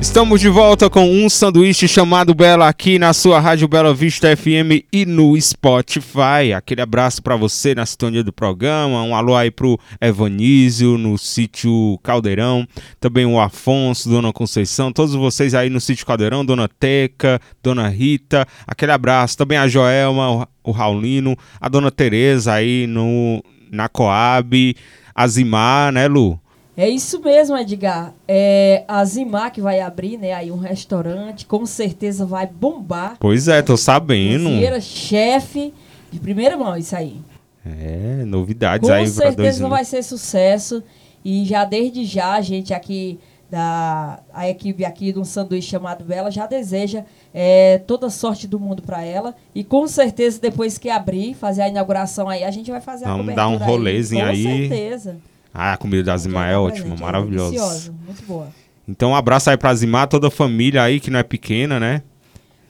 Estamos 0.06 0.39
de 0.39 0.47
volta 0.47 0.88
com 0.88 1.10
um 1.10 1.28
sanduíche 1.28 1.88
chamado 1.88 2.34
Bela 2.36 2.70
aqui 2.70 2.99
na 2.99 3.12
sua 3.12 3.39
Rádio 3.39 3.68
Bela 3.68 3.91
Vista 3.91 4.38
FM 4.38 4.86
e 4.93 5.03
no 5.03 5.36
Spotify. 5.41 6.53
Aquele 6.56 6.80
abraço 6.80 7.24
pra 7.24 7.36
você 7.36 7.74
na 7.74 7.88
sintonia 7.88 8.24
do 8.24 8.32
programa. 8.32 9.01
Um 9.01 9.16
alô 9.16 9.36
aí 9.36 9.49
pro 9.49 9.80
Evanísio 9.99 10.95
no 10.97 11.18
sítio 11.18 11.99
Caldeirão. 12.03 12.68
Também 12.99 13.26
o 13.26 13.39
Afonso, 13.39 14.08
Dona 14.08 14.32
Conceição. 14.32 14.91
Todos 14.91 15.16
vocês 15.16 15.56
aí 15.56 15.72
no 15.72 15.82
sítio 15.82 16.06
Caldeirão. 16.06 16.45
Dona 16.45 16.70
Teca, 16.70 17.41
Dona 17.62 17.89
Rita. 17.89 18.47
Aquele 18.66 18.91
abraço. 18.91 19.36
Também 19.36 19.58
a 19.58 19.68
Joelma, 19.68 20.32
o, 20.32 20.70
o 20.70 20.72
Raulino. 20.72 21.36
A 21.60 21.68
Dona 21.68 21.89
Tereza 21.89 22.53
aí 22.53 22.86
no, 22.88 23.43
na 23.72 23.89
Coab. 23.89 24.76
A 25.16 25.28
Zimar, 25.28 25.91
né, 25.91 26.08
Lu? 26.08 26.39
É 26.78 26.89
isso 26.89 27.21
mesmo, 27.21 27.57
Edgar. 27.57 28.13
É, 28.28 28.84
a 28.88 29.03
Zimar 29.05 29.51
que 29.51 29.61
vai 29.61 29.80
abrir, 29.80 30.17
né, 30.17 30.34
aí 30.34 30.51
um 30.51 30.57
restaurante, 30.57 31.45
com 31.45 31.65
certeza 31.65 32.26
vai 32.26 32.45
bombar. 32.45 33.15
Pois 33.19 33.47
é, 33.47 33.61
tô 33.61 33.78
sabendo. 33.78 34.43
Cozinheira, 34.43 34.82
chefe, 34.82 35.73
de 36.11 36.19
primeira 36.19 36.57
mão, 36.57 36.76
isso 36.76 36.95
aí. 36.95 37.17
É, 37.65 38.23
novidades 38.26 38.88
Com 38.88 38.93
aí 38.93 39.03
pra 39.05 39.11
certeza 39.11 39.59
2000. 39.59 39.69
vai 39.69 39.86
ser 39.86 40.03
sucesso. 40.03 40.84
E 41.23 41.45
já 41.45 41.63
desde 41.65 42.05
já, 42.05 42.34
a 42.34 42.41
gente 42.41 42.73
aqui, 42.73 43.17
da, 43.49 44.19
a 44.32 44.47
equipe 44.47 44.86
aqui 44.86 45.11
de 45.11 45.17
um 45.17 45.23
sanduíche 45.23 45.69
chamado 45.69 46.03
Bela, 46.03 46.30
já 46.30 46.45
deseja 46.45 47.03
é, 47.34 47.80
toda 47.88 48.09
sorte 48.09 48.47
do 48.47 48.59
mundo 48.59 48.84
para 48.84 49.03
ela. 49.03 49.34
E 49.55 49.63
com 49.63 49.88
certeza, 49.88 50.39
depois 50.39 50.78
que 50.78 50.89
abrir, 50.89 51.34
fazer 51.34 51.63
a 51.63 51.69
inauguração 51.69 52.30
aí, 52.30 52.43
a 52.43 52.51
gente 52.51 52.69
vai 52.69 52.82
fazer 52.82 53.05
a 53.05 53.15
Vamos 53.15 53.34
dar 53.34 53.47
um 53.47 53.57
rolezinho 53.57 54.26
aí. 54.26 54.43
Com 54.43 54.49
certeza. 54.49 55.17
Ah, 55.58 55.74
a 55.74 55.78
comida 55.78 56.03
da 56.03 56.18
Zimar 56.18 56.49
é 56.49 56.58
ótima, 56.58 56.95
é 56.95 56.99
maravilhosa. 56.99 57.93
muito 58.06 58.24
boa. 58.28 58.49
Então, 58.88 59.12
um 59.12 59.16
abraço 59.16 59.49
aí 59.49 59.58
pra 59.58 59.74
Zimar, 59.74 60.08
toda 60.08 60.28
a 60.28 60.32
família 60.32 60.84
aí, 60.84 60.99
que 60.99 61.10
não 61.10 61.18
é 61.20 61.24
pequena, 61.24 61.80
né? 61.80 62.01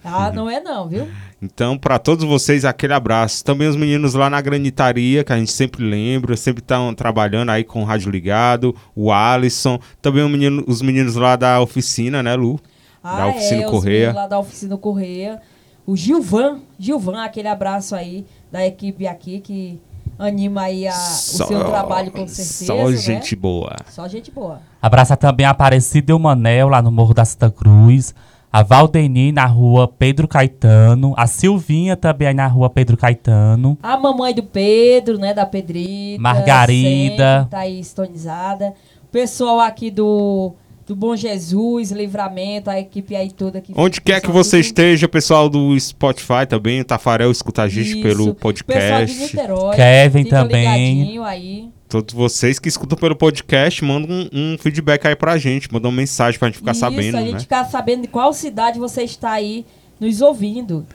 Ah, 0.03 0.31
não 0.31 0.47
é 0.47 0.61
não, 0.61 0.87
viu? 0.87 1.07
Então, 1.41 1.77
pra 1.77 1.97
todos 1.97 2.23
vocês, 2.23 2.63
aquele 2.63 2.93
abraço. 2.93 3.43
Também 3.43 3.67
os 3.67 3.75
meninos 3.75 4.13
lá 4.13 4.29
na 4.29 4.39
granitaria, 4.39 5.23
que 5.23 5.33
a 5.33 5.37
gente 5.37 5.51
sempre 5.51 5.83
lembra, 5.83 6.37
sempre 6.37 6.61
estão 6.61 6.93
trabalhando 6.93 7.49
aí 7.49 7.63
com 7.63 7.81
o 7.81 7.85
rádio 7.85 8.11
ligado. 8.11 8.75
O 8.95 9.11
Alisson. 9.11 9.79
Também 10.01 10.27
menino- 10.29 10.63
os 10.67 10.81
meninos 10.81 11.15
lá 11.15 11.35
da 11.35 11.59
oficina, 11.59 12.21
né, 12.21 12.35
Lu? 12.35 12.59
Ah, 13.03 13.17
da 13.17 13.27
oficina 13.27 13.63
é, 13.63 13.65
Correia. 13.65 14.13
lá 14.13 14.27
da 14.27 14.39
oficina 14.39 14.77
Correia. 14.77 15.41
O 15.87 15.95
Gilvan, 15.97 16.59
Gilvan, 16.79 17.23
aquele 17.23 17.47
abraço 17.47 17.95
aí 17.95 18.25
da 18.51 18.65
equipe 18.65 19.05
aqui 19.07 19.39
que 19.39 19.79
anima 20.17 20.63
aí 20.63 20.87
a, 20.87 20.93
o 20.93 20.95
seu 20.95 21.65
trabalho 21.65 22.11
com 22.11 22.27
certeza. 22.27 22.65
Só 22.65 22.89
né? 22.89 22.97
gente 22.97 23.35
boa. 23.35 23.75
Só 23.89 24.07
gente 24.07 24.31
boa. 24.31 24.61
Abraça 24.81 25.17
também 25.17 25.45
a 25.45 25.49
Aparecida 25.49 26.11
e 26.11 26.15
o 26.15 26.19
Manel, 26.19 26.69
lá 26.69 26.81
no 26.81 26.91
Morro 26.91 27.13
da 27.13 27.25
Santa 27.25 27.49
Cruz. 27.49 28.13
A 28.51 28.63
Valdeni 28.63 29.33
na 29.33 29.45
rua 29.45 29.85
Pedro 29.85 30.29
Caetano. 30.29 31.13
A 31.17 31.27
Silvinha 31.27 31.97
também 31.97 32.29
aí 32.29 32.33
na 32.33 32.47
rua 32.47 32.69
Pedro 32.69 32.95
Caetano. 32.95 33.77
A 33.83 33.97
mamãe 33.97 34.33
do 34.33 34.43
Pedro, 34.43 35.17
né, 35.17 35.33
da 35.33 35.45
Pedrita. 35.45 36.21
Margarida. 36.21 37.39
sempre 37.39 37.51
Tá 37.51 37.59
aí 37.59 37.79
estonizada. 37.81 38.73
O 39.03 39.07
pessoal 39.07 39.59
aqui 39.59 39.91
do, 39.91 40.53
do 40.87 40.95
Bom 40.95 41.15
Jesus, 41.15 41.91
Livramento, 41.91 42.69
a 42.69 42.79
equipe 42.79 43.15
aí 43.15 43.31
toda 43.31 43.57
aqui. 43.57 43.73
Onde 43.75 43.99
quer 43.99 44.21
que 44.21 44.29
você 44.31 44.57
tudo- 44.57 44.65
esteja, 44.65 45.07
pessoal 45.07 45.49
do 45.49 45.77
Spotify 45.79 46.45
também, 46.47 46.81
o 46.81 46.85
Tafarel 46.85 47.31
escuta 47.31 47.63
a 47.63 47.67
gente 47.67 47.91
Isso. 47.93 48.01
pelo 48.01 48.17
Pessoal 48.35 48.53
de 48.53 48.63
podcast. 48.63 49.19
Niterói. 49.19 49.75
Kevin 49.75 50.25
também. 50.25 51.19
aí. 51.25 51.69
Todos 51.89 52.13
vocês 52.13 52.59
que 52.59 52.67
escutam 52.67 52.97
pelo 52.97 53.15
podcast, 53.15 53.83
mandam 53.83 54.09
um, 54.33 54.53
um 54.53 54.57
feedback 54.57 55.07
aí 55.07 55.15
pra 55.15 55.37
gente, 55.37 55.71
mandam 55.71 55.89
uma 55.91 55.97
mensagem 55.97 56.37
pra 56.39 56.47
gente 56.49 56.57
ficar 56.57 56.71
Isso, 56.71 56.79
sabendo, 56.81 57.17
a 57.17 57.21
né? 57.21 57.25
gente 57.27 57.41
ficar 57.41 57.63
sabendo 57.65 58.01
de 58.03 58.07
qual 58.07 58.33
cidade 58.33 58.77
você 58.79 59.03
está 59.03 59.31
aí 59.31 59.65
nos 59.99 60.19
ouvindo. 60.21 60.85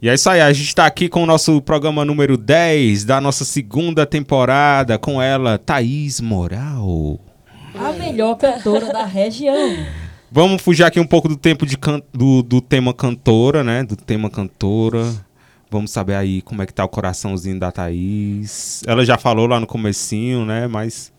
E 0.00 0.08
é 0.10 0.14
isso 0.14 0.28
aí, 0.28 0.40
a 0.42 0.52
gente 0.52 0.74
tá 0.74 0.84
aqui 0.86 1.08
com 1.08 1.22
o 1.22 1.26
nosso 1.26 1.60
programa 1.62 2.04
número 2.04 2.36
10 2.36 3.04
da 3.04 3.18
nossa 3.20 3.44
segunda 3.46 4.04
temporada, 4.06 4.98
com 4.98 5.20
ela, 5.20 5.58
Thaís 5.58 6.20
Moral. 6.20 7.18
A 7.78 7.92
melhor 7.92 8.36
cantora 8.36 8.92
da 8.92 9.04
região. 9.04 9.76
Vamos 10.30 10.60
fugir 10.62 10.84
aqui 10.84 10.98
um 11.00 11.06
pouco 11.06 11.28
do 11.28 11.36
tempo 11.36 11.64
de 11.66 11.76
can- 11.78 12.02
do, 12.12 12.42
do 12.42 12.60
tema 12.60 12.92
cantora, 12.92 13.62
né? 13.62 13.82
Do 13.84 13.96
tema 13.96 14.28
cantora. 14.28 15.04
Vamos 15.70 15.90
saber 15.90 16.14
aí 16.14 16.42
como 16.42 16.62
é 16.62 16.66
que 16.66 16.72
tá 16.74 16.84
o 16.84 16.88
coraçãozinho 16.88 17.58
da 17.58 17.70
Thaís. 17.72 18.82
Ela 18.86 19.04
já 19.04 19.18
falou 19.18 19.46
lá 19.46 19.58
no 19.60 19.66
comecinho, 19.66 20.44
né? 20.44 20.66
Mas 20.66 21.12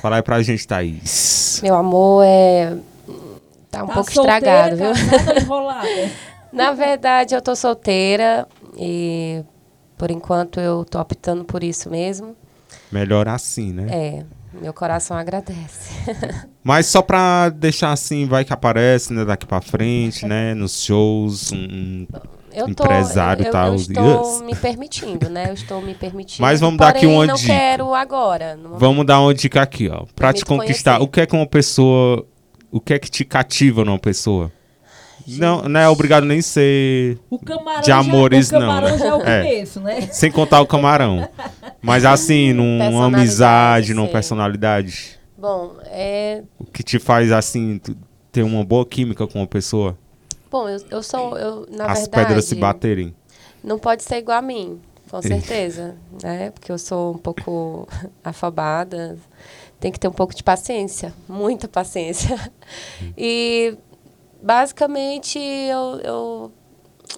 fala 0.00 0.16
aí 0.16 0.22
pra 0.22 0.42
gente, 0.42 0.66
Thaís. 0.66 1.60
Meu 1.62 1.74
amor 1.74 2.24
é. 2.24 2.76
Tá 3.70 3.84
um 3.84 3.86
Tá 3.88 3.94
pouco 3.94 4.12
solteira, 4.12 4.72
estragado, 4.72 4.76
viu? 4.76 4.86
ou 5.34 5.36
enrolada? 5.42 5.88
Na 6.52 6.72
verdade, 6.72 7.34
eu 7.34 7.42
tô 7.42 7.54
solteira 7.54 8.46
e 8.78 9.42
por 9.98 10.10
enquanto 10.10 10.58
eu 10.60 10.84
tô 10.84 10.98
optando 11.00 11.44
por 11.44 11.62
isso 11.62 11.90
mesmo. 11.90 12.34
Melhor 12.90 13.28
assim, 13.28 13.72
né? 13.72 13.86
É, 13.90 14.24
meu 14.60 14.72
coração 14.72 15.16
agradece. 15.16 15.90
Mas 16.62 16.86
só 16.86 17.02
pra 17.02 17.48
deixar 17.48 17.92
assim, 17.92 18.26
vai 18.26 18.44
que 18.44 18.52
aparece, 18.52 19.12
né? 19.12 19.24
Daqui 19.24 19.46
pra 19.46 19.60
frente, 19.60 20.26
né? 20.26 20.54
Nos 20.54 20.82
shows, 20.82 21.52
um- 21.52 22.06
Eu 22.52 22.64
tô, 22.74 22.84
Empresário 22.84 23.44
eu, 23.46 23.52
tal, 23.52 23.68
eu 23.68 23.74
estou 23.76 24.42
me 24.44 24.54
permitindo, 24.56 25.28
né? 25.28 25.50
Eu 25.50 25.54
estou 25.54 25.80
me 25.82 25.94
permitindo. 25.94 26.42
Mas 26.42 26.58
vamos 26.60 26.78
dar 26.78 26.88
aqui 26.88 27.00
porém, 27.00 27.14
uma 27.14 27.26
não 27.26 27.34
dica. 27.34 27.52
quero 27.52 27.94
agora. 27.94 28.58
Vamos 28.78 29.04
dar 29.06 29.20
uma 29.20 29.34
dica 29.34 29.60
aqui, 29.62 29.88
ó. 29.88 30.04
Pra 30.14 30.32
te 30.32 30.44
conquistar, 30.44 30.92
conhecer. 30.96 31.04
o 31.04 31.08
que 31.12 31.20
é 31.20 31.26
que 31.26 31.36
uma 31.36 31.46
pessoa. 31.46 32.26
O 32.70 32.80
que 32.80 32.94
é 32.94 32.98
que 32.98 33.10
te 33.10 33.24
cativa 33.24 33.84
numa 33.84 33.98
pessoa? 33.98 34.50
Não, 35.26 35.62
não 35.68 35.80
é 35.80 35.88
obrigado 35.88 36.24
nem 36.24 36.40
ser. 36.42 37.18
O 37.30 37.38
camarão, 37.38 37.80
De 37.82 37.90
amores, 37.92 38.48
já, 38.48 38.56
o 38.56 38.60
não, 38.60 38.68
camarão 38.68 38.90
né? 38.92 38.98
já 38.98 39.06
é 39.06 39.14
o 39.14 39.22
É. 39.22 39.42
começo, 39.42 39.80
né? 39.80 40.00
Sem 40.12 40.30
contar 40.30 40.60
o 40.60 40.66
camarão. 40.66 41.28
Mas 41.82 42.04
assim, 42.04 42.52
numa 42.54 43.06
amizade, 43.06 43.92
numa 43.94 44.08
personalidade. 44.08 45.18
Bom, 45.36 45.76
é. 45.86 46.42
O 46.58 46.64
que 46.64 46.82
te 46.82 46.98
faz, 46.98 47.30
assim, 47.32 47.80
ter 48.32 48.42
uma 48.42 48.64
boa 48.64 48.86
química 48.86 49.26
com 49.26 49.38
uma 49.40 49.46
pessoa? 49.46 49.96
Bom, 50.50 50.68
eu, 50.68 50.78
eu 50.90 51.02
sou. 51.02 51.36
Eu, 51.36 51.66
na 51.70 51.86
As 51.86 52.00
verdade, 52.00 52.10
pedras 52.26 52.44
se 52.44 52.54
baterem. 52.54 53.14
Não 53.62 53.78
pode 53.78 54.02
ser 54.04 54.18
igual 54.18 54.38
a 54.38 54.42
mim, 54.42 54.80
com 55.10 55.20
certeza. 55.20 55.96
né? 56.22 56.50
Porque 56.52 56.70
eu 56.70 56.78
sou 56.78 57.14
um 57.14 57.18
pouco 57.18 57.88
afobada. 58.22 59.18
Tem 59.78 59.92
que 59.92 60.00
ter 60.00 60.08
um 60.08 60.12
pouco 60.12 60.34
de 60.34 60.42
paciência, 60.42 61.12
muita 61.28 61.68
paciência. 61.68 62.38
E 63.18 63.76
basicamente 64.46 65.38
eu, 65.38 66.00
eu 66.04 66.52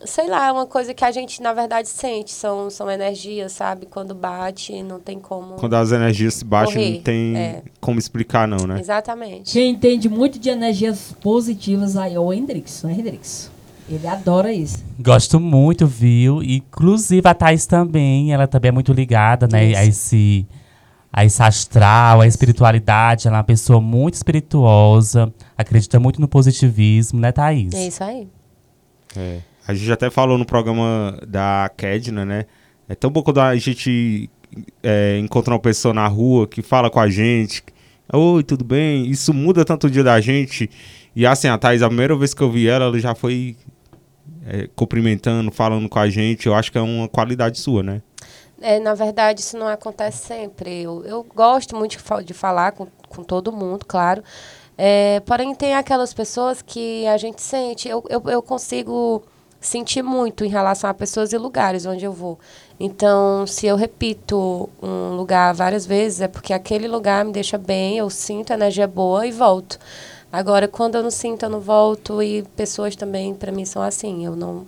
sei 0.04 0.28
lá, 0.28 0.48
é 0.48 0.52
uma 0.52 0.66
coisa 0.66 0.94
que 0.94 1.04
a 1.04 1.10
gente 1.10 1.42
na 1.42 1.52
verdade 1.52 1.88
sente, 1.88 2.30
são, 2.30 2.70
são 2.70 2.90
energias, 2.90 3.52
sabe? 3.52 3.86
Quando 3.86 4.14
bate, 4.14 4.82
não 4.82 4.98
tem 4.98 5.18
como. 5.18 5.56
Quando 5.56 5.74
as 5.74 5.92
energias 5.92 6.34
se 6.34 6.44
baixam, 6.44 6.74
Correr, 6.74 6.94
não 6.94 7.02
tem 7.02 7.36
é. 7.36 7.62
como 7.80 7.98
explicar, 7.98 8.48
não, 8.48 8.66
né? 8.66 8.80
Exatamente. 8.80 9.52
Quem 9.52 9.70
entende 9.70 10.08
muito 10.08 10.38
de 10.38 10.48
energias 10.48 11.14
positivas 11.20 11.96
aí 11.96 12.14
é 12.14 12.20
o 12.20 12.32
Hendrix, 12.32 12.82
né, 12.82 12.92
Hendrix? 12.92 13.50
Ele 13.90 14.06
adora 14.06 14.52
isso. 14.52 14.84
Gosto 14.98 15.40
muito, 15.40 15.86
viu? 15.86 16.42
Inclusive 16.42 17.26
a 17.26 17.34
Thaís 17.34 17.66
também, 17.66 18.32
ela 18.32 18.46
também 18.46 18.68
é 18.68 18.72
muito 18.72 18.92
ligada, 18.92 19.48
né? 19.50 19.74
A 19.74 19.84
esse, 19.86 20.46
a 21.12 21.24
esse 21.24 21.42
astral, 21.42 22.20
a 22.20 22.26
espiritualidade. 22.26 23.26
Ela 23.26 23.36
é 23.36 23.38
uma 23.38 23.44
pessoa 23.44 23.80
muito 23.80 24.14
espirituosa, 24.14 25.32
acredita 25.56 25.98
muito 25.98 26.20
no 26.20 26.28
positivismo, 26.28 27.20
né, 27.20 27.32
Thaís? 27.32 27.74
É 27.74 27.86
isso 27.86 28.04
aí. 28.04 28.28
É. 29.16 29.40
A 29.66 29.74
gente 29.74 29.90
até 29.92 30.08
falou 30.10 30.38
no 30.38 30.46
programa 30.46 31.18
da 31.26 31.70
Kedna, 31.76 32.24
né? 32.24 32.46
É 32.88 32.94
tão 32.94 33.10
bom 33.10 33.22
quando 33.22 33.40
a 33.40 33.54
gente 33.56 34.30
é, 34.82 35.18
encontra 35.18 35.52
uma 35.52 35.60
pessoa 35.60 35.92
na 35.92 36.06
rua 36.06 36.46
que 36.46 36.62
fala 36.62 36.88
com 36.88 36.98
a 36.98 37.08
gente. 37.08 37.62
Oi, 38.10 38.42
tudo 38.42 38.64
bem? 38.64 39.06
Isso 39.06 39.34
muda 39.34 39.64
tanto 39.64 39.86
o 39.86 39.90
dia 39.90 40.02
da 40.02 40.18
gente. 40.20 40.70
E 41.14 41.26
assim, 41.26 41.48
a 41.48 41.58
Thaís, 41.58 41.82
a 41.82 41.88
primeira 41.88 42.16
vez 42.16 42.32
que 42.32 42.42
eu 42.42 42.50
vi 42.50 42.66
ela, 42.66 42.86
ela 42.86 42.98
já 42.98 43.14
foi 43.14 43.56
é, 44.46 44.68
cumprimentando, 44.74 45.50
falando 45.50 45.86
com 45.88 45.98
a 45.98 46.08
gente. 46.08 46.46
Eu 46.46 46.54
acho 46.54 46.72
que 46.72 46.78
é 46.78 46.80
uma 46.80 47.06
qualidade 47.06 47.58
sua, 47.58 47.82
né? 47.82 48.00
É, 48.60 48.78
na 48.78 48.94
verdade, 48.94 49.40
isso 49.40 49.56
não 49.56 49.68
acontece 49.68 50.26
sempre. 50.26 50.82
Eu, 50.82 51.04
eu 51.04 51.22
gosto 51.34 51.76
muito 51.76 51.96
de, 51.96 52.24
de 52.24 52.34
falar 52.34 52.72
com, 52.72 52.86
com 53.08 53.22
todo 53.22 53.52
mundo, 53.52 53.84
claro. 53.86 54.22
É, 54.76 55.20
porém, 55.20 55.54
tem 55.54 55.74
aquelas 55.74 56.14
pessoas 56.14 56.62
que 56.62 57.06
a 57.06 57.16
gente 57.16 57.42
sente. 57.42 57.88
Eu, 57.88 58.04
eu, 58.08 58.22
eu 58.26 58.42
consigo 58.42 59.22
sentir 59.60 60.02
muito 60.02 60.44
em 60.44 60.48
relação 60.48 60.88
a 60.88 60.94
pessoas 60.94 61.32
e 61.32 61.38
lugares 61.38 61.84
onde 61.84 62.04
eu 62.04 62.12
vou. 62.12 62.38
Então, 62.78 63.46
se 63.46 63.66
eu 63.66 63.76
repito 63.76 64.68
um 64.80 65.16
lugar 65.16 65.52
várias 65.52 65.84
vezes, 65.84 66.20
é 66.20 66.28
porque 66.28 66.52
aquele 66.52 66.86
lugar 66.86 67.24
me 67.24 67.32
deixa 67.32 67.58
bem, 67.58 67.98
eu 67.98 68.08
sinto 68.08 68.52
energia 68.52 68.86
boa 68.86 69.26
e 69.26 69.32
volto. 69.32 69.78
Agora, 70.30 70.68
quando 70.68 70.94
eu 70.96 71.02
não 71.02 71.10
sinto, 71.10 71.44
eu 71.44 71.48
não 71.48 71.60
volto. 71.60 72.22
E 72.22 72.42
pessoas 72.54 72.94
também, 72.94 73.34
para 73.34 73.50
mim, 73.50 73.64
são 73.64 73.82
assim. 73.82 74.24
Eu 74.24 74.36
não, 74.36 74.66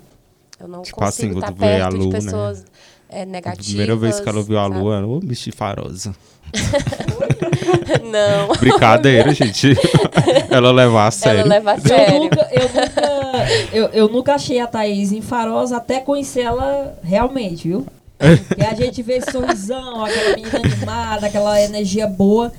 eu 0.58 0.66
não 0.66 0.82
Tipo 0.82 1.04
assim, 1.04 1.28
consigo 1.28 1.34
estar 1.34 1.52
quando 1.52 1.58
vê 1.58 1.80
a 1.80 1.88
perto 1.88 1.96
Lu, 1.96 2.10
de 2.10 2.26
né? 2.26 2.64
É, 3.10 3.22
A 3.22 3.26
negativas. 3.26 3.66
primeira 3.66 3.96
vez 3.96 4.20
que 4.20 4.28
ela 4.28 4.42
viu 4.42 4.58
a 4.58 4.62
sabe? 4.64 4.78
lua, 4.78 4.96
ela, 4.96 5.06
ô, 5.06 5.20
bicho 5.20 5.50
farosa. 5.54 6.14
Não. 8.10 8.56
Brincadeira, 8.58 9.32
gente. 9.34 9.74
ela 10.50 10.70
levar 10.72 11.06
a 11.06 11.10
sério. 11.10 11.40
Ela 11.40 11.48
leva 11.48 11.72
a 11.72 11.74
Eu 11.76 11.80
sério. 11.80 12.18
nunca, 12.20 12.48
eu, 12.52 12.62
nunca, 12.62 13.48
eu, 13.72 13.86
eu 13.88 14.08
nunca 14.08 14.34
achei 14.34 14.58
a 14.60 14.66
Thaís 14.66 15.12
enfarosa 15.12 15.76
até 15.76 16.00
conhecer 16.00 16.40
ela 16.40 16.98
realmente, 17.02 17.68
viu? 17.68 17.86
Porque 18.48 18.62
a 18.64 18.74
gente 18.74 19.02
vê 19.02 19.14
esse 19.14 19.30
sorrisão, 19.32 20.04
aquela 20.04 20.34
menina 20.36 20.58
animada, 20.58 21.26
aquela 21.26 21.60
energia 21.62 22.06
boa. 22.06 22.52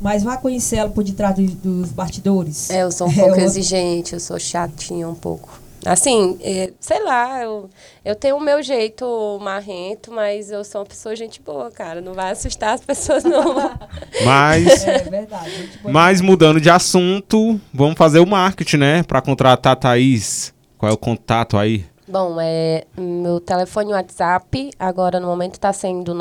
Mas 0.00 0.22
vá 0.22 0.36
conhecer 0.36 0.76
ela 0.76 0.90
por 0.90 1.02
detrás 1.04 1.34
dos, 1.36 1.52
dos 1.54 1.90
bastidores. 1.90 2.68
É, 2.70 2.82
eu 2.82 2.92
sou 2.92 3.06
um 3.06 3.10
É 3.10 3.14
pouco 3.14 3.28
outra- 3.30 3.44
exigente, 3.44 4.12
eu 4.12 4.20
sou 4.20 4.38
chatinha 4.38 5.08
um 5.08 5.14
pouco. 5.14 5.48
Assim, 5.86 6.38
é, 6.42 6.72
sei 6.80 7.02
lá, 7.02 7.42
eu, 7.42 7.70
eu 8.04 8.14
tenho 8.16 8.36
o 8.36 8.40
meu 8.40 8.62
jeito 8.62 9.38
marrento, 9.40 10.12
mas 10.12 10.50
eu 10.50 10.64
sou 10.64 10.80
uma 10.80 10.86
pessoa 10.86 11.14
gente 11.14 11.40
boa, 11.40 11.70
cara. 11.70 12.00
Não 12.00 12.12
vai 12.12 12.32
assustar 12.32 12.74
as 12.74 12.80
pessoas, 12.80 13.22
não. 13.24 13.54
Mas 14.24 14.86
É 14.86 14.98
verdade. 14.98 15.50
gente 15.50 15.78
boa. 15.78 15.92
Mas 15.92 16.20
mudando 16.20 16.60
de 16.60 16.68
assunto, 16.68 17.60
vamos 17.72 17.96
fazer 17.96 18.18
o 18.18 18.26
marketing, 18.26 18.78
né? 18.78 19.02
Pra 19.04 19.22
contratar 19.22 19.74
a 19.74 19.76
Thaís. 19.76 20.52
Qual 20.76 20.90
é 20.90 20.92
o 20.94 20.98
contato 20.98 21.56
aí? 21.56 21.86
Bom, 22.08 22.36
é, 22.40 22.84
meu 22.96 23.40
telefone 23.40 23.92
WhatsApp 23.92 24.70
agora 24.78 25.18
no 25.18 25.26
momento 25.26 25.54
está 25.54 25.72
sendo 25.72 26.14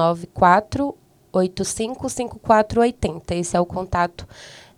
94855480. 1.33 3.31
Esse 3.31 3.55
é 3.57 3.59
o 3.59 3.65
contato 3.65 4.27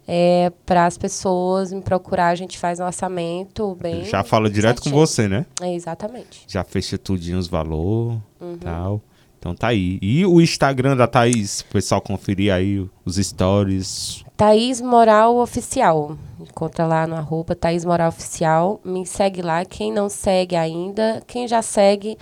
é, 0.08 0.52
para 0.66 0.86
as 0.86 0.98
pessoas 0.98 1.72
me 1.74 1.82
procurar. 1.82 2.28
A 2.30 2.36
gente 2.36 2.58
faz 2.58 2.80
um 2.80 2.86
orçamento 2.86 3.76
bem. 3.82 4.06
Já 4.06 4.24
fala 4.24 4.50
direto 4.50 4.78
com 4.78 4.84
certinho. 4.86 5.06
você, 5.06 5.28
né? 5.28 5.46
É, 5.62 5.74
exatamente. 5.74 6.44
Já 6.48 6.64
fecha 6.64 6.98
tudinho 6.98 7.38
os 7.38 7.48
valor 7.48 8.22
Uhum. 8.40 8.58
tal. 8.58 9.02
Então 9.40 9.54
tá 9.54 9.68
aí. 9.68 10.00
E 10.02 10.26
o 10.26 10.42
Instagram 10.42 10.96
da 10.98 11.06
Thaís, 11.08 11.62
o 11.62 11.66
pessoal 11.66 12.02
conferir 12.02 12.52
aí 12.52 12.84
os 13.06 13.18
stories. 13.18 14.24
Thaís 14.36 14.82
Moral 14.82 15.38
Oficial. 15.38 16.18
Encontra 16.40 16.86
lá 16.88 17.06
no 17.08 17.16
arroba 17.16 17.56
Thaís 17.56 17.86
Moral 17.86 18.10
Oficial. 18.10 18.80
Me 18.84 19.06
segue 19.06 19.42
lá. 19.42 19.64
Quem 19.64 19.92
não 19.92 20.10
segue 20.10 20.56
ainda, 20.56 21.22
quem 21.28 21.48
já 21.48 21.62
segue, 21.62 22.18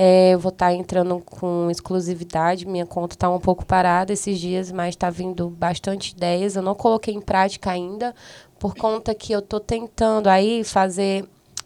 é, 0.00 0.30
eu 0.32 0.38
vou 0.38 0.50
estar 0.50 0.72
entrando 0.72 1.18
com 1.26 1.68
exclusividade. 1.72 2.64
Minha 2.64 2.86
conta 2.86 3.16
está 3.16 3.28
um 3.28 3.40
pouco 3.40 3.66
parada 3.66 4.12
esses 4.12 4.38
dias, 4.38 4.70
mas 4.70 4.90
está 4.90 5.10
vindo 5.10 5.50
bastante 5.50 6.12
ideias. 6.12 6.54
Eu 6.54 6.62
não 6.62 6.76
coloquei 6.76 7.12
em 7.12 7.20
prática 7.20 7.72
ainda, 7.72 8.14
por 8.60 8.76
conta 8.76 9.12
que 9.12 9.32
eu 9.32 9.40
estou 9.40 9.58
tentando 9.58 10.28
aí 10.28 10.62
fazer 10.62 11.24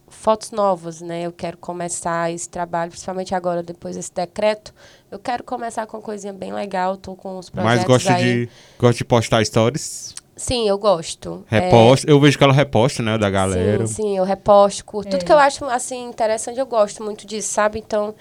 fotos 0.09 0.51
novas, 0.51 1.03
né? 1.03 1.27
Eu 1.27 1.33
quero 1.33 1.59
começar 1.59 2.33
esse 2.33 2.49
trabalho, 2.49 2.91
principalmente 2.91 3.35
agora, 3.35 3.63
depois 3.63 3.97
desse 3.97 4.15
decreto. 4.15 4.73
Eu 5.11 5.19
quero 5.19 5.45
começar 5.45 5.87
com 5.87 5.99
uma 5.99 6.03
coisinha 6.03 6.33
bem 6.33 6.55
legal. 6.55 6.97
Tô 6.97 7.15
com 7.15 7.39
os 7.39 7.51
projetos 7.51 7.81
Mas 7.81 7.87
gosta 7.87 8.15
aí. 8.15 8.47
de, 8.47 8.51
gosta 8.79 8.97
de 8.97 9.05
postar 9.05 9.45
stories. 9.45 10.15
Sim, 10.43 10.69
eu 10.69 10.77
gosto. 10.77 11.45
É, 11.49 11.61
Reposta. 11.61 12.11
Eu 12.11 12.19
vejo 12.19 12.37
que 12.37 12.43
ela 12.43 12.53
reposta, 12.53 13.01
né? 13.01 13.17
Da 13.17 13.31
galera. 13.31 13.87
Sim, 13.87 13.95
sim, 13.95 14.19
eu 14.19 14.25
reposto, 14.25 14.85
curto. 14.85 15.07
É. 15.07 15.11
Tudo 15.13 15.25
que 15.25 15.33
eu 15.33 15.39
acho 15.39 15.65
assim 15.67 16.09
interessante, 16.09 16.59
eu 16.59 16.67
gosto 16.67 17.01
muito 17.01 17.25
disso, 17.25 17.49
sabe? 17.49 17.79
Então, 17.79 18.13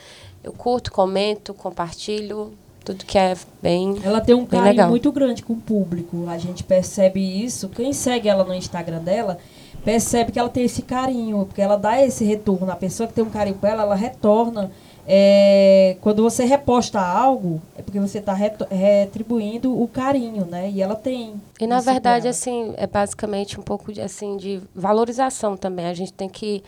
eu 0.43 0.53
curto, 0.53 0.91
comento, 0.91 1.51
compartilho, 1.51 2.53
tudo 2.85 3.05
que 3.05 3.17
é 3.17 3.35
bem. 3.59 3.99
Ela 4.03 4.21
tem 4.21 4.35
um 4.35 4.45
carinho 4.45 4.69
legal. 4.69 4.89
muito 4.89 5.11
grande 5.11 5.41
com 5.41 5.53
o 5.53 5.57
público. 5.57 6.27
A 6.29 6.37
gente 6.37 6.63
percebe 6.63 7.19
isso. 7.43 7.67
Quem 7.69 7.91
segue 7.91 8.29
ela 8.29 8.43
no 8.43 8.53
Instagram 8.53 8.99
dela 8.99 9.39
percebe 9.83 10.31
que 10.31 10.37
ela 10.37 10.47
tem 10.49 10.65
esse 10.65 10.83
carinho, 10.83 11.43
porque 11.47 11.59
ela 11.59 11.75
dá 11.75 11.99
esse 12.05 12.23
retorno. 12.23 12.71
A 12.71 12.75
pessoa 12.75 13.07
que 13.07 13.13
tem 13.15 13.23
um 13.23 13.31
carinho 13.31 13.55
com 13.55 13.65
ela, 13.65 13.81
ela 13.81 13.95
retorna. 13.95 14.71
É, 15.07 15.97
quando 16.01 16.21
você 16.21 16.45
reposta 16.45 16.99
algo, 16.99 17.61
é 17.75 17.81
porque 17.81 17.99
você 17.99 18.19
está 18.19 18.33
retribuindo 18.33 19.81
o 19.81 19.87
carinho, 19.87 20.45
né? 20.45 20.69
E 20.69 20.81
ela 20.81 20.95
tem. 20.95 21.41
E 21.59 21.67
na 21.67 21.81
verdade, 21.81 22.27
assim, 22.27 22.73
é 22.77 22.87
basicamente 22.87 23.59
um 23.59 23.63
pouco 23.63 23.91
de 23.91 24.01
assim 24.01 24.37
de 24.37 24.61
valorização 24.75 25.57
também. 25.57 25.87
A 25.87 25.93
gente 25.93 26.13
tem 26.13 26.29
que 26.29 26.63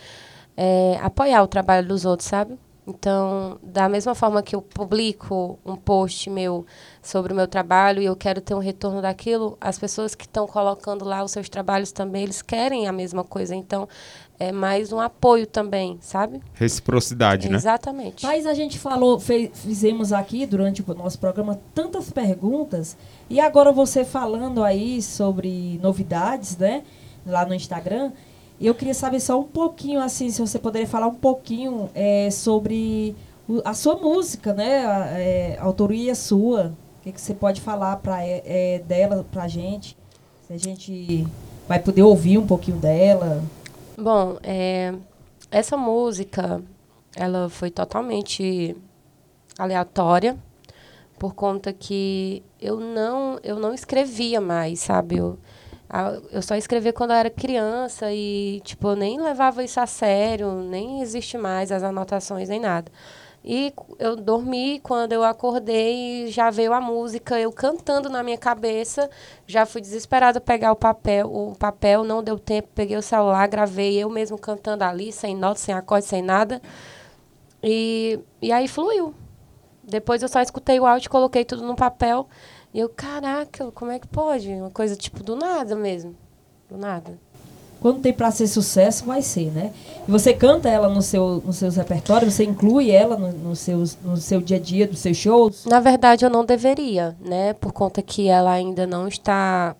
é, 0.56 0.98
apoiar 1.02 1.42
o 1.42 1.46
trabalho 1.46 1.86
dos 1.86 2.04
outros, 2.04 2.28
sabe? 2.28 2.58
Então, 2.86 3.58
da 3.62 3.88
mesma 3.88 4.14
forma 4.14 4.42
que 4.42 4.54
eu 4.54 4.60
publico 4.60 5.58
um 5.64 5.74
post 5.74 6.28
meu 6.28 6.66
sobre 7.02 7.32
o 7.32 7.36
meu 7.36 7.48
trabalho 7.48 8.02
e 8.02 8.04
eu 8.04 8.14
quero 8.14 8.42
ter 8.42 8.54
um 8.54 8.58
retorno 8.58 9.00
daquilo, 9.00 9.56
as 9.58 9.78
pessoas 9.78 10.14
que 10.14 10.26
estão 10.26 10.46
colocando 10.46 11.02
lá 11.02 11.24
os 11.24 11.30
seus 11.30 11.48
trabalhos 11.48 11.92
também, 11.92 12.24
eles 12.24 12.42
querem 12.42 12.86
a 12.86 12.92
mesma 12.92 13.24
coisa. 13.24 13.54
Então, 13.54 13.88
é 14.44 14.52
mais 14.52 14.92
um 14.92 15.00
apoio 15.00 15.46
também, 15.46 15.98
sabe? 16.00 16.40
Reciprocidade, 16.54 17.48
né? 17.48 17.56
Exatamente. 17.56 18.24
Mas 18.24 18.46
a 18.46 18.54
gente 18.54 18.78
falou, 18.78 19.18
fez- 19.20 19.50
fizemos 19.54 20.12
aqui 20.12 20.46
durante 20.46 20.82
o 20.86 20.94
nosso 20.94 21.18
programa 21.18 21.58
tantas 21.74 22.10
perguntas 22.10 22.96
e 23.28 23.40
agora 23.40 23.72
você 23.72 24.04
falando 24.04 24.62
aí 24.62 25.00
sobre 25.02 25.78
novidades, 25.82 26.56
né? 26.56 26.82
Lá 27.26 27.44
no 27.46 27.54
Instagram, 27.54 28.12
eu 28.60 28.74
queria 28.74 28.94
saber 28.94 29.20
só 29.20 29.38
um 29.40 29.44
pouquinho, 29.44 30.00
assim, 30.00 30.30
se 30.30 30.40
você 30.40 30.58
poderia 30.58 30.86
falar 30.86 31.06
um 31.06 31.14
pouquinho 31.14 31.88
é, 31.94 32.30
sobre 32.30 33.14
a 33.64 33.74
sua 33.74 33.96
música, 33.96 34.52
né? 34.52 34.86
A, 34.86 35.06
é, 35.18 35.58
a 35.60 35.64
autoria 35.64 36.14
sua. 36.14 36.72
O 37.00 37.02
que, 37.04 37.12
que 37.12 37.20
você 37.20 37.34
pode 37.34 37.60
falar 37.60 37.96
pra, 37.96 38.24
é, 38.24 38.42
é, 38.44 38.78
dela 38.86 39.24
pra 39.30 39.46
gente? 39.48 39.96
Se 40.46 40.52
a 40.52 40.58
gente 40.58 41.26
vai 41.68 41.78
poder 41.78 42.02
ouvir 42.02 42.38
um 42.38 42.46
pouquinho 42.46 42.76
dela. 42.78 43.42
Bom, 43.96 44.38
é, 44.42 44.92
essa 45.52 45.76
música, 45.76 46.60
ela 47.14 47.48
foi 47.48 47.70
totalmente 47.70 48.76
aleatória, 49.56 50.36
por 51.16 51.32
conta 51.34 51.72
que 51.72 52.42
eu 52.60 52.80
não, 52.80 53.38
eu 53.44 53.56
não 53.56 53.72
escrevia 53.72 54.40
mais, 54.40 54.80
sabe? 54.80 55.18
Eu, 55.18 55.38
eu 56.32 56.42
só 56.42 56.56
escrevia 56.56 56.92
quando 56.92 57.10
eu 57.12 57.16
era 57.16 57.30
criança 57.30 58.12
e, 58.12 58.60
tipo, 58.64 58.88
eu 58.88 58.96
nem 58.96 59.20
levava 59.20 59.62
isso 59.62 59.78
a 59.78 59.86
sério, 59.86 60.54
nem 60.56 61.00
existe 61.00 61.38
mais 61.38 61.70
as 61.70 61.84
anotações, 61.84 62.48
nem 62.48 62.58
nada. 62.58 62.90
E 63.44 63.74
eu 63.98 64.16
dormi, 64.16 64.80
quando 64.80 65.12
eu 65.12 65.22
acordei, 65.22 66.28
já 66.28 66.48
veio 66.48 66.72
a 66.72 66.80
música, 66.80 67.38
eu 67.38 67.52
cantando 67.52 68.08
na 68.08 68.22
minha 68.22 68.38
cabeça. 68.38 69.10
Já 69.46 69.66
fui 69.66 69.82
desesperada 69.82 70.40
pegar 70.40 70.72
o 70.72 70.76
papel, 70.76 71.30
o 71.30 71.54
papel 71.54 72.04
não 72.04 72.22
deu 72.22 72.38
tempo, 72.38 72.68
peguei 72.74 72.96
o 72.96 73.02
celular, 73.02 73.46
gravei 73.46 73.98
eu 73.98 74.08
mesmo 74.08 74.38
cantando 74.38 74.82
ali, 74.82 75.12
sem 75.12 75.36
nota, 75.36 75.60
sem 75.60 75.74
acorde, 75.74 76.06
sem 76.06 76.22
nada. 76.22 76.62
E, 77.62 78.18
e 78.40 78.50
aí 78.50 78.66
fluiu. 78.66 79.14
Depois 79.82 80.22
eu 80.22 80.28
só 80.28 80.40
escutei 80.40 80.80
o 80.80 80.86
áudio, 80.86 81.10
coloquei 81.10 81.44
tudo 81.44 81.62
no 81.64 81.76
papel. 81.76 82.26
E 82.72 82.80
eu, 82.80 82.88
caraca, 82.88 83.70
como 83.72 83.90
é 83.90 83.98
que 83.98 84.08
pode? 84.08 84.48
Uma 84.48 84.70
coisa 84.70 84.96
tipo 84.96 85.22
do 85.22 85.36
nada 85.36 85.76
mesmo. 85.76 86.16
Do 86.68 86.78
nada. 86.78 87.18
Quando 87.84 88.00
tem 88.00 88.14
para 88.14 88.30
ser 88.30 88.46
sucesso, 88.46 89.04
vai 89.04 89.20
ser, 89.20 89.50
né? 89.50 89.70
E 90.08 90.10
você 90.10 90.32
canta 90.32 90.70
ela 90.70 90.88
no 90.88 91.02
seu, 91.02 91.42
no 91.44 91.52
seus 91.52 91.76
repertórios, 91.76 92.32
você 92.32 92.42
inclui 92.42 92.90
ela 92.90 93.14
no, 93.14 93.30
no, 93.30 93.54
seus, 93.54 93.98
no 94.02 94.16
seu 94.16 94.40
dia 94.40 94.56
a 94.56 94.60
dia, 94.60 94.88
dos 94.88 95.00
seus 95.00 95.18
shows? 95.18 95.66
Na 95.66 95.80
verdade, 95.80 96.24
eu 96.24 96.30
não 96.30 96.46
deveria, 96.46 97.14
né? 97.20 97.52
Por 97.52 97.74
conta 97.74 98.00
que 98.00 98.26
ela 98.26 98.52
ainda 98.52 98.86
não 98.86 99.06
está 99.06 99.76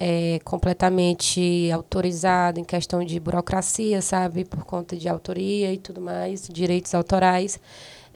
é, 0.00 0.40
completamente 0.42 1.70
autorizada 1.70 2.58
em 2.58 2.64
questão 2.64 3.04
de 3.04 3.20
burocracia, 3.20 4.00
sabe? 4.00 4.46
Por 4.46 4.64
conta 4.64 4.96
de 4.96 5.06
autoria 5.06 5.70
e 5.70 5.76
tudo 5.76 6.00
mais, 6.00 6.48
direitos 6.48 6.94
autorais. 6.94 7.60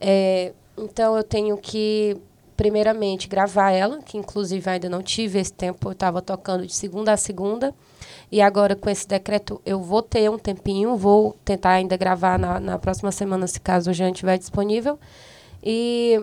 É, 0.00 0.54
então, 0.74 1.18
eu 1.18 1.22
tenho 1.22 1.58
que, 1.58 2.16
primeiramente, 2.56 3.28
gravar 3.28 3.72
ela, 3.72 3.98
que 3.98 4.16
inclusive 4.16 4.70
ainda 4.70 4.88
não 4.88 5.02
tive 5.02 5.38
esse 5.38 5.52
tempo, 5.52 5.88
eu 5.88 5.92
estava 5.92 6.22
tocando 6.22 6.66
de 6.66 6.74
segunda 6.74 7.12
a 7.12 7.18
segunda. 7.18 7.74
E 8.32 8.40
agora, 8.40 8.74
com 8.74 8.88
esse 8.88 9.06
decreto, 9.06 9.60
eu 9.66 9.78
vou 9.82 10.00
ter 10.00 10.30
um 10.30 10.38
tempinho, 10.38 10.96
vou 10.96 11.36
tentar 11.44 11.72
ainda 11.72 11.98
gravar 11.98 12.38
na, 12.38 12.58
na 12.58 12.78
próxima 12.78 13.12
semana, 13.12 13.46
se 13.46 13.60
caso 13.60 13.90
o 13.90 13.92
estiver 13.92 14.38
disponível. 14.38 14.98
E, 15.62 16.18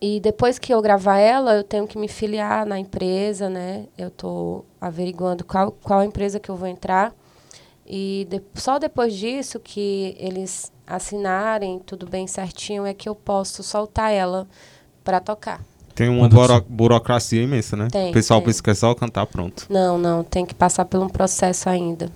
e 0.00 0.18
depois 0.18 0.58
que 0.58 0.72
eu 0.72 0.80
gravar 0.80 1.18
ela, 1.18 1.56
eu 1.56 1.62
tenho 1.62 1.86
que 1.86 1.98
me 1.98 2.08
filiar 2.08 2.64
na 2.64 2.78
empresa, 2.78 3.50
né? 3.50 3.86
Eu 3.98 4.08
estou 4.08 4.64
averiguando 4.80 5.44
qual, 5.44 5.72
qual 5.72 6.02
empresa 6.02 6.40
que 6.40 6.48
eu 6.48 6.56
vou 6.56 6.66
entrar. 6.66 7.14
E 7.86 8.26
de, 8.30 8.40
só 8.54 8.78
depois 8.78 9.12
disso 9.12 9.60
que 9.60 10.16
eles 10.18 10.72
assinarem 10.86 11.78
tudo 11.80 12.08
bem 12.08 12.26
certinho 12.26 12.86
é 12.86 12.94
que 12.94 13.10
eu 13.10 13.14
posso 13.14 13.62
soltar 13.62 14.10
ela 14.10 14.48
para 15.04 15.20
tocar. 15.20 15.62
Tem 15.98 16.08
uma 16.08 16.28
buro 16.28 16.64
burocracia 16.68 17.42
imensa, 17.42 17.76
né? 17.76 17.88
Tem, 17.90 18.10
o 18.10 18.12
pessoal 18.12 18.38
tem. 18.38 18.46
pensa 18.46 18.62
que 18.62 18.70
é 18.70 18.74
só 18.74 18.94
cantar 18.94 19.26
pronto. 19.26 19.66
Não, 19.68 19.98
não, 19.98 20.22
tem 20.22 20.46
que 20.46 20.54
passar 20.54 20.84
por 20.84 21.00
um 21.00 21.08
processo 21.08 21.68
ainda. 21.68 22.08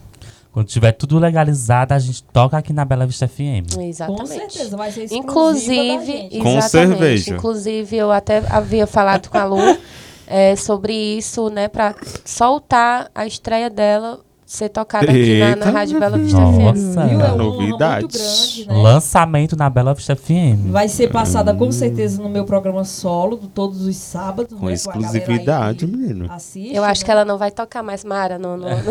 Quando 0.53 0.69
tiver 0.69 0.93
tudo 0.93 1.19
legalizado, 1.19 1.93
a 1.93 1.99
gente 1.99 2.23
toca 2.23 2.57
aqui 2.57 2.73
na 2.73 2.85
Bela 2.85 3.05
Vista 3.07 3.27
FM. 3.27 3.77
Exatamente. 3.81 4.21
Com 4.21 4.27
certeza, 4.27 4.77
vai 4.77 4.93
ser 4.93 5.13
Inclusive, 5.13 6.07
gente. 6.07 6.39
Com 6.39 6.61
cerveja. 6.61 7.35
Inclusive, 7.35 7.97
eu 7.97 8.13
até 8.13 8.41
havia 8.51 8.87
falado 8.87 9.29
com 9.29 9.39
a 9.39 9.45
Lu 9.45 9.59
é, 10.29 10.55
sobre 10.55 10.93
isso, 10.93 11.49
né? 11.49 11.67
Pra 11.67 11.93
soltar 12.25 13.11
a 13.13 13.27
estreia 13.27 13.69
dela 13.69 14.21
ser 14.53 14.69
tocada 14.69 15.07
aqui 15.11 15.41
na, 15.41 15.57
na. 15.57 15.71
Rádio 15.71 15.99
Bela 15.99 16.19
Vista 16.19 16.39
Nossa. 16.39 16.75
FM. 16.75 17.09
Viu? 17.09 17.21
É 17.21 17.25
uma 17.25 17.25
honra 17.25 17.37
Novidades. 17.37 18.03
muito 18.03 18.19
grande, 18.19 18.69
né? 18.69 18.83
Lançamento 18.83 19.57
na 19.57 19.71
Bela 19.71 19.95
Vista 19.95 20.15
FM. 20.15 20.71
Vai 20.71 20.89
ser 20.89 21.11
passada 21.11 21.55
com 21.55 21.73
certeza 21.73 22.23
no 22.23 22.29
meu 22.29 22.45
programa 22.45 22.85
solo, 22.85 23.37
do- 23.37 23.49
todos 23.49 23.81
os 23.87 23.97
sábados. 23.97 24.59
Com 24.59 24.67
né, 24.67 24.75
exclusividade, 24.75 25.79
que 25.79 25.87
menino. 25.87 26.27
Assiste, 26.31 26.75
Eu 26.75 26.85
acho 26.85 27.01
né? 27.01 27.05
que 27.07 27.11
ela 27.11 27.25
não 27.25 27.39
vai 27.39 27.51
tocar 27.51 27.83
mais, 27.83 28.05
Mara. 28.05 28.39
No, 28.39 28.57
no, 28.57 28.69
no- 28.69 28.75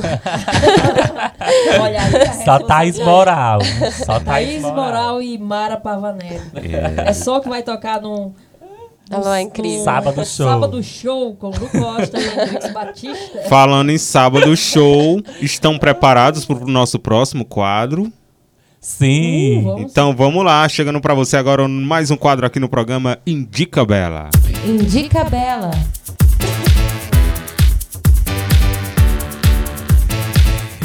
Olha 1.81 2.01
aí, 2.01 2.11
Só 2.43 2.59
Thaís 2.59 2.97
responsabilidade. 2.97 3.03
Moral. 3.03 3.59
Só 4.05 4.19
Thaís 4.19 4.25
Thaís 4.25 4.61
Moral. 4.63 4.75
Moral 4.85 5.21
e 5.21 5.37
Mara 5.37 5.77
Pavanelli. 5.77 6.41
É 7.05 7.13
só 7.13 7.39
que 7.39 7.47
vai 7.49 7.61
tocar 7.61 8.01
no. 8.01 8.33
Ela 9.11 9.39
é 9.39 9.41
incrível. 9.41 9.83
Sábado 9.83 10.25
show. 10.25 10.47
Sábado 10.47 10.83
show 10.83 11.35
com 11.35 11.49
Lu 11.49 11.69
Costa 11.69 12.17
e 12.17 12.25
Hendrix 12.25 12.71
Batista. 12.73 13.41
Falando 13.49 13.91
em 13.91 13.97
sábado 13.97 14.55
show, 14.55 15.21
estão 15.41 15.77
preparados 15.77 16.45
para 16.45 16.55
o 16.55 16.67
nosso 16.67 16.97
próximo 16.97 17.43
quadro? 17.43 18.11
Sim. 18.79 19.59
Uh, 19.59 19.63
vamos 19.63 19.91
Então 19.91 20.15
vamos 20.15 20.43
lá, 20.43 20.67
chegando 20.67 20.99
para 20.99 21.13
você 21.13 21.37
agora 21.37 21.67
mais 21.67 22.09
um 22.09 22.17
quadro 22.17 22.45
aqui 22.45 22.59
no 22.59 22.69
programa 22.69 23.19
Indica 23.27 23.85
Bela. 23.85 24.29
Indica 24.65 25.23
Bela. 25.25 25.71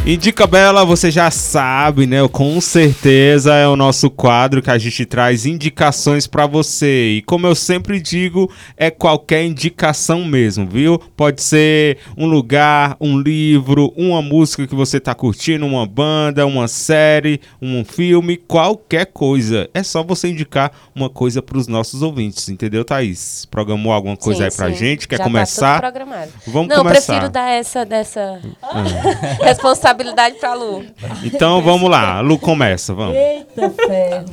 Indica 0.09 0.47
Bela, 0.47 0.85
você 0.85 1.11
já 1.11 1.33
sabe, 1.33 2.07
né? 2.07 2.19
Com 2.29 2.61
certeza 2.61 3.53
é 3.53 3.67
o 3.67 3.75
nosso 3.75 4.09
quadro 4.09 4.63
que 4.63 4.71
a 4.71 4.79
gente 4.79 5.05
traz 5.05 5.45
indicações 5.45 6.29
pra 6.29 6.47
você. 6.47 7.17
E 7.17 7.23
como 7.23 7.45
eu 7.45 7.57
sempre 7.57 8.01
digo, 8.01 8.49
é 8.77 8.89
qualquer 8.89 9.45
indicação 9.45 10.25
mesmo, 10.25 10.65
viu? 10.65 10.97
Pode 11.17 11.43
ser 11.43 11.99
um 12.17 12.25
lugar, 12.27 12.97
um 13.01 13.19
livro, 13.19 13.93
uma 13.97 14.23
música 14.23 14.65
que 14.65 14.77
você 14.77 15.01
tá 15.01 15.13
curtindo, 15.13 15.67
uma 15.67 15.85
banda, 15.85 16.47
uma 16.47 16.69
série, 16.69 17.41
um 17.61 17.85
filme, 17.85 18.37
qualquer 18.37 19.07
coisa. 19.07 19.69
É 19.75 19.83
só 19.83 20.05
você 20.05 20.29
indicar 20.29 20.71
uma 20.95 21.11
coisa 21.11 21.43
pros 21.43 21.67
nossos 21.67 22.01
ouvintes, 22.01 22.49
entendeu, 22.49 22.85
Thaís? 22.85 23.45
Programou 23.51 23.93
alguma 23.93 24.17
coisa 24.17 24.39
Sim, 24.39 24.45
aí 24.45 24.57
pra 24.57 24.69
sim. 24.69 24.77
gente? 24.77 25.09
Quer 25.09 25.19
Já 25.19 25.25
começar? 25.25 25.81
Tá 25.81 25.91
tudo 25.91 25.99
programado. 25.99 26.31
Vamos 26.47 26.69
não, 26.69 26.77
começar. 26.85 27.13
prefiro 27.13 27.29
dar 27.29 27.51
essa 27.51 27.85
dessa 27.85 28.41
responsabilidade 29.43 29.96
pra 29.97 30.55
Lu. 30.55 30.85
Então 31.25 31.61
vamos 31.63 31.91
lá, 31.91 32.21
Lu 32.21 32.39
começa, 32.39 32.95
vamos. 32.95 33.17
Eita 33.17 33.71
ferro. 33.71 34.25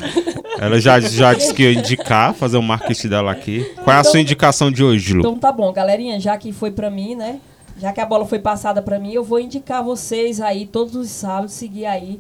Ela 0.60 0.80
já, 0.80 1.00
já 1.00 1.34
disse 1.34 1.54
que 1.54 1.64
ia 1.64 1.74
indicar, 1.74 2.34
fazer 2.34 2.58
o 2.58 2.62
marketing 2.62 3.08
dela 3.10 3.32
aqui. 3.32 3.64
Qual 3.84 3.94
é 3.94 3.98
a 3.98 4.00
Então- 4.02 4.12
sua 4.12 4.20
indicação 4.20 4.72
de 4.72 4.84
hoje, 4.84 5.14
Lu? 5.14 5.20
Então 5.22 5.38
tá 5.38 5.52
bom, 5.52 5.72
galerinha, 5.72 6.20
já 6.20 6.38
que 6.38 6.52
foi 6.52 6.72
pra 6.72 6.90
mim, 6.90 7.16
né? 7.16 7.40
Já 7.80 7.92
que 7.92 8.00
a 8.00 8.06
bola 8.06 8.26
foi 8.26 8.40
passada 8.40 8.82
pra 8.82 9.00
mim, 9.00 9.14
eu 9.14 9.24
vou 9.24 9.40
indicar 9.40 9.84
vocês 9.84 10.40
aí 10.40 10.66
todos 10.68 10.96
os 10.96 11.10
sábados, 11.10 11.54
seguir 11.54 11.86
aí, 11.88 12.20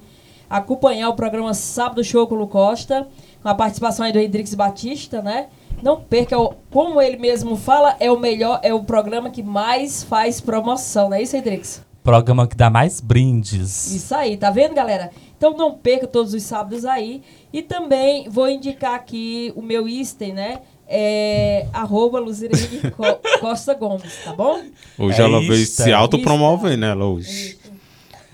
acompanhar 0.49 1.09
o 1.09 1.13
programa 1.15 1.53
Sábado 1.53 2.03
Show 2.03 2.25
com 2.27 2.35
o 2.35 2.37
Lu 2.39 2.47
Costa, 2.47 3.07
com 3.41 3.49
a 3.49 3.55
participação 3.55 4.05
aí 4.05 4.11
do 4.11 4.19
Hendrix 4.19 4.53
Batista, 4.55 5.21
né? 5.21 5.47
Não 5.81 5.99
perca, 5.99 6.39
o- 6.39 6.53
como 6.71 7.01
ele 7.01 7.17
mesmo 7.17 7.55
fala, 7.55 7.95
é 7.99 8.09
o 8.11 8.17
melhor, 8.19 8.59
é 8.63 8.73
o 8.73 8.83
programa 8.83 9.29
que 9.29 9.43
mais 9.43 10.03
faz 10.03 10.39
promoção, 10.41 11.09
não 11.09 11.17
é 11.17 11.21
isso, 11.21 11.35
Hendrix? 11.35 11.81
Programa 12.03 12.45
que 12.47 12.55
dá 12.55 12.69
mais 12.69 12.99
brindes. 12.99 13.91
Isso 13.93 14.13
aí, 14.13 14.35
tá 14.35 14.49
vendo, 14.51 14.75
galera? 14.75 15.09
Então 15.37 15.55
não 15.55 15.73
perca 15.73 16.05
todos 16.05 16.33
os 16.33 16.43
sábados 16.43 16.83
aí. 16.83 17.21
E 17.51 17.61
também 17.61 18.27
vou 18.29 18.49
indicar 18.49 18.95
aqui 18.95 19.53
o 19.55 19.61
meu 19.61 19.87
Insta, 19.87 20.27
né? 20.27 20.59
É 20.85 21.65
arroba 21.71 22.19
Luzirene 22.19 22.91
Co- 22.91 23.19
Costa 23.39 23.73
Gomes, 23.73 24.13
tá 24.23 24.33
bom? 24.33 24.61
Hoje 24.99 25.21
É 25.21 25.23
ela 25.23 25.39
veio 25.39 25.55
Insta. 25.55 25.83
se 25.83 25.93
autopromovendo, 25.93 26.83
ela 26.85 27.05
hoje. 27.05 27.57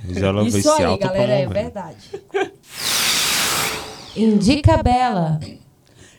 Hoje 0.10 0.26
ela 0.26 0.42
veio 0.44 0.58
Isso 0.58 0.76
se 0.76 0.82
aí, 0.84 0.98
galera, 0.98 1.34
é 1.34 1.46
verdade. 1.46 1.98
Indica 4.16 4.82
Bela. 4.82 5.40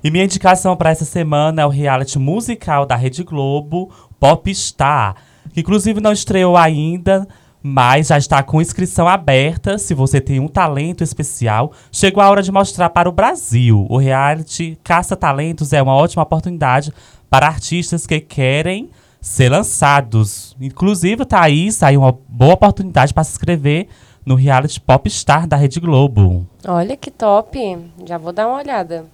E 0.02 0.10
minha 0.10 0.24
indicação 0.24 0.76
para 0.76 0.90
essa 0.90 1.04
semana 1.04 1.62
é 1.62 1.66
o 1.66 1.68
reality 1.68 2.18
musical 2.18 2.86
da 2.86 2.96
Rede 2.96 3.22
Globo, 3.22 3.90
Popstar, 4.18 5.16
que 5.52 5.60
inclusive 5.60 6.00
não 6.00 6.12
estreou 6.12 6.56
ainda, 6.56 7.26
mas 7.62 8.08
já 8.08 8.18
está 8.18 8.42
com 8.42 8.60
inscrição 8.60 9.06
aberta. 9.06 9.78
Se 9.78 9.94
você 9.94 10.20
tem 10.20 10.40
um 10.40 10.48
talento 10.48 11.04
especial, 11.04 11.72
chegou 11.92 12.22
a 12.22 12.30
hora 12.30 12.42
de 12.42 12.52
mostrar 12.52 12.90
para 12.90 13.08
o 13.08 13.12
Brasil. 13.12 13.86
O 13.88 13.98
reality 13.98 14.78
Caça 14.82 15.16
Talentos 15.16 15.72
é 15.72 15.82
uma 15.82 15.94
ótima 15.94 16.22
oportunidade 16.22 16.92
para 17.28 17.46
artistas 17.46 18.06
que 18.06 18.20
querem 18.20 18.90
ser 19.20 19.50
lançados. 19.50 20.56
Inclusive, 20.60 21.24
tá 21.24 21.42
aí, 21.42 21.70
saiu 21.70 22.00
uma 22.00 22.18
boa 22.28 22.54
oportunidade 22.54 23.12
para 23.12 23.24
se 23.24 23.32
inscrever 23.32 23.88
no 24.24 24.34
reality 24.34 24.80
Popstar 24.80 25.46
da 25.46 25.56
Rede 25.56 25.80
Globo. 25.80 26.46
Olha 26.66 26.96
que 26.96 27.10
top. 27.10 27.78
Já 28.06 28.18
vou 28.18 28.32
dar 28.32 28.48
uma 28.48 28.58
olhada. 28.58 29.06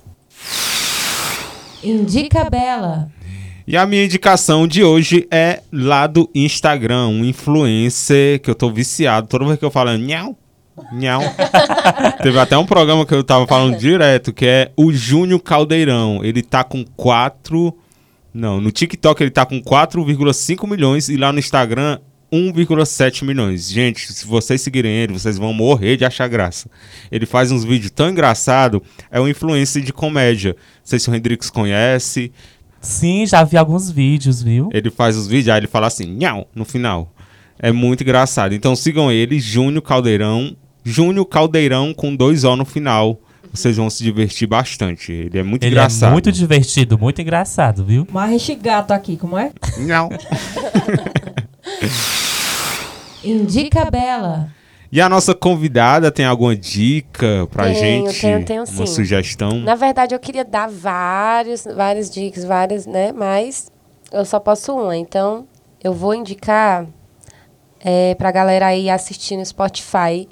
Indica 1.82 2.48
Bela. 2.48 3.10
E 3.68 3.76
a 3.76 3.84
minha 3.84 4.04
indicação 4.04 4.64
de 4.64 4.84
hoje 4.84 5.26
é 5.28 5.60
lá 5.72 6.06
do 6.06 6.30
Instagram, 6.32 7.08
um 7.08 7.24
influencer 7.24 8.40
que 8.40 8.48
eu 8.48 8.54
tô 8.54 8.70
viciado. 8.70 9.26
Toda 9.26 9.44
vez 9.44 9.58
que 9.58 9.64
eu 9.64 9.72
falo 9.72 9.96
nhau, 9.96 10.38
nhau. 10.92 11.20
Teve 12.22 12.38
até 12.38 12.56
um 12.56 12.64
programa 12.64 13.04
que 13.04 13.12
eu 13.12 13.24
tava 13.24 13.44
falando 13.44 13.76
direto, 13.76 14.32
que 14.32 14.46
é 14.46 14.70
o 14.76 14.92
Júnior 14.92 15.40
Caldeirão. 15.40 16.20
Ele 16.22 16.44
tá 16.44 16.62
com 16.62 16.84
4. 16.96 17.76
Não, 18.32 18.60
no 18.60 18.70
TikTok 18.70 19.20
ele 19.20 19.32
tá 19.32 19.44
com 19.44 19.60
4,5 19.60 20.68
milhões 20.68 21.08
e 21.08 21.16
lá 21.16 21.32
no 21.32 21.40
Instagram 21.40 21.98
1,7 22.32 23.24
milhões. 23.24 23.68
Gente, 23.68 24.12
se 24.12 24.26
vocês 24.26 24.60
seguirem 24.60 24.92
ele, 24.92 25.12
vocês 25.12 25.38
vão 25.38 25.52
morrer 25.52 25.96
de 25.96 26.04
achar 26.04 26.28
graça. 26.28 26.70
Ele 27.10 27.26
faz 27.26 27.50
uns 27.50 27.64
vídeos 27.64 27.90
tão 27.90 28.10
engraçado, 28.10 28.82
é 29.10 29.20
um 29.20 29.28
influencer 29.28 29.82
de 29.82 29.92
comédia. 29.92 30.50
Não 30.50 30.84
sei 30.84 30.98
se 30.98 31.10
o 31.10 31.14
Hendrix 31.14 31.50
conhece. 31.50 32.32
Sim, 32.86 33.26
já 33.26 33.42
vi 33.44 33.56
alguns 33.56 33.90
vídeos, 33.90 34.42
viu? 34.42 34.68
Ele 34.72 34.90
faz 34.90 35.16
os 35.16 35.26
vídeos, 35.26 35.48
aí 35.48 35.58
ele 35.60 35.66
fala 35.66 35.86
assim, 35.88 36.06
nhau, 36.06 36.46
no 36.54 36.64
final. 36.64 37.12
É 37.58 37.72
muito 37.72 38.02
engraçado. 38.02 38.54
Então 38.54 38.76
sigam 38.76 39.10
ele, 39.10 39.40
Júnior 39.40 39.82
Caldeirão. 39.82 40.56
Júnior 40.84 41.26
Caldeirão 41.26 41.92
com 41.92 42.14
dois 42.14 42.44
O 42.44 42.54
no 42.54 42.64
final. 42.64 43.20
vocês 43.52 43.76
vão 43.76 43.90
se 43.90 44.04
divertir 44.04 44.46
bastante. 44.46 45.10
Ele 45.10 45.38
é 45.38 45.42
muito 45.42 45.64
Ele 45.64 45.70
engraçado. 45.72 46.10
é 46.10 46.12
muito 46.12 46.30
divertido, 46.30 46.96
muito 46.98 47.20
engraçado, 47.20 47.84
viu? 47.84 48.06
Mas 48.12 48.32
este 48.34 48.54
gato 48.54 48.92
aqui, 48.92 49.16
como 49.16 49.36
é? 49.36 49.50
Não. 49.78 50.08
Indica 53.24 53.90
Bela. 53.90 54.48
E 54.90 55.00
a 55.00 55.08
nossa 55.08 55.34
convidada 55.34 56.10
tem 56.12 56.24
alguma 56.24 56.54
dica 56.54 57.48
pra 57.50 57.64
Tenho, 57.64 57.74
gente? 58.08 58.20
tenho, 58.20 58.44
tenho 58.44 58.60
Uma 58.62 58.66
sim. 58.66 58.86
sugestão? 58.86 59.58
Na 59.58 59.74
verdade, 59.74 60.14
eu 60.14 60.18
queria 60.18 60.44
dar 60.44 60.68
vários, 60.68 61.64
várias 61.64 62.10
dicas, 62.10 62.44
várias, 62.44 62.86
né? 62.86 63.12
Mas 63.12 63.70
eu 64.12 64.24
só 64.24 64.38
posso 64.38 64.72
uma. 64.74 64.96
Então, 64.96 65.46
eu 65.82 65.92
vou 65.92 66.14
indicar 66.14 66.86
é, 67.80 68.14
pra 68.14 68.30
galera 68.30 68.66
aí 68.66 68.88
assistir 68.88 69.36
no 69.36 69.44
Spotify 69.44 70.28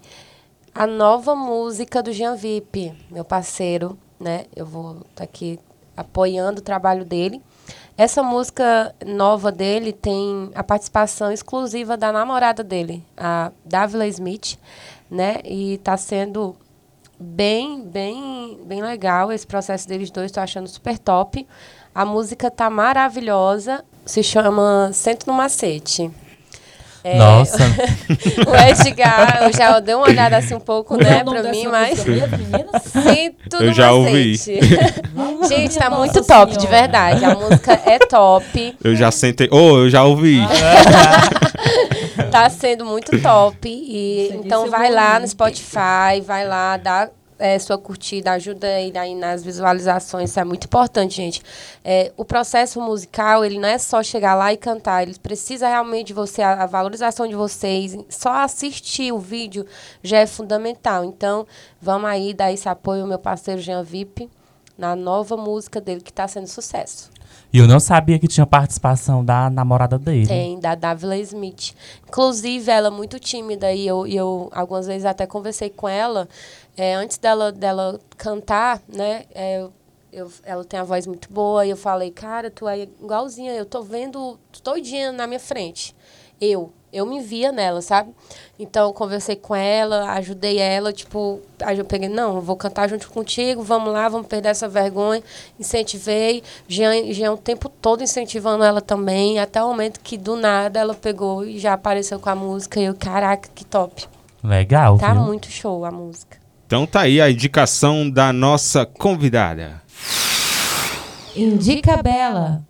a 0.74 0.86
nova 0.86 1.36
música 1.36 2.02
do 2.02 2.12
Jean 2.12 2.34
Vip, 2.34 2.92
meu 3.10 3.24
parceiro, 3.24 3.96
né? 4.18 4.44
Eu 4.54 4.66
vou 4.66 5.02
estar 5.10 5.24
aqui 5.24 5.58
apoiando 5.96 6.60
o 6.60 6.64
trabalho 6.64 7.04
dele. 7.04 7.40
Essa 7.96 8.24
música 8.24 8.92
nova 9.06 9.52
dele 9.52 9.92
tem 9.92 10.50
a 10.52 10.64
participação 10.64 11.30
exclusiva 11.30 11.96
da 11.96 12.10
namorada 12.10 12.64
dele, 12.64 13.04
a 13.16 13.52
Davila 13.64 14.04
Smith, 14.08 14.58
né? 15.08 15.36
E 15.44 15.78
tá 15.78 15.96
sendo 15.96 16.56
bem, 17.20 17.82
bem, 17.82 18.58
bem 18.66 18.82
legal 18.82 19.30
esse 19.30 19.46
processo 19.46 19.86
deles 19.86 20.10
dois, 20.10 20.32
tô 20.32 20.40
achando 20.40 20.66
super 20.66 20.98
top. 20.98 21.46
A 21.94 22.04
música 22.04 22.50
tá 22.50 22.68
maravilhosa, 22.68 23.84
se 24.04 24.24
chama 24.24 24.90
Sento 24.92 25.28
no 25.28 25.32
Macete. 25.32 26.10
É, 27.06 27.18
Nossa, 27.18 27.58
o 28.48 28.56
Edgar, 28.56 29.42
eu 29.42 29.52
já 29.52 29.78
dei 29.78 29.94
uma 29.94 30.06
olhada 30.06 30.38
assim 30.38 30.54
um 30.54 30.60
pouco, 30.60 30.94
é 30.94 31.04
né, 31.04 31.22
pra 31.22 31.42
mim, 31.42 31.66
mas? 31.66 31.98
Sinto 31.98 33.56
Eu 33.60 33.74
já 33.74 33.92
ouvi. 33.92 34.36
Gente, 35.46 35.76
tá 35.78 35.90
Nossa 35.90 35.98
muito 35.98 36.24
top, 36.24 36.52
de 36.56 36.62
Senhora. 36.62 36.80
verdade. 36.80 37.22
A 37.26 37.34
música 37.34 37.78
é 37.84 37.98
top. 37.98 38.74
Eu 38.82 38.96
já 38.96 39.10
sentei. 39.10 39.50
Oh, 39.52 39.76
eu 39.80 39.90
já 39.90 40.02
ouvi. 40.02 40.38
Tá 42.30 42.48
sendo 42.48 42.86
muito 42.86 43.20
top. 43.20 43.68
E 43.68 44.30
então 44.42 44.70
vai 44.70 44.90
lá 44.90 45.20
no 45.20 45.28
Spotify, 45.28 46.22
vai 46.26 46.48
lá, 46.48 46.78
dá 46.78 47.10
é, 47.38 47.58
sua 47.58 47.76
curtida, 47.76 48.32
ajuda 48.32 48.66
aí, 48.66 48.96
aí 48.96 49.14
nas 49.14 49.42
visualizações. 49.42 50.30
Isso 50.30 50.40
é 50.40 50.44
muito 50.44 50.64
importante, 50.64 51.16
gente. 51.16 51.42
É, 51.84 52.12
o 52.16 52.24
processo 52.24 52.80
musical, 52.80 53.44
ele 53.44 53.58
não 53.58 53.68
é 53.68 53.78
só 53.78 54.02
chegar 54.02 54.34
lá 54.34 54.52
e 54.52 54.56
cantar. 54.56 55.02
Ele 55.02 55.18
precisa 55.18 55.68
realmente 55.68 56.08
de 56.08 56.14
você, 56.14 56.42
a, 56.42 56.62
a 56.62 56.66
valorização 56.66 57.26
de 57.26 57.34
vocês. 57.34 57.96
Só 58.08 58.32
assistir 58.32 59.12
o 59.12 59.18
vídeo 59.18 59.66
já 60.02 60.18
é 60.18 60.26
fundamental. 60.26 61.04
Então, 61.04 61.46
vamos 61.80 62.08
aí 62.08 62.32
dar 62.32 62.52
esse 62.52 62.68
apoio 62.68 63.02
ao 63.02 63.08
meu 63.08 63.18
parceiro 63.18 63.60
Jean 63.60 63.82
Vip 63.82 64.28
na 64.76 64.96
nova 64.96 65.36
música 65.36 65.80
dele 65.80 66.00
que 66.00 66.10
está 66.10 66.26
sendo 66.26 66.48
sucesso. 66.48 67.13
E 67.54 67.58
eu 67.58 67.68
não 67.68 67.78
sabia 67.78 68.18
que 68.18 68.26
tinha 68.26 68.44
participação 68.44 69.24
da 69.24 69.48
namorada 69.48 69.96
dele. 69.96 70.26
Tem, 70.26 70.58
da 70.58 70.74
Davila 70.74 71.16
Smith. 71.18 71.72
Inclusive, 72.08 72.68
ela 72.70 72.88
é 72.88 72.90
muito 72.90 73.18
tímida 73.20 73.72
e 73.72 73.86
eu, 73.86 74.04
e 74.06 74.16
eu 74.16 74.50
algumas 74.52 74.88
vezes 74.88 75.04
até 75.04 75.24
conversei 75.26 75.70
com 75.70 75.88
ela. 75.88 76.28
é, 76.76 76.94
antes 76.94 77.16
dela, 77.18 77.52
dela 77.52 78.00
cantar, 78.16 78.82
né? 78.92 79.22
é, 79.32 79.64
eu- 80.12 80.30
ela 80.44 80.64
tem 80.64 80.80
a 80.80 80.82
voz 80.84 81.06
muito 81.06 81.32
boa 81.32 81.64
e 81.64 81.70
eu 81.70 81.76
falei, 81.76 82.10
cara, 82.10 82.50
tu 82.50 82.66
é 82.66 82.80
igualzinha, 82.82 83.52
eu 83.52 83.64
tô 83.64 83.80
vendo 83.82 84.36
todinha 84.62 85.12
na 85.12 85.24
minha 85.28 85.38
frente. 85.38 85.94
Eu, 86.40 86.72
eu 86.94 87.04
me 87.06 87.20
via 87.20 87.50
nela, 87.50 87.82
sabe? 87.82 88.10
Então, 88.58 88.86
eu 88.86 88.92
conversei 88.92 89.34
com 89.36 89.54
ela, 89.54 90.12
ajudei 90.12 90.58
ela, 90.58 90.92
tipo, 90.92 91.40
aí 91.60 91.76
eu 91.78 91.84
peguei, 91.84 92.08
não, 92.08 92.36
eu 92.36 92.40
vou 92.40 92.56
cantar 92.56 92.88
junto 92.88 93.10
contigo, 93.10 93.62
vamos 93.62 93.92
lá, 93.92 94.08
vamos 94.08 94.26
perder 94.28 94.50
essa 94.50 94.68
vergonha. 94.68 95.22
Incentivei, 95.58 96.42
Jean, 96.68 97.12
Jean 97.12 97.32
o 97.32 97.36
tempo 97.36 97.68
todo 97.68 98.02
incentivando 98.02 98.62
ela 98.62 98.80
também, 98.80 99.38
até 99.40 99.62
o 99.62 99.68
momento 99.68 99.98
que 100.00 100.16
do 100.16 100.36
nada 100.36 100.78
ela 100.78 100.94
pegou 100.94 101.44
e 101.44 101.58
já 101.58 101.72
apareceu 101.72 102.20
com 102.20 102.30
a 102.30 102.34
música 102.36 102.78
e 102.80 102.84
eu, 102.84 102.94
caraca, 102.94 103.48
que 103.54 103.64
top. 103.64 104.06
Legal, 104.42 104.98
Tá 104.98 105.12
viu? 105.12 105.22
muito 105.22 105.48
show 105.50 105.84
a 105.84 105.90
música. 105.90 106.36
Então 106.66 106.86
tá 106.86 107.00
aí 107.00 107.20
a 107.20 107.30
indicação 107.30 108.08
da 108.08 108.32
nossa 108.32 108.86
convidada. 108.86 109.82
Indica 111.36 112.02
Bela. 112.02 112.62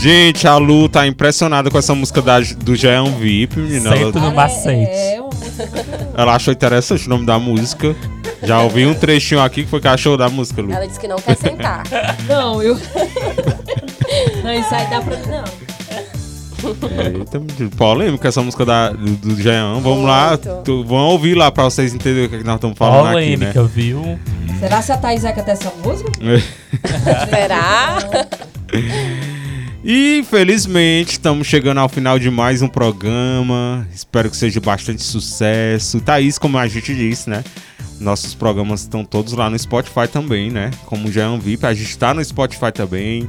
Gente, 0.00 0.48
a 0.48 0.56
Lu 0.56 0.88
tá 0.88 1.06
impressionada 1.06 1.70
com 1.70 1.76
essa 1.76 1.94
música 1.94 2.22
da, 2.22 2.40
do 2.40 2.74
Jean 2.74 3.04
VIP, 3.04 3.58
menina. 3.58 3.90
Sento 3.96 4.16
Ela, 4.16 4.30
no 4.30 4.34
macete. 4.34 4.90
É, 4.90 5.16
é 5.16 5.20
uma 5.20 5.30
ela 6.16 6.34
achou 6.34 6.52
interessante 6.52 7.06
o 7.06 7.10
nome 7.10 7.26
da 7.26 7.38
música. 7.38 7.94
Já 8.42 8.60
ouvi 8.60 8.86
um 8.86 8.94
trechinho 8.94 9.42
aqui 9.42 9.64
que 9.64 9.70
foi 9.70 9.80
que 9.80 9.88
achou 9.88 10.16
da 10.16 10.28
música, 10.28 10.62
Lu. 10.62 10.72
Ela 10.72 10.86
disse 10.86 10.98
que 10.98 11.06
não 11.06 11.18
quer 11.18 11.36
sentar. 11.36 11.82
Não, 12.26 12.62
eu... 12.62 12.74
Não, 14.42 14.52
isso 14.54 14.74
aí 14.74 14.86
dá 14.88 15.00
pra... 15.02 15.16
Não. 15.18 15.44
Eita, 16.62 17.40
polêmica 17.76 18.28
essa 18.28 18.42
música 18.42 18.64
da, 18.64 18.90
do, 18.90 19.16
do 19.16 19.42
Jean. 19.42 19.80
Vamos 19.80 20.04
lá, 20.04 20.30
Muito. 20.30 20.62
tu, 20.62 20.84
vamos 20.84 21.12
ouvir 21.12 21.34
lá 21.34 21.50
pra 21.50 21.64
vocês 21.64 21.94
entenderem 21.94 22.26
o 22.26 22.28
que, 22.28 22.36
é 22.36 22.38
que 22.38 22.44
nós 22.44 22.56
estamos 22.56 22.76
falando 22.76 23.16
aqui, 23.16 23.36
né? 23.36 23.52
Polêmica, 23.52 23.64
viu? 23.64 24.18
Será 24.58 24.82
se 24.82 24.92
a 24.92 24.98
Thaís 24.98 25.22
vai 25.22 25.34
cantar 25.34 25.52
essa 25.52 25.72
música? 25.82 26.10
Será? 27.30 27.98
E 29.82 30.18
infelizmente 30.18 31.12
estamos 31.12 31.46
chegando 31.46 31.78
ao 31.78 31.88
final 31.88 32.18
de 32.18 32.30
mais 32.30 32.60
um 32.60 32.68
programa. 32.68 33.88
Espero 33.94 34.30
que 34.30 34.36
seja 34.36 34.60
bastante 34.60 35.02
sucesso. 35.02 36.00
Thaís, 36.02 36.38
como 36.38 36.58
a 36.58 36.68
gente 36.68 36.94
disse, 36.94 37.30
né? 37.30 37.42
Nossos 37.98 38.34
programas 38.34 38.82
estão 38.82 39.04
todos 39.04 39.32
lá 39.32 39.48
no 39.48 39.58
Spotify 39.58 40.06
também, 40.06 40.50
né? 40.50 40.70
Como 40.84 41.10
já 41.10 41.22
é 41.24 41.28
um 41.28 41.38
VIP, 41.38 41.64
a 41.64 41.72
gente 41.72 41.88
está 41.88 42.12
no 42.12 42.22
Spotify 42.22 42.70
também. 42.70 43.28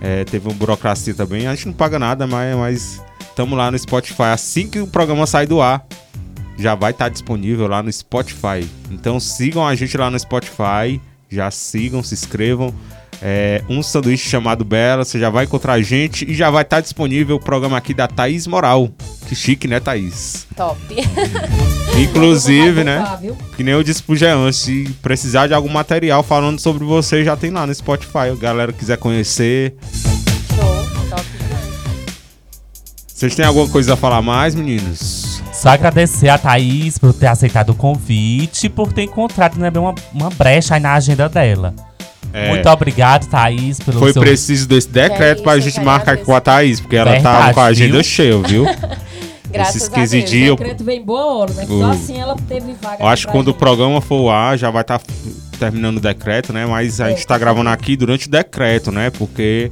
É, 0.00 0.22
teve 0.24 0.46
uma 0.46 0.54
burocracia 0.54 1.12
também. 1.12 1.48
A 1.48 1.54
gente 1.56 1.66
não 1.66 1.74
paga 1.74 1.98
nada, 1.98 2.24
mas 2.24 3.02
estamos 3.20 3.58
lá 3.58 3.68
no 3.68 3.78
Spotify. 3.78 4.30
Assim 4.32 4.68
que 4.68 4.78
o 4.78 4.86
programa 4.86 5.26
sair 5.26 5.46
do 5.48 5.60
ar, 5.60 5.84
já 6.56 6.76
vai 6.76 6.92
estar 6.92 7.08
disponível 7.08 7.66
lá 7.66 7.82
no 7.82 7.92
Spotify. 7.92 8.64
Então 8.92 9.18
sigam 9.18 9.66
a 9.66 9.74
gente 9.74 9.96
lá 9.96 10.08
no 10.08 10.18
Spotify. 10.18 11.00
Já 11.28 11.50
sigam, 11.50 12.00
se 12.00 12.14
inscrevam. 12.14 12.72
É, 13.26 13.62
um 13.70 13.82
sanduíche 13.82 14.28
chamado 14.28 14.66
Bela, 14.66 15.02
você 15.02 15.18
já 15.18 15.30
vai 15.30 15.46
encontrar 15.46 15.72
a 15.72 15.80
gente 15.80 16.30
e 16.30 16.34
já 16.34 16.50
vai 16.50 16.60
estar 16.60 16.82
disponível 16.82 17.36
o 17.36 17.40
programa 17.40 17.78
aqui 17.78 17.94
da 17.94 18.06
Thaís 18.06 18.46
Moral. 18.46 18.90
Que 19.26 19.34
chique, 19.34 19.66
né, 19.66 19.80
Thaís? 19.80 20.46
Top. 20.54 20.78
Inclusive, 21.98 22.84
né? 22.84 23.02
Que 23.56 23.62
nem 23.62 23.72
eu 23.72 23.82
disse 23.82 24.02
pro 24.02 24.14
Jean, 24.14 24.52
se 24.52 24.94
precisar 25.00 25.46
de 25.46 25.54
algum 25.54 25.70
material 25.70 26.22
falando 26.22 26.60
sobre 26.60 26.84
você, 26.84 27.24
já 27.24 27.34
tem 27.34 27.50
lá 27.50 27.66
no 27.66 27.74
Spotify. 27.74 28.28
A 28.30 28.34
galera 28.34 28.74
quiser 28.74 28.98
conhecer. 28.98 29.74
Show. 30.54 31.08
Top 31.08 31.24
demais. 31.38 31.64
Vocês 33.06 33.34
têm 33.34 33.46
alguma 33.46 33.68
coisa 33.68 33.94
a 33.94 33.96
falar 33.96 34.20
mais, 34.20 34.54
meninos? 34.54 35.42
Só 35.50 35.70
agradecer 35.70 36.28
a 36.28 36.36
Thaís 36.36 36.98
por 36.98 37.14
ter 37.14 37.28
aceitado 37.28 37.70
o 37.70 37.74
convite 37.74 38.66
e 38.66 38.68
por 38.68 38.92
ter 38.92 39.04
encontrado 39.04 39.56
né, 39.56 39.72
uma, 39.74 39.94
uma 40.12 40.28
brecha 40.28 40.74
aí 40.74 40.80
na 40.80 40.92
agenda 40.92 41.26
dela. 41.26 41.74
É, 42.36 42.48
Muito 42.48 42.68
obrigado, 42.68 43.28
Thaís, 43.28 43.78
pelo 43.78 44.00
Foi 44.00 44.12
seu... 44.12 44.20
preciso 44.20 44.66
desse 44.66 44.88
decreto 44.88 45.38
É 45.38 45.42
pra 45.42 45.56
isso, 45.56 45.68
gente 45.68 45.78
eu 45.78 45.84
marcar 45.84 46.14
aqui 46.14 46.24
com 46.24 46.34
a 46.34 46.40
Thaís, 46.40 46.80
porque 46.80 46.96
ela 46.96 47.12
tava 47.20 47.36
Verdade, 47.36 47.54
com 47.54 47.60
a 47.60 47.64
agenda 47.66 47.92
viu? 47.92 48.02
cheia, 48.04 48.38
viu? 48.38 48.64
Graças 49.52 49.76
Esses 49.76 49.88
a 49.88 49.94
Deus. 49.94 50.10
15 50.10 50.18
O 50.18 50.24
dias, 50.24 50.48
eu, 50.48 50.56
decreto 50.56 50.82
vem 50.84 50.98
em 51.00 51.04
boa 51.04 51.26
hora, 51.26 51.52
né? 51.54 51.64
O- 51.68 51.78
Só 51.78 51.90
assim 51.92 52.18
ela 52.20 52.34
teve 52.48 52.74
vaga. 52.82 52.96
eu 53.00 53.06
acho 53.06 53.26
que 53.26 53.32
quando 53.32 53.48
o 53.48 53.50
gente. 53.52 53.60
programa 53.60 54.00
for 54.00 54.16
ao 54.28 54.30
ar, 54.30 54.58
já 54.58 54.68
vai 54.68 54.82
estar 54.82 55.00
terminando 55.60 55.98
o 55.98 56.00
decreto, 56.00 56.52
né? 56.52 56.66
Mas 56.66 57.00
a 57.00 57.06
É, 57.06 57.10
gente 57.10 57.24
tá 57.24 57.38
gravando 57.38 57.70
aqui 57.70 57.96
durante 57.96 58.26
o 58.26 58.30
decreto, 58.30 58.90
né? 58.90 59.10
Porque 59.10 59.70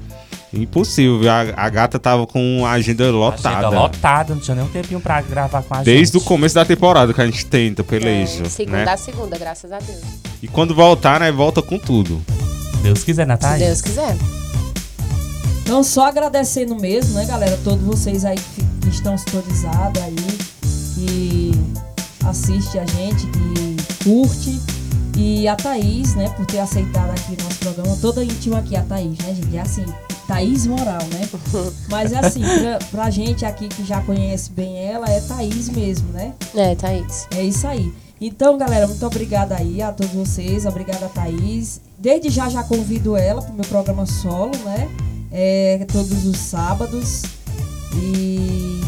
impossível, 0.55 1.19
viu? 1.21 1.31
a, 1.31 1.41
a 1.57 1.69
gata 1.69 1.99
tava 1.99 2.27
com 2.27 2.65
a 2.67 2.73
agenda 2.73 3.11
lotada. 3.11 3.49
Agenda 3.49 3.69
lotada, 3.71 4.35
não 4.35 4.41
tinha 4.41 4.55
nem 4.55 4.65
um 4.65 4.69
tempinho 4.69 5.01
pra 5.01 5.21
gravar 5.23 5.63
com 5.63 5.75
a 5.75 5.83
Desde 5.83 6.13
gente. 6.15 6.23
o 6.23 6.27
começo 6.27 6.55
da 6.55 6.65
temporada 6.65 7.13
que 7.15 7.21
a 7.21 7.25
gente 7.27 7.47
tenta, 7.47 7.83
peleja, 7.83 8.43
É, 8.45 8.49
segunda 8.49 8.85
né? 8.85 8.93
a 8.93 8.97
segunda, 8.97 9.39
graças 9.39 9.73
a 9.73 9.79
Deus. 9.79 10.01
E 10.43 10.49
quando 10.49 10.75
voltar, 10.75 11.21
né, 11.21 11.31
volta 11.33 11.63
com 11.63 11.79
tudo. 11.79 12.21
Deus 12.83 13.03
quiser, 13.05 13.27
né, 13.27 13.39
Se? 13.41 13.59
Deus 13.59 13.81
quiser. 13.81 14.17
Então, 15.63 15.83
só 15.85 16.07
agradecendo 16.09 16.75
mesmo, 16.75 17.15
né, 17.15 17.25
galera? 17.25 17.59
Todos 17.65 17.85
vocês 17.85 18.25
aí 18.25 18.37
que 18.83 18.89
estão 18.89 19.17
sintonizados 19.17 20.03
aí, 20.03 20.17
que 20.95 21.53
assiste 22.27 22.79
a 22.79 22.85
gente, 22.85 23.27
que 23.27 24.05
curte. 24.05 24.61
E 25.17 25.47
a 25.47 25.55
Thaís, 25.55 26.15
né, 26.15 26.29
por 26.37 26.47
ter 26.47 26.59
aceitado 26.59 27.11
aqui 27.11 27.37
o 27.41 27.45
nosso 27.45 27.59
programa. 27.59 27.97
Toda 28.01 28.25
íntima 28.25 28.59
aqui, 28.59 28.75
a 28.77 28.83
Thaís, 28.83 29.17
né, 29.19 29.35
gente? 29.35 29.57
É 29.57 29.61
assim, 29.61 29.85
Thaís 30.33 30.67
Moral, 30.67 31.03
né? 31.13 31.29
Mas 31.91 32.11
assim, 32.15 32.41
pra, 32.41 32.79
pra 32.91 33.11
gente 33.11 33.45
aqui 33.45 33.69
que 33.69 33.85
já 33.85 34.01
conhece 34.01 34.51
bem 34.51 34.79
ela, 34.79 35.07
é 35.07 35.21
Thaís 35.21 35.69
mesmo, 35.69 36.09
né? 36.11 36.33
É, 36.55 36.75
Thaís. 36.75 37.29
É 37.37 37.43
isso 37.43 37.67
aí. 37.67 37.93
Então, 38.19 38.57
galera, 38.57 38.87
muito 38.87 39.05
obrigada 39.05 39.55
aí 39.57 39.83
a 39.83 39.93
todos 39.93 40.13
vocês, 40.15 40.65
obrigada 40.65 41.05
a 41.05 41.09
Thaís. 41.11 41.83
Desde 41.99 42.31
já 42.31 42.49
já 42.49 42.63
convido 42.63 43.15
ela 43.15 43.43
pro 43.43 43.53
meu 43.53 43.65
programa 43.65 44.07
solo, 44.07 44.57
né? 44.65 44.89
É, 45.31 45.85
todos 45.93 46.25
os 46.25 46.39
sábados. 46.39 47.23
E 47.95 48.81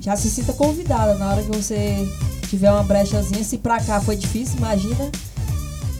já 0.00 0.14
se 0.16 0.28
sinta 0.28 0.52
convidada 0.52 1.14
na 1.14 1.30
hora 1.30 1.42
que 1.42 1.50
você 1.50 2.06
tiver 2.48 2.70
uma 2.70 2.82
brechazinha. 2.82 3.42
Se 3.42 3.56
pra 3.56 3.80
cá 3.80 4.02
foi 4.02 4.16
difícil, 4.16 4.58
imagina. 4.58 5.10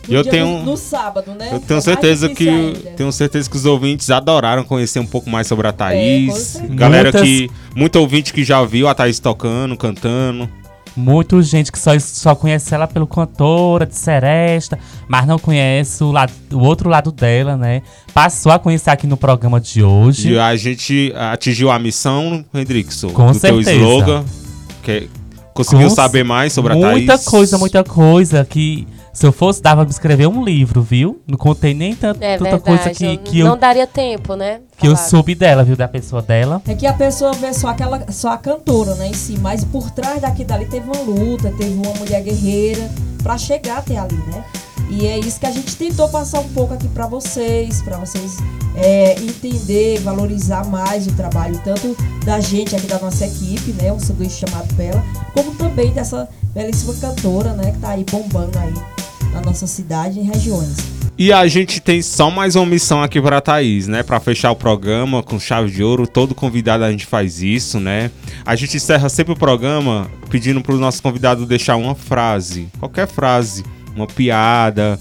No 0.08 0.14
Eu 0.14 0.24
tenho- 0.24 0.58
do- 0.60 0.64
no 0.64 0.76
sábado, 0.76 1.32
né? 1.38 1.50
Eu 1.52 1.60
tenho 1.60 1.78
É 1.78 1.80
certeza 1.80 2.28
que 2.28 2.48
ainda. 2.48 2.78
tenho 2.96 3.12
certeza 3.12 3.48
que 3.48 3.56
os 3.56 3.64
ouvintes 3.64 4.10
adoraram 4.10 4.64
conhecer 4.64 4.98
um 5.00 5.06
pouco 5.06 5.28
mais 5.30 5.46
sobre 5.46 5.66
a 5.66 5.70
É, 5.70 5.72
Thaís. 5.72 6.34
certeza. 6.34 6.74
Galera 6.74 7.02
Muitas- 7.12 7.22
que 7.22 7.50
muito 7.74 7.96
ouvinte 7.96 8.32
que 8.32 8.42
já 8.44 8.64
viu 8.64 8.88
a 8.88 8.94
Thaís 8.94 9.18
tocando, 9.18 9.76
cantando. 9.76 10.48
Muita 10.96 11.40
gente 11.40 11.70
que 11.70 11.78
só, 11.78 11.92
só 12.00 12.34
conhece 12.34 12.74
ela 12.74 12.86
pelo 12.88 13.06
cantora 13.06 13.86
de 13.86 13.94
Seresta, 13.94 14.76
mas 15.08 15.24
não 15.24 15.38
conhece 15.38 16.02
o, 16.02 16.10
lado, 16.10 16.32
o 16.52 16.58
outro 16.58 16.90
lado 16.90 17.12
dela, 17.12 17.56
né? 17.56 17.80
Passou 18.12 18.50
a 18.50 18.58
conhecer 18.58 18.90
aqui 18.90 19.06
no 19.06 19.16
programa 19.16 19.60
de 19.60 19.84
hoje. 19.84 20.32
E 20.32 20.38
a 20.38 20.54
gente 20.56 21.12
atingiu 21.16 21.70
a 21.70 21.78
missão, 21.78 22.44
Hendrickson, 22.52 23.10
Com 23.10 23.26
do 23.30 23.38
teu 23.38 23.62
certeza. 23.62 23.72
slogan. 23.72 24.24
Que 24.82 25.08
conseguiu 25.54 25.88
Com 25.88 25.94
saber 25.94 26.24
mais 26.24 26.52
sobre 26.52 26.72
a 26.72 26.76
Muita 26.76 27.12
Thaís. 27.12 27.24
coisa, 27.24 27.56
muita 27.56 27.84
coisa 27.84 28.44
que 28.44 28.86
se 29.12 29.26
eu 29.26 29.32
fosse 29.32 29.60
dava 29.62 29.84
pra 29.84 29.90
escrever 29.90 30.26
um 30.26 30.44
livro, 30.44 30.82
viu? 30.82 31.20
Não 31.26 31.36
contei 31.36 31.74
nem 31.74 31.94
tanto, 31.94 32.22
É 32.22 32.36
tanta 32.38 32.50
verdade. 32.50 32.62
coisa 32.62 32.90
que, 32.90 33.16
que, 33.18 33.42
não 33.42 33.52
eu, 33.52 33.56
daria 33.56 33.86
tempo, 33.86 34.34
né? 34.34 34.60
que 34.76 34.86
eu 34.86 34.96
soube 34.96 35.34
dela, 35.34 35.62
viu? 35.62 35.76
Da 35.76 35.88
pessoa 35.88 36.22
dela. 36.22 36.62
É 36.66 36.74
que 36.74 36.86
a 36.86 36.92
pessoa 36.92 37.32
vê 37.32 37.52
só 37.52 37.68
aquela, 37.68 38.10
só 38.10 38.30
a 38.30 38.38
cantora, 38.38 38.94
né, 38.94 39.08
em 39.08 39.14
si, 39.14 39.38
mas 39.40 39.64
por 39.64 39.90
trás 39.90 40.20
daqui 40.22 40.44
dali 40.44 40.64
teve 40.66 40.86
uma 40.88 41.02
luta, 41.02 41.52
teve 41.56 41.74
uma 41.74 41.92
mulher 41.94 42.22
guerreira 42.22 42.90
pra 43.22 43.36
chegar 43.36 43.78
até 43.78 43.98
ali, 43.98 44.16
né? 44.16 44.44
E 44.88 45.06
é 45.06 45.18
isso 45.18 45.38
que 45.38 45.46
a 45.46 45.50
gente 45.52 45.76
tentou 45.76 46.08
passar 46.08 46.40
um 46.40 46.48
pouco 46.48 46.74
aqui 46.74 46.88
pra 46.88 47.06
vocês, 47.06 47.80
pra 47.82 47.96
vocês 47.96 48.38
é, 48.74 49.14
entender, 49.20 50.00
valorizar 50.00 50.64
mais 50.66 51.06
o 51.06 51.12
trabalho 51.12 51.60
tanto 51.62 51.96
da 52.24 52.40
gente 52.40 52.74
aqui 52.74 52.86
da 52.88 52.98
nossa 52.98 53.24
equipe, 53.24 53.72
né, 53.72 53.92
um 53.92 54.00
sanduíche 54.00 54.44
chamado 54.46 54.72
Bela, 54.74 55.02
como 55.32 55.54
também 55.54 55.92
dessa 55.92 56.28
belíssima 56.54 56.94
cantora, 56.94 57.52
né, 57.52 57.72
que 57.72 57.78
tá 57.78 57.90
aí 57.90 58.04
bombando 58.10 58.58
aí 58.58 58.74
na 59.32 59.40
nossa 59.40 59.66
cidade 59.66 60.18
e 60.18 60.22
regiões. 60.22 60.76
E 61.16 61.32
a 61.32 61.46
gente 61.46 61.80
tem 61.80 62.00
só 62.00 62.30
mais 62.30 62.56
uma 62.56 62.64
missão 62.64 63.02
aqui 63.02 63.20
para 63.20 63.42
Thaís, 63.42 63.86
né? 63.86 64.02
Para 64.02 64.18
fechar 64.18 64.50
o 64.52 64.56
programa 64.56 65.22
com 65.22 65.38
chave 65.38 65.70
de 65.70 65.82
ouro. 65.82 66.06
Todo 66.06 66.34
convidado 66.34 66.82
a 66.82 66.90
gente 66.90 67.04
faz 67.04 67.42
isso, 67.42 67.78
né? 67.78 68.10
A 68.44 68.56
gente 68.56 68.78
encerra 68.78 69.06
sempre 69.10 69.34
o 69.34 69.36
programa 69.36 70.10
pedindo 70.30 70.62
para 70.62 70.74
o 70.74 70.78
nosso 70.78 71.02
convidado 71.02 71.44
deixar 71.44 71.76
uma 71.76 71.94
frase, 71.94 72.68
qualquer 72.78 73.06
frase, 73.06 73.62
uma 73.94 74.06
piada, 74.06 74.98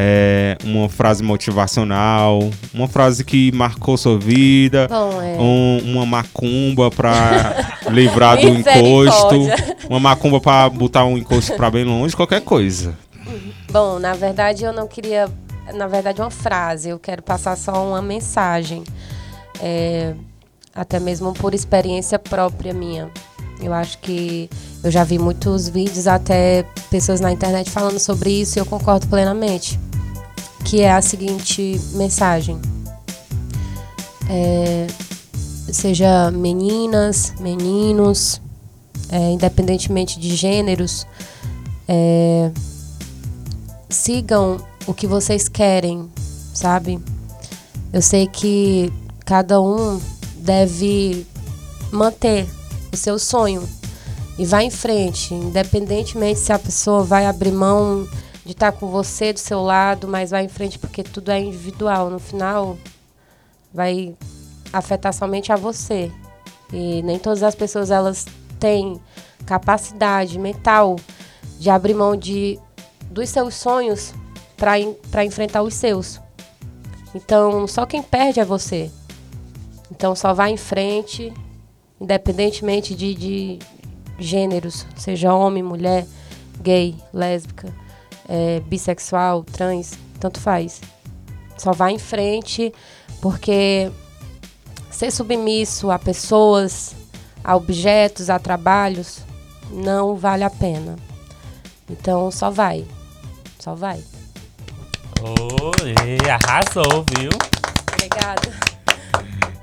é, 0.00 0.56
uma 0.62 0.88
frase 0.88 1.24
motivacional, 1.24 2.38
uma 2.72 2.86
frase 2.86 3.24
que 3.24 3.50
marcou 3.50 3.96
sua 3.96 4.16
vida, 4.16 4.86
Bom, 4.88 5.20
é. 5.20 5.36
um- 5.40 5.80
uma 5.92 6.06
macumba 6.06 6.88
para 6.88 7.76
livrar 7.90 8.40
do 8.40 8.46
encosto, 8.48 9.34
uma 9.90 9.98
macumba 9.98 10.40
para 10.40 10.70
botar 10.70 11.04
um 11.04 11.18
encosto 11.18 11.54
para 11.56 11.68
bem 11.68 11.82
longe, 11.84 12.14
qualquer 12.14 12.42
coisa. 12.42 12.96
Bom, 13.72 13.98
na 13.98 14.14
verdade 14.14 14.62
eu 14.62 14.72
não 14.72 14.86
queria, 14.86 15.28
na 15.74 15.88
verdade 15.88 16.20
uma 16.20 16.30
frase, 16.30 16.90
eu 16.90 16.98
quero 17.00 17.20
passar 17.22 17.56
só 17.56 17.84
uma 17.84 18.00
mensagem, 18.00 18.84
É, 19.60 20.14
até 20.72 21.00
mesmo 21.00 21.32
por 21.34 21.52
experiência 21.52 22.16
própria 22.20 22.72
minha. 22.72 23.10
Eu 23.60 23.72
acho 23.74 23.98
que 23.98 24.48
eu 24.84 24.90
já 24.92 25.02
vi 25.02 25.18
muitos 25.18 25.68
vídeos, 25.68 26.06
até 26.06 26.64
pessoas 26.88 27.18
na 27.20 27.32
internet 27.32 27.68
falando 27.68 27.98
sobre 27.98 28.30
isso 28.30 28.56
e 28.56 28.60
eu 28.60 28.64
concordo 28.64 29.08
plenamente. 29.08 29.76
Que 30.68 30.82
é 30.82 30.92
a 30.92 31.00
seguinte 31.00 31.80
mensagem. 31.94 32.60
É, 34.28 34.86
seja 35.72 36.30
meninas, 36.30 37.32
meninos, 37.40 38.38
é, 39.08 39.30
independentemente 39.30 40.20
de 40.20 40.36
gêneros, 40.36 41.06
é, 41.88 42.50
sigam 43.88 44.58
o 44.86 44.92
que 44.92 45.06
vocês 45.06 45.48
querem, 45.48 46.06
sabe? 46.52 47.00
Eu 47.90 48.02
sei 48.02 48.26
que 48.26 48.92
cada 49.24 49.62
um 49.62 49.98
deve 50.36 51.26
manter 51.90 52.46
o 52.92 52.96
seu 52.96 53.18
sonho 53.18 53.66
e 54.38 54.44
vai 54.44 54.64
em 54.64 54.70
frente, 54.70 55.32
independentemente 55.32 56.40
se 56.40 56.52
a 56.52 56.58
pessoa 56.58 57.02
vai 57.02 57.24
abrir 57.24 57.52
mão 57.52 58.06
de 58.48 58.52
estar 58.52 58.72
com 58.72 58.86
você 58.86 59.30
do 59.30 59.38
seu 59.38 59.60
lado, 59.60 60.08
mas 60.08 60.30
vai 60.30 60.42
em 60.42 60.48
frente 60.48 60.78
porque 60.78 61.02
tudo 61.02 61.30
é 61.30 61.38
individual. 61.38 62.08
No 62.08 62.18
final, 62.18 62.78
vai 63.74 64.16
afetar 64.72 65.12
somente 65.12 65.52
a 65.52 65.56
você. 65.56 66.10
E 66.72 67.02
nem 67.02 67.18
todas 67.18 67.42
as 67.42 67.54
pessoas 67.54 67.90
elas 67.90 68.24
têm 68.58 68.98
capacidade 69.44 70.38
mental 70.38 70.96
de 71.58 71.68
abrir 71.68 71.92
mão 71.92 72.16
de 72.16 72.58
dos 73.10 73.28
seus 73.28 73.54
sonhos 73.54 74.14
para 74.56 75.24
enfrentar 75.26 75.60
os 75.60 75.74
seus. 75.74 76.18
Então, 77.14 77.66
só 77.66 77.84
quem 77.84 78.02
perde 78.02 78.40
é 78.40 78.46
você. 78.46 78.90
Então, 79.90 80.16
só 80.16 80.32
vai 80.32 80.52
em 80.52 80.56
frente, 80.56 81.34
independentemente 82.00 82.94
de, 82.94 83.14
de 83.14 83.58
gêneros, 84.18 84.86
seja 84.96 85.34
homem, 85.34 85.62
mulher, 85.62 86.06
gay, 86.62 86.96
lésbica, 87.12 87.70
é, 88.28 88.60
bissexual, 88.60 89.42
trans, 89.42 89.98
tanto 90.20 90.40
faz. 90.40 90.80
Só 91.56 91.72
vai 91.72 91.92
em 91.92 91.98
frente, 91.98 92.72
porque 93.20 93.90
ser 94.90 95.10
submisso 95.10 95.90
a 95.90 95.98
pessoas, 95.98 96.94
a 97.42 97.56
objetos, 97.56 98.30
a 98.30 98.38
trabalhos, 98.38 99.20
não 99.70 100.14
vale 100.16 100.44
a 100.44 100.50
pena. 100.50 100.96
Então, 101.90 102.30
só 102.30 102.50
vai. 102.50 102.84
Só 103.58 103.74
vai. 103.74 104.00
Oi, 105.20 106.18
arrasou, 106.30 107.04
viu? 107.16 107.30
Obrigada. 107.92 108.68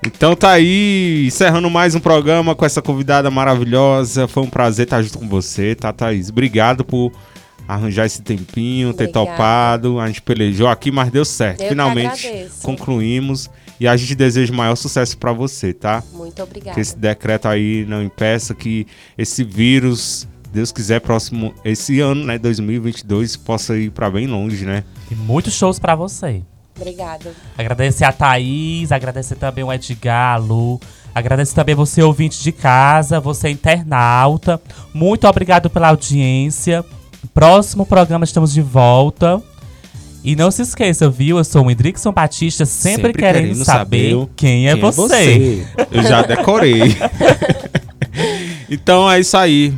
Então 0.05 0.35
tá 0.35 0.51
aí, 0.51 1.25
encerrando 1.27 1.69
mais 1.69 1.95
um 1.95 1.99
programa 1.99 2.53
com 2.53 2.65
essa 2.65 2.81
convidada 2.81 3.31
maravilhosa. 3.31 4.27
Foi 4.27 4.43
um 4.43 4.49
prazer 4.49 4.83
estar 4.85 5.01
junto 5.01 5.17
com 5.17 5.27
você, 5.27 5.73
tá, 5.73 5.91
Thaís? 5.91 6.29
Obrigado 6.29 6.83
por 6.83 7.11
arranjar 7.67 8.05
esse 8.05 8.21
tempinho, 8.21 8.93
ter 8.93 9.09
Obrigada. 9.09 9.31
topado. 9.31 9.99
A 9.99 10.07
gente 10.07 10.21
pelejou 10.21 10.67
aqui, 10.67 10.91
mas 10.91 11.11
deu 11.11 11.25
certo. 11.25 11.61
Eu 11.61 11.69
Finalmente 11.69 12.47
concluímos. 12.61 13.49
E 13.79 13.87
a 13.87 13.97
gente 13.97 14.15
deseja 14.15 14.53
o 14.53 14.55
maior 14.55 14.75
sucesso 14.75 15.17
pra 15.17 15.33
você, 15.33 15.73
tá? 15.73 16.01
Muito 16.13 16.41
obrigada. 16.41 16.75
Que 16.75 16.79
esse 16.79 16.97
decreto 16.97 17.47
aí 17.47 17.85
não 17.87 18.01
impeça 18.01 18.55
que 18.55 18.87
esse 19.17 19.43
vírus, 19.43 20.27
Deus 20.49 20.71
quiser, 20.71 21.01
próximo, 21.01 21.53
esse 21.65 21.99
ano, 21.99 22.23
né, 22.23 22.37
2022, 22.37 23.35
possa 23.35 23.77
ir 23.77 23.91
pra 23.91 24.09
bem 24.09 24.27
longe, 24.27 24.65
né? 24.65 24.85
E 25.11 25.15
muitos 25.15 25.53
shows 25.53 25.77
pra 25.77 25.93
você. 25.93 26.41
Obrigada. 26.77 27.33
Agradecer 27.57 28.05
a 28.05 28.11
Thaís, 28.11 28.91
agradecer 28.91 29.35
também 29.35 29.63
o 29.63 29.71
Edgar, 29.71 30.35
a 30.35 30.37
Lu. 30.37 30.79
Agradecer 31.13 31.55
também 31.55 31.75
você, 31.75 32.01
ouvinte 32.03 32.41
de 32.43 32.51
casa, 32.51 33.19
você, 33.19 33.49
internauta. 33.49 34.61
Muito 34.93 35.27
obrigado 35.27 35.69
pela 35.69 35.89
audiência. 35.89 36.83
Próximo 37.35 37.85
programa 37.85 38.23
estamos 38.23 38.53
de 38.53 38.61
volta. 38.61 39.43
E 40.23 40.37
não 40.37 40.49
se 40.49 40.61
esqueça, 40.61 41.09
viu? 41.09 41.37
Eu 41.37 41.43
sou 41.43 41.65
o 41.65 41.69
Hendrickson 41.69 42.13
Batista, 42.13 42.65
sempre, 42.65 43.11
querendo, 43.11 43.63
saber, 43.65 44.15
o- 44.15 44.29
quem, 44.37 44.69
é, 44.69 44.75
você. 44.77 45.67
Eu 45.91 46.01
já 46.01 46.21
decorei. 46.21 46.95
então 48.71 49.11
é 49.11 49.19
isso 49.19 49.35
aí. 49.35 49.73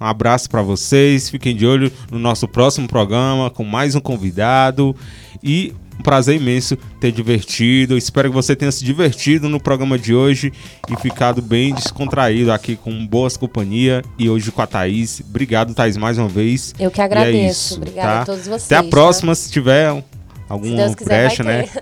Um 0.00 0.04
abraço 0.06 0.48
pra 0.48 0.62
vocês. 0.62 1.28
Fiquem 1.28 1.54
de 1.56 1.66
olho 1.66 1.90
no 2.12 2.18
nosso 2.20 2.46
próximo 2.46 2.86
programa 2.86 3.50
com 3.50 3.64
mais 3.64 3.96
um 3.96 4.00
convidado. 4.00 4.94
E 5.42 5.74
um 6.00 6.02
prazer 6.02 6.36
imenso 6.36 6.76
ter 6.98 7.12
divertido. 7.12 7.96
Espero 7.96 8.30
que 8.30 8.34
você 8.34 8.56
tenha 8.56 8.72
se 8.72 8.82
divertido 8.82 9.48
no 9.50 9.60
programa 9.60 9.98
de 9.98 10.14
hoje 10.14 10.50
e 10.88 10.96
ficado 10.96 11.42
bem 11.42 11.74
descontraído 11.74 12.50
aqui 12.50 12.74
com 12.74 13.06
boas 13.06 13.36
companhia 13.36 14.02
e 14.18 14.28
hoje 14.28 14.50
com 14.50 14.62
a 14.62 14.66
Thaís. 14.66 15.20
Obrigado, 15.20 15.74
Thaís, 15.74 15.98
mais 15.98 16.16
uma 16.16 16.28
vez. 16.28 16.74
Eu 16.78 16.90
que 16.90 17.00
é 17.02 17.04
agradeço. 17.04 17.74
isso, 17.74 17.76
Obrigada 17.76 18.08
tá? 18.08 18.22
a 18.22 18.24
todos 18.24 18.44
vocês. 18.44 18.64
Até 18.64 18.76
a 18.76 18.82
tá? 18.82 18.88
próxima, 18.88 19.34
se 19.34 19.50
tiver 19.52 20.02
alguma 20.48 20.88
Se 20.88 21.04
brecha, 21.04 21.44
né? 21.44 21.68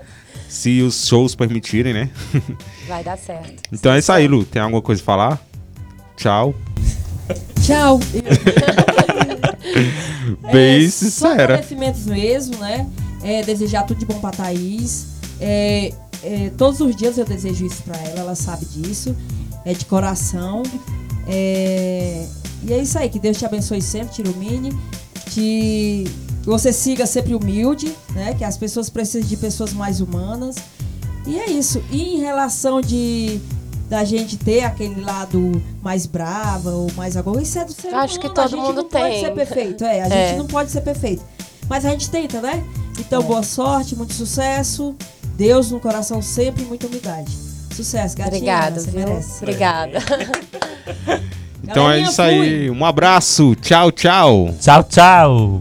Se 0.49 0.81
os 0.81 1.07
shows 1.07 1.35
permitirem, 1.35 1.93
né? 1.93 2.09
Vai 2.87 3.03
dar 3.03 3.17
certo. 3.17 3.61
Então 3.71 3.93
é 3.93 3.99
isso 3.99 4.11
aí, 4.11 4.27
Lu. 4.27 4.43
Tem 4.43 4.61
alguma 4.61 4.81
coisa 4.81 5.01
a 5.01 5.05
falar? 5.05 5.39
Tchau. 6.17 6.55
Tchau. 7.61 7.99
Bem 10.51 10.89
Só 10.89 11.05
sincera. 11.05 11.43
agradecimentos 11.43 12.05
mesmo, 12.07 12.57
né? 12.57 12.87
É, 13.23 13.43
desejar 13.43 13.83
tudo 13.83 13.99
de 13.99 14.05
bom 14.05 14.19
pra 14.19 14.31
Thaís. 14.31 15.07
É, 15.41 15.93
é, 16.23 16.51
todos 16.57 16.79
os 16.81 16.95
dias 16.95 17.17
eu 17.17 17.25
desejo 17.25 17.65
isso 17.65 17.83
para 17.83 17.97
ela, 17.97 18.19
ela 18.19 18.35
sabe 18.35 18.65
disso, 18.65 19.15
é 19.65 19.73
de 19.73 19.85
coração. 19.85 20.63
É, 21.27 22.25
e 22.63 22.73
é 22.73 22.77
isso 22.77 22.97
aí, 22.97 23.09
que 23.09 23.19
Deus 23.19 23.37
te 23.37 23.45
abençoe 23.45 23.81
sempre, 23.81 24.13
te 24.15 24.21
ilumine, 24.21 24.77
que 25.27 26.05
você 26.43 26.73
siga 26.73 27.05
sempre 27.05 27.35
humilde, 27.35 27.93
né? 28.13 28.33
Que 28.33 28.43
as 28.43 28.57
pessoas 28.57 28.89
precisam 28.89 29.27
de 29.27 29.37
pessoas 29.37 29.73
mais 29.73 30.01
humanas. 30.01 30.55
E 31.27 31.37
é 31.39 31.49
isso. 31.49 31.81
E 31.91 32.15
em 32.15 32.19
relação 32.19 32.81
de 32.81 33.39
da 33.89 34.03
gente 34.03 34.37
ter 34.37 34.63
aquele 34.63 35.01
lado 35.01 35.59
mais 35.81 36.05
brava 36.05 36.69
ou 36.71 36.91
mais 36.95 37.17
agora, 37.17 37.41
isso 37.41 37.57
é 37.57 37.65
do 37.65 37.73
ser 37.73 37.87
humano. 37.87 38.03
Acho 38.03 38.19
que 38.19 38.29
todo 38.29 38.55
mundo 38.55 38.75
não 38.75 38.83
tem. 38.83 39.01
pode 39.01 39.19
ser 39.19 39.31
perfeito, 39.33 39.83
é, 39.83 40.01
a 40.01 40.07
É. 40.07 40.27
gente 40.29 40.37
não 40.37 40.45
pode 40.47 40.69
ser 40.71 40.81
perfeito. 40.81 41.23
Mas 41.67 41.85
a 41.85 41.89
gente 41.91 42.09
tenta, 42.09 42.39
né? 42.41 42.63
Então, 42.99 43.23
boa 43.23 43.43
sorte, 43.43 43.95
muito 43.95 44.13
sucesso. 44.13 44.95
Deus 45.35 45.71
no 45.71 45.79
coração 45.79 46.21
sempre 46.21 46.63
e 46.63 46.65
muita 46.65 46.85
humildade. 46.87 47.31
Sucesso, 47.73 48.17
gatinha. 48.17 48.35
Obrigada, 48.35 48.79
você 48.79 48.91
viu? 48.91 48.99
merece. 48.99 49.43
Obrigada. 49.43 49.99
Então 51.61 51.91
é 51.91 51.99
isso 51.99 52.19
aí. 52.19 52.71
Um 52.71 52.83
abraço. 52.83 53.53
Tchau, 53.55 53.91
tchau. 53.91 54.55
Tchau, 54.59 54.83
tchau. 54.85 55.59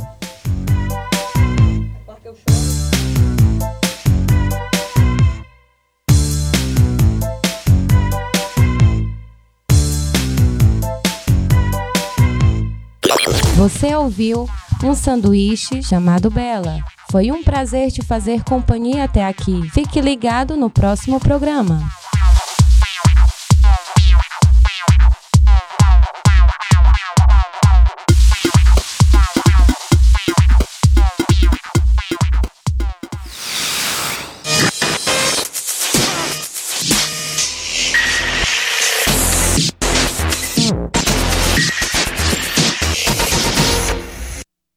Você 13.57 13.95
ouviu 13.95 14.49
um 14.83 14.95
sanduíche 14.95 15.83
chamado 15.83 16.31
Bela. 16.31 16.79
Foi 17.11 17.33
um 17.33 17.43
prazer 17.43 17.91
te 17.91 18.03
fazer 18.03 18.45
companhia 18.45 19.05
até 19.05 19.25
aqui. 19.25 19.69
Fique 19.71 20.01
ligado 20.01 20.57
no 20.57 20.69
próximo 20.69 21.19
programa. 21.19 21.81